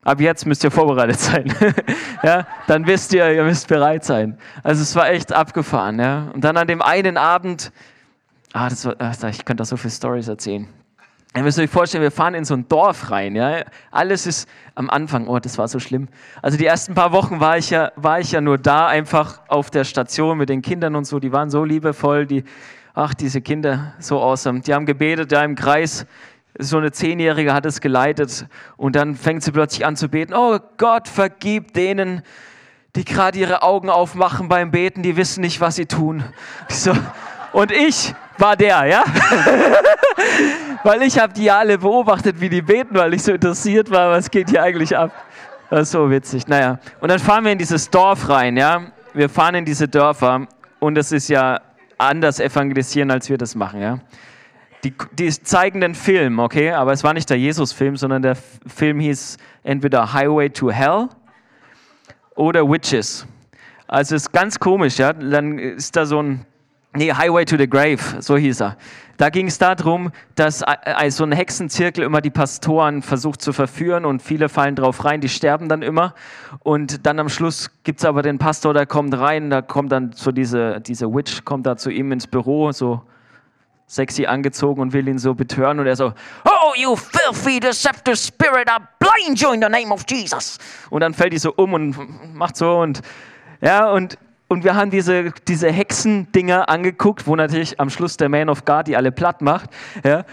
Ab 0.04 0.20
jetzt 0.20 0.47
müsst 0.47 0.64
ihr 0.64 0.72
vorbereitet 0.72 1.20
sein. 1.20 1.54
ja, 2.24 2.47
dann 2.68 2.88
wisst 2.88 3.14
ihr, 3.14 3.32
ihr 3.32 3.43
müsst 3.43 3.68
bereit 3.68 4.04
sein. 4.04 4.38
Also 4.64 4.82
es 4.82 4.95
war 4.95 5.10
echt 5.10 5.32
abgefahren. 5.32 5.99
Ja. 5.99 6.32
Und 6.34 6.43
dann 6.43 6.58
an 6.58 6.68
dem 6.68 6.82
einen 6.82 7.18
Abend, 7.18 7.72
ah, 8.54 8.68
das 8.68 8.86
war, 8.86 8.95
ich 9.30 9.45
könnte 9.45 9.62
da 9.62 9.66
so 9.66 9.78
viele 9.78 9.91
Stories 9.91 10.28
erzählen. 10.28 10.68
Ihr 11.34 11.43
müsst 11.43 11.57
euch 11.59 11.69
vorstellen, 11.69 12.03
wir 12.03 12.11
fahren 12.11 12.34
in 12.34 12.43
so 12.43 12.53
ein 12.53 12.67
Dorf 12.67 13.09
rein. 13.09 13.36
Ja? 13.36 13.63
Alles 13.89 14.27
ist 14.27 14.49
am 14.75 14.89
Anfang, 14.89 15.27
oh, 15.27 15.39
das 15.39 15.57
war 15.57 15.69
so 15.69 15.79
schlimm. 15.79 16.09
Also 16.41 16.57
die 16.57 16.65
ersten 16.65 16.93
paar 16.93 17.13
Wochen 17.13 17.39
war 17.39 17.57
ich, 17.57 17.69
ja, 17.69 17.93
war 17.95 18.19
ich 18.19 18.34
ja 18.34 18.41
nur 18.41 18.57
da, 18.57 18.88
einfach 18.88 19.39
auf 19.47 19.69
der 19.69 19.86
Station 19.86 20.38
mit 20.38 20.49
den 20.49 20.61
Kindern 20.61 20.93
und 20.93 21.05
so. 21.05 21.19
Die 21.19 21.32
waren 21.32 21.49
so 21.49 21.63
liebevoll, 21.63 22.25
die, 22.25 22.43
ach, 22.93 23.13
diese 23.13 23.39
Kinder, 23.39 23.93
so 23.99 24.21
awesome. 24.21 24.59
Die 24.59 24.73
haben 24.73 24.86
gebetet, 24.86 25.32
da 25.32 25.41
im 25.45 25.55
Kreis. 25.55 26.05
So 26.59 26.77
eine 26.77 26.91
Zehnjährige 26.91 27.53
hat 27.53 27.65
es 27.65 27.79
geleitet 27.79 28.45
und 28.75 28.97
dann 28.97 29.15
fängt 29.15 29.41
sie 29.41 29.53
plötzlich 29.53 29.86
an 29.86 29.95
zu 29.95 30.09
beten. 30.09 30.34
Oh 30.34 30.59
Gott, 30.75 31.07
vergib 31.07 31.73
denen, 31.73 32.23
die 32.97 33.05
gerade 33.05 33.39
ihre 33.39 33.61
Augen 33.61 33.89
aufmachen 33.89 34.49
beim 34.49 34.71
Beten, 34.71 35.01
die 35.01 35.15
wissen 35.15 35.39
nicht, 35.39 35.61
was 35.61 35.77
sie 35.77 35.86
tun. 35.86 36.25
So. 36.67 36.93
Und 37.53 37.71
ich 37.71 38.13
war 38.38 38.57
der, 38.57 38.86
ja? 38.86 39.05
weil 40.84 41.01
ich 41.03 41.19
habe 41.19 41.34
die 41.34 41.49
alle 41.51 41.77
beobachtet, 41.77 42.39
wie 42.39 42.49
die 42.49 42.61
beten, 42.61 42.95
weil 42.95 43.13
ich 43.13 43.23
so 43.23 43.34
interessiert 43.34 43.91
war, 43.91 44.11
was 44.11 44.29
geht 44.29 44.49
hier 44.49 44.63
eigentlich 44.63 44.95
ab. 44.95 45.11
Das 45.69 45.84
ist 45.84 45.91
so 45.91 46.09
witzig. 46.09 46.47
Naja, 46.47 46.79
und 46.99 47.09
dann 47.09 47.19
fahren 47.19 47.45
wir 47.45 47.51
in 47.51 47.57
dieses 47.57 47.89
Dorf 47.89 48.27
rein, 48.29 48.57
ja? 48.57 48.91
Wir 49.13 49.29
fahren 49.29 49.55
in 49.55 49.65
diese 49.65 49.88
Dörfer 49.88 50.47
und 50.79 50.97
es 50.97 51.11
ist 51.11 51.27
ja 51.29 51.61
anders 51.97 52.39
evangelisieren, 52.39 53.11
als 53.11 53.29
wir 53.29 53.38
das 53.38 53.55
machen, 53.55 53.82
ja? 53.82 53.99
Die, 54.84 54.93
die 55.13 55.29
zeigen 55.29 55.82
den 55.82 55.93
Film, 55.93 56.39
okay? 56.39 56.71
Aber 56.71 56.91
es 56.91 57.03
war 57.03 57.13
nicht 57.13 57.29
der 57.29 57.38
Jesus-Film, 57.38 57.95
sondern 57.97 58.21
der 58.21 58.36
Film 58.36 58.99
hieß 58.99 59.38
entweder 59.63 60.11
Highway 60.11 60.49
to 60.49 60.71
Hell 60.71 61.07
oder 62.36 62.69
Witches. 62.69 63.27
Also 63.88 64.15
es 64.15 64.23
ist 64.23 64.32
ganz 64.32 64.59
komisch, 64.59 64.97
ja? 64.97 65.13
Dann 65.13 65.59
ist 65.59 65.95
da 65.95 66.05
so 66.05 66.21
ein 66.21 66.45
Nee, 66.94 67.14
Highway 67.14 67.46
to 67.46 67.58
the 67.58 67.70
Grave, 67.70 68.00
so 68.20 68.36
hieß 68.36 68.62
er. 68.62 68.78
Da 69.16 69.30
ging 69.30 69.48
es 69.48 69.58
darum, 69.58 70.12
dass 70.36 70.64
so 71.10 71.24
ein 71.24 71.32
Hexenzirkel 71.32 72.04
immer 72.04 72.22
die 72.22 72.32
Pastoren 72.32 73.02
versucht 73.02 73.42
zu 73.42 73.54
verführen 73.54 74.04
und 74.04 74.22
viele 74.22 74.50
fallen 74.50 74.76
drauf 74.76 75.06
rein, 75.06 75.22
die 75.22 75.30
sterben 75.30 75.70
dann 75.70 75.84
immer. 75.84 76.16
Und 76.60 77.06
dann 77.06 77.20
am 77.20 77.30
Schluss 77.30 77.70
gibt 77.84 78.00
es 78.00 78.06
aber 78.06 78.24
den 78.24 78.39
Pastor, 78.39 78.74
der 78.74 78.88
kommt 78.88 79.18
rein, 79.18 79.50
da 79.50 79.62
kommt 79.62 79.92
dann 79.92 80.12
so 80.14 80.32
diese, 80.32 80.82
diese 80.82 81.14
Witch, 81.14 81.46
kommt 81.46 81.66
da 81.66 81.78
zu 81.78 81.92
ihm 81.92 82.12
ins 82.12 82.28
Büro, 82.28 82.72
so 82.72 83.04
sexy 83.88 84.26
angezogen 84.26 84.82
und 84.82 84.92
will 84.92 85.08
ihn 85.08 85.20
so 85.20 85.34
betören 85.34 85.80
und 85.80 85.86
er 85.86 85.96
so, 85.96 86.14
Oh, 86.46 86.74
you 86.76 86.96
filthy, 86.96 87.60
deceptive 87.60 88.18
spirit, 88.18 88.68
I 88.68 88.82
blind 89.00 89.39
you 89.39 89.52
in 89.52 89.62
the 89.62 89.70
name 89.70 89.94
of 89.94 90.04
Jesus. 90.10 90.58
Und 90.89 91.02
dann 91.02 91.14
fällt 91.14 91.32
die 91.32 91.38
so 91.38 91.54
um 91.54 91.74
und 91.74 92.34
macht 92.34 92.58
so 92.58 92.80
und 92.80 93.02
ja, 93.62 93.92
und 93.92 94.18
und 94.52 94.66
wir 94.66 94.76
haben 94.76 94.91
diese, 94.91 95.32
diese 95.47 95.72
Hexendinger 95.72 96.68
angeguckt, 96.68 97.26
wo 97.26 97.38
natürlich 97.38 97.80
am 97.80 97.89
Schluss 97.89 98.18
der 98.18 98.28
Man 98.28 98.49
of 98.49 98.66
God 98.66 98.86
die 98.86 98.97
alle 98.97 99.14
platt 99.14 99.41
macht. 99.41 99.70
Ja? 100.04 100.26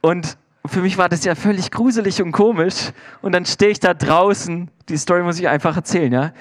Und 0.00 0.38
für 0.64 0.80
mich 0.80 0.96
war 0.96 1.10
das 1.10 1.26
ja 1.26 1.34
völlig 1.34 1.70
gruselig 1.70 2.22
und 2.22 2.32
komisch. 2.32 2.92
Und 3.20 3.32
dann 3.32 3.44
stehe 3.44 3.70
ich 3.70 3.78
da 3.78 3.92
draußen, 3.92 4.70
die 4.88 4.96
Story 4.96 5.22
muss 5.22 5.38
ich 5.38 5.46
einfach 5.46 5.76
erzählen, 5.76 6.10
ja. 6.10 6.32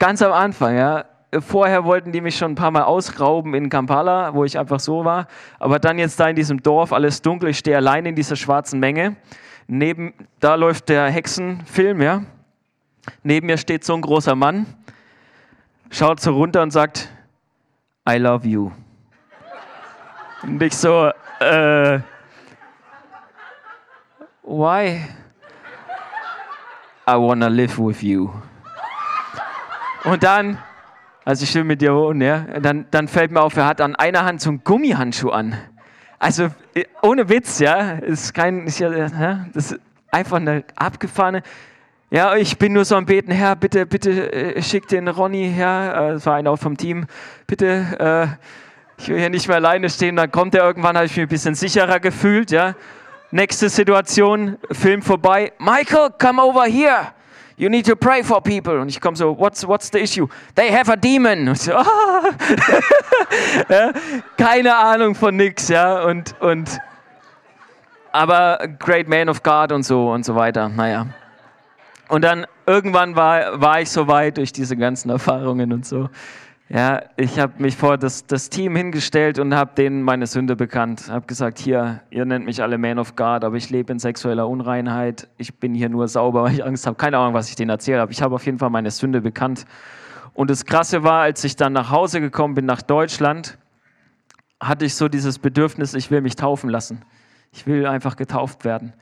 Ganz 0.00 0.20
am 0.20 0.32
Anfang, 0.32 0.76
ja. 0.76 1.04
Vorher 1.38 1.84
wollten 1.84 2.10
die 2.10 2.20
mich 2.20 2.36
schon 2.36 2.52
ein 2.52 2.56
paar 2.56 2.72
Mal 2.72 2.82
ausrauben 2.82 3.54
in 3.54 3.70
Kampala, 3.70 4.34
wo 4.34 4.44
ich 4.44 4.58
einfach 4.58 4.80
so 4.80 5.04
war. 5.04 5.28
Aber 5.60 5.78
dann 5.78 5.96
jetzt 6.00 6.18
da 6.18 6.28
in 6.28 6.34
diesem 6.34 6.60
Dorf, 6.60 6.92
alles 6.92 7.22
dunkel, 7.22 7.50
ich 7.50 7.58
stehe 7.58 7.76
allein 7.76 8.04
in 8.04 8.16
dieser 8.16 8.34
schwarzen 8.34 8.80
Menge. 8.80 9.14
Neben, 9.68 10.12
da 10.40 10.56
läuft 10.56 10.88
der 10.88 11.08
Hexenfilm, 11.08 12.02
ja. 12.02 12.24
Neben 13.22 13.46
mir 13.46 13.58
steht 13.58 13.84
so 13.84 13.94
ein 13.94 14.00
großer 14.00 14.34
Mann 14.34 14.66
schaut 15.90 16.20
so 16.20 16.32
runter 16.32 16.62
und 16.62 16.70
sagt, 16.70 17.08
I 18.08 18.16
love 18.16 18.46
you. 18.46 18.70
Und 20.42 20.62
ich 20.62 20.74
so, 20.74 21.10
äh, 21.40 22.00
why? 24.42 25.04
I 27.06 27.12
wanna 27.12 27.48
live 27.48 27.78
with 27.78 28.02
you. 28.02 28.30
Und 30.04 30.22
dann, 30.22 30.58
also 31.24 31.44
ich 31.44 31.54
will 31.54 31.64
mit 31.64 31.80
dir 31.80 31.94
wohnen, 31.94 32.22
ja, 32.22 32.38
dann, 32.60 32.86
dann 32.90 33.08
fällt 33.08 33.30
mir 33.30 33.40
auf, 33.40 33.56
er 33.56 33.66
hat 33.66 33.80
an 33.80 33.96
einer 33.96 34.24
Hand 34.24 34.40
so 34.40 34.50
einen 34.50 34.64
Gummihandschuh 34.64 35.30
an. 35.30 35.56
Also 36.18 36.48
ohne 37.02 37.28
Witz, 37.28 37.58
ja, 37.58 37.92
ist 37.92 38.34
kein, 38.34 38.66
ist 38.66 38.78
ja, 38.78 38.90
das 39.52 39.72
ist 39.72 39.80
einfach 40.10 40.36
eine 40.36 40.64
abgefahrene. 40.76 41.42
Ja, 42.10 42.36
ich 42.36 42.56
bin 42.56 42.72
nur 42.72 42.86
so 42.86 42.96
am 42.96 43.04
Beten, 43.04 43.30
Herr, 43.30 43.54
bitte, 43.54 43.84
bitte 43.84 44.32
äh, 44.32 44.62
schick 44.62 44.88
den 44.88 45.08
Ronny 45.08 45.52
her, 45.52 45.92
äh, 45.94 46.12
das 46.14 46.24
war 46.24 46.36
einer 46.36 46.56
vom 46.56 46.74
Team, 46.74 47.06
bitte, 47.46 48.38
äh, 48.38 48.48
ich 48.96 49.08
will 49.08 49.18
hier 49.18 49.28
nicht 49.28 49.46
mehr 49.46 49.58
alleine 49.58 49.90
stehen. 49.90 50.16
Dann 50.16 50.32
kommt 50.32 50.54
er 50.54 50.64
irgendwann, 50.64 50.96
habe 50.96 51.04
ich 51.04 51.14
mich 51.16 51.26
ein 51.26 51.28
bisschen 51.28 51.54
sicherer 51.54 52.00
gefühlt, 52.00 52.50
ja. 52.50 52.74
Nächste 53.30 53.68
Situation, 53.68 54.56
Film 54.72 55.02
vorbei. 55.02 55.52
Michael, 55.58 56.08
come 56.18 56.42
over 56.42 56.64
here. 56.64 57.12
You 57.58 57.68
need 57.68 57.86
to 57.86 57.94
pray 57.94 58.24
for 58.24 58.42
people. 58.42 58.80
Und 58.80 58.88
ich 58.88 59.00
komme 59.02 59.16
so, 59.16 59.38
what's, 59.38 59.68
what's 59.68 59.90
the 59.92 59.98
issue? 59.98 60.28
They 60.54 60.72
have 60.72 60.90
a 60.90 60.96
demon. 60.96 61.46
Und 61.46 61.58
so, 61.58 61.74
ah. 61.74 62.22
ja, 63.68 63.92
keine 64.38 64.74
Ahnung 64.74 65.14
von 65.14 65.36
nix, 65.36 65.68
ja. 65.68 66.04
Und, 66.04 66.34
und, 66.40 66.78
aber 68.12 68.66
great 68.78 69.08
man 69.08 69.28
of 69.28 69.42
God 69.42 69.72
und 69.72 69.82
so 69.82 70.10
und 70.10 70.24
so 70.24 70.34
weiter. 70.34 70.70
Naja. 70.70 71.06
Und 72.08 72.24
dann 72.24 72.46
irgendwann 72.66 73.16
war, 73.16 73.60
war 73.60 73.80
ich 73.80 73.90
so 73.90 74.08
weit 74.08 74.38
durch 74.38 74.52
diese 74.52 74.76
ganzen 74.76 75.10
Erfahrungen 75.10 75.72
und 75.72 75.86
so. 75.86 76.08
Ja, 76.70 77.02
ich 77.16 77.38
habe 77.38 77.62
mich 77.62 77.76
vor 77.76 77.96
das, 77.96 78.26
das 78.26 78.50
Team 78.50 78.76
hingestellt 78.76 79.38
und 79.38 79.54
habe 79.54 79.72
denen 79.74 80.02
meine 80.02 80.26
Sünde 80.26 80.54
bekannt. 80.54 81.08
Habe 81.08 81.26
gesagt, 81.26 81.58
hier, 81.58 82.02
ihr 82.10 82.26
nennt 82.26 82.44
mich 82.44 82.62
alle 82.62 82.76
Man 82.76 82.98
of 82.98 83.16
God, 83.16 83.42
aber 83.42 83.56
ich 83.56 83.70
lebe 83.70 83.90
in 83.90 83.98
sexueller 83.98 84.46
Unreinheit. 84.46 85.28
Ich 85.38 85.54
bin 85.54 85.74
hier 85.74 85.88
nur 85.88 86.08
sauber, 86.08 86.42
weil 86.42 86.52
ich 86.52 86.64
Angst 86.64 86.86
habe. 86.86 86.96
Keine 86.96 87.16
Ahnung, 87.16 87.32
was 87.32 87.48
ich 87.48 87.56
denen 87.56 87.70
erzählt 87.70 88.00
habe. 88.00 88.12
Ich 88.12 88.20
habe 88.20 88.34
auf 88.34 88.44
jeden 88.44 88.58
Fall 88.58 88.68
meine 88.68 88.90
Sünde 88.90 89.22
bekannt. 89.22 89.64
Und 90.34 90.50
das 90.50 90.66
Krasse 90.66 91.02
war, 91.02 91.22
als 91.22 91.42
ich 91.42 91.56
dann 91.56 91.72
nach 91.72 91.90
Hause 91.90 92.20
gekommen 92.20 92.54
bin, 92.54 92.66
nach 92.66 92.82
Deutschland, 92.82 93.56
hatte 94.60 94.84
ich 94.84 94.94
so 94.94 95.08
dieses 95.08 95.38
Bedürfnis, 95.38 95.94
ich 95.94 96.10
will 96.10 96.20
mich 96.20 96.36
taufen 96.36 96.68
lassen. 96.68 97.02
Ich 97.50 97.66
will 97.66 97.86
einfach 97.86 98.16
getauft 98.16 98.66
werden. 98.66 98.92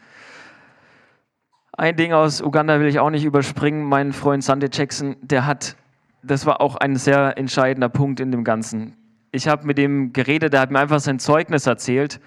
Ein 1.78 1.94
Ding 1.96 2.14
aus 2.14 2.40
Uganda 2.40 2.80
will 2.80 2.86
ich 2.86 3.00
auch 3.00 3.10
nicht 3.10 3.24
überspringen. 3.24 3.84
Mein 3.84 4.14
Freund 4.14 4.42
Sante 4.42 4.70
Jackson, 4.72 5.16
der 5.20 5.44
hat, 5.44 5.76
das 6.22 6.46
war 6.46 6.62
auch 6.62 6.76
ein 6.76 6.96
sehr 6.96 7.36
entscheidender 7.36 7.90
Punkt 7.90 8.18
in 8.18 8.30
dem 8.30 8.44
Ganzen. 8.44 8.96
Ich 9.30 9.46
habe 9.46 9.66
mit 9.66 9.78
ihm 9.78 10.14
geredet, 10.14 10.54
der 10.54 10.60
hat 10.60 10.70
mir 10.70 10.78
einfach 10.78 11.00
sein 11.00 11.18
Zeugnis 11.18 11.66
erzählt 11.66 12.18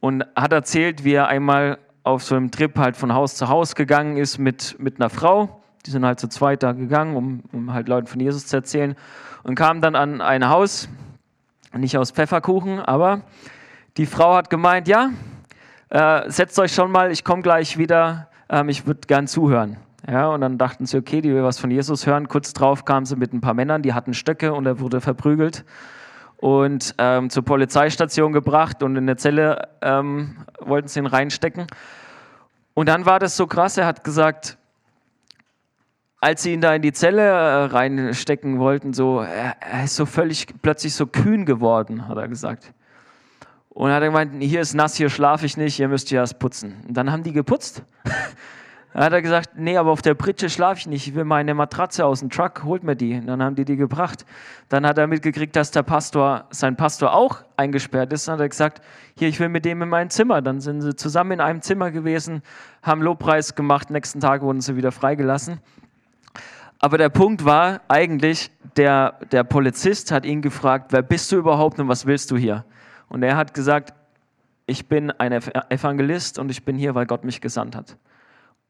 und 0.00 0.24
hat 0.34 0.50
erzählt, 0.54 1.04
wie 1.04 1.12
er 1.12 1.28
einmal 1.28 1.76
auf 2.04 2.22
so 2.22 2.36
einem 2.36 2.50
Trip 2.50 2.74
halt 2.78 2.96
von 2.96 3.12
Haus 3.12 3.34
zu 3.34 3.48
Haus 3.48 3.74
gegangen 3.74 4.16
ist 4.16 4.38
mit, 4.38 4.76
mit 4.78 4.98
einer 4.98 5.10
Frau. 5.10 5.60
Die 5.84 5.90
sind 5.90 6.06
halt 6.06 6.18
zu 6.18 6.28
zweit 6.28 6.62
da 6.62 6.72
gegangen, 6.72 7.16
um, 7.16 7.42
um 7.52 7.74
halt 7.74 7.88
Leuten 7.88 8.06
von 8.06 8.18
Jesus 8.18 8.46
zu 8.46 8.56
erzählen. 8.56 8.96
Und 9.42 9.56
kam 9.56 9.82
dann 9.82 9.94
an 9.94 10.22
ein 10.22 10.48
Haus, 10.48 10.88
nicht 11.74 11.98
aus 11.98 12.12
Pfefferkuchen, 12.12 12.80
aber 12.80 13.20
die 13.98 14.06
Frau 14.06 14.36
hat 14.36 14.48
gemeint, 14.48 14.88
ja, 14.88 15.10
äh, 15.90 16.30
setzt 16.30 16.58
euch 16.58 16.72
schon 16.72 16.90
mal, 16.90 17.10
ich 17.10 17.24
komme 17.24 17.42
gleich 17.42 17.76
wieder 17.76 18.30
ähm, 18.48 18.68
ich 18.68 18.86
würde 18.86 19.00
gern 19.06 19.26
zuhören. 19.26 19.76
Ja, 20.08 20.28
und 20.28 20.40
dann 20.40 20.56
dachten 20.56 20.86
sie, 20.86 20.98
okay, 20.98 21.20
die 21.20 21.34
will 21.34 21.42
was 21.42 21.58
von 21.58 21.70
Jesus 21.70 22.06
hören. 22.06 22.28
Kurz 22.28 22.52
drauf 22.52 22.84
kamen 22.84 23.06
sie 23.06 23.16
mit 23.16 23.32
ein 23.32 23.40
paar 23.40 23.54
Männern, 23.54 23.82
die 23.82 23.92
hatten 23.92 24.14
Stöcke 24.14 24.52
und 24.52 24.66
er 24.66 24.78
wurde 24.78 25.00
verprügelt 25.00 25.64
und 26.38 26.94
ähm, 26.98 27.30
zur 27.30 27.44
Polizeistation 27.44 28.32
gebracht 28.32 28.82
und 28.82 28.96
in 28.96 29.06
der 29.06 29.16
Zelle 29.16 29.68
ähm, 29.82 30.36
wollten 30.60 30.88
sie 30.88 31.00
ihn 31.00 31.06
reinstecken. 31.06 31.66
Und 32.74 32.88
dann 32.88 33.06
war 33.06 33.18
das 33.18 33.36
so 33.36 33.46
krass, 33.46 33.78
er 33.78 33.86
hat 33.86 34.04
gesagt, 34.04 34.58
als 36.20 36.42
sie 36.42 36.52
ihn 36.52 36.60
da 36.60 36.74
in 36.74 36.82
die 36.82 36.92
Zelle 36.92 37.22
äh, 37.22 37.64
reinstecken 37.64 38.58
wollten, 38.58 38.92
so, 38.92 39.20
er, 39.20 39.56
er, 39.60 39.84
ist 39.84 39.96
so 39.96 40.06
völlig 40.06 40.46
plötzlich 40.62 40.94
so 40.94 41.06
kühn 41.06 41.46
geworden, 41.46 42.08
hat 42.08 42.16
er 42.18 42.28
gesagt. 42.28 42.72
Und 43.76 43.90
er 43.90 43.96
hat 43.96 44.02
gemeint, 44.04 44.42
hier 44.42 44.62
ist 44.62 44.72
nass, 44.72 44.94
hier 44.94 45.10
schlafe 45.10 45.44
ich 45.44 45.58
nicht, 45.58 45.78
ihr 45.78 45.88
müsst 45.88 46.08
hier 46.08 46.20
erst 46.20 46.38
putzen. 46.38 46.82
Und 46.88 46.96
dann 46.96 47.12
haben 47.12 47.22
die 47.22 47.34
geputzt. 47.34 47.82
dann 48.94 49.04
hat 49.04 49.12
er 49.12 49.20
gesagt, 49.20 49.50
nee, 49.56 49.76
aber 49.76 49.90
auf 49.90 50.00
der 50.00 50.14
Pritsche 50.14 50.48
schlafe 50.48 50.78
ich 50.78 50.86
nicht, 50.86 51.08
ich 51.08 51.14
will 51.14 51.24
meine 51.24 51.52
Matratze 51.52 52.06
aus 52.06 52.20
dem 52.20 52.30
Truck, 52.30 52.64
holt 52.64 52.84
mir 52.84 52.96
die. 52.96 53.16
Und 53.16 53.26
dann 53.26 53.42
haben 53.42 53.54
die 53.54 53.66
die 53.66 53.76
gebracht. 53.76 54.24
Dann 54.70 54.86
hat 54.86 54.96
er 54.96 55.06
mitgekriegt, 55.06 55.54
dass 55.56 55.72
der 55.72 55.82
Pastor, 55.82 56.46
sein 56.48 56.76
Pastor 56.76 57.12
auch 57.12 57.44
eingesperrt 57.58 58.14
ist. 58.14 58.28
Dann 58.28 58.36
hat 58.36 58.40
er 58.40 58.48
gesagt, 58.48 58.82
hier, 59.14 59.28
ich 59.28 59.38
will 59.40 59.50
mit 59.50 59.66
dem 59.66 59.82
in 59.82 59.90
mein 59.90 60.08
Zimmer. 60.08 60.40
Dann 60.40 60.62
sind 60.62 60.80
sie 60.80 60.96
zusammen 60.96 61.32
in 61.32 61.40
einem 61.42 61.60
Zimmer 61.60 61.90
gewesen, 61.90 62.40
haben 62.82 63.02
Lobpreis 63.02 63.56
gemacht, 63.56 63.90
nächsten 63.90 64.20
Tag 64.20 64.40
wurden 64.40 64.62
sie 64.62 64.76
wieder 64.76 64.90
freigelassen. 64.90 65.60
Aber 66.78 66.96
der 66.96 67.10
Punkt 67.10 67.44
war 67.44 67.82
eigentlich, 67.88 68.50
der, 68.78 69.16
der 69.32 69.44
Polizist 69.44 70.12
hat 70.12 70.24
ihn 70.24 70.40
gefragt, 70.40 70.94
wer 70.94 71.02
bist 71.02 71.30
du 71.30 71.36
überhaupt 71.36 71.78
und 71.78 71.88
was 71.88 72.06
willst 72.06 72.30
du 72.30 72.38
hier? 72.38 72.64
Und 73.08 73.22
er 73.22 73.36
hat 73.36 73.54
gesagt, 73.54 73.94
ich 74.66 74.88
bin 74.88 75.10
ein 75.12 75.32
Evangelist 75.32 76.38
und 76.38 76.50
ich 76.50 76.64
bin 76.64 76.76
hier, 76.76 76.94
weil 76.94 77.06
Gott 77.06 77.24
mich 77.24 77.40
gesandt 77.40 77.76
hat. 77.76 77.96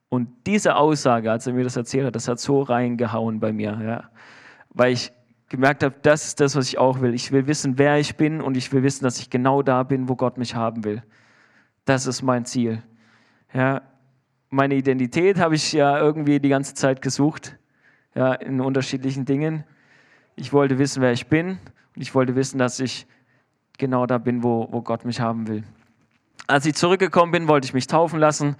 Und 0.09 0.29
diese 0.47 0.77
Aussage, 0.77 1.31
als 1.33 1.47
er 1.47 1.53
mir 1.53 1.65
das 1.65 1.77
erzählt 1.77 2.07
hat, 2.07 2.15
das 2.15 2.29
hat 2.29 2.39
so 2.39 2.63
reingehauen 2.63 3.41
bei 3.41 3.53
mir, 3.53 3.81
ja. 3.83 4.11
weil 4.71 4.93
ich 4.93 5.13
gemerkt 5.49 5.83
habe, 5.83 5.95
das 6.03 6.27
ist 6.27 6.41
das, 6.41 6.55
was 6.55 6.69
ich 6.69 6.79
auch 6.79 7.01
will. 7.01 7.15
Ich 7.15 7.33
will 7.33 7.47
wissen, 7.47 7.79
wer 7.79 7.99
ich 7.99 8.17
bin 8.17 8.41
und 8.41 8.57
ich 8.57 8.73
will 8.73 8.83
wissen, 8.83 9.05
dass 9.05 9.19
ich 9.19 9.31
genau 9.31 9.63
da 9.63 9.83
bin, 9.83 10.09
wo 10.09 10.17
Gott 10.17 10.39
mich 10.39 10.55
haben 10.55 10.85
will. 10.85 11.03
Das 11.85 12.07
ist 12.07 12.23
mein 12.23 12.45
Ziel. 12.45 12.83
Ja, 13.53 13.83
meine 14.51 14.75
Identität 14.75 15.39
habe 15.39 15.55
ich 15.55 15.73
ja 15.73 15.99
irgendwie 15.99 16.41
die 16.41 16.49
ganze 16.49 16.75
Zeit 16.75 17.03
gesucht, 17.03 17.57
ja, 18.15 18.35
in 18.35 18.61
unterschiedlichen 18.61 19.25
Dingen. 19.25 19.65
Ich 20.35 20.53
wollte 20.53 20.79
wissen, 20.79 21.03
wer 21.03 21.13
ich 21.13 21.29
bin 21.29 21.59
und 21.95 22.03
ich 22.03 22.15
wollte 22.15 22.35
wissen, 22.37 22.59
dass 22.59 22.81
ich 22.81 23.07
genau 23.79 24.07
da 24.07 24.19
bin, 24.19 24.43
wo, 24.43 24.69
wo 24.71 24.83
Gott 24.83 25.05
mich 25.05 25.21
haben 25.21 25.49
will. 25.49 25.65
Als 26.47 26.67
ich 26.67 26.75
zurückgekommen 26.75 27.33
bin, 27.33 27.49
wollte 27.49 27.67
ich 27.67 27.75
mich 27.75 27.87
taufen 27.87 28.19
lassen, 28.19 28.57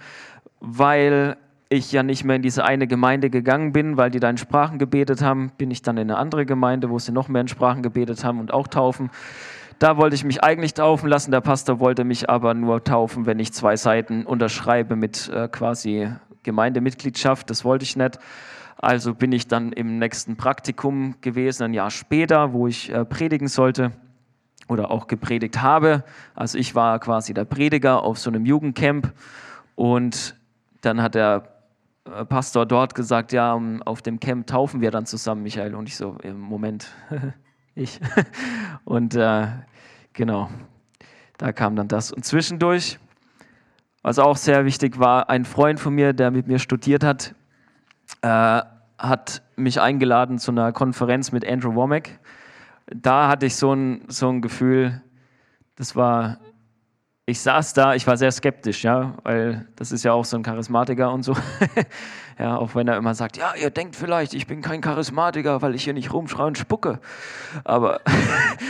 weil 0.59 1.37
ich 1.69 1.91
ja 1.91 2.03
nicht 2.03 2.23
mehr 2.23 2.37
in 2.37 2.41
diese 2.41 2.63
eine 2.63 2.87
Gemeinde 2.87 3.29
gegangen 3.29 3.73
bin, 3.73 3.97
weil 3.97 4.09
die 4.09 4.19
da 4.19 4.29
in 4.29 4.37
Sprachen 4.37 4.79
gebetet 4.79 5.21
haben, 5.21 5.51
bin 5.57 5.71
ich 5.71 5.81
dann 5.81 5.97
in 5.97 6.09
eine 6.09 6.17
andere 6.17 6.45
Gemeinde, 6.45 6.89
wo 6.89 6.99
sie 6.99 7.11
noch 7.11 7.27
mehr 7.27 7.41
in 7.41 7.47
Sprachen 7.47 7.83
gebetet 7.83 8.23
haben 8.23 8.39
und 8.39 8.53
auch 8.53 8.67
taufen. 8.67 9.09
Da 9.79 9.97
wollte 9.97 10.15
ich 10.15 10.23
mich 10.23 10.43
eigentlich 10.43 10.73
taufen 10.73 11.07
lassen, 11.07 11.31
der 11.31 11.41
Pastor 11.41 11.79
wollte 11.79 12.03
mich 12.03 12.29
aber 12.29 12.53
nur 12.53 12.83
taufen, 12.83 13.25
wenn 13.25 13.39
ich 13.39 13.53
zwei 13.53 13.75
Seiten 13.75 14.25
unterschreibe 14.25 14.95
mit 14.95 15.29
äh, 15.29 15.47
quasi 15.49 16.09
Gemeindemitgliedschaft. 16.43 17.49
Das 17.49 17.63
wollte 17.63 17.83
ich 17.83 17.95
nicht. 17.95 18.17
Also 18.77 19.13
bin 19.13 19.31
ich 19.31 19.47
dann 19.47 19.71
im 19.71 19.99
nächsten 19.99 20.35
Praktikum 20.37 21.15
gewesen, 21.21 21.63
ein 21.63 21.73
Jahr 21.73 21.91
später, 21.91 22.53
wo 22.53 22.67
ich 22.67 22.91
äh, 22.91 23.05
predigen 23.05 23.47
sollte 23.47 23.91
oder 24.67 24.91
auch 24.91 25.07
gepredigt 25.07 25.61
habe. 25.61 26.03
Also 26.35 26.57
ich 26.57 26.75
war 26.75 26.99
quasi 26.99 27.33
der 27.33 27.45
Prediger 27.45 28.03
auf 28.03 28.19
so 28.19 28.29
einem 28.29 28.45
Jugendcamp 28.45 29.13
und 29.75 30.35
dann 30.81 31.01
hat 31.01 31.15
der 31.15 31.43
äh, 32.05 32.25
Pastor 32.25 32.65
dort 32.65 32.95
gesagt, 32.95 33.31
ja, 33.31 33.59
auf 33.85 34.01
dem 34.01 34.19
Camp 34.19 34.47
taufen 34.47 34.81
wir 34.81 34.91
dann 34.91 35.05
zusammen, 35.05 35.43
Michael. 35.43 35.75
Und 35.75 35.87
ich 35.87 35.95
so, 35.95 36.17
im 36.23 36.39
Moment, 36.39 36.87
ich. 37.75 37.99
Und 38.85 39.15
äh, 39.15 39.47
genau, 40.13 40.49
da 41.37 41.51
kam 41.51 41.75
dann 41.75 41.87
das. 41.87 42.11
Und 42.11 42.25
zwischendurch, 42.25 42.99
was 44.01 44.19
auch 44.19 44.37
sehr 44.37 44.65
wichtig 44.65 44.99
war, 44.99 45.29
ein 45.29 45.45
Freund 45.45 45.79
von 45.79 45.93
mir, 45.93 46.13
der 46.13 46.31
mit 46.31 46.47
mir 46.47 46.59
studiert 46.59 47.03
hat, 47.03 47.35
äh, 48.21 48.61
hat 48.97 49.43
mich 49.55 49.79
eingeladen 49.79 50.39
zu 50.39 50.51
einer 50.51 50.71
Konferenz 50.71 51.31
mit 51.31 51.47
Andrew 51.47 51.75
Womack. 51.75 52.19
Da 52.87 53.27
hatte 53.27 53.45
ich 53.45 53.55
so 53.55 53.73
ein, 53.73 54.05
so 54.07 54.29
ein 54.29 54.41
Gefühl, 54.41 55.01
das 55.75 55.95
war 55.95 56.37
ich 57.29 57.41
saß 57.41 57.73
da, 57.73 57.93
ich 57.93 58.07
war 58.07 58.15
sehr 58.15 58.31
skeptisch, 58.31 58.85
ja, 58.85 59.15
weil 59.23 59.67
das 59.75 59.91
ist 59.91 60.05
ja 60.05 60.13
auch 60.13 60.23
so 60.23 60.37
ein 60.37 60.43
Charismatiker 60.43 61.11
und 61.11 61.23
so. 61.23 61.35
ja, 62.39 62.55
auch 62.55 62.73
wenn 62.73 62.87
er 62.87 62.95
immer 62.95 63.13
sagt, 63.15 63.35
ja, 63.35 63.53
ihr 63.61 63.69
denkt 63.69 63.97
vielleicht, 63.97 64.33
ich 64.33 64.47
bin 64.47 64.61
kein 64.61 64.79
Charismatiker, 64.79 65.61
weil 65.61 65.75
ich 65.75 65.83
hier 65.83 65.93
nicht 65.93 66.13
rumschreie 66.13 66.47
und 66.47 66.57
spucke. 66.57 67.01
Aber, 67.65 67.99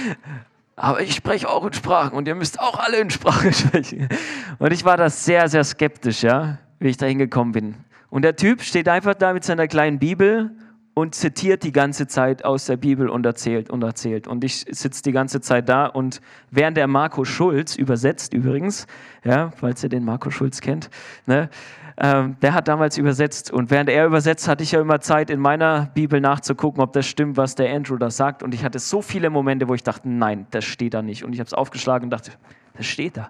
aber 0.75 1.01
ich 1.01 1.13
spreche 1.13 1.47
auch 1.47 1.63
in 1.67 1.73
Sprachen 1.73 2.17
und 2.17 2.27
ihr 2.27 2.33
müsst 2.33 2.59
auch 2.59 2.79
alle 2.79 2.97
in 2.97 3.11
Sprachen 3.11 3.53
sprechen. 3.53 4.09
Und 4.57 4.73
ich 4.73 4.83
war 4.83 4.97
da 4.97 5.11
sehr, 5.11 5.47
sehr 5.49 5.63
skeptisch, 5.63 6.23
ja, 6.23 6.57
wie 6.79 6.87
ich 6.87 6.97
da 6.97 7.05
hingekommen 7.05 7.51
bin. 7.51 7.75
Und 8.09 8.23
der 8.23 8.35
Typ 8.35 8.63
steht 8.63 8.89
einfach 8.89 9.13
da 9.13 9.33
mit 9.33 9.43
seiner 9.43 9.67
kleinen 9.67 9.99
Bibel 9.99 10.49
und 10.97 11.13
zitiert 11.13 11.61
die 11.61 11.71
ganze 11.71 12.07
Zeit 12.07 12.43
aus 12.43 12.65
der 12.65 12.75
Bibel 12.75 13.07
und 13.07 13.23
erzählt 13.23 13.69
und 13.69 13.83
erzählt. 13.83 14.27
Und 14.27 14.43
ich 14.43 14.65
sitze 14.67 15.03
die 15.03 15.11
ganze 15.11 15.41
Zeit 15.41 15.69
da 15.69 15.85
und 15.85 16.21
während 16.49 16.75
der 16.75 16.87
Marco 16.87 17.23
Schulz 17.23 17.75
übersetzt 17.75 18.33
übrigens, 18.33 18.87
ja, 19.23 19.51
falls 19.51 19.83
ihr 19.83 19.89
den 19.89 20.03
Marco 20.03 20.31
Schulz 20.31 20.59
kennt, 20.59 20.89
ne, 21.27 21.51
ähm, 21.99 22.35
der 22.41 22.55
hat 22.55 22.67
damals 22.67 22.97
übersetzt 22.97 23.51
und 23.51 23.69
während 23.69 23.91
er 23.91 24.07
übersetzt, 24.07 24.47
hatte 24.47 24.63
ich 24.63 24.71
ja 24.71 24.81
immer 24.81 24.99
Zeit, 24.99 25.29
in 25.29 25.39
meiner 25.39 25.85
Bibel 25.93 26.19
nachzugucken, 26.19 26.81
ob 26.81 26.93
das 26.93 27.05
stimmt, 27.05 27.37
was 27.37 27.53
der 27.53 27.71
Andrew 27.75 27.97
da 27.97 28.09
sagt. 28.09 28.41
Und 28.41 28.55
ich 28.55 28.63
hatte 28.63 28.79
so 28.79 29.03
viele 29.03 29.29
Momente, 29.29 29.67
wo 29.67 29.75
ich 29.75 29.83
dachte, 29.83 30.09
nein, 30.09 30.47
das 30.49 30.65
steht 30.65 30.95
da 30.95 31.03
nicht. 31.03 31.23
Und 31.23 31.31
ich 31.31 31.39
habe 31.39 31.45
es 31.45 31.53
aufgeschlagen 31.53 32.05
und 32.05 32.09
dachte, 32.09 32.31
das 32.75 32.87
steht 32.87 33.17
da. 33.17 33.29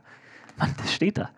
Mann, 0.55 0.73
das 0.77 0.93
steht 0.93 1.17
da. 1.17 1.31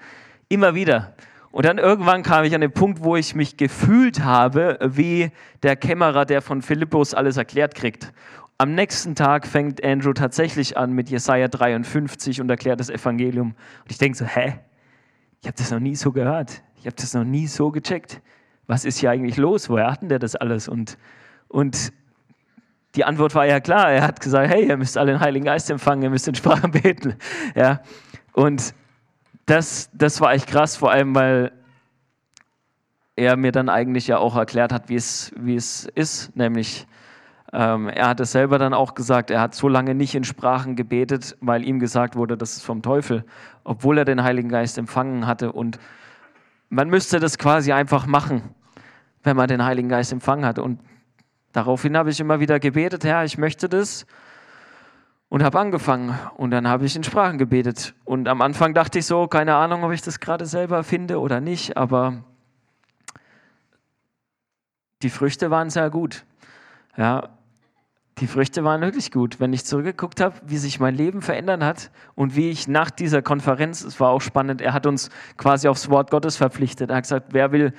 Immer 0.48 0.76
wieder. 0.76 1.16
Und 1.52 1.66
dann 1.66 1.78
irgendwann 1.80 2.22
kam 2.22 2.44
ich 2.44 2.54
an 2.54 2.62
den 2.62 2.72
Punkt, 2.72 3.04
wo 3.04 3.16
ich 3.16 3.34
mich 3.34 3.58
gefühlt 3.58 4.24
habe, 4.24 4.78
wie 4.84 5.32
der 5.64 5.76
Kämmerer, 5.76 6.26
der 6.26 6.42
von 6.42 6.62
Philippus 6.62 7.14
alles 7.14 7.38
erklärt 7.38 7.74
kriegt. 7.74 8.14
Am 8.58 8.76
nächsten 8.76 9.16
Tag 9.16 9.48
fängt 9.48 9.84
Andrew 9.84 10.14
tatsächlich 10.14 10.78
an 10.78 10.92
mit 10.92 11.10
Jesaja 11.10 11.48
53 11.48 12.42
und 12.42 12.50
erklärt 12.50 12.80
das 12.80 12.90
Evangelium. 12.90 13.56
Und 13.84 13.92
ich 13.92 13.98
denke 13.98 14.18
so, 14.18 14.26
hä? 14.26 14.60
Ich 15.42 15.48
habe 15.48 15.58
das 15.58 15.72
noch 15.72 15.80
nie 15.80 15.96
so 15.96 16.12
gehört. 16.12 16.62
Ich 16.76 16.86
habe 16.86 16.96
das 16.96 17.14
noch 17.14 17.24
nie 17.24 17.48
so 17.48 17.72
gecheckt. 17.72 18.22
Was 18.68 18.86
ist 18.86 19.00
hier 19.00 19.10
eigentlich 19.10 19.38
los? 19.38 19.70
Woher 19.70 19.90
hatten 19.90 20.10
der 20.10 20.20
das 20.20 20.36
alles? 20.36 20.68
Und, 20.68 20.98
und 21.48 21.94
die 22.96 23.06
Antwort 23.06 23.34
war 23.34 23.46
ja 23.46 23.60
klar. 23.60 23.92
Er 23.92 24.04
hat 24.04 24.20
gesagt, 24.20 24.50
hey, 24.50 24.68
ihr 24.68 24.78
müsst 24.78 24.98
alle 24.98 25.14
den 25.14 25.22
Heiligen 25.22 25.46
Geist 25.46 25.70
empfangen, 25.72 26.04
ihr 26.04 26.10
müsst 26.10 26.28
in 26.28 26.36
Sprachen 26.36 26.72
beten. 26.72 27.16
Ja? 27.56 27.82
Und 28.34 28.74
das, 29.50 29.90
das 29.94 30.22
war 30.22 30.34
echt 30.34 30.48
krass, 30.48 30.76
vor 30.76 30.92
allem 30.92 31.16
weil 31.16 31.52
er 33.16 33.36
mir 33.36 33.52
dann 33.52 33.68
eigentlich 33.68 34.08
ja 34.08 34.18
auch 34.18 34.36
erklärt 34.36 34.72
hat, 34.72 34.90
wie 34.90 34.96
es, 34.96 35.32
ist. 35.96 36.36
Nämlich, 36.36 36.88
ähm, 37.52 37.90
er 37.90 38.08
hat 38.10 38.20
es 38.20 38.32
selber 38.32 38.60
dann 38.60 38.74
auch 38.74 38.94
gesagt, 38.94 39.30
er 39.32 39.42
hat 39.42 39.56
so 39.56 39.68
lange 39.68 39.96
nicht 39.96 40.16
in 40.16 40.24
Sprachen 40.24 40.76
gebetet, 40.76 41.36
weil 41.42 41.66
ihm 41.66 41.80
gesagt 41.80 42.16
wurde, 42.16 42.38
das 42.38 42.58
ist 42.58 42.64
vom 42.64 42.82
Teufel, 42.82 43.26
obwohl 43.64 43.98
er 43.98 44.06
den 44.06 44.24
Heiligen 44.24 44.50
Geist 44.50 44.78
empfangen 44.78 45.28
hatte. 45.28 45.52
Und 45.52 45.80
man 46.70 46.90
müsste 46.90 47.20
das 47.20 47.38
quasi 47.38 47.74
einfach 47.74 48.06
machen, 48.06 48.42
wenn 49.24 49.36
man 49.36 49.48
den 49.48 49.66
Heiligen 49.66 49.90
Geist 49.90 50.14
empfangen 50.14 50.46
hat. 50.46 50.60
Und 50.60 50.80
daraufhin 51.52 51.98
habe 51.98 52.12
ich 52.12 52.20
immer 52.20 52.40
wieder 52.40 52.60
gebetet, 52.60 53.04
Herr, 53.04 53.26
ich 53.26 53.38
möchte 53.38 53.68
das 53.68 54.06
und 55.30 55.44
habe 55.44 55.60
angefangen 55.60 56.18
und 56.36 56.52
dann 56.52 56.68
habe 56.68 56.86
ich 56.86 56.96
in 56.96 57.04
Sprachen 57.04 57.38
gebetet. 57.38 57.94
Und 58.04 58.28
am 58.28 58.42
Anfang 58.42 58.74
dachte 58.74 59.00
ich 59.00 59.06
so, 59.06 59.28
keine 59.28 59.56
Ahnung, 59.56 59.84
ob 59.84 59.92
ich 59.92 60.02
das 60.02 60.20
gerade 60.20 60.46
selber 60.46 60.84
finde 60.84 61.20
oder 61.20 61.40
nicht, 61.40 61.78
aber 61.78 62.24
die 65.02 65.10
Früchte 65.10 65.50
waren 65.52 65.70
sehr 65.70 65.90
gut. 65.90 66.26
Ja, 66.98 67.30
die 68.20 68.28
Früchte 68.28 68.66
waren 68.66 68.82
wirklich 68.82 69.12
gut. 69.12 69.40
Wenn 69.40 69.54
ich 69.54 69.64
zurückgeguckt 69.64 70.20
habe, 70.20 70.36
wie 70.46 70.58
sich 70.58 70.80
mein 70.82 70.96
Leben 70.96 71.22
verändert 71.22 71.64
hat 71.64 71.92
und 72.16 72.36
wie 72.36 72.50
ich 72.50 72.68
nach 72.68 72.92
dieser 72.92 73.22
Konferenz, 73.22 73.82
es 73.82 74.00
war 74.00 74.10
auch 74.10 74.20
spannend, 74.20 74.62
er 74.62 74.74
hat 74.74 74.86
uns 74.86 75.10
quasi 75.38 75.70
aufs 75.70 75.90
Wort 75.90 76.12
Gottes 76.12 76.36
verpflichtet. 76.36 76.90
Er 76.90 76.98
hat 76.98 77.04
gesagt, 77.04 77.28
wer 77.32 77.54
will, 77.54 77.74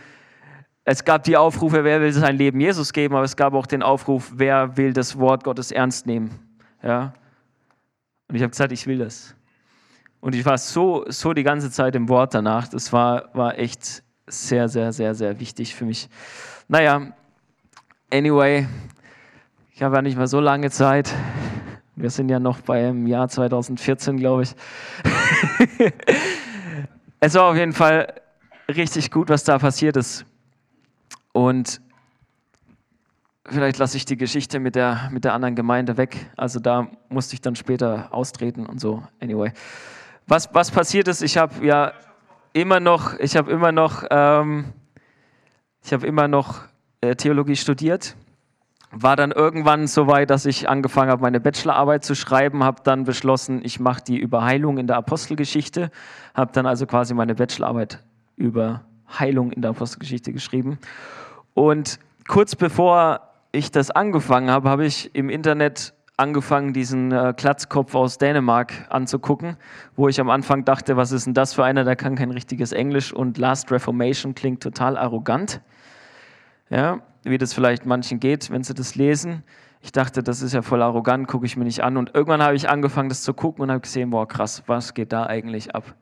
es 0.84 1.04
gab 1.04 1.24
die 1.24 1.36
Aufrufe, 1.36 1.84
wer 1.84 2.00
will 2.00 2.12
sein 2.12 2.36
Leben 2.36 2.58
Jesus 2.58 2.94
geben, 2.94 3.14
aber 3.14 3.24
es 3.24 3.36
gab 3.36 3.52
auch 3.52 3.66
den 3.66 3.82
Aufruf, 3.82 4.32
wer 4.36 4.78
will 4.78 4.94
das 4.94 5.18
Wort 5.18 5.44
Gottes 5.44 5.72
ernst 5.72 6.06
nehmen. 6.06 6.30
Ja, 6.82 7.12
und 8.30 8.36
ich 8.36 8.42
habe 8.42 8.50
gesagt, 8.50 8.70
ich 8.70 8.86
will 8.86 8.98
das. 8.98 9.34
Und 10.20 10.36
ich 10.36 10.44
war 10.44 10.56
so, 10.56 11.04
so 11.08 11.32
die 11.32 11.42
ganze 11.42 11.68
Zeit 11.68 11.96
im 11.96 12.08
Wort 12.08 12.32
danach. 12.32 12.68
Das 12.68 12.92
war, 12.92 13.28
war 13.34 13.58
echt 13.58 14.04
sehr, 14.28 14.68
sehr, 14.68 14.92
sehr, 14.92 15.16
sehr 15.16 15.40
wichtig 15.40 15.74
für 15.74 15.84
mich. 15.84 16.08
Naja, 16.68 17.12
anyway, 18.08 18.68
ich 19.74 19.82
habe 19.82 19.96
ja 19.96 20.02
nicht 20.02 20.16
mehr 20.16 20.28
so 20.28 20.38
lange 20.38 20.70
Zeit. 20.70 21.12
Wir 21.96 22.10
sind 22.10 22.28
ja 22.28 22.38
noch 22.38 22.60
beim 22.60 23.08
Jahr 23.08 23.28
2014, 23.28 24.16
glaube 24.16 24.44
ich. 24.44 24.54
es 27.18 27.34
war 27.34 27.50
auf 27.50 27.56
jeden 27.56 27.72
Fall 27.72 28.14
richtig 28.68 29.10
gut, 29.10 29.28
was 29.28 29.42
da 29.42 29.58
passiert 29.58 29.96
ist. 29.96 30.24
Und 31.32 31.80
vielleicht 33.50 33.78
lasse 33.78 33.96
ich 33.96 34.04
die 34.04 34.16
Geschichte 34.16 34.60
mit 34.60 34.74
der, 34.74 35.08
mit 35.10 35.24
der 35.24 35.34
anderen 35.34 35.54
Gemeinde 35.54 35.96
weg. 35.96 36.30
Also 36.36 36.60
da 36.60 36.88
musste 37.08 37.34
ich 37.34 37.40
dann 37.40 37.56
später 37.56 38.08
austreten 38.12 38.66
und 38.66 38.80
so. 38.80 39.02
Anyway. 39.20 39.52
Was, 40.26 40.54
was 40.54 40.70
passiert 40.70 41.08
ist, 41.08 41.22
ich 41.22 41.36
habe 41.36 41.64
ja 41.64 41.92
immer 42.52 42.80
noch, 42.80 43.18
ich 43.18 43.36
habe 43.36 43.50
immer 43.50 43.72
noch, 43.72 44.04
ähm, 44.10 44.66
ich 45.82 45.92
habe 45.92 46.06
immer 46.06 46.28
noch 46.28 46.60
äh, 47.00 47.16
Theologie 47.16 47.56
studiert. 47.56 48.16
War 48.92 49.14
dann 49.14 49.30
irgendwann 49.30 49.86
so 49.86 50.08
weit, 50.08 50.30
dass 50.30 50.46
ich 50.46 50.68
angefangen 50.68 51.10
habe, 51.10 51.22
meine 51.22 51.40
Bachelorarbeit 51.40 52.04
zu 52.04 52.16
schreiben, 52.16 52.64
habe 52.64 52.82
dann 52.82 53.04
beschlossen, 53.04 53.60
ich 53.64 53.78
mache 53.78 54.02
die 54.02 54.18
über 54.18 54.44
Heilung 54.44 54.78
in 54.78 54.88
der 54.88 54.96
Apostelgeschichte, 54.96 55.90
habe 56.34 56.52
dann 56.52 56.66
also 56.66 56.86
quasi 56.86 57.14
meine 57.14 57.36
Bachelorarbeit 57.36 58.02
über 58.36 58.82
Heilung 59.18 59.52
in 59.52 59.62
der 59.62 59.70
Apostelgeschichte 59.70 60.32
geschrieben. 60.32 60.78
Und 61.54 62.00
kurz 62.26 62.56
bevor 62.56 63.29
ich 63.52 63.70
das 63.70 63.90
angefangen 63.90 64.50
habe, 64.50 64.68
habe 64.68 64.86
ich 64.86 65.14
im 65.14 65.28
Internet 65.28 65.94
angefangen, 66.16 66.72
diesen 66.72 67.12
äh, 67.12 67.32
Klatzkopf 67.36 67.94
aus 67.94 68.18
Dänemark 68.18 68.86
anzugucken, 68.90 69.56
wo 69.96 70.08
ich 70.08 70.20
am 70.20 70.30
Anfang 70.30 70.64
dachte, 70.64 70.96
was 70.96 71.12
ist 71.12 71.26
denn 71.26 71.34
das 71.34 71.54
für 71.54 71.64
einer, 71.64 71.84
der 71.84 71.96
kann 71.96 72.14
kein 72.14 72.30
richtiges 72.30 72.72
Englisch 72.72 73.12
und 73.12 73.38
Last 73.38 73.72
Reformation 73.72 74.34
klingt 74.34 74.62
total 74.62 74.98
arrogant. 74.98 75.60
Ja, 76.68 77.00
wie 77.24 77.38
das 77.38 77.52
vielleicht 77.52 77.86
manchen 77.86 78.20
geht, 78.20 78.50
wenn 78.50 78.62
sie 78.62 78.74
das 78.74 78.94
lesen. 78.94 79.42
Ich 79.82 79.92
dachte, 79.92 80.22
das 80.22 80.42
ist 80.42 80.52
ja 80.52 80.62
voll 80.62 80.82
arrogant, 80.82 81.26
gucke 81.26 81.46
ich 81.46 81.56
mir 81.56 81.64
nicht 81.64 81.82
an. 81.82 81.96
Und 81.96 82.14
irgendwann 82.14 82.42
habe 82.42 82.54
ich 82.54 82.68
angefangen, 82.68 83.08
das 83.08 83.22
zu 83.22 83.32
gucken 83.32 83.62
und 83.62 83.70
habe 83.70 83.80
gesehen, 83.80 84.10
boah, 84.10 84.28
krass, 84.28 84.62
was 84.66 84.92
geht 84.92 85.12
da 85.12 85.26
eigentlich 85.26 85.74
ab? 85.74 85.94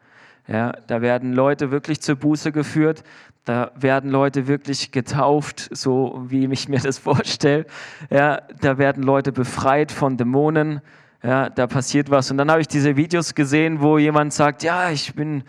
Ja, 0.48 0.72
da 0.86 1.02
werden 1.02 1.34
Leute 1.34 1.70
wirklich 1.70 2.00
zur 2.00 2.16
Buße 2.16 2.52
geführt. 2.52 3.04
Da 3.48 3.72
werden 3.74 4.10
Leute 4.10 4.46
wirklich 4.46 4.92
getauft, 4.92 5.70
so 5.72 6.22
wie 6.28 6.44
ich 6.52 6.68
mir 6.68 6.80
das 6.80 6.98
vorstelle. 7.08 7.64
Ja, 8.10 8.42
da 8.60 8.76
werden 8.76 9.02
Leute 9.02 9.32
befreit 9.32 9.90
von 9.90 10.18
Dämonen. 10.18 10.82
Ja, 11.22 11.48
da 11.48 11.66
passiert 11.66 12.10
was. 12.10 12.30
Und 12.30 12.36
dann 12.36 12.50
habe 12.50 12.60
ich 12.60 12.68
diese 12.68 12.96
Videos 12.96 13.34
gesehen, 13.34 13.80
wo 13.80 13.96
jemand 13.96 14.34
sagt, 14.34 14.64
ja, 14.64 14.90
ich 14.90 15.14
bin, 15.14 15.44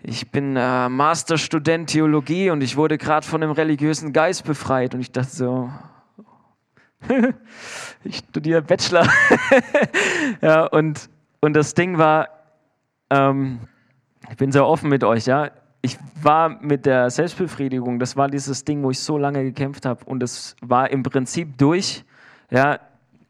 ich 0.00 0.30
bin 0.30 0.54
äh, 0.56 0.88
Masterstudent 0.88 1.90
Theologie 1.90 2.50
und 2.50 2.62
ich 2.62 2.76
wurde 2.76 2.98
gerade 2.98 3.26
von 3.26 3.42
einem 3.42 3.50
religiösen 3.50 4.12
Geist 4.12 4.44
befreit. 4.44 4.94
Und 4.94 5.00
ich 5.00 5.10
dachte 5.10 5.34
so, 5.34 5.70
ich 8.04 8.18
studiere 8.18 8.62
Bachelor. 8.62 9.08
ja, 10.40 10.66
und, 10.66 11.10
und 11.40 11.54
das 11.54 11.74
Ding 11.74 11.98
war, 11.98 12.28
ähm, 13.10 13.58
ich 14.30 14.36
bin 14.36 14.52
sehr 14.52 14.64
offen 14.64 14.88
mit 14.88 15.02
euch, 15.02 15.26
ja. 15.26 15.50
Ich 15.84 15.98
war 16.22 16.48
mit 16.62 16.86
der 16.86 17.10
Selbstbefriedigung, 17.10 17.98
das 17.98 18.16
war 18.16 18.28
dieses 18.28 18.64
Ding, 18.64 18.82
wo 18.82 18.90
ich 18.90 18.98
so 19.00 19.18
lange 19.18 19.44
gekämpft 19.44 19.84
habe 19.84 20.02
und 20.06 20.22
es 20.22 20.56
war 20.62 20.90
im 20.90 21.02
Prinzip 21.02 21.58
durch. 21.58 22.06
Ja, 22.50 22.80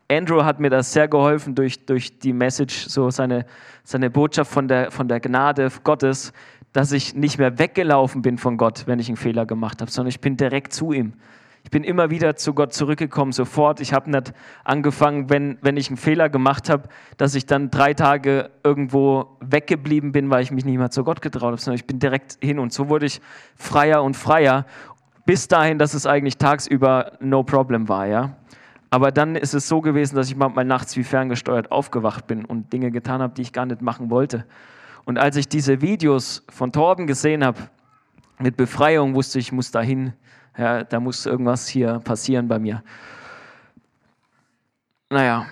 Andrew 0.09 0.45
hat 0.45 0.61
mir 0.61 0.71
das 0.71 0.93
sehr 0.93 1.09
geholfen 1.09 1.57
durch, 1.57 1.85
durch 1.85 2.17
die 2.21 2.33
Message, 2.33 2.87
so 2.87 3.11
seine, 3.11 3.45
seine 3.83 4.09
Botschaft 4.09 4.53
von 4.53 4.69
der, 4.69 4.93
von 4.93 5.09
der 5.09 5.19
Gnade 5.19 5.69
Gottes, 5.83 6.33
dass 6.73 6.93
ich 6.93 7.17
nicht 7.17 7.39
mehr 7.39 7.59
weggelaufen 7.59 8.23
bin 8.23 8.39
von 8.39 8.57
Gott, 8.57 8.85
wenn 8.87 9.01
ich 9.01 9.09
einen 9.09 9.17
Fehler 9.17 9.47
gemacht 9.47 9.81
habe, 9.81 9.91
sondern 9.91 10.11
ich 10.11 10.21
bin 10.21 10.37
direkt 10.37 10.73
zu 10.73 10.93
ihm. 10.93 11.15
Ich 11.65 11.71
bin 11.71 11.83
immer 11.83 12.11
wieder 12.11 12.37
zu 12.37 12.53
Gott 12.53 12.75
zurückgekommen, 12.75 13.33
sofort. 13.33 13.81
Ich 13.81 13.95
habe 13.95 14.11
nicht 14.11 14.35
angefangen, 14.65 15.31
wenn, 15.31 15.59
wenn 15.63 15.79
ich 15.79 15.89
einen 15.89 15.97
Fehler 15.97 16.29
gemacht 16.29 16.69
habe, 16.69 16.89
dass 17.17 17.35
ich 17.35 17.47
dann 17.47 17.71
drei 17.71 17.95
Tage 17.95 18.51
irgendwo 18.63 19.39
weggeblieben 19.41 20.13
bin, 20.13 20.29
weil 20.29 20.43
ich 20.43 20.51
mich 20.51 20.67
nicht 20.67 20.77
mehr 20.77 20.91
zu 20.91 21.05
Gott 21.05 21.23
getraut 21.23 21.53
habe, 21.53 21.57
sondern 21.57 21.77
ich 21.77 21.87
bin 21.87 21.99
direkt 21.99 22.37
hin. 22.43 22.59
Und 22.59 22.73
so 22.73 22.91
wurde 22.91 23.07
ich 23.07 23.21
freier 23.57 24.03
und 24.03 24.15
freier, 24.15 24.67
bis 25.25 25.49
dahin, 25.49 25.79
dass 25.79 25.95
es 25.95 26.07
eigentlich 26.07 26.37
tagsüber 26.37 27.13
no 27.21 27.43
problem 27.43 27.89
war, 27.89 28.07
ja. 28.07 28.37
Aber 28.91 29.11
dann 29.11 29.35
ist 29.35 29.55
es 29.55 29.67
so 29.67 29.81
gewesen, 29.81 30.17
dass 30.17 30.29
ich 30.29 30.37
manchmal 30.37 30.67
nachts 30.67 30.97
wie 30.97 31.03
ferngesteuert 31.03 31.73
aufgewacht 31.73 32.27
bin 32.27 32.45
und 32.45 32.73
Dinge 32.73 32.91
getan 32.91 33.23
habe, 33.23 33.35
die 33.35 33.43
ich 33.43 33.53
gar 33.53 33.67
nicht 33.67 33.81
machen 33.81 34.11
wollte. 34.11 34.45
Und 35.07 35.19
als 35.19 35.37
ich 35.37 35.49
diese 35.49 35.81
Videos 35.81 36.45
von 36.51 36.73
Torben 36.73 37.07
gesehen 37.07 37.43
habe, 37.43 37.59
mit 38.39 38.57
Befreiung, 38.57 39.15
wusste 39.15 39.39
ich, 39.39 39.47
ich 39.47 39.53
muss 39.53 39.71
dahin 39.71 40.13
ja, 40.57 40.85
da 40.85 41.01
muss 41.01 41.27
irgendwas 41.27 41.69
hier 41.69 42.01
passieren 42.01 42.49
bei 42.49 42.59
mir. 42.59 42.83
Naja, 45.11 45.47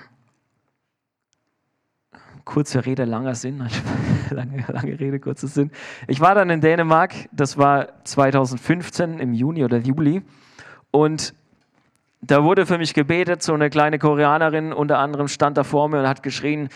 kurze 2.44 2.84
Rede, 2.84 3.04
langer 3.04 3.34
Sinn. 3.34 3.58
lange, 4.30 4.64
lange 4.68 5.00
Rede, 5.00 5.20
kurzer 5.20 5.48
Sinn. 5.48 5.70
Ich 6.06 6.20
war 6.20 6.34
dann 6.34 6.50
in 6.50 6.60
Dänemark, 6.60 7.14
das 7.32 7.56
war 7.56 8.04
2015 8.04 9.18
im 9.18 9.32
Juni 9.32 9.64
oder 9.64 9.78
Juli. 9.78 10.22
Und 10.90 11.34
da 12.20 12.44
wurde 12.44 12.66
für 12.66 12.78
mich 12.78 12.94
gebetet, 12.94 13.42
so 13.42 13.54
eine 13.54 13.70
kleine 13.70 13.98
Koreanerin 13.98 14.72
unter 14.72 14.98
anderem 14.98 15.28
stand 15.28 15.56
da 15.56 15.64
vor 15.64 15.88
mir 15.88 16.00
und 16.00 16.08
hat 16.08 16.22
geschrien, 16.22 16.68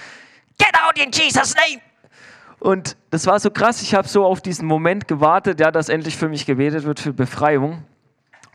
Get 0.59 0.73
out 0.75 0.99
in 0.99 1.11
Jesus' 1.13 1.55
name! 1.55 1.83
Und 2.59 2.97
das 3.11 3.27
war 3.27 3.39
so 3.39 3.51
krass, 3.51 3.83
ich 3.83 3.95
habe 3.95 4.09
so 4.09 4.25
auf 4.25 4.41
diesen 4.41 4.67
Moment 4.67 5.07
gewartet, 5.07 5.61
ja, 5.61 5.71
dass 5.71 5.89
endlich 5.89 6.17
für 6.17 6.29
mich 6.29 6.47
gebetet 6.47 6.85
wird 6.85 7.01
für 7.01 7.13
Befreiung. 7.13 7.85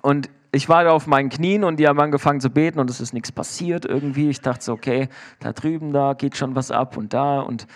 Und 0.02 0.30
ich 0.52 0.68
war 0.68 0.84
da 0.84 0.92
auf 0.92 1.08
meinen 1.08 1.30
Knien 1.30 1.64
und 1.64 1.78
die 1.78 1.88
haben 1.88 2.00
angefangen 2.00 2.42
zu 2.42 2.50
beten 2.50 2.80
und 2.80 2.90
es 2.90 3.00
ist 3.00 3.14
nichts 3.14 3.32
passiert 3.32 3.86
irgendwie. 3.86 4.30
Ich 4.30 4.42
dachte 4.42 4.64
so, 4.64 4.74
okay, 4.74 5.08
da 5.40 5.54
drüben, 5.54 5.94
da 5.94 6.14
geht 6.14 6.36
schon 6.36 6.56
was 6.56 6.72
ab 6.72 6.98
und 6.98 7.14
da 7.14 7.40
und 7.40 7.68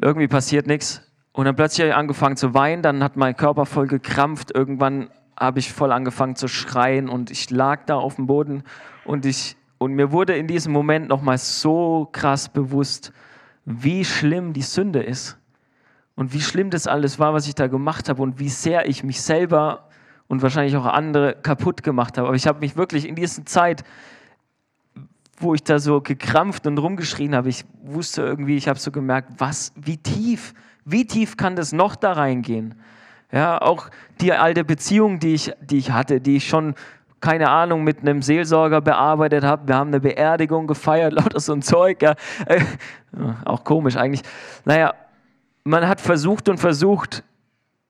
irgendwie 0.00 0.28
passiert 0.28 0.66
nichts. 0.66 1.02
Und 1.32 1.44
dann 1.44 1.54
plötzlich 1.54 1.82
habe 1.82 1.90
ich 1.90 1.96
angefangen 1.96 2.36
zu 2.36 2.54
weinen, 2.54 2.82
dann 2.82 3.02
hat 3.04 3.16
mein 3.16 3.36
Körper 3.36 3.66
voll 3.66 3.86
gekrampft. 3.86 4.54
Irgendwann 4.54 5.10
habe 5.38 5.60
ich 5.60 5.72
voll 5.72 5.92
angefangen 5.92 6.36
zu 6.36 6.48
schreien 6.48 7.08
und 7.08 7.30
ich 7.30 7.50
lag 7.50 7.84
da 7.86 7.96
auf 7.96 8.16
dem 8.16 8.26
Boden 8.26 8.64
und 9.04 9.24
ich 9.24 9.56
und 9.78 9.94
mir 9.94 10.12
wurde 10.12 10.36
in 10.36 10.46
diesem 10.46 10.72
Moment 10.72 11.08
nochmal 11.08 11.38
so 11.38 12.08
krass 12.12 12.48
bewusst, 12.48 13.12
wie 13.64 14.04
schlimm 14.04 14.52
die 14.52 14.62
Sünde 14.62 15.02
ist 15.02 15.38
und 16.14 16.32
wie 16.32 16.40
schlimm 16.40 16.70
das 16.70 16.86
alles 16.86 17.18
war, 17.18 17.34
was 17.34 17.48
ich 17.48 17.56
da 17.56 17.66
gemacht 17.66 18.08
habe 18.08 18.22
und 18.22 18.38
wie 18.38 18.48
sehr 18.48 18.88
ich 18.88 19.02
mich 19.02 19.20
selber 19.22 19.88
und 20.28 20.42
wahrscheinlich 20.42 20.76
auch 20.76 20.86
andere 20.86 21.34
kaputt 21.34 21.82
gemacht 21.82 22.18
habe. 22.18 22.28
Aber 22.28 22.36
ich 22.36 22.46
habe 22.46 22.60
mich 22.60 22.76
wirklich 22.76 23.08
in 23.08 23.14
dieser 23.14 23.44
Zeit, 23.44 23.84
wo 25.36 25.54
ich 25.54 25.64
da 25.64 25.78
so 25.78 26.00
gekrampft 26.00 26.66
und 26.66 26.78
rumgeschrien 26.78 27.34
habe, 27.34 27.48
ich 27.48 27.64
wusste 27.82 28.22
irgendwie, 28.22 28.56
ich 28.56 28.68
habe 28.68 28.78
so 28.78 28.90
gemerkt, 28.90 29.32
was, 29.38 29.72
wie 29.76 29.96
tief, 29.96 30.54
wie 30.84 31.06
tief 31.06 31.36
kann 31.36 31.56
das 31.56 31.72
noch 31.72 31.96
da 31.96 32.12
reingehen? 32.12 32.74
Ja, 33.32 33.60
auch 33.60 33.88
die 34.20 34.32
alte 34.32 34.62
Beziehung, 34.64 35.18
die 35.18 35.34
ich, 35.34 35.52
die 35.60 35.78
ich 35.78 35.90
hatte, 35.90 36.20
die 36.20 36.36
ich 36.36 36.48
schon 36.48 36.74
keine 37.22 37.48
Ahnung, 37.48 37.84
mit 37.84 38.00
einem 38.00 38.20
Seelsorger 38.20 38.80
bearbeitet 38.82 39.44
habe. 39.44 39.68
Wir 39.68 39.76
haben 39.76 39.88
eine 39.88 40.00
Beerdigung 40.00 40.66
gefeiert, 40.66 41.12
lauter 41.14 41.40
so 41.40 41.54
ein 41.54 41.62
Zeug. 41.62 42.02
Ja. 42.02 42.14
auch 43.46 43.64
komisch 43.64 43.96
eigentlich. 43.96 44.22
Naja, 44.66 44.92
man 45.64 45.88
hat 45.88 46.00
versucht 46.00 46.48
und 46.48 46.58
versucht, 46.58 47.22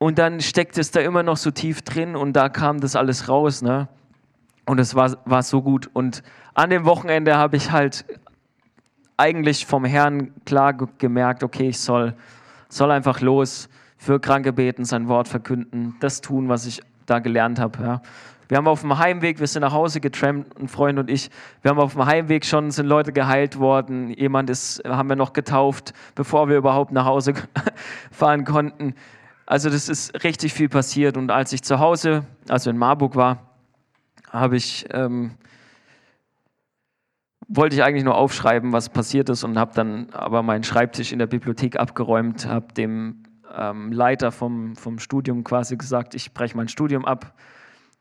und 0.03 0.19
dann 0.19 0.41
steckt 0.41 0.79
es 0.79 0.91
da 0.91 0.99
immer 1.01 1.23
noch 1.23 1.37
so 1.37 1.53
tief 1.53 1.83
drin 1.83 2.17
und 2.17 2.33
da 2.33 2.49
kam 2.49 2.81
das 2.81 2.97
alles 2.97 3.29
raus. 3.29 3.63
Ne? 3.63 3.87
Und 4.67 4.81
es 4.81 4.97
war, 4.97 5.17
war 5.27 5.45
so 5.45 5.63
gut. 5.63 5.89
Und 5.93 6.25
an 6.55 6.71
dem 6.71 6.85
Wochenende 6.85 7.37
habe 7.37 7.57
ich 7.57 7.71
halt 7.71 8.05
eigentlich 9.17 9.65
vom 9.65 9.85
Herrn 9.85 10.33
klar 10.45 10.73
gemerkt, 10.99 11.45
okay, 11.45 11.69
ich 11.69 11.79
soll, 11.79 12.15
soll 12.69 12.91
einfach 12.91 13.21
los, 13.21 13.69
für 13.97 14.19
Kranke 14.19 14.53
beten, 14.53 14.85
sein 14.85 15.07
Wort 15.07 15.29
verkünden, 15.29 15.95
das 16.01 16.21
tun, 16.21 16.49
was 16.49 16.67
ich 16.67 16.83
da 17.07 17.21
gelernt 17.21 17.61
habe. 17.61 17.81
Ja. 17.81 18.03
Wir 18.49 18.59
haben 18.59 18.67
auf 18.67 18.81
dem 18.81 18.99
Heimweg, 18.99 19.39
wir 19.39 19.47
sind 19.47 19.61
nach 19.61 19.73
Hause 19.73 20.01
getrampt, 20.01 20.59
ein 20.59 20.67
Freund 20.67 20.99
und 20.99 21.11
ich, 21.11 21.31
wir 21.63 21.71
haben 21.71 21.79
auf 21.79 21.93
dem 21.93 22.07
Heimweg 22.07 22.45
schon, 22.45 22.73
sind 22.73 22.87
Leute 22.87 23.13
geheilt 23.13 23.61
worden, 23.61 24.11
jemand 24.11 24.51
ist, 24.51 24.83
haben 24.85 25.09
wir 25.09 25.17
noch 25.17 25.33
getauft, 25.33 25.95
bevor 26.17 26.49
wir 26.49 26.57
überhaupt 26.57 26.91
nach 26.91 27.05
Hause 27.05 27.35
fahren 28.11 28.45
konnten. 28.45 28.97
Also 29.53 29.69
das 29.69 29.91
ist 29.91 30.25
richtig 30.25 30.55
viel 30.55 30.71
passiert. 30.71 31.19
Und 31.19 31.31
als 31.31 31.53
ich 31.53 31.61
zu 31.61 31.79
Hause, 31.79 32.25
also 32.49 32.71
in 32.71 32.79
Marburg 32.79 33.17
war, 33.17 33.51
habe 34.31 34.57
ich, 34.57 34.87
ähm, 34.89 35.33
wollte 37.49 37.77
ich 37.77 37.83
eigentlich 37.83 38.05
nur 38.05 38.15
aufschreiben, 38.15 38.73
was 38.73 38.89
passiert 38.89 39.29
ist 39.29 39.45
und 39.45 39.59
habe 39.59 39.75
dann 39.75 40.09
aber 40.13 40.43
meinen 40.43 40.65
Schreibtisch 40.65 41.13
in 41.13 41.19
der 41.19 41.27
Bibliothek 41.27 41.79
abgeräumt, 41.79 42.47
habe 42.47 42.73
dem 42.73 43.25
ähm, 43.55 43.93
Leiter 43.93 44.33
vom, 44.33 44.75
vom 44.75 44.99
Studium 44.99 45.45
quasi 45.45 45.77
gesagt, 45.77 46.15
ich 46.15 46.33
breche 46.33 46.57
mein 46.57 46.69
Studium 46.69 47.05
ab, 47.05 47.35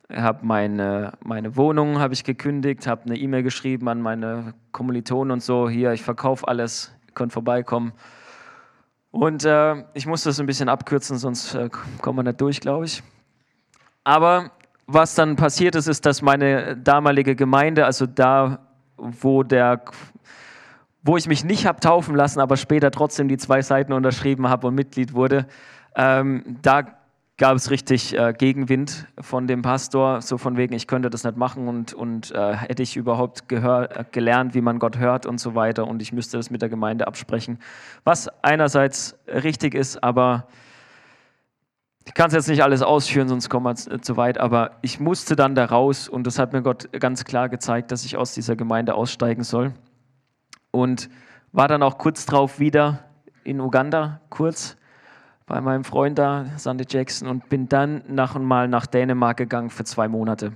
habe 0.09 0.45
meine, 0.45 1.11
meine 1.21 1.57
Wohnung 1.57 1.99
habe 1.99 2.13
ich 2.13 2.23
gekündigt, 2.23 2.87
habe 2.87 3.07
eine 3.07 3.17
E-Mail 3.17 3.43
geschrieben 3.43 3.89
an 3.89 4.01
meine 4.01 4.53
Kommilitonen 4.71 5.31
und 5.31 5.43
so, 5.43 5.67
hier, 5.67 5.91
ich 5.91 6.03
verkaufe 6.03 6.47
alles, 6.47 6.93
könnt 7.13 7.33
vorbeikommen. 7.33 7.91
Und 9.11 9.43
äh, 9.43 9.83
ich 9.93 10.05
muss 10.05 10.23
das 10.23 10.39
ein 10.39 10.45
bisschen 10.45 10.69
abkürzen, 10.69 11.17
sonst 11.17 11.53
äh, 11.53 11.69
kommen 12.01 12.19
wir 12.19 12.23
nicht 12.23 12.39
durch, 12.41 12.61
glaube 12.61 12.85
ich. 12.85 13.03
Aber 14.03 14.51
was 14.87 15.15
dann 15.15 15.35
passiert 15.35 15.75
ist, 15.75 15.87
ist, 15.87 16.05
dass 16.05 16.21
meine 16.21 16.77
damalige 16.77 17.35
Gemeinde, 17.35 17.85
also 17.85 18.05
da, 18.05 18.59
wo 18.97 19.43
der 19.43 19.83
wo 21.03 21.17
ich 21.17 21.27
mich 21.27 21.43
nicht 21.43 21.65
habe 21.65 21.79
taufen 21.79 22.15
lassen, 22.15 22.39
aber 22.39 22.57
später 22.57 22.91
trotzdem 22.91 23.27
die 23.27 23.37
zwei 23.37 23.61
Seiten 23.61 23.93
unterschrieben 23.93 24.49
habe 24.49 24.67
und 24.67 24.75
Mitglied 24.75 25.13
wurde, 25.13 25.47
ähm, 25.95 26.57
da 26.61 27.00
gab 27.41 27.55
es 27.55 27.71
richtig 27.71 28.15
äh, 28.15 28.33
Gegenwind 28.37 29.07
von 29.19 29.47
dem 29.47 29.63
Pastor, 29.63 30.21
so 30.21 30.37
von 30.37 30.57
wegen, 30.57 30.75
ich 30.75 30.85
könnte 30.85 31.09
das 31.09 31.23
nicht 31.23 31.37
machen 31.37 31.67
und, 31.67 31.91
und 31.91 32.29
äh, 32.35 32.53
hätte 32.55 32.83
ich 32.83 32.95
überhaupt 32.95 33.49
gehör, 33.49 33.89
äh, 33.97 34.05
gelernt, 34.11 34.53
wie 34.53 34.61
man 34.61 34.77
Gott 34.77 34.99
hört 34.99 35.25
und 35.25 35.39
so 35.39 35.55
weiter 35.55 35.87
und 35.87 36.03
ich 36.03 36.13
müsste 36.13 36.37
das 36.37 36.51
mit 36.51 36.61
der 36.61 36.69
Gemeinde 36.69 37.07
absprechen. 37.07 37.57
Was 38.03 38.29
einerseits 38.43 39.17
richtig 39.25 39.73
ist, 39.73 40.03
aber 40.03 40.45
ich 42.05 42.13
kann 42.13 42.27
es 42.27 42.35
jetzt 42.35 42.47
nicht 42.47 42.61
alles 42.61 42.83
ausführen, 42.83 43.27
sonst 43.27 43.49
kommen 43.49 43.65
wir 43.65 44.01
zu 44.03 44.17
weit, 44.17 44.37
aber 44.37 44.77
ich 44.83 44.99
musste 44.99 45.35
dann 45.35 45.55
da 45.55 45.65
raus 45.65 46.07
und 46.07 46.27
das 46.27 46.37
hat 46.37 46.53
mir 46.53 46.61
Gott 46.61 46.91
ganz 46.91 47.25
klar 47.25 47.49
gezeigt, 47.49 47.91
dass 47.91 48.05
ich 48.05 48.17
aus 48.17 48.35
dieser 48.35 48.55
Gemeinde 48.55 48.93
aussteigen 48.93 49.43
soll. 49.43 49.73
Und 50.69 51.09
war 51.53 51.67
dann 51.67 51.81
auch 51.81 51.97
kurz 51.97 52.27
drauf 52.27 52.59
wieder 52.59 52.99
in 53.43 53.59
Uganda, 53.59 54.21
kurz 54.29 54.77
bei 55.45 55.61
meinem 55.61 55.83
Freund 55.83 56.17
da, 56.17 56.45
Sandy 56.57 56.85
Jackson, 56.87 57.27
und 57.27 57.49
bin 57.49 57.67
dann 57.67 58.03
nach 58.07 58.35
und 58.35 58.45
mal 58.45 58.67
nach 58.67 58.85
Dänemark 58.85 59.37
gegangen 59.37 59.69
für 59.69 59.83
zwei 59.83 60.07
Monate, 60.07 60.53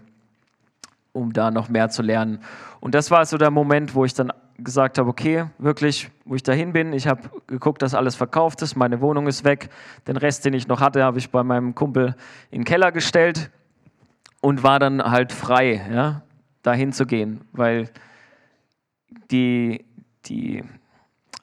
um 1.12 1.34
da 1.34 1.52
noch 1.52 1.70
mehr 1.70 1.90
zu 1.90 2.02
lernen. 2.02 2.40
Und 2.80 2.96
das 2.96 3.12
war 3.12 3.26
so 3.26 3.38
der 3.38 3.52
Moment, 3.52 3.96
wo 3.96 4.06
ich 4.06 4.14
dann 4.14 4.32
gesagt 4.58 4.98
habe, 4.98 5.10
okay, 5.10 5.46
wirklich, 5.58 6.10
wo 6.24 6.36
ich 6.36 6.44
dahin 6.44 6.72
bin, 6.72 6.94
ich 6.94 7.08
habe 7.08 7.30
geguckt, 7.48 7.82
dass 7.82 7.94
alles 7.94 8.16
verkauft 8.16 8.62
ist, 8.62 8.76
meine 8.76 9.02
Wohnung 9.02 9.28
ist 9.28 9.44
weg, 9.44 9.70
den 10.08 10.18
Rest, 10.18 10.46
den 10.46 10.54
ich 10.54 10.68
noch 10.68 10.80
hatte, 10.80 11.04
habe 11.04 11.18
ich 11.18 11.30
bei 11.30 11.44
meinem 11.44 11.76
Kumpel 11.76 12.16
in 12.52 12.62
den 12.62 12.66
Keller 12.66 12.92
gestellt 12.92 13.52
und 14.42 14.64
war 14.64 14.80
dann 14.80 15.04
halt 15.04 15.34
frei, 15.34 15.86
ja, 15.92 16.22
dahin 16.62 16.94
zu 16.94 17.06
gehen, 17.06 17.42
weil 17.52 17.90
die, 19.30 19.86
die 20.26 20.64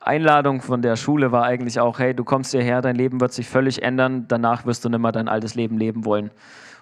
Einladung 0.05 0.61
von 0.61 0.81
der 0.81 0.95
Schule 0.95 1.31
war 1.31 1.43
eigentlich 1.43 1.79
auch, 1.79 1.99
hey, 1.99 2.13
du 2.13 2.23
kommst 2.23 2.51
hierher, 2.51 2.81
dein 2.81 2.95
Leben 2.95 3.21
wird 3.21 3.33
sich 3.33 3.47
völlig 3.47 3.83
ändern, 3.83 4.25
danach 4.27 4.65
wirst 4.65 4.83
du 4.83 4.89
nicht 4.89 4.99
mehr 4.99 5.11
dein 5.11 5.27
altes 5.27 5.55
Leben 5.55 5.77
leben 5.77 6.05
wollen. 6.05 6.31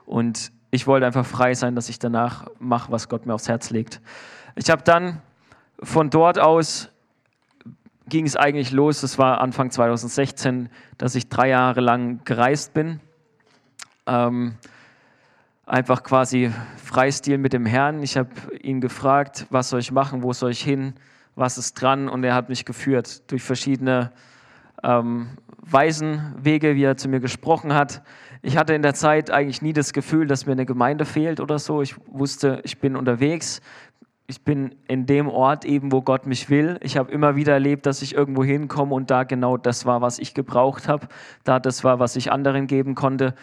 Und 0.06 0.52
ich 0.72 0.88
wollte 0.88 1.06
einfach 1.06 1.26
frei 1.26 1.54
sein, 1.54 1.76
dass 1.76 1.90
ich 1.90 2.00
danach 2.00 2.48
mache, 2.60 2.92
was 2.92 3.10
Gott 3.10 3.26
mir 3.26 3.34
aufs 3.34 3.48
Herz 3.48 3.70
legt. 3.70 4.02
Ich 4.56 4.70
habe 4.70 4.82
dann 4.84 5.22
von 5.84 6.10
dort 6.10 6.40
aus 6.40 6.90
ging 8.08 8.26
es 8.26 8.36
eigentlich 8.36 8.72
los. 8.72 9.02
Das 9.02 9.18
war 9.18 9.42
Anfang 9.42 9.72
2016, 9.72 10.70
dass 10.98 11.16
ich 11.16 11.30
drei 11.30 11.50
Jahre 11.50 11.80
lang 11.82 12.22
gereist 12.26 12.74
bin. 12.74 13.00
Ähm, 14.06 14.56
einfach 15.66 16.04
quasi 16.04 16.52
Freistil 16.76 17.38
mit 17.38 17.54
dem 17.54 17.66
Herrn. 17.66 18.04
Ich 18.04 18.18
habe 18.18 18.30
ihn 18.62 18.82
gefragt, 18.82 19.48
was 19.50 19.70
soll 19.70 19.80
ich 19.80 19.92
machen, 19.92 20.24
wo 20.24 20.34
soll 20.34 20.52
ich 20.52 20.62
hin, 20.62 20.94
was 21.36 21.58
ist 21.58 21.74
dran 21.74 22.10
und 22.10 22.24
er 22.24 22.36
hat 22.36 22.50
mich 22.50 22.66
geführt 22.66 23.30
durch 23.32 23.44
verschiedene 23.44 24.12
ähm, 24.84 25.30
Waisenwege, 25.64 26.76
wie 26.76 26.84
er 26.84 26.98
zu 26.98 27.08
mir 27.08 27.20
gesprochen 27.20 27.74
hat. 27.74 28.02
Ich 28.42 28.58
hatte 28.58 28.74
in 28.74 28.82
der 28.82 28.94
Zeit 28.94 29.30
eigentlich 29.30 29.62
nie 29.62 29.74
das 29.74 29.94
Gefühl, 29.94 30.28
dass 30.28 30.46
mir 30.46 30.54
eine 30.54 30.66
Gemeinde 30.66 31.06
fehlt 31.06 31.40
oder 31.40 31.60
so. 31.60 31.82
Ich 31.82 31.96
wusste, 32.08 32.62
ich 32.64 32.80
bin 32.80 32.96
unterwegs, 32.96 33.62
ich 34.28 34.44
bin 34.44 34.76
in 34.88 35.06
dem 35.06 35.28
Ort 35.28 35.66
eben, 35.66 35.92
wo 35.92 36.02
Gott 36.02 36.26
mich 36.26 36.50
will. 36.50 36.80
Ich 36.82 36.98
habe 36.98 37.12
immer 37.12 37.36
wieder 37.36 37.54
erlebt, 37.54 37.86
dass 37.86 38.02
ich 38.02 38.16
irgendwo 38.16 38.44
hinkomme 38.44 38.96
und 38.96 39.12
da 39.12 39.24
genau 39.24 39.58
das 39.58 39.86
war, 39.86 40.02
was 40.02 40.20
ich 40.20 40.34
gebraucht 40.34 40.88
habe. 40.88 41.08
Da 41.44 41.60
das 41.60 41.84
war, 41.84 42.00
was 42.00 42.16
ich 42.16 42.32
anderen 42.32 42.66
geben 42.66 42.96
konnte. 42.96 43.36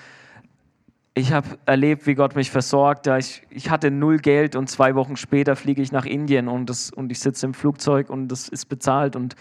Ich 1.18 1.32
habe 1.32 1.58
erlebt, 1.66 2.06
wie 2.06 2.14
Gott 2.14 2.36
mich 2.36 2.52
versorgt. 2.52 3.08
Ich, 3.08 3.42
ich 3.50 3.70
hatte 3.70 3.90
null 3.90 4.18
Geld 4.18 4.54
und 4.54 4.70
zwei 4.70 4.94
Wochen 4.94 5.16
später 5.16 5.56
fliege 5.56 5.82
ich 5.82 5.90
nach 5.90 6.06
Indien 6.06 6.46
und, 6.46 6.70
das, 6.70 6.92
und 6.92 7.10
ich 7.10 7.18
sitze 7.18 7.44
im 7.46 7.54
Flugzeug 7.54 8.08
und 8.08 8.28
das 8.28 8.48
ist 8.48 8.66
bezahlt 8.66 9.16
und, 9.16 9.34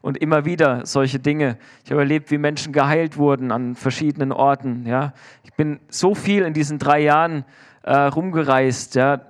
und 0.00 0.16
immer 0.18 0.44
wieder 0.44 0.86
solche 0.86 1.18
Dinge. 1.18 1.58
Ich 1.84 1.90
habe 1.90 2.02
erlebt, 2.02 2.30
wie 2.30 2.38
Menschen 2.38 2.72
geheilt 2.72 3.16
wurden 3.16 3.50
an 3.50 3.74
verschiedenen 3.74 4.30
Orten. 4.30 4.86
Ja. 4.86 5.12
Ich 5.42 5.52
bin 5.54 5.80
so 5.88 6.14
viel 6.14 6.44
in 6.44 6.52
diesen 6.52 6.78
drei 6.78 7.00
Jahren 7.00 7.44
äh, 7.82 7.96
rumgereist. 7.96 8.94
Ja 8.94 9.22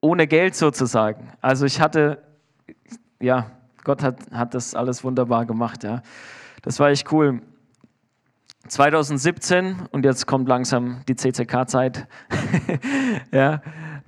ohne 0.00 0.26
Geld 0.26 0.54
sozusagen. 0.54 1.32
Also 1.40 1.66
ich 1.66 1.80
hatte, 1.80 2.22
ja, 3.20 3.50
Gott 3.84 4.02
hat, 4.02 4.20
hat 4.32 4.54
das 4.54 4.74
alles 4.74 5.04
wunderbar 5.04 5.44
gemacht. 5.44 5.84
Ja. 5.84 6.02
Das 6.62 6.78
war 6.78 6.90
echt 6.90 7.12
cool. 7.12 7.42
2017, 8.68 9.88
und 9.90 10.04
jetzt 10.04 10.26
kommt 10.26 10.48
langsam 10.48 11.02
die 11.08 11.16
CCK-Zeit, 11.16 12.06
ja, 13.32 13.62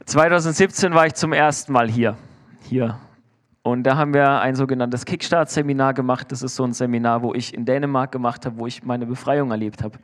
2017 0.04 0.94
war 0.94 1.06
ich 1.06 1.14
zum 1.14 1.32
ersten 1.32 1.72
Mal 1.72 1.88
hier. 1.88 2.16
Hier. 2.62 2.98
Und 3.62 3.82
da 3.82 3.96
haben 3.96 4.14
wir 4.14 4.40
ein 4.40 4.54
sogenanntes 4.54 5.04
Kickstart-Seminar 5.04 5.92
gemacht. 5.92 6.32
Das 6.32 6.42
ist 6.42 6.56
so 6.56 6.64
ein 6.64 6.72
Seminar, 6.72 7.22
wo 7.22 7.34
ich 7.34 7.52
in 7.52 7.66
Dänemark 7.66 8.12
gemacht 8.12 8.46
habe, 8.46 8.58
wo 8.58 8.66
ich 8.66 8.82
meine 8.82 9.04
Befreiung 9.04 9.50
erlebt 9.50 9.82
habe. 9.82 9.98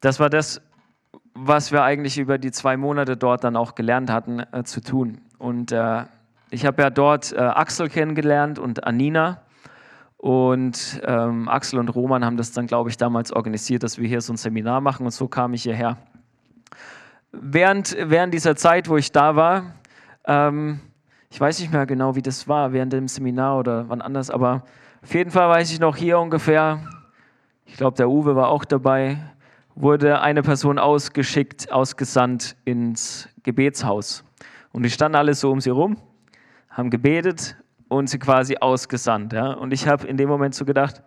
Das 0.00 0.20
war 0.20 0.28
das, 0.28 0.60
was 1.32 1.72
wir 1.72 1.82
eigentlich 1.82 2.18
über 2.18 2.36
die 2.36 2.50
zwei 2.50 2.76
Monate 2.76 3.16
dort 3.16 3.42
dann 3.42 3.56
auch 3.56 3.74
gelernt 3.74 4.10
hatten 4.10 4.40
äh, 4.40 4.64
zu 4.64 4.82
tun. 4.82 5.22
Und 5.38 5.72
äh, 5.72 6.04
ich 6.50 6.66
habe 6.66 6.82
ja 6.82 6.90
dort 6.90 7.32
äh, 7.32 7.38
Axel 7.38 7.88
kennengelernt 7.88 8.58
und 8.58 8.84
Anina. 8.84 9.40
Und 10.24 11.02
ähm, 11.04 11.50
Axel 11.50 11.78
und 11.78 11.90
Roman 11.90 12.24
haben 12.24 12.38
das 12.38 12.50
dann, 12.50 12.66
glaube 12.66 12.88
ich, 12.88 12.96
damals 12.96 13.30
organisiert, 13.30 13.82
dass 13.82 13.98
wir 13.98 14.08
hier 14.08 14.22
so 14.22 14.32
ein 14.32 14.38
Seminar 14.38 14.80
machen. 14.80 15.04
Und 15.04 15.12
so 15.12 15.28
kam 15.28 15.52
ich 15.52 15.64
hierher. 15.64 15.98
Während, 17.30 17.94
während 18.00 18.32
dieser 18.32 18.56
Zeit, 18.56 18.88
wo 18.88 18.96
ich 18.96 19.12
da 19.12 19.36
war, 19.36 19.74
ähm, 20.24 20.80
ich 21.28 21.38
weiß 21.38 21.60
nicht 21.60 21.74
mehr 21.74 21.84
genau, 21.84 22.16
wie 22.16 22.22
das 22.22 22.48
war, 22.48 22.72
während 22.72 22.94
dem 22.94 23.06
Seminar 23.06 23.58
oder 23.58 23.86
wann 23.90 24.00
anders, 24.00 24.30
aber 24.30 24.62
auf 25.02 25.12
jeden 25.12 25.30
Fall 25.30 25.50
weiß 25.50 25.70
ich 25.70 25.78
noch 25.78 25.94
hier 25.94 26.18
ungefähr, 26.18 26.80
ich 27.66 27.76
glaube, 27.76 27.98
der 27.98 28.08
Uwe 28.08 28.34
war 28.34 28.48
auch 28.48 28.64
dabei, 28.64 29.18
wurde 29.74 30.22
eine 30.22 30.40
Person 30.40 30.78
ausgeschickt, 30.78 31.70
ausgesandt 31.70 32.56
ins 32.64 33.28
Gebetshaus. 33.42 34.24
Und 34.72 34.84
die 34.84 34.90
standen 34.90 35.16
alle 35.16 35.34
so 35.34 35.50
um 35.50 35.60
sie 35.60 35.68
rum, 35.68 35.98
haben 36.70 36.88
gebetet 36.88 37.58
und 37.88 38.08
sie 38.08 38.18
quasi 38.18 38.56
ausgesandt. 38.56 39.32
Ja? 39.32 39.52
Und 39.52 39.72
ich 39.72 39.86
habe 39.86 40.06
in 40.06 40.16
dem 40.16 40.28
Moment 40.28 40.54
so 40.54 40.64
gedacht, 40.64 41.02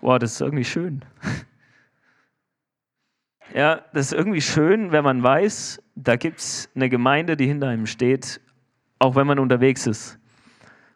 boah, 0.00 0.18
das 0.18 0.32
ist 0.32 0.40
irgendwie 0.40 0.64
schön. 0.64 1.04
ja, 3.54 3.82
das 3.92 4.06
ist 4.06 4.12
irgendwie 4.12 4.40
schön, 4.40 4.92
wenn 4.92 5.04
man 5.04 5.22
weiß, 5.22 5.82
da 5.94 6.16
gibt 6.16 6.40
es 6.40 6.70
eine 6.74 6.88
Gemeinde, 6.88 7.36
die 7.36 7.46
hinter 7.46 7.68
einem 7.68 7.86
steht, 7.86 8.40
auch 8.98 9.16
wenn 9.16 9.26
man 9.26 9.38
unterwegs 9.38 9.86
ist. 9.86 10.18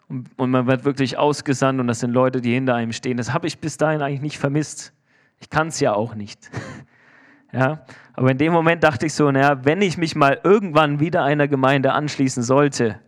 Und, 0.08 0.28
und 0.36 0.50
man 0.50 0.66
wird 0.66 0.84
wirklich 0.84 1.18
ausgesandt 1.18 1.80
und 1.80 1.86
das 1.86 2.00
sind 2.00 2.12
Leute, 2.12 2.40
die 2.40 2.52
hinter 2.52 2.74
einem 2.74 2.92
stehen. 2.92 3.16
Das 3.16 3.32
habe 3.32 3.46
ich 3.46 3.58
bis 3.58 3.76
dahin 3.76 4.02
eigentlich 4.02 4.20
nicht 4.20 4.38
vermisst. 4.38 4.92
Ich 5.40 5.50
kann 5.50 5.68
es 5.68 5.80
ja 5.80 5.94
auch 5.94 6.14
nicht. 6.14 6.50
ja? 7.52 7.84
Aber 8.14 8.30
in 8.30 8.38
dem 8.38 8.52
Moment 8.52 8.84
dachte 8.84 9.06
ich 9.06 9.14
so, 9.14 9.30
naja, 9.30 9.64
wenn 9.64 9.80
ich 9.80 9.96
mich 9.96 10.14
mal 10.14 10.38
irgendwann 10.44 11.00
wieder 11.00 11.24
einer 11.24 11.48
Gemeinde 11.48 11.92
anschließen 11.92 12.42
sollte, 12.42 13.00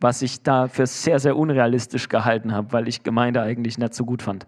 was 0.00 0.22
ich 0.22 0.42
da 0.42 0.68
für 0.68 0.86
sehr, 0.86 1.18
sehr 1.18 1.36
unrealistisch 1.36 2.08
gehalten 2.08 2.52
habe, 2.54 2.72
weil 2.72 2.88
ich 2.88 3.02
Gemeinde 3.02 3.42
eigentlich 3.42 3.78
nicht 3.78 3.94
so 3.94 4.04
gut 4.04 4.22
fand, 4.22 4.46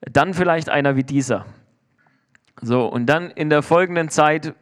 dann 0.00 0.34
vielleicht 0.34 0.68
einer 0.68 0.96
wie 0.96 1.02
dieser. 1.02 1.44
So, 2.60 2.86
und 2.86 3.06
dann 3.06 3.30
in 3.30 3.50
der 3.50 3.62
folgenden 3.62 4.08
Zeit, 4.08 4.54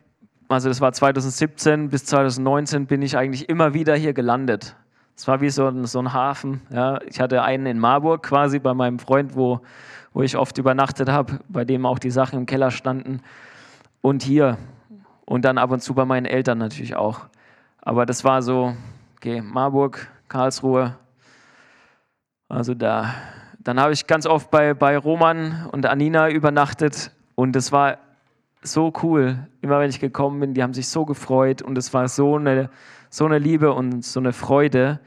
also 0.48 0.68
das 0.68 0.80
war 0.80 0.92
2017 0.92 1.88
bis 1.88 2.04
2019, 2.06 2.86
bin 2.86 3.02
ich 3.02 3.16
eigentlich 3.16 3.48
immer 3.48 3.74
wieder 3.74 3.96
hier 3.96 4.12
gelandet. 4.12 4.76
Es 5.14 5.26
war 5.28 5.40
wie 5.40 5.50
so 5.50 5.66
ein, 5.68 5.86
so 5.86 5.98
ein 5.98 6.12
Hafen. 6.12 6.60
Ja. 6.70 7.00
Ich 7.02 7.20
hatte 7.20 7.42
einen 7.42 7.66
in 7.66 7.78
Marburg 7.78 8.22
quasi 8.22 8.58
bei 8.58 8.74
meinem 8.74 8.98
Freund, 8.98 9.34
wo 9.34 9.60
wo 10.16 10.22
ich 10.22 10.38
oft 10.38 10.56
übernachtet 10.56 11.10
habe, 11.10 11.40
bei 11.46 11.66
dem 11.66 11.84
auch 11.84 11.98
die 11.98 12.08
Sachen 12.08 12.38
im 12.38 12.46
Keller 12.46 12.70
standen. 12.70 13.20
Und 14.00 14.22
hier. 14.22 14.56
Und 15.26 15.44
dann 15.44 15.58
ab 15.58 15.70
und 15.70 15.82
zu 15.82 15.92
bei 15.92 16.06
meinen 16.06 16.24
Eltern 16.24 16.56
natürlich 16.56 16.96
auch. 16.96 17.26
Aber 17.82 18.06
das 18.06 18.24
war 18.24 18.40
so, 18.40 18.74
okay, 19.26 19.40
Marburg, 19.40 20.06
Karlsruhe. 20.28 20.94
Also 22.48 22.74
da. 22.74 23.12
Dann 23.58 23.80
habe 23.80 23.92
ich 23.92 24.06
ganz 24.06 24.24
oft 24.24 24.52
bei, 24.52 24.72
bei 24.72 24.96
Roman 24.96 25.68
und 25.72 25.84
Anina 25.84 26.30
übernachtet. 26.30 27.10
Und 27.34 27.56
es 27.56 27.72
war 27.72 27.98
so 28.62 28.92
cool. 29.02 29.48
Immer 29.62 29.80
wenn 29.80 29.90
ich 29.90 29.98
gekommen 29.98 30.38
bin, 30.38 30.54
die 30.54 30.62
haben 30.62 30.74
sich 30.74 30.86
so 30.86 31.04
gefreut. 31.04 31.60
Und 31.60 31.76
es 31.76 31.92
war 31.92 32.06
so 32.06 32.36
eine, 32.36 32.70
so 33.10 33.24
eine 33.24 33.38
Liebe 33.38 33.72
und 33.72 34.04
so 34.04 34.20
eine 34.20 34.32
Freude. 34.32 35.00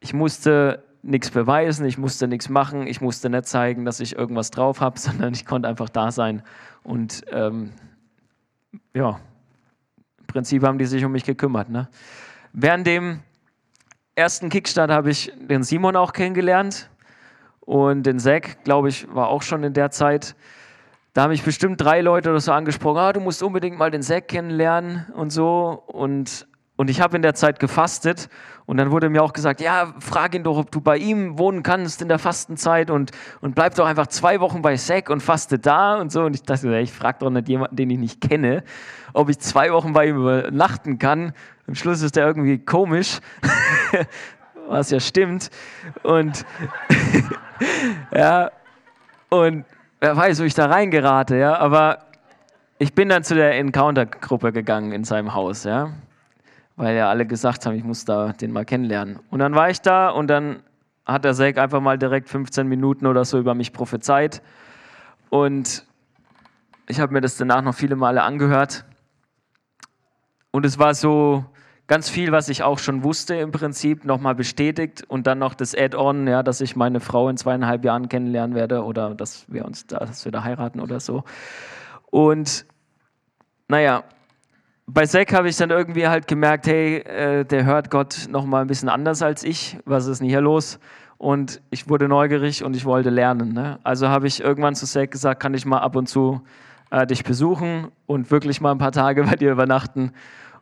Ich 0.00 0.12
musste 0.12 0.84
nichts 1.00 1.30
beweisen, 1.30 1.86
ich 1.86 1.96
musste 1.96 2.28
nichts 2.28 2.50
machen, 2.50 2.86
ich 2.86 3.00
musste 3.00 3.30
nicht 3.30 3.46
zeigen, 3.46 3.86
dass 3.86 4.00
ich 4.00 4.16
irgendwas 4.16 4.50
drauf 4.50 4.82
habe, 4.82 4.98
sondern 5.00 5.32
ich 5.32 5.46
konnte 5.46 5.66
einfach 5.66 5.88
da 5.88 6.10
sein. 6.10 6.42
Und 6.82 7.24
ähm, 7.30 7.72
ja, 8.92 9.18
im 10.18 10.26
Prinzip 10.26 10.62
haben 10.62 10.76
die 10.76 10.84
sich 10.84 11.02
um 11.06 11.12
mich 11.12 11.24
gekümmert. 11.24 11.70
Ne? 11.70 11.88
Während 12.52 12.86
ersten 14.16 14.48
Kickstart 14.48 14.90
habe 14.90 15.10
ich 15.10 15.32
den 15.36 15.62
Simon 15.62 15.94
auch 15.94 16.12
kennengelernt 16.12 16.88
und 17.60 18.04
den 18.04 18.18
Zack, 18.18 18.64
glaube 18.64 18.88
ich, 18.88 19.06
war 19.14 19.28
auch 19.28 19.42
schon 19.42 19.62
in 19.62 19.74
der 19.74 19.90
Zeit. 19.90 20.34
Da 21.12 21.22
haben 21.22 21.30
mich 21.30 21.42
bestimmt 21.42 21.80
drei 21.80 22.00
Leute 22.00 22.30
oder 22.30 22.40
so 22.40 22.52
angesprochen, 22.52 22.98
ah, 22.98 23.12
du 23.12 23.20
musst 23.20 23.42
unbedingt 23.42 23.78
mal 23.78 23.90
den 23.90 24.02
Zack 24.02 24.28
kennenlernen 24.28 25.06
und 25.14 25.30
so. 25.30 25.82
Und 25.86 26.46
und 26.76 26.90
ich 26.90 27.00
habe 27.00 27.16
in 27.16 27.22
der 27.22 27.34
Zeit 27.34 27.58
gefastet 27.58 28.28
und 28.66 28.76
dann 28.76 28.90
wurde 28.90 29.08
mir 29.08 29.22
auch 29.22 29.32
gesagt, 29.32 29.60
ja, 29.60 29.94
frag 29.98 30.34
ihn 30.34 30.42
doch, 30.42 30.58
ob 30.58 30.70
du 30.70 30.80
bei 30.80 30.98
ihm 30.98 31.38
wohnen 31.38 31.62
kannst 31.62 32.02
in 32.02 32.08
der 32.08 32.18
Fastenzeit 32.18 32.90
und, 32.90 33.12
und 33.40 33.54
bleib 33.54 33.74
doch 33.76 33.86
einfach 33.86 34.08
zwei 34.08 34.40
Wochen 34.40 34.60
bei 34.60 34.76
Sek 34.76 35.08
und 35.08 35.22
faste 35.22 35.58
da 35.58 35.96
und 35.96 36.12
so. 36.12 36.24
Und 36.24 36.34
ich 36.34 36.42
dachte, 36.42 36.76
ich 36.78 36.92
frage 36.92 37.18
doch 37.20 37.30
nicht 37.30 37.48
jemanden, 37.48 37.76
den 37.76 37.90
ich 37.90 37.98
nicht 37.98 38.20
kenne, 38.20 38.62
ob 39.14 39.30
ich 39.30 39.38
zwei 39.38 39.72
Wochen 39.72 39.92
bei 39.92 40.08
ihm 40.08 40.16
übernachten 40.16 40.98
kann. 40.98 41.32
Am 41.66 41.74
Schluss 41.74 42.02
ist 42.02 42.16
der 42.16 42.26
irgendwie 42.26 42.58
komisch, 42.58 43.20
was 44.68 44.90
ja 44.90 45.00
stimmt. 45.00 45.50
Und 46.02 46.44
ja, 48.12 48.50
und 49.30 49.64
wer 50.00 50.16
weiß, 50.16 50.40
wo 50.40 50.44
ich 50.44 50.54
da 50.54 50.66
reingerate, 50.66 51.36
ja, 51.36 51.56
aber 51.56 52.00
ich 52.78 52.94
bin 52.94 53.08
dann 53.08 53.24
zu 53.24 53.34
der 53.34 53.54
Encounter-Gruppe 53.54 54.52
gegangen 54.52 54.92
in 54.92 55.04
seinem 55.04 55.32
Haus, 55.32 55.64
ja 55.64 55.92
weil 56.76 56.94
ja 56.94 57.08
alle 57.08 57.26
gesagt 57.26 57.66
haben, 57.66 57.74
ich 57.74 57.84
muss 57.84 58.04
da 58.04 58.32
den 58.32 58.52
mal 58.52 58.64
kennenlernen. 58.64 59.18
Und 59.30 59.38
dann 59.40 59.54
war 59.54 59.70
ich 59.70 59.80
da 59.80 60.10
und 60.10 60.28
dann 60.28 60.62
hat 61.06 61.24
der 61.24 61.34
Zack 61.34 61.58
einfach 61.58 61.80
mal 61.80 61.98
direkt 61.98 62.28
15 62.28 62.66
Minuten 62.66 63.06
oder 63.06 63.24
so 63.24 63.38
über 63.38 63.54
mich 63.54 63.72
prophezeit. 63.72 64.42
Und 65.30 65.86
ich 66.88 67.00
habe 67.00 67.12
mir 67.12 67.20
das 67.20 67.36
danach 67.36 67.62
noch 67.62 67.74
viele 67.74 67.96
Male 67.96 68.22
angehört. 68.22 68.84
Und 70.50 70.66
es 70.66 70.78
war 70.78 70.94
so 70.94 71.44
ganz 71.86 72.08
viel, 72.08 72.32
was 72.32 72.48
ich 72.48 72.62
auch 72.62 72.78
schon 72.78 73.04
wusste 73.04 73.36
im 73.36 73.52
Prinzip, 73.52 74.04
nochmal 74.04 74.34
bestätigt. 74.34 75.04
Und 75.06 75.26
dann 75.26 75.38
noch 75.38 75.54
das 75.54 75.74
Add-on, 75.74 76.26
ja, 76.26 76.42
dass 76.42 76.60
ich 76.60 76.76
meine 76.76 77.00
Frau 77.00 77.28
in 77.28 77.36
zweieinhalb 77.36 77.84
Jahren 77.84 78.08
kennenlernen 78.08 78.56
werde 78.56 78.84
oder 78.84 79.14
dass 79.14 79.50
wir 79.50 79.64
uns 79.64 79.86
da, 79.86 80.00
dass 80.00 80.24
wir 80.24 80.32
da 80.32 80.44
heiraten 80.44 80.80
oder 80.80 81.00
so. 81.00 81.24
Und 82.10 82.66
naja, 83.68 84.04
bei 84.86 85.04
Zack 85.04 85.32
habe 85.32 85.48
ich 85.48 85.56
dann 85.56 85.70
irgendwie 85.70 86.06
halt 86.06 86.28
gemerkt, 86.28 86.66
hey, 86.66 86.98
äh, 86.98 87.44
der 87.44 87.64
hört 87.64 87.90
Gott 87.90 88.28
noch 88.30 88.46
mal 88.46 88.60
ein 88.60 88.68
bisschen 88.68 88.88
anders 88.88 89.20
als 89.20 89.42
ich. 89.42 89.78
Was 89.84 90.06
ist 90.06 90.20
denn 90.20 90.28
hier 90.28 90.40
los? 90.40 90.78
Und 91.18 91.60
ich 91.70 91.88
wurde 91.88 92.08
neugierig 92.08 92.62
und 92.62 92.76
ich 92.76 92.84
wollte 92.84 93.10
lernen. 93.10 93.52
Ne? 93.52 93.78
Also 93.82 94.08
habe 94.08 94.26
ich 94.26 94.40
irgendwann 94.40 94.74
zu 94.74 94.86
Zack 94.86 95.10
gesagt, 95.10 95.40
kann 95.40 95.54
ich 95.54 95.66
mal 95.66 95.78
ab 95.78 95.96
und 95.96 96.08
zu 96.08 96.42
äh, 96.90 97.06
dich 97.06 97.24
besuchen 97.24 97.88
und 98.06 98.30
wirklich 98.30 98.60
mal 98.60 98.70
ein 98.70 98.78
paar 98.78 98.92
Tage 98.92 99.22
bei 99.30 99.34
dir 99.34 99.50
übernachten. 99.50 100.12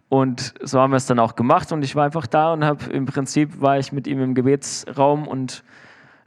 Und 0.08 0.54
so 0.62 0.80
haben 0.80 0.92
wir 0.92 0.98
es 0.98 1.06
dann 1.06 1.18
auch 1.18 1.34
gemacht 1.34 1.72
und 1.72 1.82
ich 1.82 1.96
war 1.96 2.04
einfach 2.04 2.26
da 2.26 2.52
und 2.52 2.64
habe 2.64 2.84
im 2.92 3.04
Prinzip 3.04 3.60
war 3.60 3.78
ich 3.78 3.92
mit 3.92 4.06
ihm 4.06 4.22
im 4.22 4.34
Gebetsraum 4.34 5.26
und 5.26 5.64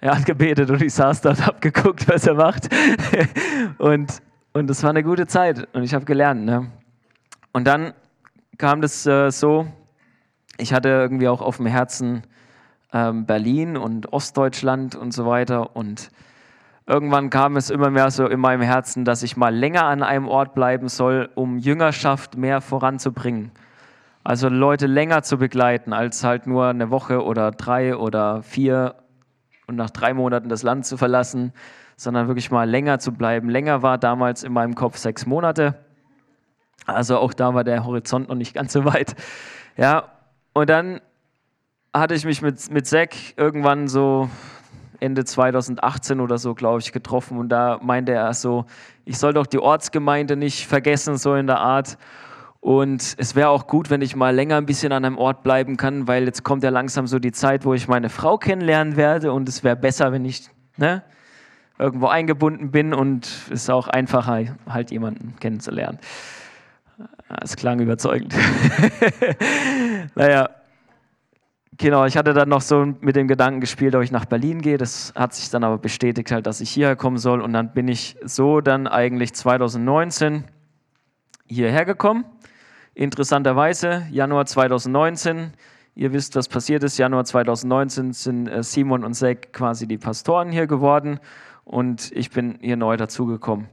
er 0.01 0.15
hat 0.15 0.25
gebetet 0.25 0.69
und 0.69 0.81
ich 0.81 0.93
saß 0.93 1.21
da 1.21 1.29
und 1.29 1.45
habe 1.45 1.59
geguckt, 1.61 2.07
was 2.07 2.27
er 2.27 2.35
macht. 2.35 2.67
und, 3.77 4.21
und 4.53 4.67
das 4.67 4.83
war 4.83 4.89
eine 4.91 5.03
gute 5.03 5.25
Zeit 5.25 5.67
und 5.73 5.83
ich 5.83 5.93
habe 5.93 6.05
gelernt. 6.05 6.45
Ne? 6.45 6.69
Und 7.57 7.63
dann 7.63 7.93
kam 8.59 8.81
das 8.81 9.03
äh, 9.07 9.31
so, 9.31 9.65
ich 10.59 10.73
hatte 10.73 10.89
irgendwie 10.89 11.27
auch 11.27 11.41
auf 11.41 11.57
dem 11.57 11.65
Herzen 11.65 12.21
ähm, 12.93 13.25
Berlin 13.25 13.77
und 13.77 14.13
Ostdeutschland 14.13 14.95
und 14.95 15.11
so 15.11 15.25
weiter 15.25 15.75
und 15.75 16.11
irgendwann 16.85 17.31
kam 17.31 17.57
es 17.57 17.71
immer 17.71 17.89
mehr 17.89 18.11
so 18.11 18.27
in 18.27 18.39
meinem 18.39 18.61
Herzen, 18.61 19.05
dass 19.05 19.23
ich 19.23 19.37
mal 19.37 19.55
länger 19.55 19.85
an 19.85 20.03
einem 20.03 20.27
Ort 20.27 20.53
bleiben 20.53 20.87
soll, 20.87 21.31
um 21.33 21.57
Jüngerschaft 21.57 22.37
mehr 22.37 22.61
voranzubringen. 22.61 23.51
Also 24.23 24.49
Leute 24.49 24.85
länger 24.85 25.23
zu 25.23 25.39
begleiten, 25.39 25.93
als 25.93 26.23
halt 26.23 26.45
nur 26.45 26.67
eine 26.67 26.91
Woche 26.91 27.23
oder 27.23 27.49
drei 27.49 27.97
oder 27.97 28.43
vier 28.43 28.97
und 29.65 29.77
nach 29.77 29.89
drei 29.89 30.13
Monaten 30.13 30.47
das 30.47 30.61
Land 30.61 30.85
zu 30.85 30.95
verlassen, 30.95 31.53
sondern 31.95 32.27
wirklich 32.27 32.51
mal 32.51 32.69
länger 32.69 32.99
zu 32.99 33.13
bleiben. 33.13 33.49
Länger 33.49 33.81
war 33.81 33.97
damals 33.97 34.43
in 34.43 34.53
meinem 34.53 34.75
Kopf 34.75 34.97
sechs 34.97 35.25
Monate. 35.25 35.86
Also 36.87 37.17
auch 37.17 37.33
da 37.33 37.53
war 37.53 37.63
der 37.63 37.85
Horizont 37.85 38.29
noch 38.29 38.35
nicht 38.35 38.53
ganz 38.53 38.73
so 38.73 38.85
weit. 38.85 39.15
Ja, 39.75 40.05
und 40.53 40.69
dann 40.69 41.01
hatte 41.93 42.15
ich 42.15 42.25
mich 42.25 42.41
mit, 42.41 42.71
mit 42.71 42.87
Zack 42.87 43.15
irgendwann 43.35 43.87
so 43.87 44.29
Ende 44.99 45.25
2018 45.25 46.19
oder 46.19 46.37
so, 46.37 46.55
glaube 46.55 46.79
ich, 46.79 46.91
getroffen. 46.91 47.37
Und 47.37 47.49
da 47.49 47.79
meinte 47.81 48.13
er 48.13 48.33
so, 48.33 48.65
ich 49.05 49.19
soll 49.19 49.33
doch 49.33 49.45
die 49.45 49.59
Ortsgemeinde 49.59 50.35
nicht 50.35 50.65
vergessen, 50.65 51.17
so 51.17 51.35
in 51.35 51.47
der 51.47 51.59
Art. 51.59 51.97
Und 52.59 53.15
es 53.17 53.35
wäre 53.35 53.49
auch 53.49 53.67
gut, 53.67 53.89
wenn 53.89 54.01
ich 54.01 54.15
mal 54.15 54.33
länger 54.33 54.57
ein 54.57 54.65
bisschen 54.65 54.91
an 54.91 55.05
einem 55.05 55.17
Ort 55.17 55.43
bleiben 55.43 55.77
kann, 55.77 56.07
weil 56.07 56.23
jetzt 56.23 56.43
kommt 56.43 56.63
ja 56.63 56.69
langsam 56.69 57.05
so 57.05 57.19
die 57.19 57.31
Zeit, 57.31 57.65
wo 57.65 57.73
ich 57.73 57.87
meine 57.87 58.09
Frau 58.09 58.37
kennenlernen 58.37 58.95
werde. 58.95 59.31
Und 59.31 59.47
es 59.47 59.63
wäre 59.63 59.75
besser, 59.75 60.11
wenn 60.11 60.25
ich 60.25 60.49
ne, 60.77 61.03
irgendwo 61.77 62.07
eingebunden 62.07 62.71
bin 62.71 62.93
und 62.93 63.25
es 63.25 63.51
ist 63.51 63.69
auch 63.69 63.87
einfacher, 63.87 64.55
halt 64.67 64.91
jemanden 64.91 65.35
kennenzulernen. 65.39 65.99
Es 67.41 67.55
klang 67.55 67.79
überzeugend. 67.79 68.33
naja, 70.15 70.49
Genau, 71.79 72.05
ich 72.05 72.17
hatte 72.17 72.33
dann 72.33 72.49
noch 72.49 72.61
so 72.61 72.87
mit 73.01 73.15
dem 73.15 73.27
Gedanken 73.27 73.61
gespielt, 73.61 73.93
ob 73.93 74.01
ich 74.01 74.09
nach 74.09 74.25
Berlin 74.25 74.63
gehe. 74.63 74.79
Das 74.79 75.13
hat 75.15 75.35
sich 75.35 75.51
dann 75.51 75.63
aber 75.63 75.77
bestätigt, 75.77 76.31
halt, 76.31 76.47
dass 76.47 76.59
ich 76.59 76.71
hierher 76.71 76.95
kommen 76.95 77.17
soll. 77.19 77.39
Und 77.39 77.53
dann 77.53 77.71
bin 77.71 77.87
ich 77.87 78.17
so 78.23 78.61
dann 78.61 78.87
eigentlich 78.87 79.33
2019 79.35 80.45
hierher 81.45 81.85
gekommen. 81.85 82.25
Interessanterweise, 82.95 84.07
Januar 84.09 84.47
2019, 84.47 85.53
ihr 85.93 86.13
wisst, 86.13 86.35
was 86.35 86.47
passiert 86.47 86.83
ist. 86.83 86.97
Januar 86.97 87.25
2019 87.25 88.13
sind 88.13 88.47
äh, 88.47 88.63
Simon 88.63 89.03
und 89.03 89.13
Zack 89.13 89.53
quasi 89.53 89.87
die 89.87 89.99
Pastoren 89.99 90.51
hier 90.51 90.65
geworden 90.65 91.19
und 91.63 92.11
ich 92.11 92.31
bin 92.31 92.57
hier 92.59 92.75
neu 92.75 92.97
dazugekommen. 92.97 93.67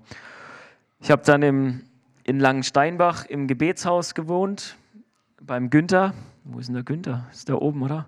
Ich 1.01 1.11
habe 1.11 1.23
dann 1.25 1.43
im, 1.43 1.81
in 2.25 2.41
Langensteinbach 2.41 3.27
im 3.27 3.47
Gebetshaus 3.47 4.15
gewohnt, 4.15 4.77
beim 5.41 5.71
Günther. 5.71 6.15
Wo 6.45 6.59
ist 6.59 6.67
denn 6.67 6.75
der 6.75 6.85
Günther? 6.85 7.27
Ist 7.31 7.49
der 7.49 7.63
oben, 7.63 7.83
oder? 7.83 8.07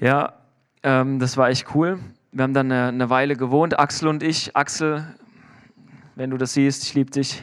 Ja, 0.00 0.34
ähm, 0.82 1.18
das 1.18 1.36
war 1.36 1.48
echt 1.48 1.74
cool. 1.74 1.98
Wir 2.30 2.42
haben 2.42 2.54
dann 2.54 2.70
eine, 2.70 2.88
eine, 2.88 3.10
Weile 3.10 3.36
gewohnt, 3.36 3.78
Axel 3.78 4.08
und 4.08 4.22
ich. 4.22 4.54
Axel, 4.54 5.06
wenn 6.14 6.30
du 6.30 6.36
das 6.36 6.54
siehst, 6.54 6.82
ich 6.84 6.94
liebe 6.94 7.10
dich. 7.10 7.42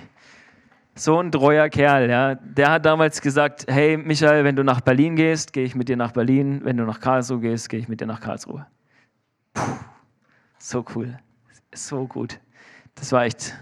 So 0.93 1.19
ein 1.19 1.31
treuer 1.31 1.69
Kerl, 1.69 2.09
ja. 2.09 2.35
Der 2.35 2.71
hat 2.71 2.85
damals 2.85 3.21
gesagt: 3.21 3.65
Hey, 3.67 3.97
Michael, 3.97 4.43
wenn 4.43 4.55
du 4.55 4.63
nach 4.63 4.81
Berlin 4.81 5.15
gehst, 5.15 5.53
gehe 5.53 5.63
ich 5.63 5.73
mit 5.73 5.89
dir 5.89 5.97
nach 5.97 6.11
Berlin. 6.11 6.61
Wenn 6.63 6.77
du 6.77 6.83
nach 6.83 6.99
Karlsruhe 6.99 7.39
gehst, 7.39 7.69
gehe 7.69 7.79
ich 7.79 7.87
mit 7.87 8.01
dir 8.01 8.05
nach 8.07 8.19
Karlsruhe. 8.19 8.67
Puh, 9.53 9.61
so 10.59 10.85
cool. 10.95 11.17
So 11.73 12.05
gut. 12.05 12.39
Das 12.95 13.11
war 13.13 13.23
echt 13.23 13.55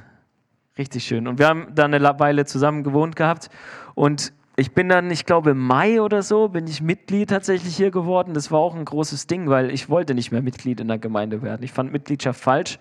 richtig 0.80 1.04
schön. 1.04 1.28
Und 1.28 1.38
wir 1.38 1.48
haben 1.48 1.68
dann 1.76 1.94
eine 1.94 2.20
Weile 2.20 2.46
zusammen 2.46 2.84
gewohnt 2.84 3.16
gehabt. 3.16 3.50
Und 3.94 4.34
ich 4.56 4.74
bin 4.74 4.90
dann, 4.90 5.12
ich 5.12 5.26
glaube, 5.26 5.52
im 5.52 5.60
Mai 5.60 6.02
oder 6.02 6.24
so, 6.24 6.50
bin 6.50 6.66
ich 6.68 6.82
Mitglied 6.82 7.30
tatsächlich 7.30 7.76
hier 7.76 7.92
geworden. 7.92 8.34
Das 8.34 8.52
war 8.52 8.60
auch 8.60 8.76
ein 8.76 8.86
großes 8.86 9.28
Ding, 9.28 9.50
weil 9.50 9.70
ich 9.70 9.90
wollte 9.90 10.16
nicht 10.16 10.32
mehr 10.32 10.42
Mitglied 10.42 10.80
in 10.80 10.88
der 10.88 10.98
Gemeinde 10.98 11.42
werden. 11.42 11.64
Ich 11.64 11.72
fand 11.72 11.92
Mitgliedschaft 11.92 12.42
falsch. 12.42 12.80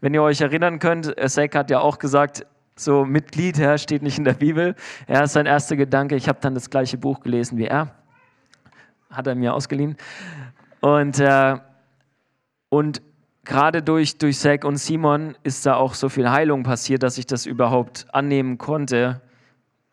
Wenn 0.00 0.12
ihr 0.12 0.22
euch 0.22 0.40
erinnern 0.40 0.80
könnt, 0.80 1.14
Sek 1.24 1.54
hat 1.54 1.70
ja 1.70 1.80
auch 1.80 1.98
gesagt, 1.98 2.46
so 2.76 3.04
Mitglied, 3.04 3.58
ja, 3.58 3.78
steht 3.78 4.02
nicht 4.02 4.18
in 4.18 4.24
der 4.24 4.34
Bibel. 4.34 4.74
Er 5.06 5.24
ist 5.24 5.34
sein 5.34 5.46
erster 5.46 5.76
Gedanke. 5.76 6.16
Ich 6.16 6.28
habe 6.28 6.40
dann 6.40 6.54
das 6.54 6.70
gleiche 6.70 6.98
Buch 6.98 7.20
gelesen 7.20 7.56
wie 7.56 7.66
er. 7.66 7.94
Hat 9.10 9.26
er 9.26 9.34
mir 9.34 9.54
ausgeliehen. 9.54 9.96
Und, 10.80 11.20
äh, 11.20 11.56
und 12.68 13.00
gerade 13.44 13.82
durch, 13.82 14.18
durch 14.18 14.38
Zack 14.38 14.64
und 14.64 14.76
Simon 14.76 15.36
ist 15.42 15.66
da 15.66 15.76
auch 15.76 15.94
so 15.94 16.08
viel 16.08 16.30
Heilung 16.30 16.62
passiert, 16.62 17.02
dass 17.02 17.18
ich 17.18 17.26
das 17.26 17.46
überhaupt 17.46 18.06
annehmen 18.12 18.58
konnte 18.58 19.20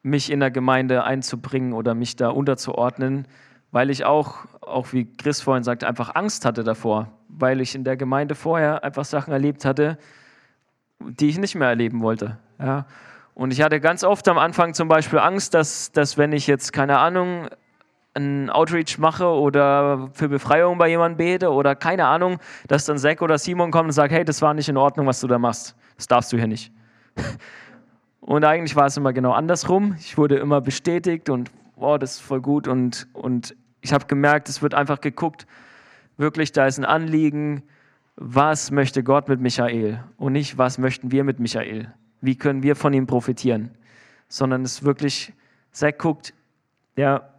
mich 0.03 0.31
in 0.31 0.39
der 0.39 0.51
Gemeinde 0.51 1.03
einzubringen 1.03 1.73
oder 1.73 1.93
mich 1.93 2.15
da 2.15 2.29
unterzuordnen, 2.29 3.27
weil 3.71 3.89
ich 3.89 4.03
auch, 4.05 4.45
auch 4.61 4.93
wie 4.93 5.05
Chris 5.05 5.41
vorhin 5.41 5.63
sagte, 5.63 5.87
einfach 5.87 6.15
Angst 6.15 6.45
hatte 6.45 6.63
davor, 6.63 7.11
weil 7.27 7.61
ich 7.61 7.75
in 7.75 7.83
der 7.83 7.97
Gemeinde 7.97 8.35
vorher 8.35 8.83
einfach 8.83 9.05
Sachen 9.05 9.31
erlebt 9.31 9.63
hatte, 9.65 9.97
die 10.99 11.29
ich 11.29 11.37
nicht 11.37 11.55
mehr 11.55 11.69
erleben 11.69 12.01
wollte. 12.01 12.37
Ja. 12.59 12.85
Und 13.33 13.53
ich 13.53 13.61
hatte 13.61 13.79
ganz 13.79 14.03
oft 14.03 14.27
am 14.27 14.37
Anfang 14.37 14.73
zum 14.73 14.87
Beispiel 14.87 15.19
Angst, 15.19 15.53
dass, 15.53 15.91
dass 15.91 16.17
wenn 16.17 16.33
ich 16.33 16.47
jetzt, 16.47 16.73
keine 16.73 16.99
Ahnung, 16.99 17.47
einen 18.13 18.49
Outreach 18.49 18.97
mache 18.97 19.25
oder 19.25 20.09
für 20.13 20.27
Befreiung 20.27 20.77
bei 20.77 20.89
jemandem 20.89 21.17
bete 21.17 21.51
oder 21.51 21.75
keine 21.75 22.07
Ahnung, 22.07 22.39
dass 22.67 22.85
dann 22.85 22.97
Zack 22.97 23.21
oder 23.21 23.37
Simon 23.37 23.71
kommt 23.71 23.85
und 23.85 23.93
sagt, 23.93 24.11
hey, 24.11 24.25
das 24.25 24.41
war 24.41 24.53
nicht 24.53 24.67
in 24.69 24.77
Ordnung, 24.77 25.07
was 25.07 25.21
du 25.21 25.27
da 25.27 25.39
machst. 25.39 25.75
Das 25.95 26.07
darfst 26.07 26.33
du 26.33 26.37
hier 26.37 26.47
nicht. 26.47 26.71
Und 28.21 28.45
eigentlich 28.45 28.75
war 28.75 28.85
es 28.85 28.95
immer 28.97 29.13
genau 29.13 29.31
andersrum. 29.31 29.95
Ich 29.99 30.15
wurde 30.15 30.37
immer 30.37 30.61
bestätigt 30.61 31.27
und, 31.29 31.49
wow, 31.75 31.97
das 31.97 32.13
ist 32.13 32.19
voll 32.21 32.39
gut. 32.39 32.67
Und, 32.67 33.07
und 33.13 33.55
ich 33.81 33.93
habe 33.93 34.05
gemerkt, 34.05 34.47
es 34.47 34.61
wird 34.61 34.75
einfach 34.75 35.01
geguckt, 35.01 35.47
wirklich, 36.17 36.51
da 36.51 36.67
ist 36.67 36.77
ein 36.77 36.85
Anliegen, 36.85 37.63
was 38.15 38.69
möchte 38.69 39.03
Gott 39.03 39.27
mit 39.27 39.41
Michael 39.41 40.03
und 40.17 40.33
nicht, 40.33 40.59
was 40.59 40.77
möchten 40.77 41.11
wir 41.11 41.23
mit 41.23 41.39
Michael. 41.39 41.91
Wie 42.21 42.37
können 42.37 42.61
wir 42.61 42.75
von 42.75 42.93
ihm 42.93 43.07
profitieren? 43.07 43.71
Sondern 44.27 44.61
es 44.61 44.83
wirklich, 44.83 45.33
Zack 45.71 45.97
guckt, 45.97 46.35
ja, 46.95 47.30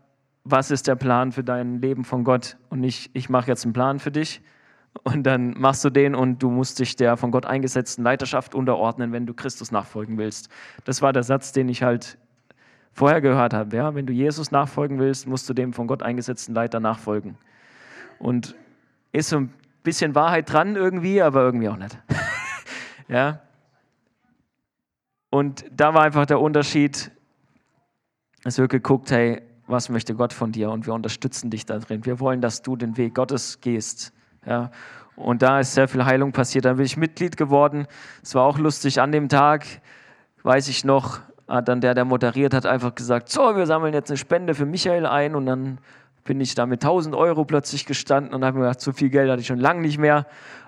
was 0.44 0.70
ist 0.70 0.88
der 0.88 0.96
Plan 0.96 1.32
für 1.32 1.44
dein 1.44 1.80
Leben 1.80 2.04
von 2.04 2.24
Gott 2.24 2.56
und 2.68 2.80
nicht, 2.80 3.10
ich 3.14 3.28
mache 3.28 3.48
jetzt 3.48 3.64
einen 3.64 3.72
Plan 3.72 3.98
für 3.98 4.10
dich, 4.10 4.42
und 5.04 5.24
dann 5.24 5.54
machst 5.58 5.84
du 5.84 5.90
den 5.90 6.14
und 6.14 6.42
du 6.42 6.50
musst 6.50 6.78
dich 6.78 6.96
der 6.96 7.16
von 7.16 7.30
Gott 7.30 7.46
eingesetzten 7.46 8.04
Leiterschaft 8.04 8.54
unterordnen, 8.54 9.12
wenn 9.12 9.26
du 9.26 9.34
Christus 9.34 9.72
nachfolgen 9.72 10.18
willst. 10.18 10.48
Das 10.84 11.02
war 11.02 11.12
der 11.12 11.22
Satz, 11.22 11.52
den 11.52 11.68
ich 11.68 11.82
halt 11.82 12.18
vorher 12.92 13.20
gehört 13.20 13.54
habe. 13.54 13.74
Ja? 13.74 13.94
Wenn 13.94 14.06
du 14.06 14.12
Jesus 14.12 14.50
nachfolgen 14.50 14.98
willst, 14.98 15.26
musst 15.26 15.48
du 15.48 15.54
dem 15.54 15.72
von 15.72 15.86
Gott 15.86 16.02
eingesetzten 16.02 16.54
Leiter 16.54 16.78
nachfolgen. 16.78 17.38
Und 18.18 18.54
ist 19.12 19.30
so 19.30 19.38
ein 19.38 19.52
bisschen 19.82 20.14
Wahrheit 20.14 20.52
dran 20.52 20.76
irgendwie, 20.76 21.22
aber 21.22 21.42
irgendwie 21.42 21.68
auch 21.68 21.76
nicht. 21.76 21.98
ja? 23.08 23.40
Und 25.30 25.64
da 25.74 25.94
war 25.94 26.02
einfach 26.02 26.26
der 26.26 26.40
Unterschied, 26.40 27.10
es 28.44 28.58
wird 28.58 28.70
geguckt, 28.70 29.10
hey, 29.10 29.42
was 29.66 29.88
möchte 29.88 30.14
Gott 30.14 30.32
von 30.32 30.52
dir? 30.52 30.70
Und 30.70 30.86
wir 30.86 30.94
unterstützen 30.94 31.50
dich 31.50 31.66
da 31.66 31.78
drin. 31.78 32.04
Wir 32.04 32.20
wollen, 32.20 32.40
dass 32.40 32.62
du 32.62 32.76
den 32.76 32.96
Weg 32.96 33.14
Gottes 33.14 33.60
gehst. 33.60 34.12
Ja, 34.44 34.70
und 35.16 35.42
da 35.42 35.60
ist 35.60 35.74
sehr 35.74 35.88
viel 35.88 36.04
Heilung 36.04 36.32
passiert. 36.32 36.64
Dann 36.64 36.76
bin 36.76 36.86
ich 36.86 36.96
Mitglied 36.96 37.36
geworden. 37.36 37.86
Es 38.22 38.34
war 38.34 38.44
auch 38.44 38.58
lustig. 38.58 39.00
An 39.00 39.12
dem 39.12 39.28
Tag, 39.28 39.66
weiß 40.42 40.68
ich 40.68 40.84
noch, 40.84 41.20
hat 41.48 41.68
dann 41.68 41.80
der, 41.80 41.94
der 41.94 42.04
moderiert 42.04 42.54
hat, 42.54 42.66
einfach 42.66 42.94
gesagt: 42.94 43.28
So, 43.28 43.56
wir 43.56 43.66
sammeln 43.66 43.94
jetzt 43.94 44.10
eine 44.10 44.16
Spende 44.16 44.54
für 44.54 44.66
Michael 44.66 45.06
ein. 45.06 45.34
Und 45.34 45.46
dann 45.46 45.78
bin 46.24 46.40
ich 46.40 46.54
da 46.54 46.66
mit 46.66 46.82
1000 46.82 47.14
Euro 47.14 47.44
plötzlich 47.44 47.86
gestanden 47.86 48.34
und 48.34 48.44
habe 48.44 48.58
mir 48.58 48.64
gedacht, 48.64 48.80
so 48.80 48.92
viel 48.92 49.10
Geld 49.10 49.30
hatte 49.30 49.40
ich 49.40 49.46
schon 49.46 49.58
lange 49.58 49.80
nicht 49.80 49.98
mehr. 49.98 50.26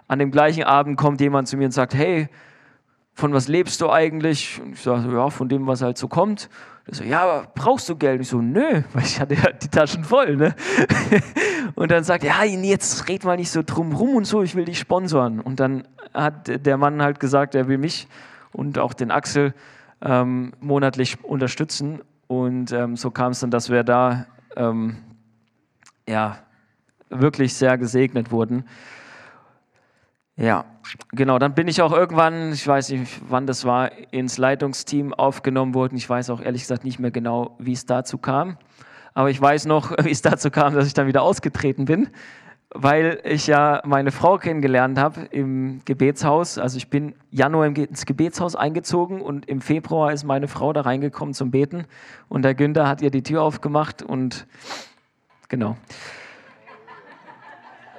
An 0.08 0.18
dem 0.18 0.30
gleichen 0.30 0.64
Abend 0.64 0.98
kommt 0.98 1.20
jemand 1.20 1.48
zu 1.48 1.56
mir 1.56 1.66
und 1.66 1.72
sagt: 1.72 1.94
Hey, 1.94 2.28
von 3.14 3.32
was 3.32 3.48
lebst 3.48 3.80
du 3.80 3.90
eigentlich? 3.90 4.60
Und 4.62 4.74
ich 4.74 4.82
sage: 4.82 5.10
Ja, 5.12 5.30
von 5.30 5.48
dem, 5.48 5.66
was 5.66 5.82
halt 5.82 5.96
so 5.96 6.08
kommt. 6.08 6.50
Der 6.86 6.94
so, 6.94 7.04
ja, 7.04 7.22
aber 7.22 7.48
brauchst 7.54 7.88
du 7.88 7.96
Geld? 7.96 8.20
Ich 8.20 8.28
so, 8.28 8.40
nö, 8.40 8.82
weil 8.92 9.02
ich 9.02 9.18
hatte 9.20 9.34
ja 9.34 9.50
die 9.52 9.68
Taschen 9.68 10.04
voll, 10.04 10.36
ne? 10.36 10.54
Und 11.74 11.90
dann 11.90 12.04
sagt 12.04 12.24
er, 12.24 12.44
ja, 12.44 12.44
jetzt 12.44 13.08
red 13.08 13.24
mal 13.24 13.36
nicht 13.36 13.50
so 13.50 13.62
drum 13.64 13.94
rum 13.94 14.16
und 14.16 14.26
so, 14.26 14.42
ich 14.42 14.54
will 14.54 14.64
dich 14.64 14.78
sponsoren. 14.78 15.40
Und 15.40 15.58
dann 15.60 15.88
hat 16.12 16.66
der 16.66 16.76
Mann 16.76 17.02
halt 17.02 17.18
gesagt, 17.18 17.54
er 17.54 17.66
will 17.66 17.78
mich 17.78 18.06
und 18.52 18.78
auch 18.78 18.94
den 18.94 19.10
Axel 19.10 19.54
ähm, 20.00 20.52
monatlich 20.60 21.24
unterstützen. 21.24 22.00
Und 22.28 22.70
ähm, 22.70 22.96
so 22.96 23.10
kam 23.10 23.32
es 23.32 23.40
dann, 23.40 23.50
dass 23.50 23.70
wir 23.70 23.82
da 23.82 24.26
ähm, 24.56 24.98
ja, 26.08 26.38
wirklich 27.08 27.54
sehr 27.54 27.76
gesegnet 27.78 28.30
wurden. 28.30 28.68
Ja, 30.36 30.64
genau. 31.12 31.38
Dann 31.38 31.54
bin 31.54 31.68
ich 31.68 31.82
auch 31.82 31.92
irgendwann, 31.92 32.52
ich 32.52 32.66
weiß 32.66 32.90
nicht, 32.90 33.20
wann 33.28 33.46
das 33.46 33.64
war, 33.64 33.90
ins 34.12 34.38
Leitungsteam 34.38 35.12
aufgenommen 35.12 35.74
worden. 35.74 35.96
Ich 35.96 36.08
weiß 36.08 36.30
auch 36.30 36.40
ehrlich 36.40 36.62
gesagt 36.62 36.84
nicht 36.84 36.98
mehr 36.98 37.10
genau, 37.10 37.56
wie 37.58 37.72
es 37.72 37.86
dazu 37.86 38.18
kam. 38.18 38.56
Aber 39.14 39.30
ich 39.30 39.40
weiß 39.40 39.66
noch, 39.66 39.92
wie 40.04 40.10
es 40.10 40.22
dazu 40.22 40.50
kam, 40.50 40.74
dass 40.74 40.86
ich 40.86 40.94
dann 40.94 41.06
wieder 41.06 41.22
ausgetreten 41.22 41.84
bin, 41.84 42.08
weil 42.70 43.20
ich 43.24 43.46
ja 43.46 43.80
meine 43.84 44.10
Frau 44.10 44.36
kennengelernt 44.36 44.98
habe 44.98 45.22
im 45.30 45.80
Gebetshaus. 45.84 46.58
Also 46.58 46.76
ich 46.76 46.90
bin 46.90 47.14
Januar 47.30 47.66
ins 47.66 48.04
Gebetshaus 48.04 48.56
eingezogen 48.56 49.22
und 49.22 49.48
im 49.48 49.60
Februar 49.60 50.12
ist 50.12 50.24
meine 50.24 50.48
Frau 50.48 50.72
da 50.72 50.82
reingekommen 50.82 51.34
zum 51.34 51.50
Beten 51.52 51.86
und 52.28 52.42
der 52.42 52.54
Günther 52.54 52.88
hat 52.88 53.00
ihr 53.00 53.10
die 53.10 53.22
Tür 53.22 53.42
aufgemacht 53.42 54.02
und 54.02 54.46
genau. 55.48 55.76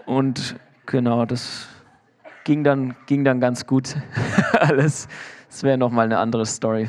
Und 0.05 0.57
genau, 0.85 1.25
das 1.25 1.67
ging 2.45 2.63
dann, 2.63 2.95
ging 3.07 3.25
dann 3.25 3.41
ganz 3.41 3.67
gut. 3.67 3.97
Alles, 4.53 5.09
das 5.49 5.63
wäre 5.63 5.77
nochmal 5.77 6.05
eine 6.05 6.19
andere 6.19 6.45
Story. 6.45 6.87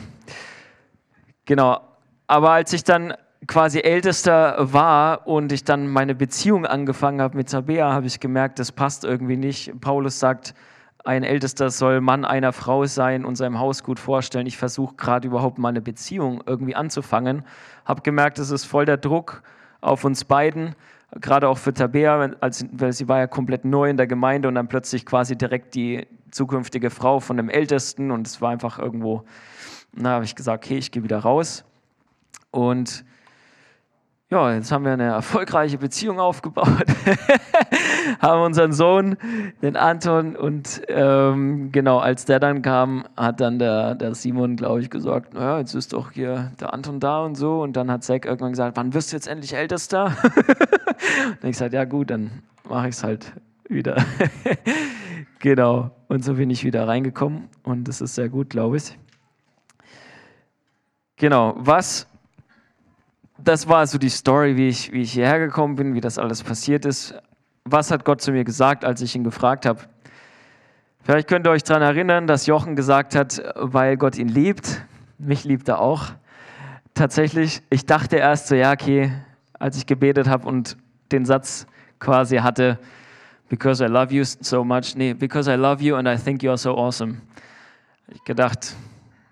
Genau, 1.44 1.80
aber 2.28 2.50
als 2.52 2.72
ich 2.72 2.84
dann 2.84 3.14
quasi 3.48 3.80
Ältester 3.80 4.56
war 4.72 5.26
und 5.26 5.50
ich 5.52 5.64
dann 5.64 5.88
meine 5.88 6.14
Beziehung 6.14 6.66
angefangen 6.66 7.20
habe 7.20 7.36
mit 7.36 7.50
Tabea, 7.50 7.92
habe 7.92 8.06
ich 8.06 8.20
gemerkt, 8.20 8.58
das 8.58 8.70
passt 8.72 9.04
irgendwie 9.04 9.36
nicht. 9.36 9.80
Paulus 9.80 10.18
sagt, 10.20 10.54
ein 11.04 11.22
Ältester 11.22 11.70
soll 11.70 12.00
Mann 12.00 12.24
einer 12.24 12.52
Frau 12.52 12.84
sein 12.84 13.24
und 13.24 13.36
seinem 13.36 13.58
Haus 13.58 13.84
gut 13.84 14.00
vorstellen. 14.00 14.46
Ich 14.46 14.56
versuche 14.56 14.96
gerade 14.96 15.28
überhaupt 15.28 15.58
mal 15.58 15.68
eine 15.68 15.80
Beziehung 15.80 16.42
irgendwie 16.46 16.74
anzufangen. 16.74 17.44
Habe 17.84 18.02
gemerkt, 18.02 18.38
es 18.40 18.50
ist 18.50 18.64
voll 18.64 18.86
der 18.86 18.96
Druck 18.96 19.42
auf 19.80 20.04
uns 20.04 20.24
beiden 20.24 20.74
gerade 21.20 21.48
auch 21.48 21.58
für 21.58 21.72
Tabea, 21.72 22.30
als, 22.40 22.66
weil 22.72 22.92
sie 22.92 23.08
war 23.08 23.18
ja 23.18 23.26
komplett 23.26 23.64
neu 23.64 23.88
in 23.88 23.96
der 23.96 24.06
Gemeinde 24.06 24.48
und 24.48 24.54
dann 24.56 24.68
plötzlich 24.68 25.06
quasi 25.06 25.36
direkt 25.36 25.74
die 25.74 26.06
zukünftige 26.30 26.90
Frau 26.90 27.20
von 27.20 27.36
dem 27.36 27.48
Ältesten 27.48 28.10
und 28.10 28.26
es 28.26 28.40
war 28.40 28.50
einfach 28.50 28.78
irgendwo, 28.78 29.24
na, 29.92 30.10
habe 30.10 30.24
ich 30.24 30.34
gesagt, 30.34 30.64
okay, 30.64 30.76
ich 30.76 30.90
gehe 30.90 31.02
wieder 31.02 31.18
raus. 31.18 31.64
Und 32.50 33.04
ja, 34.28 34.52
jetzt 34.54 34.72
haben 34.72 34.84
wir 34.84 34.92
eine 34.92 35.04
erfolgreiche 35.04 35.78
Beziehung 35.78 36.18
aufgebaut, 36.18 36.66
haben 38.20 38.42
unseren 38.42 38.72
Sohn, 38.72 39.16
den 39.62 39.76
Anton, 39.76 40.34
und 40.34 40.82
ähm, 40.88 41.70
genau, 41.70 41.98
als 41.98 42.24
der 42.24 42.40
dann 42.40 42.60
kam, 42.60 43.04
hat 43.16 43.40
dann 43.40 43.60
der, 43.60 43.94
der 43.94 44.16
Simon, 44.16 44.56
glaube 44.56 44.80
ich, 44.80 44.90
gesagt, 44.90 45.34
naja, 45.34 45.60
jetzt 45.60 45.74
ist 45.74 45.92
doch 45.92 46.10
hier 46.10 46.50
der 46.58 46.74
Anton 46.74 46.98
da 46.98 47.24
und 47.24 47.36
so. 47.36 47.62
Und 47.62 47.76
dann 47.76 47.88
hat 47.88 48.02
Zack 48.02 48.24
irgendwann 48.24 48.50
gesagt, 48.50 48.76
wann 48.76 48.94
wirst 48.94 49.12
du 49.12 49.16
jetzt 49.16 49.28
endlich 49.28 49.54
Ältester? 49.54 50.06
und 50.24 51.44
ich 51.44 51.52
gesagt, 51.52 51.72
ja 51.72 51.84
gut, 51.84 52.10
dann 52.10 52.42
mache 52.68 52.88
ich 52.88 52.96
es 52.96 53.04
halt 53.04 53.32
wieder. 53.68 54.04
genau, 55.38 55.92
und 56.08 56.24
so 56.24 56.34
bin 56.34 56.50
ich 56.50 56.64
wieder 56.64 56.88
reingekommen 56.88 57.48
und 57.62 57.86
das 57.86 58.00
ist 58.00 58.16
sehr 58.16 58.28
gut, 58.28 58.50
glaube 58.50 58.78
ich. 58.78 58.98
Genau, 61.14 61.54
was 61.58 62.08
das 63.38 63.68
war 63.68 63.86
so 63.86 63.98
die 63.98 64.08
Story, 64.08 64.56
wie 64.56 64.68
ich, 64.68 64.92
wie 64.92 65.02
ich 65.02 65.12
hierher 65.12 65.38
gekommen 65.38 65.76
bin, 65.76 65.94
wie 65.94 66.00
das 66.00 66.18
alles 66.18 66.42
passiert 66.42 66.84
ist. 66.84 67.14
Was 67.64 67.90
hat 67.90 68.04
Gott 68.04 68.20
zu 68.20 68.32
mir 68.32 68.44
gesagt, 68.44 68.84
als 68.84 69.00
ich 69.00 69.14
ihn 69.14 69.24
gefragt 69.24 69.66
habe? 69.66 69.80
Vielleicht 71.02 71.28
könnt 71.28 71.46
ihr 71.46 71.50
euch 71.50 71.62
daran 71.62 71.82
erinnern, 71.82 72.26
dass 72.26 72.46
Jochen 72.46 72.74
gesagt 72.74 73.14
hat, 73.14 73.42
weil 73.54 73.96
Gott 73.96 74.16
ihn 74.18 74.28
liebt. 74.28 74.82
Mich 75.18 75.44
liebt 75.44 75.68
er 75.68 75.80
auch. 75.80 76.06
Tatsächlich, 76.94 77.62
ich 77.70 77.86
dachte 77.86 78.16
erst 78.16 78.48
so, 78.48 78.54
ja, 78.54 78.72
okay, 78.72 79.12
als 79.58 79.76
ich 79.76 79.86
gebetet 79.86 80.28
habe 80.28 80.48
und 80.48 80.76
den 81.12 81.24
Satz 81.24 81.66
quasi 82.00 82.38
hatte, 82.38 82.78
because 83.48 83.84
I 83.84 83.86
love 83.86 84.12
you 84.12 84.24
so 84.24 84.64
much, 84.64 84.96
nee, 84.96 85.14
because 85.14 85.50
I 85.50 85.54
love 85.54 85.82
you 85.82 85.94
and 85.94 86.08
I 86.08 86.16
think 86.16 86.42
you 86.42 86.50
are 86.50 86.58
so 86.58 86.76
awesome. 86.76 87.18
Ich 88.08 88.24
gedacht, 88.24 88.74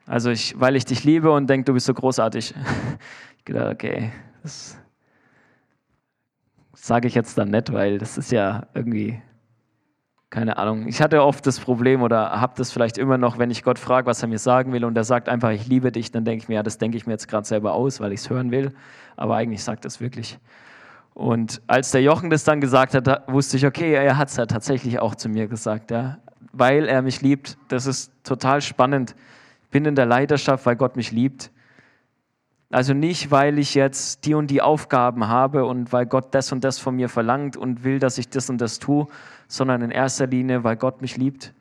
also 0.06 0.30
ich, 0.30 0.54
weil 0.58 0.76
ich 0.76 0.84
dich 0.84 1.04
liebe 1.04 1.30
und 1.30 1.48
denke, 1.48 1.64
du 1.64 1.72
bist 1.72 1.86
so 1.86 1.94
großartig. 1.94 2.54
gedacht, 3.44 3.74
okay, 3.74 4.12
das 4.42 4.78
sage 6.74 7.08
ich 7.08 7.14
jetzt 7.14 7.38
dann 7.38 7.50
nicht, 7.50 7.72
weil 7.72 7.98
das 7.98 8.18
ist 8.18 8.30
ja 8.32 8.66
irgendwie, 8.74 9.20
keine 10.30 10.56
Ahnung. 10.58 10.86
Ich 10.86 11.00
hatte 11.00 11.22
oft 11.22 11.46
das 11.46 11.60
Problem 11.60 12.02
oder 12.02 12.40
habe 12.40 12.54
das 12.56 12.72
vielleicht 12.72 12.98
immer 12.98 13.16
noch, 13.16 13.38
wenn 13.38 13.50
ich 13.50 13.62
Gott 13.62 13.78
frage, 13.78 14.06
was 14.06 14.20
er 14.22 14.28
mir 14.28 14.38
sagen 14.38 14.72
will 14.72 14.84
und 14.84 14.96
er 14.96 15.04
sagt 15.04 15.28
einfach, 15.28 15.50
ich 15.50 15.66
liebe 15.66 15.92
dich, 15.92 16.10
dann 16.10 16.24
denke 16.24 16.42
ich 16.42 16.48
mir, 16.48 16.56
ja, 16.56 16.62
das 16.62 16.78
denke 16.78 16.96
ich 16.96 17.06
mir 17.06 17.12
jetzt 17.12 17.28
gerade 17.28 17.46
selber 17.46 17.72
aus, 17.74 18.00
weil 18.00 18.12
ich 18.12 18.20
es 18.20 18.30
hören 18.30 18.50
will. 18.50 18.74
Aber 19.16 19.36
eigentlich 19.36 19.62
sagt 19.62 19.84
das 19.84 20.00
wirklich. 20.00 20.38
Und 21.14 21.62
als 21.68 21.92
der 21.92 22.02
Jochen 22.02 22.28
das 22.28 22.42
dann 22.42 22.60
gesagt 22.60 22.94
hat, 22.94 23.32
wusste 23.32 23.56
ich, 23.56 23.64
okay, 23.64 23.94
er 23.94 24.18
hat 24.18 24.28
es 24.28 24.36
ja 24.36 24.46
tatsächlich 24.46 24.98
auch 24.98 25.14
zu 25.14 25.28
mir 25.28 25.46
gesagt, 25.46 25.92
ja, 25.92 26.18
weil 26.52 26.86
er 26.86 27.02
mich 27.02 27.22
liebt. 27.22 27.56
Das 27.68 27.86
ist 27.86 28.12
total 28.24 28.60
spannend. 28.60 29.14
Ich 29.62 29.68
bin 29.70 29.84
in 29.84 29.94
der 29.94 30.06
Leidenschaft, 30.06 30.66
weil 30.66 30.76
Gott 30.76 30.96
mich 30.96 31.12
liebt. 31.12 31.50
Also 32.70 32.94
nicht, 32.94 33.30
weil 33.30 33.58
ich 33.58 33.74
jetzt 33.74 34.24
die 34.24 34.34
und 34.34 34.48
die 34.48 34.62
Aufgaben 34.62 35.28
habe 35.28 35.64
und 35.64 35.92
weil 35.92 36.06
Gott 36.06 36.34
das 36.34 36.50
und 36.50 36.64
das 36.64 36.78
von 36.78 36.96
mir 36.96 37.08
verlangt 37.08 37.56
und 37.56 37.84
will, 37.84 37.98
dass 37.98 38.18
ich 38.18 38.28
das 38.28 38.50
und 38.50 38.60
das 38.60 38.78
tue, 38.78 39.06
sondern 39.48 39.82
in 39.82 39.90
erster 39.90 40.26
Linie, 40.26 40.64
weil 40.64 40.76
Gott 40.76 41.00
mich 41.00 41.16
liebt. 41.16 41.54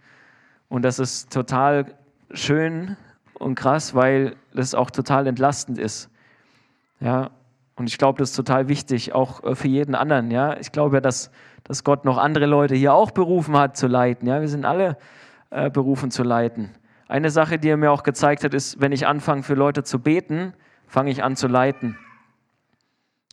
Und 0.70 0.84
das 0.84 1.00
ist 1.00 1.32
total 1.32 1.94
schön 2.32 2.98
und 3.34 3.56
krass, 3.56 3.94
weil 3.94 4.36
das 4.54 4.74
auch 4.74 4.90
total 4.90 5.28
entlastend 5.28 5.78
ist. 5.78 6.10
Ja, 7.00 7.32
und 7.76 7.88
ich 7.88 7.98
glaube, 7.98 8.20
das 8.20 8.32
ist 8.32 8.36
total 8.36 8.68
wichtig, 8.68 9.14
auch 9.14 9.44
äh, 9.44 9.56
für 9.56 9.68
jeden 9.68 9.96
anderen. 9.96 10.32
Ja, 10.32 10.58
ich 10.58 10.72
glaube 10.72 10.98
ja, 10.98 11.02
dass, 11.02 11.32
dass 11.64 11.84
Gott 11.84 12.06
noch 12.06 12.18
andere 12.18 12.46
Leute 12.46 12.76
hier 12.76 12.94
auch 12.94 13.12
berufen 13.12 13.58
hat 13.58 13.78
zu 13.78 13.88
leiten. 13.88 14.28
Ja, 14.28 14.42
wir 14.42 14.48
sind 14.48 14.66
alle 14.66 14.98
äh, 15.50 15.70
berufen 15.70 16.12
zu 16.12 16.24
leiten. 16.24 16.70
Eine 17.08 17.30
Sache, 17.30 17.60
die 17.60 17.70
er 17.70 17.78
mir 17.78 17.92
auch 17.92 18.04
gezeigt 18.04 18.44
hat, 18.44 18.54
ist, 18.54 18.80
wenn 18.80 18.92
ich 18.92 19.06
anfange, 19.06 19.44
für 19.44 19.56
Leute 19.56 19.84
zu 19.84 20.00
beten, 20.00 20.54
fange 20.94 21.10
ich 21.10 21.24
an 21.24 21.36
zu 21.36 21.48
leiten. 21.48 21.98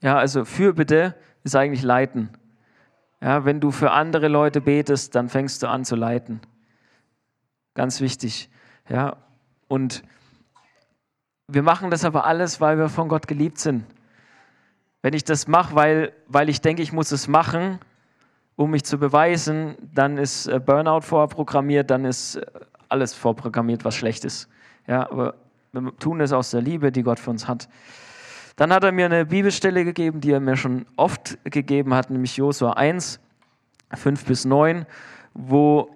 Ja, 0.00 0.16
also 0.16 0.46
Fürbitte 0.46 1.14
ist 1.44 1.54
eigentlich 1.54 1.82
leiten. 1.82 2.30
Ja, 3.20 3.44
wenn 3.44 3.60
du 3.60 3.70
für 3.70 3.90
andere 3.90 4.28
Leute 4.28 4.62
betest, 4.62 5.14
dann 5.14 5.28
fängst 5.28 5.62
du 5.62 5.68
an 5.68 5.84
zu 5.84 5.94
leiten. 5.94 6.40
Ganz 7.74 8.00
wichtig. 8.00 8.48
Ja, 8.88 9.18
und 9.68 10.02
wir 11.48 11.62
machen 11.62 11.90
das 11.90 12.06
aber 12.06 12.24
alles, 12.24 12.62
weil 12.62 12.78
wir 12.78 12.88
von 12.88 13.08
Gott 13.10 13.28
geliebt 13.28 13.58
sind. 13.58 13.84
Wenn 15.02 15.12
ich 15.12 15.24
das 15.24 15.46
mache, 15.46 15.74
weil, 15.74 16.14
weil 16.28 16.48
ich 16.48 16.62
denke, 16.62 16.80
ich 16.80 16.94
muss 16.94 17.12
es 17.12 17.28
machen, 17.28 17.78
um 18.56 18.70
mich 18.70 18.84
zu 18.84 18.96
beweisen, 18.96 19.76
dann 19.92 20.16
ist 20.16 20.46
äh, 20.46 20.58
Burnout 20.58 21.02
vorprogrammiert, 21.02 21.90
dann 21.90 22.06
ist 22.06 22.36
äh, 22.36 22.46
alles 22.88 23.12
vorprogrammiert, 23.12 23.84
was 23.84 23.96
schlecht 23.96 24.24
ist. 24.24 24.48
Ja, 24.86 25.10
aber 25.10 25.34
wir 25.72 25.96
tun 25.98 26.20
es 26.20 26.32
aus 26.32 26.50
der 26.50 26.62
Liebe, 26.62 26.90
die 26.92 27.02
Gott 27.02 27.18
für 27.18 27.30
uns 27.30 27.46
hat. 27.46 27.68
Dann 28.56 28.72
hat 28.72 28.84
er 28.84 28.92
mir 28.92 29.06
eine 29.06 29.24
Bibelstelle 29.24 29.84
gegeben, 29.84 30.20
die 30.20 30.32
er 30.32 30.40
mir 30.40 30.56
schon 30.56 30.86
oft 30.96 31.38
gegeben 31.44 31.94
hat, 31.94 32.10
nämlich 32.10 32.36
Josua 32.36 32.72
1, 32.72 33.20
5 33.94 34.24
bis 34.24 34.44
9, 34.44 34.84
wo 35.34 35.90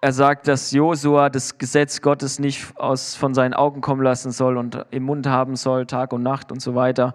er 0.00 0.12
sagt, 0.12 0.48
dass 0.48 0.72
Josua 0.72 1.28
das 1.28 1.58
Gesetz 1.58 2.00
Gottes 2.00 2.38
nicht 2.38 2.76
aus, 2.76 3.14
von 3.14 3.34
seinen 3.34 3.52
Augen 3.52 3.82
kommen 3.82 4.02
lassen 4.02 4.32
soll 4.32 4.56
und 4.56 4.86
im 4.90 5.02
Mund 5.02 5.26
haben 5.26 5.56
soll, 5.56 5.86
Tag 5.86 6.12
und 6.12 6.22
Nacht 6.22 6.50
und 6.50 6.60
so 6.60 6.74
weiter, 6.74 7.14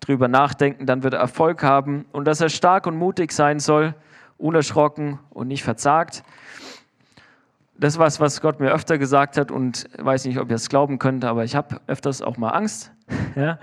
drüber 0.00 0.26
nachdenken, 0.26 0.84
dann 0.86 1.04
wird 1.04 1.14
er 1.14 1.20
Erfolg 1.20 1.62
haben 1.62 2.04
und 2.12 2.24
dass 2.26 2.40
er 2.40 2.48
stark 2.48 2.86
und 2.86 2.96
mutig 2.96 3.30
sein 3.32 3.60
soll, 3.60 3.94
unerschrocken 4.36 5.20
und 5.30 5.46
nicht 5.46 5.62
verzagt 5.62 6.24
das 7.76 7.94
ist 7.94 7.98
was, 7.98 8.20
was 8.20 8.40
Gott 8.40 8.60
mir 8.60 8.72
öfter 8.72 8.98
gesagt 8.98 9.36
hat 9.36 9.50
und 9.50 9.88
weiß 9.98 10.24
nicht, 10.26 10.38
ob 10.38 10.48
ihr 10.50 10.56
es 10.56 10.68
glauben 10.68 10.98
könnt, 10.98 11.24
aber 11.24 11.44
ich 11.44 11.56
habe 11.56 11.80
öfters 11.86 12.22
auch 12.22 12.36
mal 12.36 12.50
Angst. 12.50 12.92
Ja? 13.36 13.58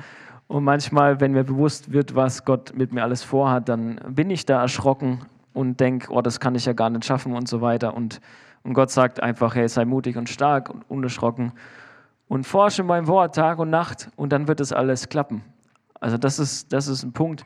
Und 0.48 0.66
manchmal, 0.66 1.22
wenn 1.22 1.32
mir 1.32 1.46
bewusst 1.46 1.94
wird, 1.94 2.14
was 2.14 2.44
Gott 2.44 2.74
mit 2.76 2.92
mir 2.92 3.04
alles 3.04 3.24
vorhat, 3.24 3.70
dann 3.70 4.02
bin 4.10 4.30
ich 4.30 4.46
da 4.46 4.62
erschrocken 4.62 5.22
und 5.54 5.80
denke, 5.80 6.12
oh, 6.12 6.22
das 6.22 6.42
kann 6.42 6.56
ich 6.56 6.66
ja 6.66 6.74
gar 6.74 6.90
nicht 6.90 7.06
schaffen 7.06 7.34
und 7.34 7.48
so 7.48 7.62
weiter. 7.62 7.94
Und, 7.94 8.20
und 8.64 8.74
Gott 8.74 8.92
sagt 8.92 9.24
einfach, 9.24 9.56
hey, 9.56 9.70
sei 9.70 9.86
mutig 9.86 10.18
und 10.18 10.28
stark 10.28 10.70
und 10.70 10.84
unerschrocken 10.90 11.54
und 12.28 12.46
forsche 12.46 12.84
mein 12.84 13.08
Wort 13.08 13.36
Tag 13.36 13.60
und 13.60 13.70
Nacht 13.70 14.10
und 14.18 14.34
dann 14.34 14.50
wird 14.50 14.60
es 14.60 14.74
alles 14.74 15.08
klappen. 15.08 15.42
Also 16.02 16.18
das 16.18 16.38
ist, 16.38 16.74
das 16.74 16.88
ist 16.88 17.04
ein 17.04 17.14
Punkt, 17.14 17.46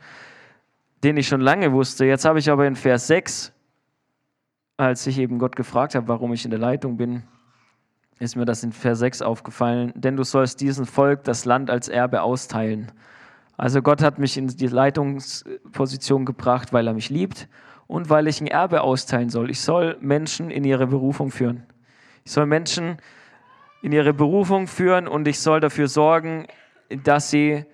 den 1.04 1.18
ich 1.18 1.28
schon 1.28 1.42
lange 1.42 1.72
wusste. 1.74 2.06
Jetzt 2.06 2.26
habe 2.26 2.40
ich 2.40 2.50
aber 2.50 2.66
in 2.66 2.76
Vers 2.76 3.08
6 3.08 3.52
als 4.78 5.08
ich 5.08 5.20
eben 5.20 5.40
Gott 5.40 5.56
gefragt 5.56 5.96
habe, 5.96 6.08
warum 6.08 6.34
ich 6.34 6.46
in 6.46 6.52
der 6.52 6.60
Leitung 6.60 6.98
bin, 6.98 7.24
ist 8.20 8.36
mir 8.36 8.46
das 8.46 8.64
in 8.64 8.72
Vers 8.72 9.00
6 9.00 9.22
aufgefallen, 9.22 9.92
denn 9.96 10.16
du 10.16 10.24
sollst 10.24 10.62
diesem 10.62 10.86
Volk 10.86 11.24
das 11.24 11.46
Land 11.46 11.70
als 11.70 11.90
Erbe 11.90 12.22
austeilen. 12.22 12.92
Also 13.58 13.82
Gott 13.82 14.02
hat 14.02 14.20
mich 14.20 14.38
in 14.38 14.48
die 14.48 14.68
Leitungsposition 14.68 16.26
gebracht, 16.26 16.74
weil 16.74 16.88
er 16.88 16.94
mich 16.94 17.10
liebt 17.10 17.48
und 17.88 18.10
weil 18.10 18.28
ich 18.28 18.42
ein 18.42 18.48
Erbe 18.48 18.82
austeilen 18.82 19.30
soll. 19.30 19.50
Ich 19.50 19.62
soll 19.62 19.98
Menschen 20.02 20.50
in 20.50 20.64
ihre 20.64 20.88
Berufung 20.88 21.32
führen. 21.32 21.64
Ich 22.24 22.32
soll 22.32 22.46
Menschen 22.46 22.98
in 23.82 23.92
ihre 23.92 24.14
Berufung 24.14 24.68
führen 24.68 25.08
und 25.08 25.28
ich 25.28 25.40
soll 25.40 25.60
dafür 25.60 25.88
sorgen, 25.88 26.48
dass, 27.04 27.30
sie, 27.30 27.66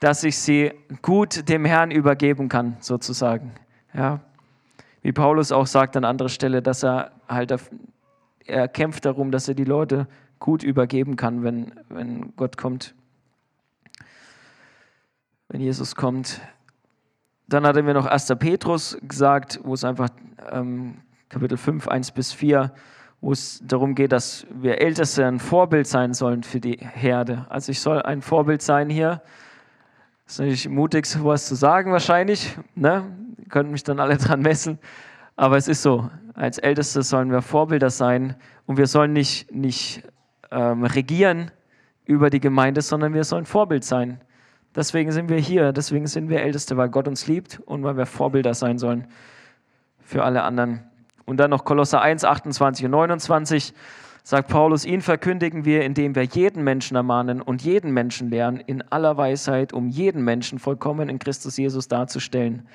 dass 0.00 0.24
ich 0.24 0.38
sie 0.38 0.72
gut 1.02 1.48
dem 1.48 1.64
Herrn 1.64 1.90
übergeben 1.90 2.48
kann, 2.48 2.76
sozusagen. 2.80 3.52
Ja, 3.94 4.20
wie 5.02 5.12
Paulus 5.12 5.52
auch 5.52 5.66
sagt 5.66 5.96
an 5.96 6.04
anderer 6.04 6.28
Stelle, 6.28 6.62
dass 6.62 6.84
er 6.84 7.12
halt, 7.28 7.54
er 8.46 8.68
kämpft 8.68 9.04
darum, 9.04 9.30
dass 9.30 9.48
er 9.48 9.54
die 9.54 9.64
Leute 9.64 10.06
gut 10.38 10.62
übergeben 10.62 11.16
kann, 11.16 11.42
wenn, 11.42 11.72
wenn 11.88 12.34
Gott 12.36 12.56
kommt, 12.56 12.94
wenn 15.48 15.60
Jesus 15.60 15.94
kommt. 15.94 16.40
Dann 17.48 17.66
hat 17.66 17.76
er 17.76 17.82
mir 17.82 17.94
noch 17.94 18.06
1. 18.06 18.32
Petrus 18.38 18.96
gesagt, 19.02 19.60
wo 19.62 19.74
es 19.74 19.84
einfach 19.84 20.08
ähm, 20.50 20.96
Kapitel 21.28 21.58
5, 21.58 21.88
1 21.88 22.12
bis 22.12 22.32
4, 22.32 22.72
wo 23.20 23.32
es 23.32 23.62
darum 23.64 23.94
geht, 23.94 24.12
dass 24.12 24.46
wir 24.50 24.80
Älteste 24.80 25.26
ein 25.26 25.38
Vorbild 25.38 25.86
sein 25.86 26.14
sollen 26.14 26.42
für 26.42 26.60
die 26.60 26.78
Herde. 26.78 27.46
Also 27.48 27.70
ich 27.70 27.80
soll 27.80 28.02
ein 28.02 28.20
Vorbild 28.22 28.62
sein 28.62 28.90
hier. 28.90 29.22
Das 30.24 30.34
ist 30.34 30.38
natürlich 30.40 30.68
mutig, 30.68 31.06
sowas 31.06 31.46
zu 31.46 31.54
sagen 31.54 31.92
wahrscheinlich. 31.92 32.56
Ne? 32.74 33.04
Ihr 33.52 33.60
könnt 33.60 33.70
mich 33.70 33.84
dann 33.84 34.00
alle 34.00 34.16
dran 34.18 34.40
messen. 34.40 34.78
Aber 35.36 35.58
es 35.58 35.68
ist 35.68 35.82
so, 35.82 36.08
als 36.32 36.56
Älteste 36.56 37.02
sollen 37.02 37.30
wir 37.30 37.42
Vorbilder 37.42 37.90
sein 37.90 38.34
und 38.64 38.78
wir 38.78 38.86
sollen 38.86 39.12
nicht, 39.12 39.52
nicht 39.54 40.04
ähm, 40.50 40.84
regieren 40.84 41.50
über 42.06 42.30
die 42.30 42.40
Gemeinde, 42.40 42.80
sondern 42.80 43.12
wir 43.12 43.24
sollen 43.24 43.44
Vorbild 43.44 43.84
sein. 43.84 44.22
Deswegen 44.74 45.12
sind 45.12 45.28
wir 45.28 45.36
hier, 45.36 45.72
deswegen 45.72 46.06
sind 46.06 46.30
wir 46.30 46.40
Älteste, 46.40 46.78
weil 46.78 46.88
Gott 46.88 47.06
uns 47.06 47.26
liebt 47.26 47.60
und 47.66 47.84
weil 47.84 47.98
wir 47.98 48.06
Vorbilder 48.06 48.54
sein 48.54 48.78
sollen 48.78 49.06
für 50.00 50.24
alle 50.24 50.44
anderen. 50.44 50.84
Und 51.26 51.36
dann 51.36 51.50
noch 51.50 51.66
Kolosser 51.66 52.00
1, 52.00 52.24
28 52.24 52.86
und 52.86 52.92
29 52.92 53.74
sagt 54.22 54.48
Paulus, 54.48 54.86
ihn 54.86 55.02
verkündigen 55.02 55.66
wir, 55.66 55.84
indem 55.84 56.14
wir 56.14 56.24
jeden 56.24 56.64
Menschen 56.64 56.96
ermahnen 56.96 57.42
und 57.42 57.60
jeden 57.60 57.92
Menschen 57.92 58.30
lehren, 58.30 58.60
in 58.60 58.80
aller 58.80 59.18
Weisheit, 59.18 59.74
um 59.74 59.88
jeden 59.88 60.24
Menschen 60.24 60.58
vollkommen 60.58 61.10
in 61.10 61.18
Christus 61.18 61.58
Jesus 61.58 61.88
darzustellen. 61.88 62.66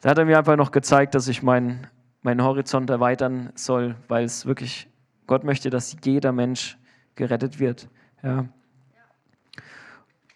Da 0.00 0.10
hat 0.10 0.18
er 0.18 0.24
mir 0.24 0.38
einfach 0.38 0.56
noch 0.56 0.70
gezeigt, 0.70 1.14
dass 1.14 1.26
ich 1.26 1.42
meinen, 1.42 1.86
meinen 2.22 2.42
Horizont 2.42 2.88
erweitern 2.88 3.50
soll, 3.56 3.96
weil 4.06 4.24
es 4.24 4.46
wirklich, 4.46 4.88
Gott 5.26 5.42
möchte, 5.42 5.70
dass 5.70 5.96
jeder 6.04 6.30
Mensch 6.30 6.78
gerettet 7.16 7.58
wird. 7.58 7.88
Ja. 8.22 8.44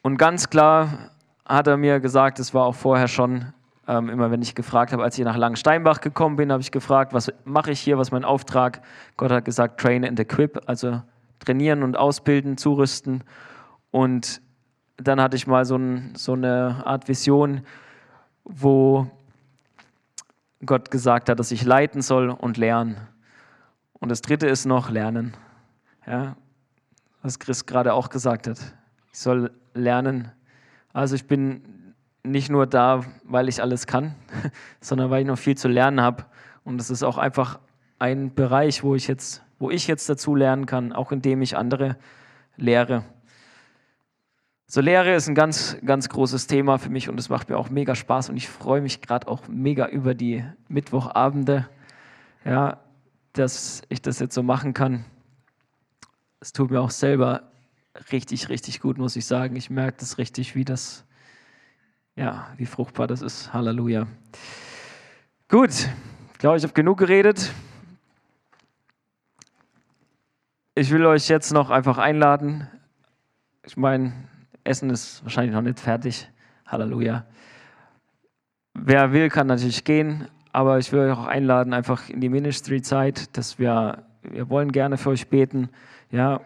Und 0.02 0.16
ganz 0.16 0.50
klar 0.50 1.10
hat 1.46 1.68
er 1.68 1.76
mir 1.76 2.00
gesagt, 2.00 2.40
es 2.40 2.54
war 2.54 2.64
auch 2.64 2.74
vorher 2.74 3.06
schon, 3.06 3.52
ähm, 3.86 4.08
immer 4.08 4.32
wenn 4.32 4.42
ich 4.42 4.56
gefragt 4.56 4.92
habe, 4.92 5.04
als 5.04 5.16
ich 5.16 5.24
nach 5.24 5.36
Langensteinbach 5.36 6.00
gekommen 6.00 6.34
bin, 6.34 6.50
habe 6.50 6.60
ich 6.60 6.72
gefragt, 6.72 7.12
was 7.12 7.32
mache 7.44 7.70
ich 7.70 7.80
hier, 7.80 7.98
was 7.98 8.08
ist 8.08 8.12
mein 8.12 8.24
Auftrag? 8.24 8.82
Gott 9.16 9.30
hat 9.30 9.44
gesagt, 9.44 9.78
train 9.80 10.04
and 10.04 10.18
equip, 10.18 10.60
also 10.66 11.02
trainieren 11.38 11.84
und 11.84 11.96
ausbilden, 11.96 12.56
zurüsten. 12.56 13.22
Und 13.92 14.42
dann 14.96 15.20
hatte 15.20 15.36
ich 15.36 15.46
mal 15.46 15.64
so, 15.64 15.76
ein, 15.76 16.14
so 16.16 16.32
eine 16.32 16.82
Art 16.84 17.06
Vision, 17.06 17.60
wo 18.44 19.08
Gott 20.64 20.90
gesagt 20.90 21.28
hat, 21.28 21.38
dass 21.38 21.50
ich 21.50 21.64
leiten 21.64 22.02
soll 22.02 22.30
und 22.30 22.56
lernen. 22.56 22.96
Und 23.94 24.08
das 24.08 24.22
dritte 24.22 24.46
ist 24.46 24.64
noch 24.64 24.90
lernen. 24.90 25.36
Ja, 26.06 26.36
was 27.22 27.38
Chris 27.38 27.66
gerade 27.66 27.94
auch 27.94 28.08
gesagt 28.08 28.46
hat. 28.46 28.58
Ich 29.12 29.18
soll 29.18 29.52
lernen. 29.74 30.32
Also 30.92 31.14
ich 31.14 31.26
bin 31.26 31.94
nicht 32.22 32.50
nur 32.50 32.66
da, 32.66 33.04
weil 33.24 33.48
ich 33.48 33.62
alles 33.62 33.86
kann, 33.86 34.14
sondern 34.80 35.10
weil 35.10 35.22
ich 35.22 35.26
noch 35.26 35.38
viel 35.38 35.56
zu 35.56 35.68
lernen 35.68 36.00
habe. 36.00 36.24
Und 36.64 36.80
es 36.80 36.90
ist 36.90 37.02
auch 37.02 37.18
einfach 37.18 37.58
ein 37.98 38.34
Bereich, 38.34 38.82
wo 38.82 38.94
ich 38.94 39.06
jetzt, 39.06 39.42
wo 39.58 39.70
ich 39.70 39.86
jetzt 39.86 40.08
dazu 40.08 40.34
lernen 40.34 40.66
kann, 40.66 40.92
auch 40.92 41.12
indem 41.12 41.42
ich 41.42 41.56
andere 41.56 41.96
lehre. 42.56 43.04
So 44.74 44.80
Lehre 44.80 45.14
ist 45.14 45.28
ein 45.28 45.34
ganz, 45.34 45.76
ganz 45.84 46.08
großes 46.08 46.46
Thema 46.46 46.78
für 46.78 46.88
mich 46.88 47.10
und 47.10 47.20
es 47.20 47.28
macht 47.28 47.50
mir 47.50 47.58
auch 47.58 47.68
mega 47.68 47.94
Spaß 47.94 48.30
und 48.30 48.38
ich 48.38 48.48
freue 48.48 48.80
mich 48.80 49.02
gerade 49.02 49.28
auch 49.28 49.46
mega 49.46 49.86
über 49.86 50.14
die 50.14 50.46
Mittwochabende, 50.68 51.68
ja, 52.46 52.80
dass 53.34 53.82
ich 53.90 54.00
das 54.00 54.18
jetzt 54.18 54.34
so 54.34 54.42
machen 54.42 54.72
kann. 54.72 55.04
Es 56.40 56.54
tut 56.54 56.70
mir 56.70 56.80
auch 56.80 56.90
selber 56.90 57.42
richtig, 58.12 58.48
richtig 58.48 58.80
gut, 58.80 58.96
muss 58.96 59.14
ich 59.14 59.26
sagen. 59.26 59.56
Ich 59.56 59.68
merke 59.68 59.98
das 60.00 60.16
richtig, 60.16 60.54
wie 60.54 60.64
das 60.64 61.04
ja, 62.16 62.48
wie 62.56 62.64
fruchtbar 62.64 63.06
das 63.06 63.20
ist. 63.20 63.52
Halleluja. 63.52 64.06
Gut, 65.50 65.86
ich 66.32 66.38
glaube, 66.38 66.56
ich 66.56 66.62
habe 66.62 66.72
genug 66.72 66.96
geredet. 66.96 67.52
Ich 70.74 70.90
will 70.90 71.04
euch 71.04 71.28
jetzt 71.28 71.52
noch 71.52 71.68
einfach 71.68 71.98
einladen. 71.98 72.68
Ich 73.66 73.76
meine, 73.76 74.14
Essen 74.64 74.90
ist 74.90 75.22
wahrscheinlich 75.24 75.54
noch 75.54 75.62
nicht 75.62 75.80
fertig. 75.80 76.28
Halleluja. 76.66 77.24
Wer 78.74 79.12
will, 79.12 79.28
kann 79.28 79.46
natürlich 79.48 79.84
gehen, 79.84 80.28
aber 80.52 80.78
ich 80.78 80.92
will 80.92 81.00
euch 81.00 81.18
auch 81.18 81.26
einladen, 81.26 81.74
einfach 81.74 82.08
in 82.08 82.20
die 82.20 82.28
Ministry-Zeit, 82.28 83.36
dass 83.36 83.58
wir, 83.58 84.04
wir 84.22 84.48
wollen 84.48 84.72
gerne 84.72 84.96
für 84.96 85.10
euch 85.10 85.28
beten. 85.28 85.68
Ja, 86.10 86.40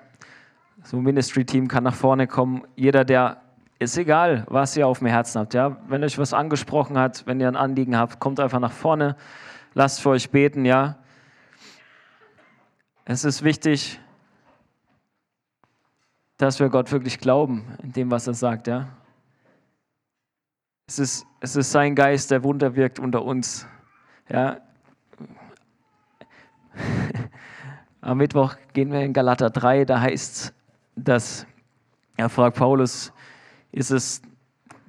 so 0.82 0.96
ein 0.96 1.02
Ministry-Team 1.02 1.68
kann 1.68 1.84
nach 1.84 1.94
vorne 1.94 2.26
kommen. 2.26 2.62
Jeder, 2.74 3.04
der 3.04 3.42
ist 3.78 3.96
egal, 3.98 4.46
was 4.48 4.76
ihr 4.76 4.86
auf 4.86 5.00
dem 5.00 5.08
Herzen 5.08 5.40
habt. 5.40 5.54
Ja? 5.54 5.76
Wenn 5.88 6.02
euch 6.02 6.18
was 6.18 6.32
angesprochen 6.32 6.98
hat, 6.98 7.26
wenn 7.26 7.40
ihr 7.40 7.48
ein 7.48 7.56
Anliegen 7.56 7.96
habt, 7.96 8.20
kommt 8.20 8.40
einfach 8.40 8.60
nach 8.60 8.72
vorne, 8.72 9.16
lasst 9.74 10.00
für 10.00 10.10
euch 10.10 10.30
beten. 10.30 10.64
Ja? 10.64 10.96
Es 13.04 13.24
ist 13.24 13.44
wichtig, 13.44 14.00
dass 16.36 16.60
wir 16.60 16.68
Gott 16.68 16.92
wirklich 16.92 17.18
glauben 17.18 17.64
in 17.82 17.92
dem, 17.92 18.10
was 18.10 18.26
er 18.26 18.34
sagt. 18.34 18.66
Ja? 18.66 18.88
Es, 20.86 20.98
ist, 20.98 21.26
es 21.40 21.56
ist 21.56 21.72
sein 21.72 21.94
Geist, 21.94 22.30
der 22.30 22.42
Wunder 22.44 22.76
wirkt 22.76 22.98
unter 22.98 23.24
uns. 23.24 23.66
Ja? 24.28 24.60
Am 28.00 28.18
Mittwoch 28.18 28.56
gehen 28.72 28.92
wir 28.92 29.00
in 29.00 29.12
Galater 29.12 29.50
3, 29.50 29.84
da 29.84 30.00
heißt 30.00 30.34
es, 30.34 30.52
dass, 30.94 31.46
er 32.16 32.28
fragt 32.28 32.56
Paulus, 32.56 33.12
ist 33.72 33.90
es 33.90 34.22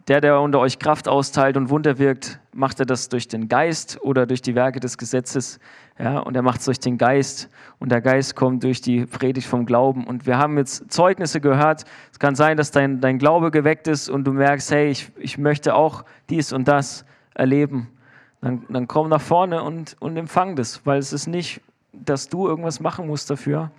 der, 0.08 0.22
der 0.22 0.40
unter 0.40 0.60
euch 0.60 0.80
Kraft 0.80 1.08
austeilt 1.08 1.58
und 1.58 1.70
Wunder 1.70 1.98
wirkt, 1.98 2.40
macht 2.54 2.80
er 2.80 2.86
das 2.86 3.10
durch 3.10 3.28
den 3.28 3.50
Geist 3.50 4.00
oder 4.02 4.26
durch 4.26 4.42
die 4.42 4.56
Werke 4.56 4.80
des 4.80 4.98
Gesetzes? 4.98 5.60
Ja, 6.00 6.20
und 6.20 6.36
er 6.36 6.44
macht 6.44 6.60
es 6.60 6.66
durch 6.66 6.80
den 6.80 6.98
Geist. 6.98 7.50
Und 7.80 7.92
der 7.92 8.02
Geist 8.02 8.36
kommt 8.36 8.64
durch 8.64 8.82
die 8.82 9.06
Predigt 9.06 9.48
vom 9.48 9.66
Glauben. 9.66 10.08
Und 10.08 10.26
wir 10.26 10.38
haben 10.38 10.58
jetzt 10.58 10.92
Zeugnisse 10.92 11.42
gehört. 11.42 11.84
Es 12.12 12.20
kann 12.20 12.36
sein, 12.36 12.56
dass 12.56 12.72
dein, 12.72 13.02
dein 13.02 13.18
Glaube 13.20 13.52
geweckt 13.52 13.88
ist 13.88 14.10
und 14.10 14.24
du 14.24 14.32
merkst, 14.32 14.72
hey, 14.72 14.90
ich, 14.90 15.12
ich 15.18 15.38
möchte 15.38 15.76
auch 15.76 16.06
dies 16.30 16.54
und 16.54 16.68
das 16.68 17.04
erleben. 17.34 17.90
Dann, 18.42 18.64
dann 18.70 18.88
komm 18.88 19.10
nach 19.10 19.22
vorne 19.22 19.64
und, 19.64 19.98
und 20.00 20.16
empfang 20.16 20.56
das, 20.56 20.86
weil 20.86 21.00
es 21.00 21.12
ist 21.12 21.28
nicht, 21.28 21.62
dass 21.92 22.30
du 22.30 22.48
irgendwas 22.48 22.80
machen 22.80 23.08
musst 23.08 23.30
dafür, 23.30 23.72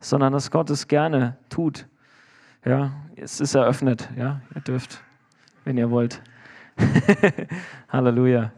sondern 0.00 0.32
dass 0.32 0.50
Gott 0.50 0.70
es 0.70 0.88
gerne 0.88 1.36
tut. 1.48 1.86
Ja, 2.64 2.92
es 3.14 3.40
ist 3.40 3.54
eröffnet. 3.54 4.08
Ja, 4.16 4.40
ihr 4.54 4.60
dürft, 4.62 5.02
wenn 5.66 5.76
ihr 5.76 5.90
wollt. 5.90 6.22
Halleluja. 7.88 8.52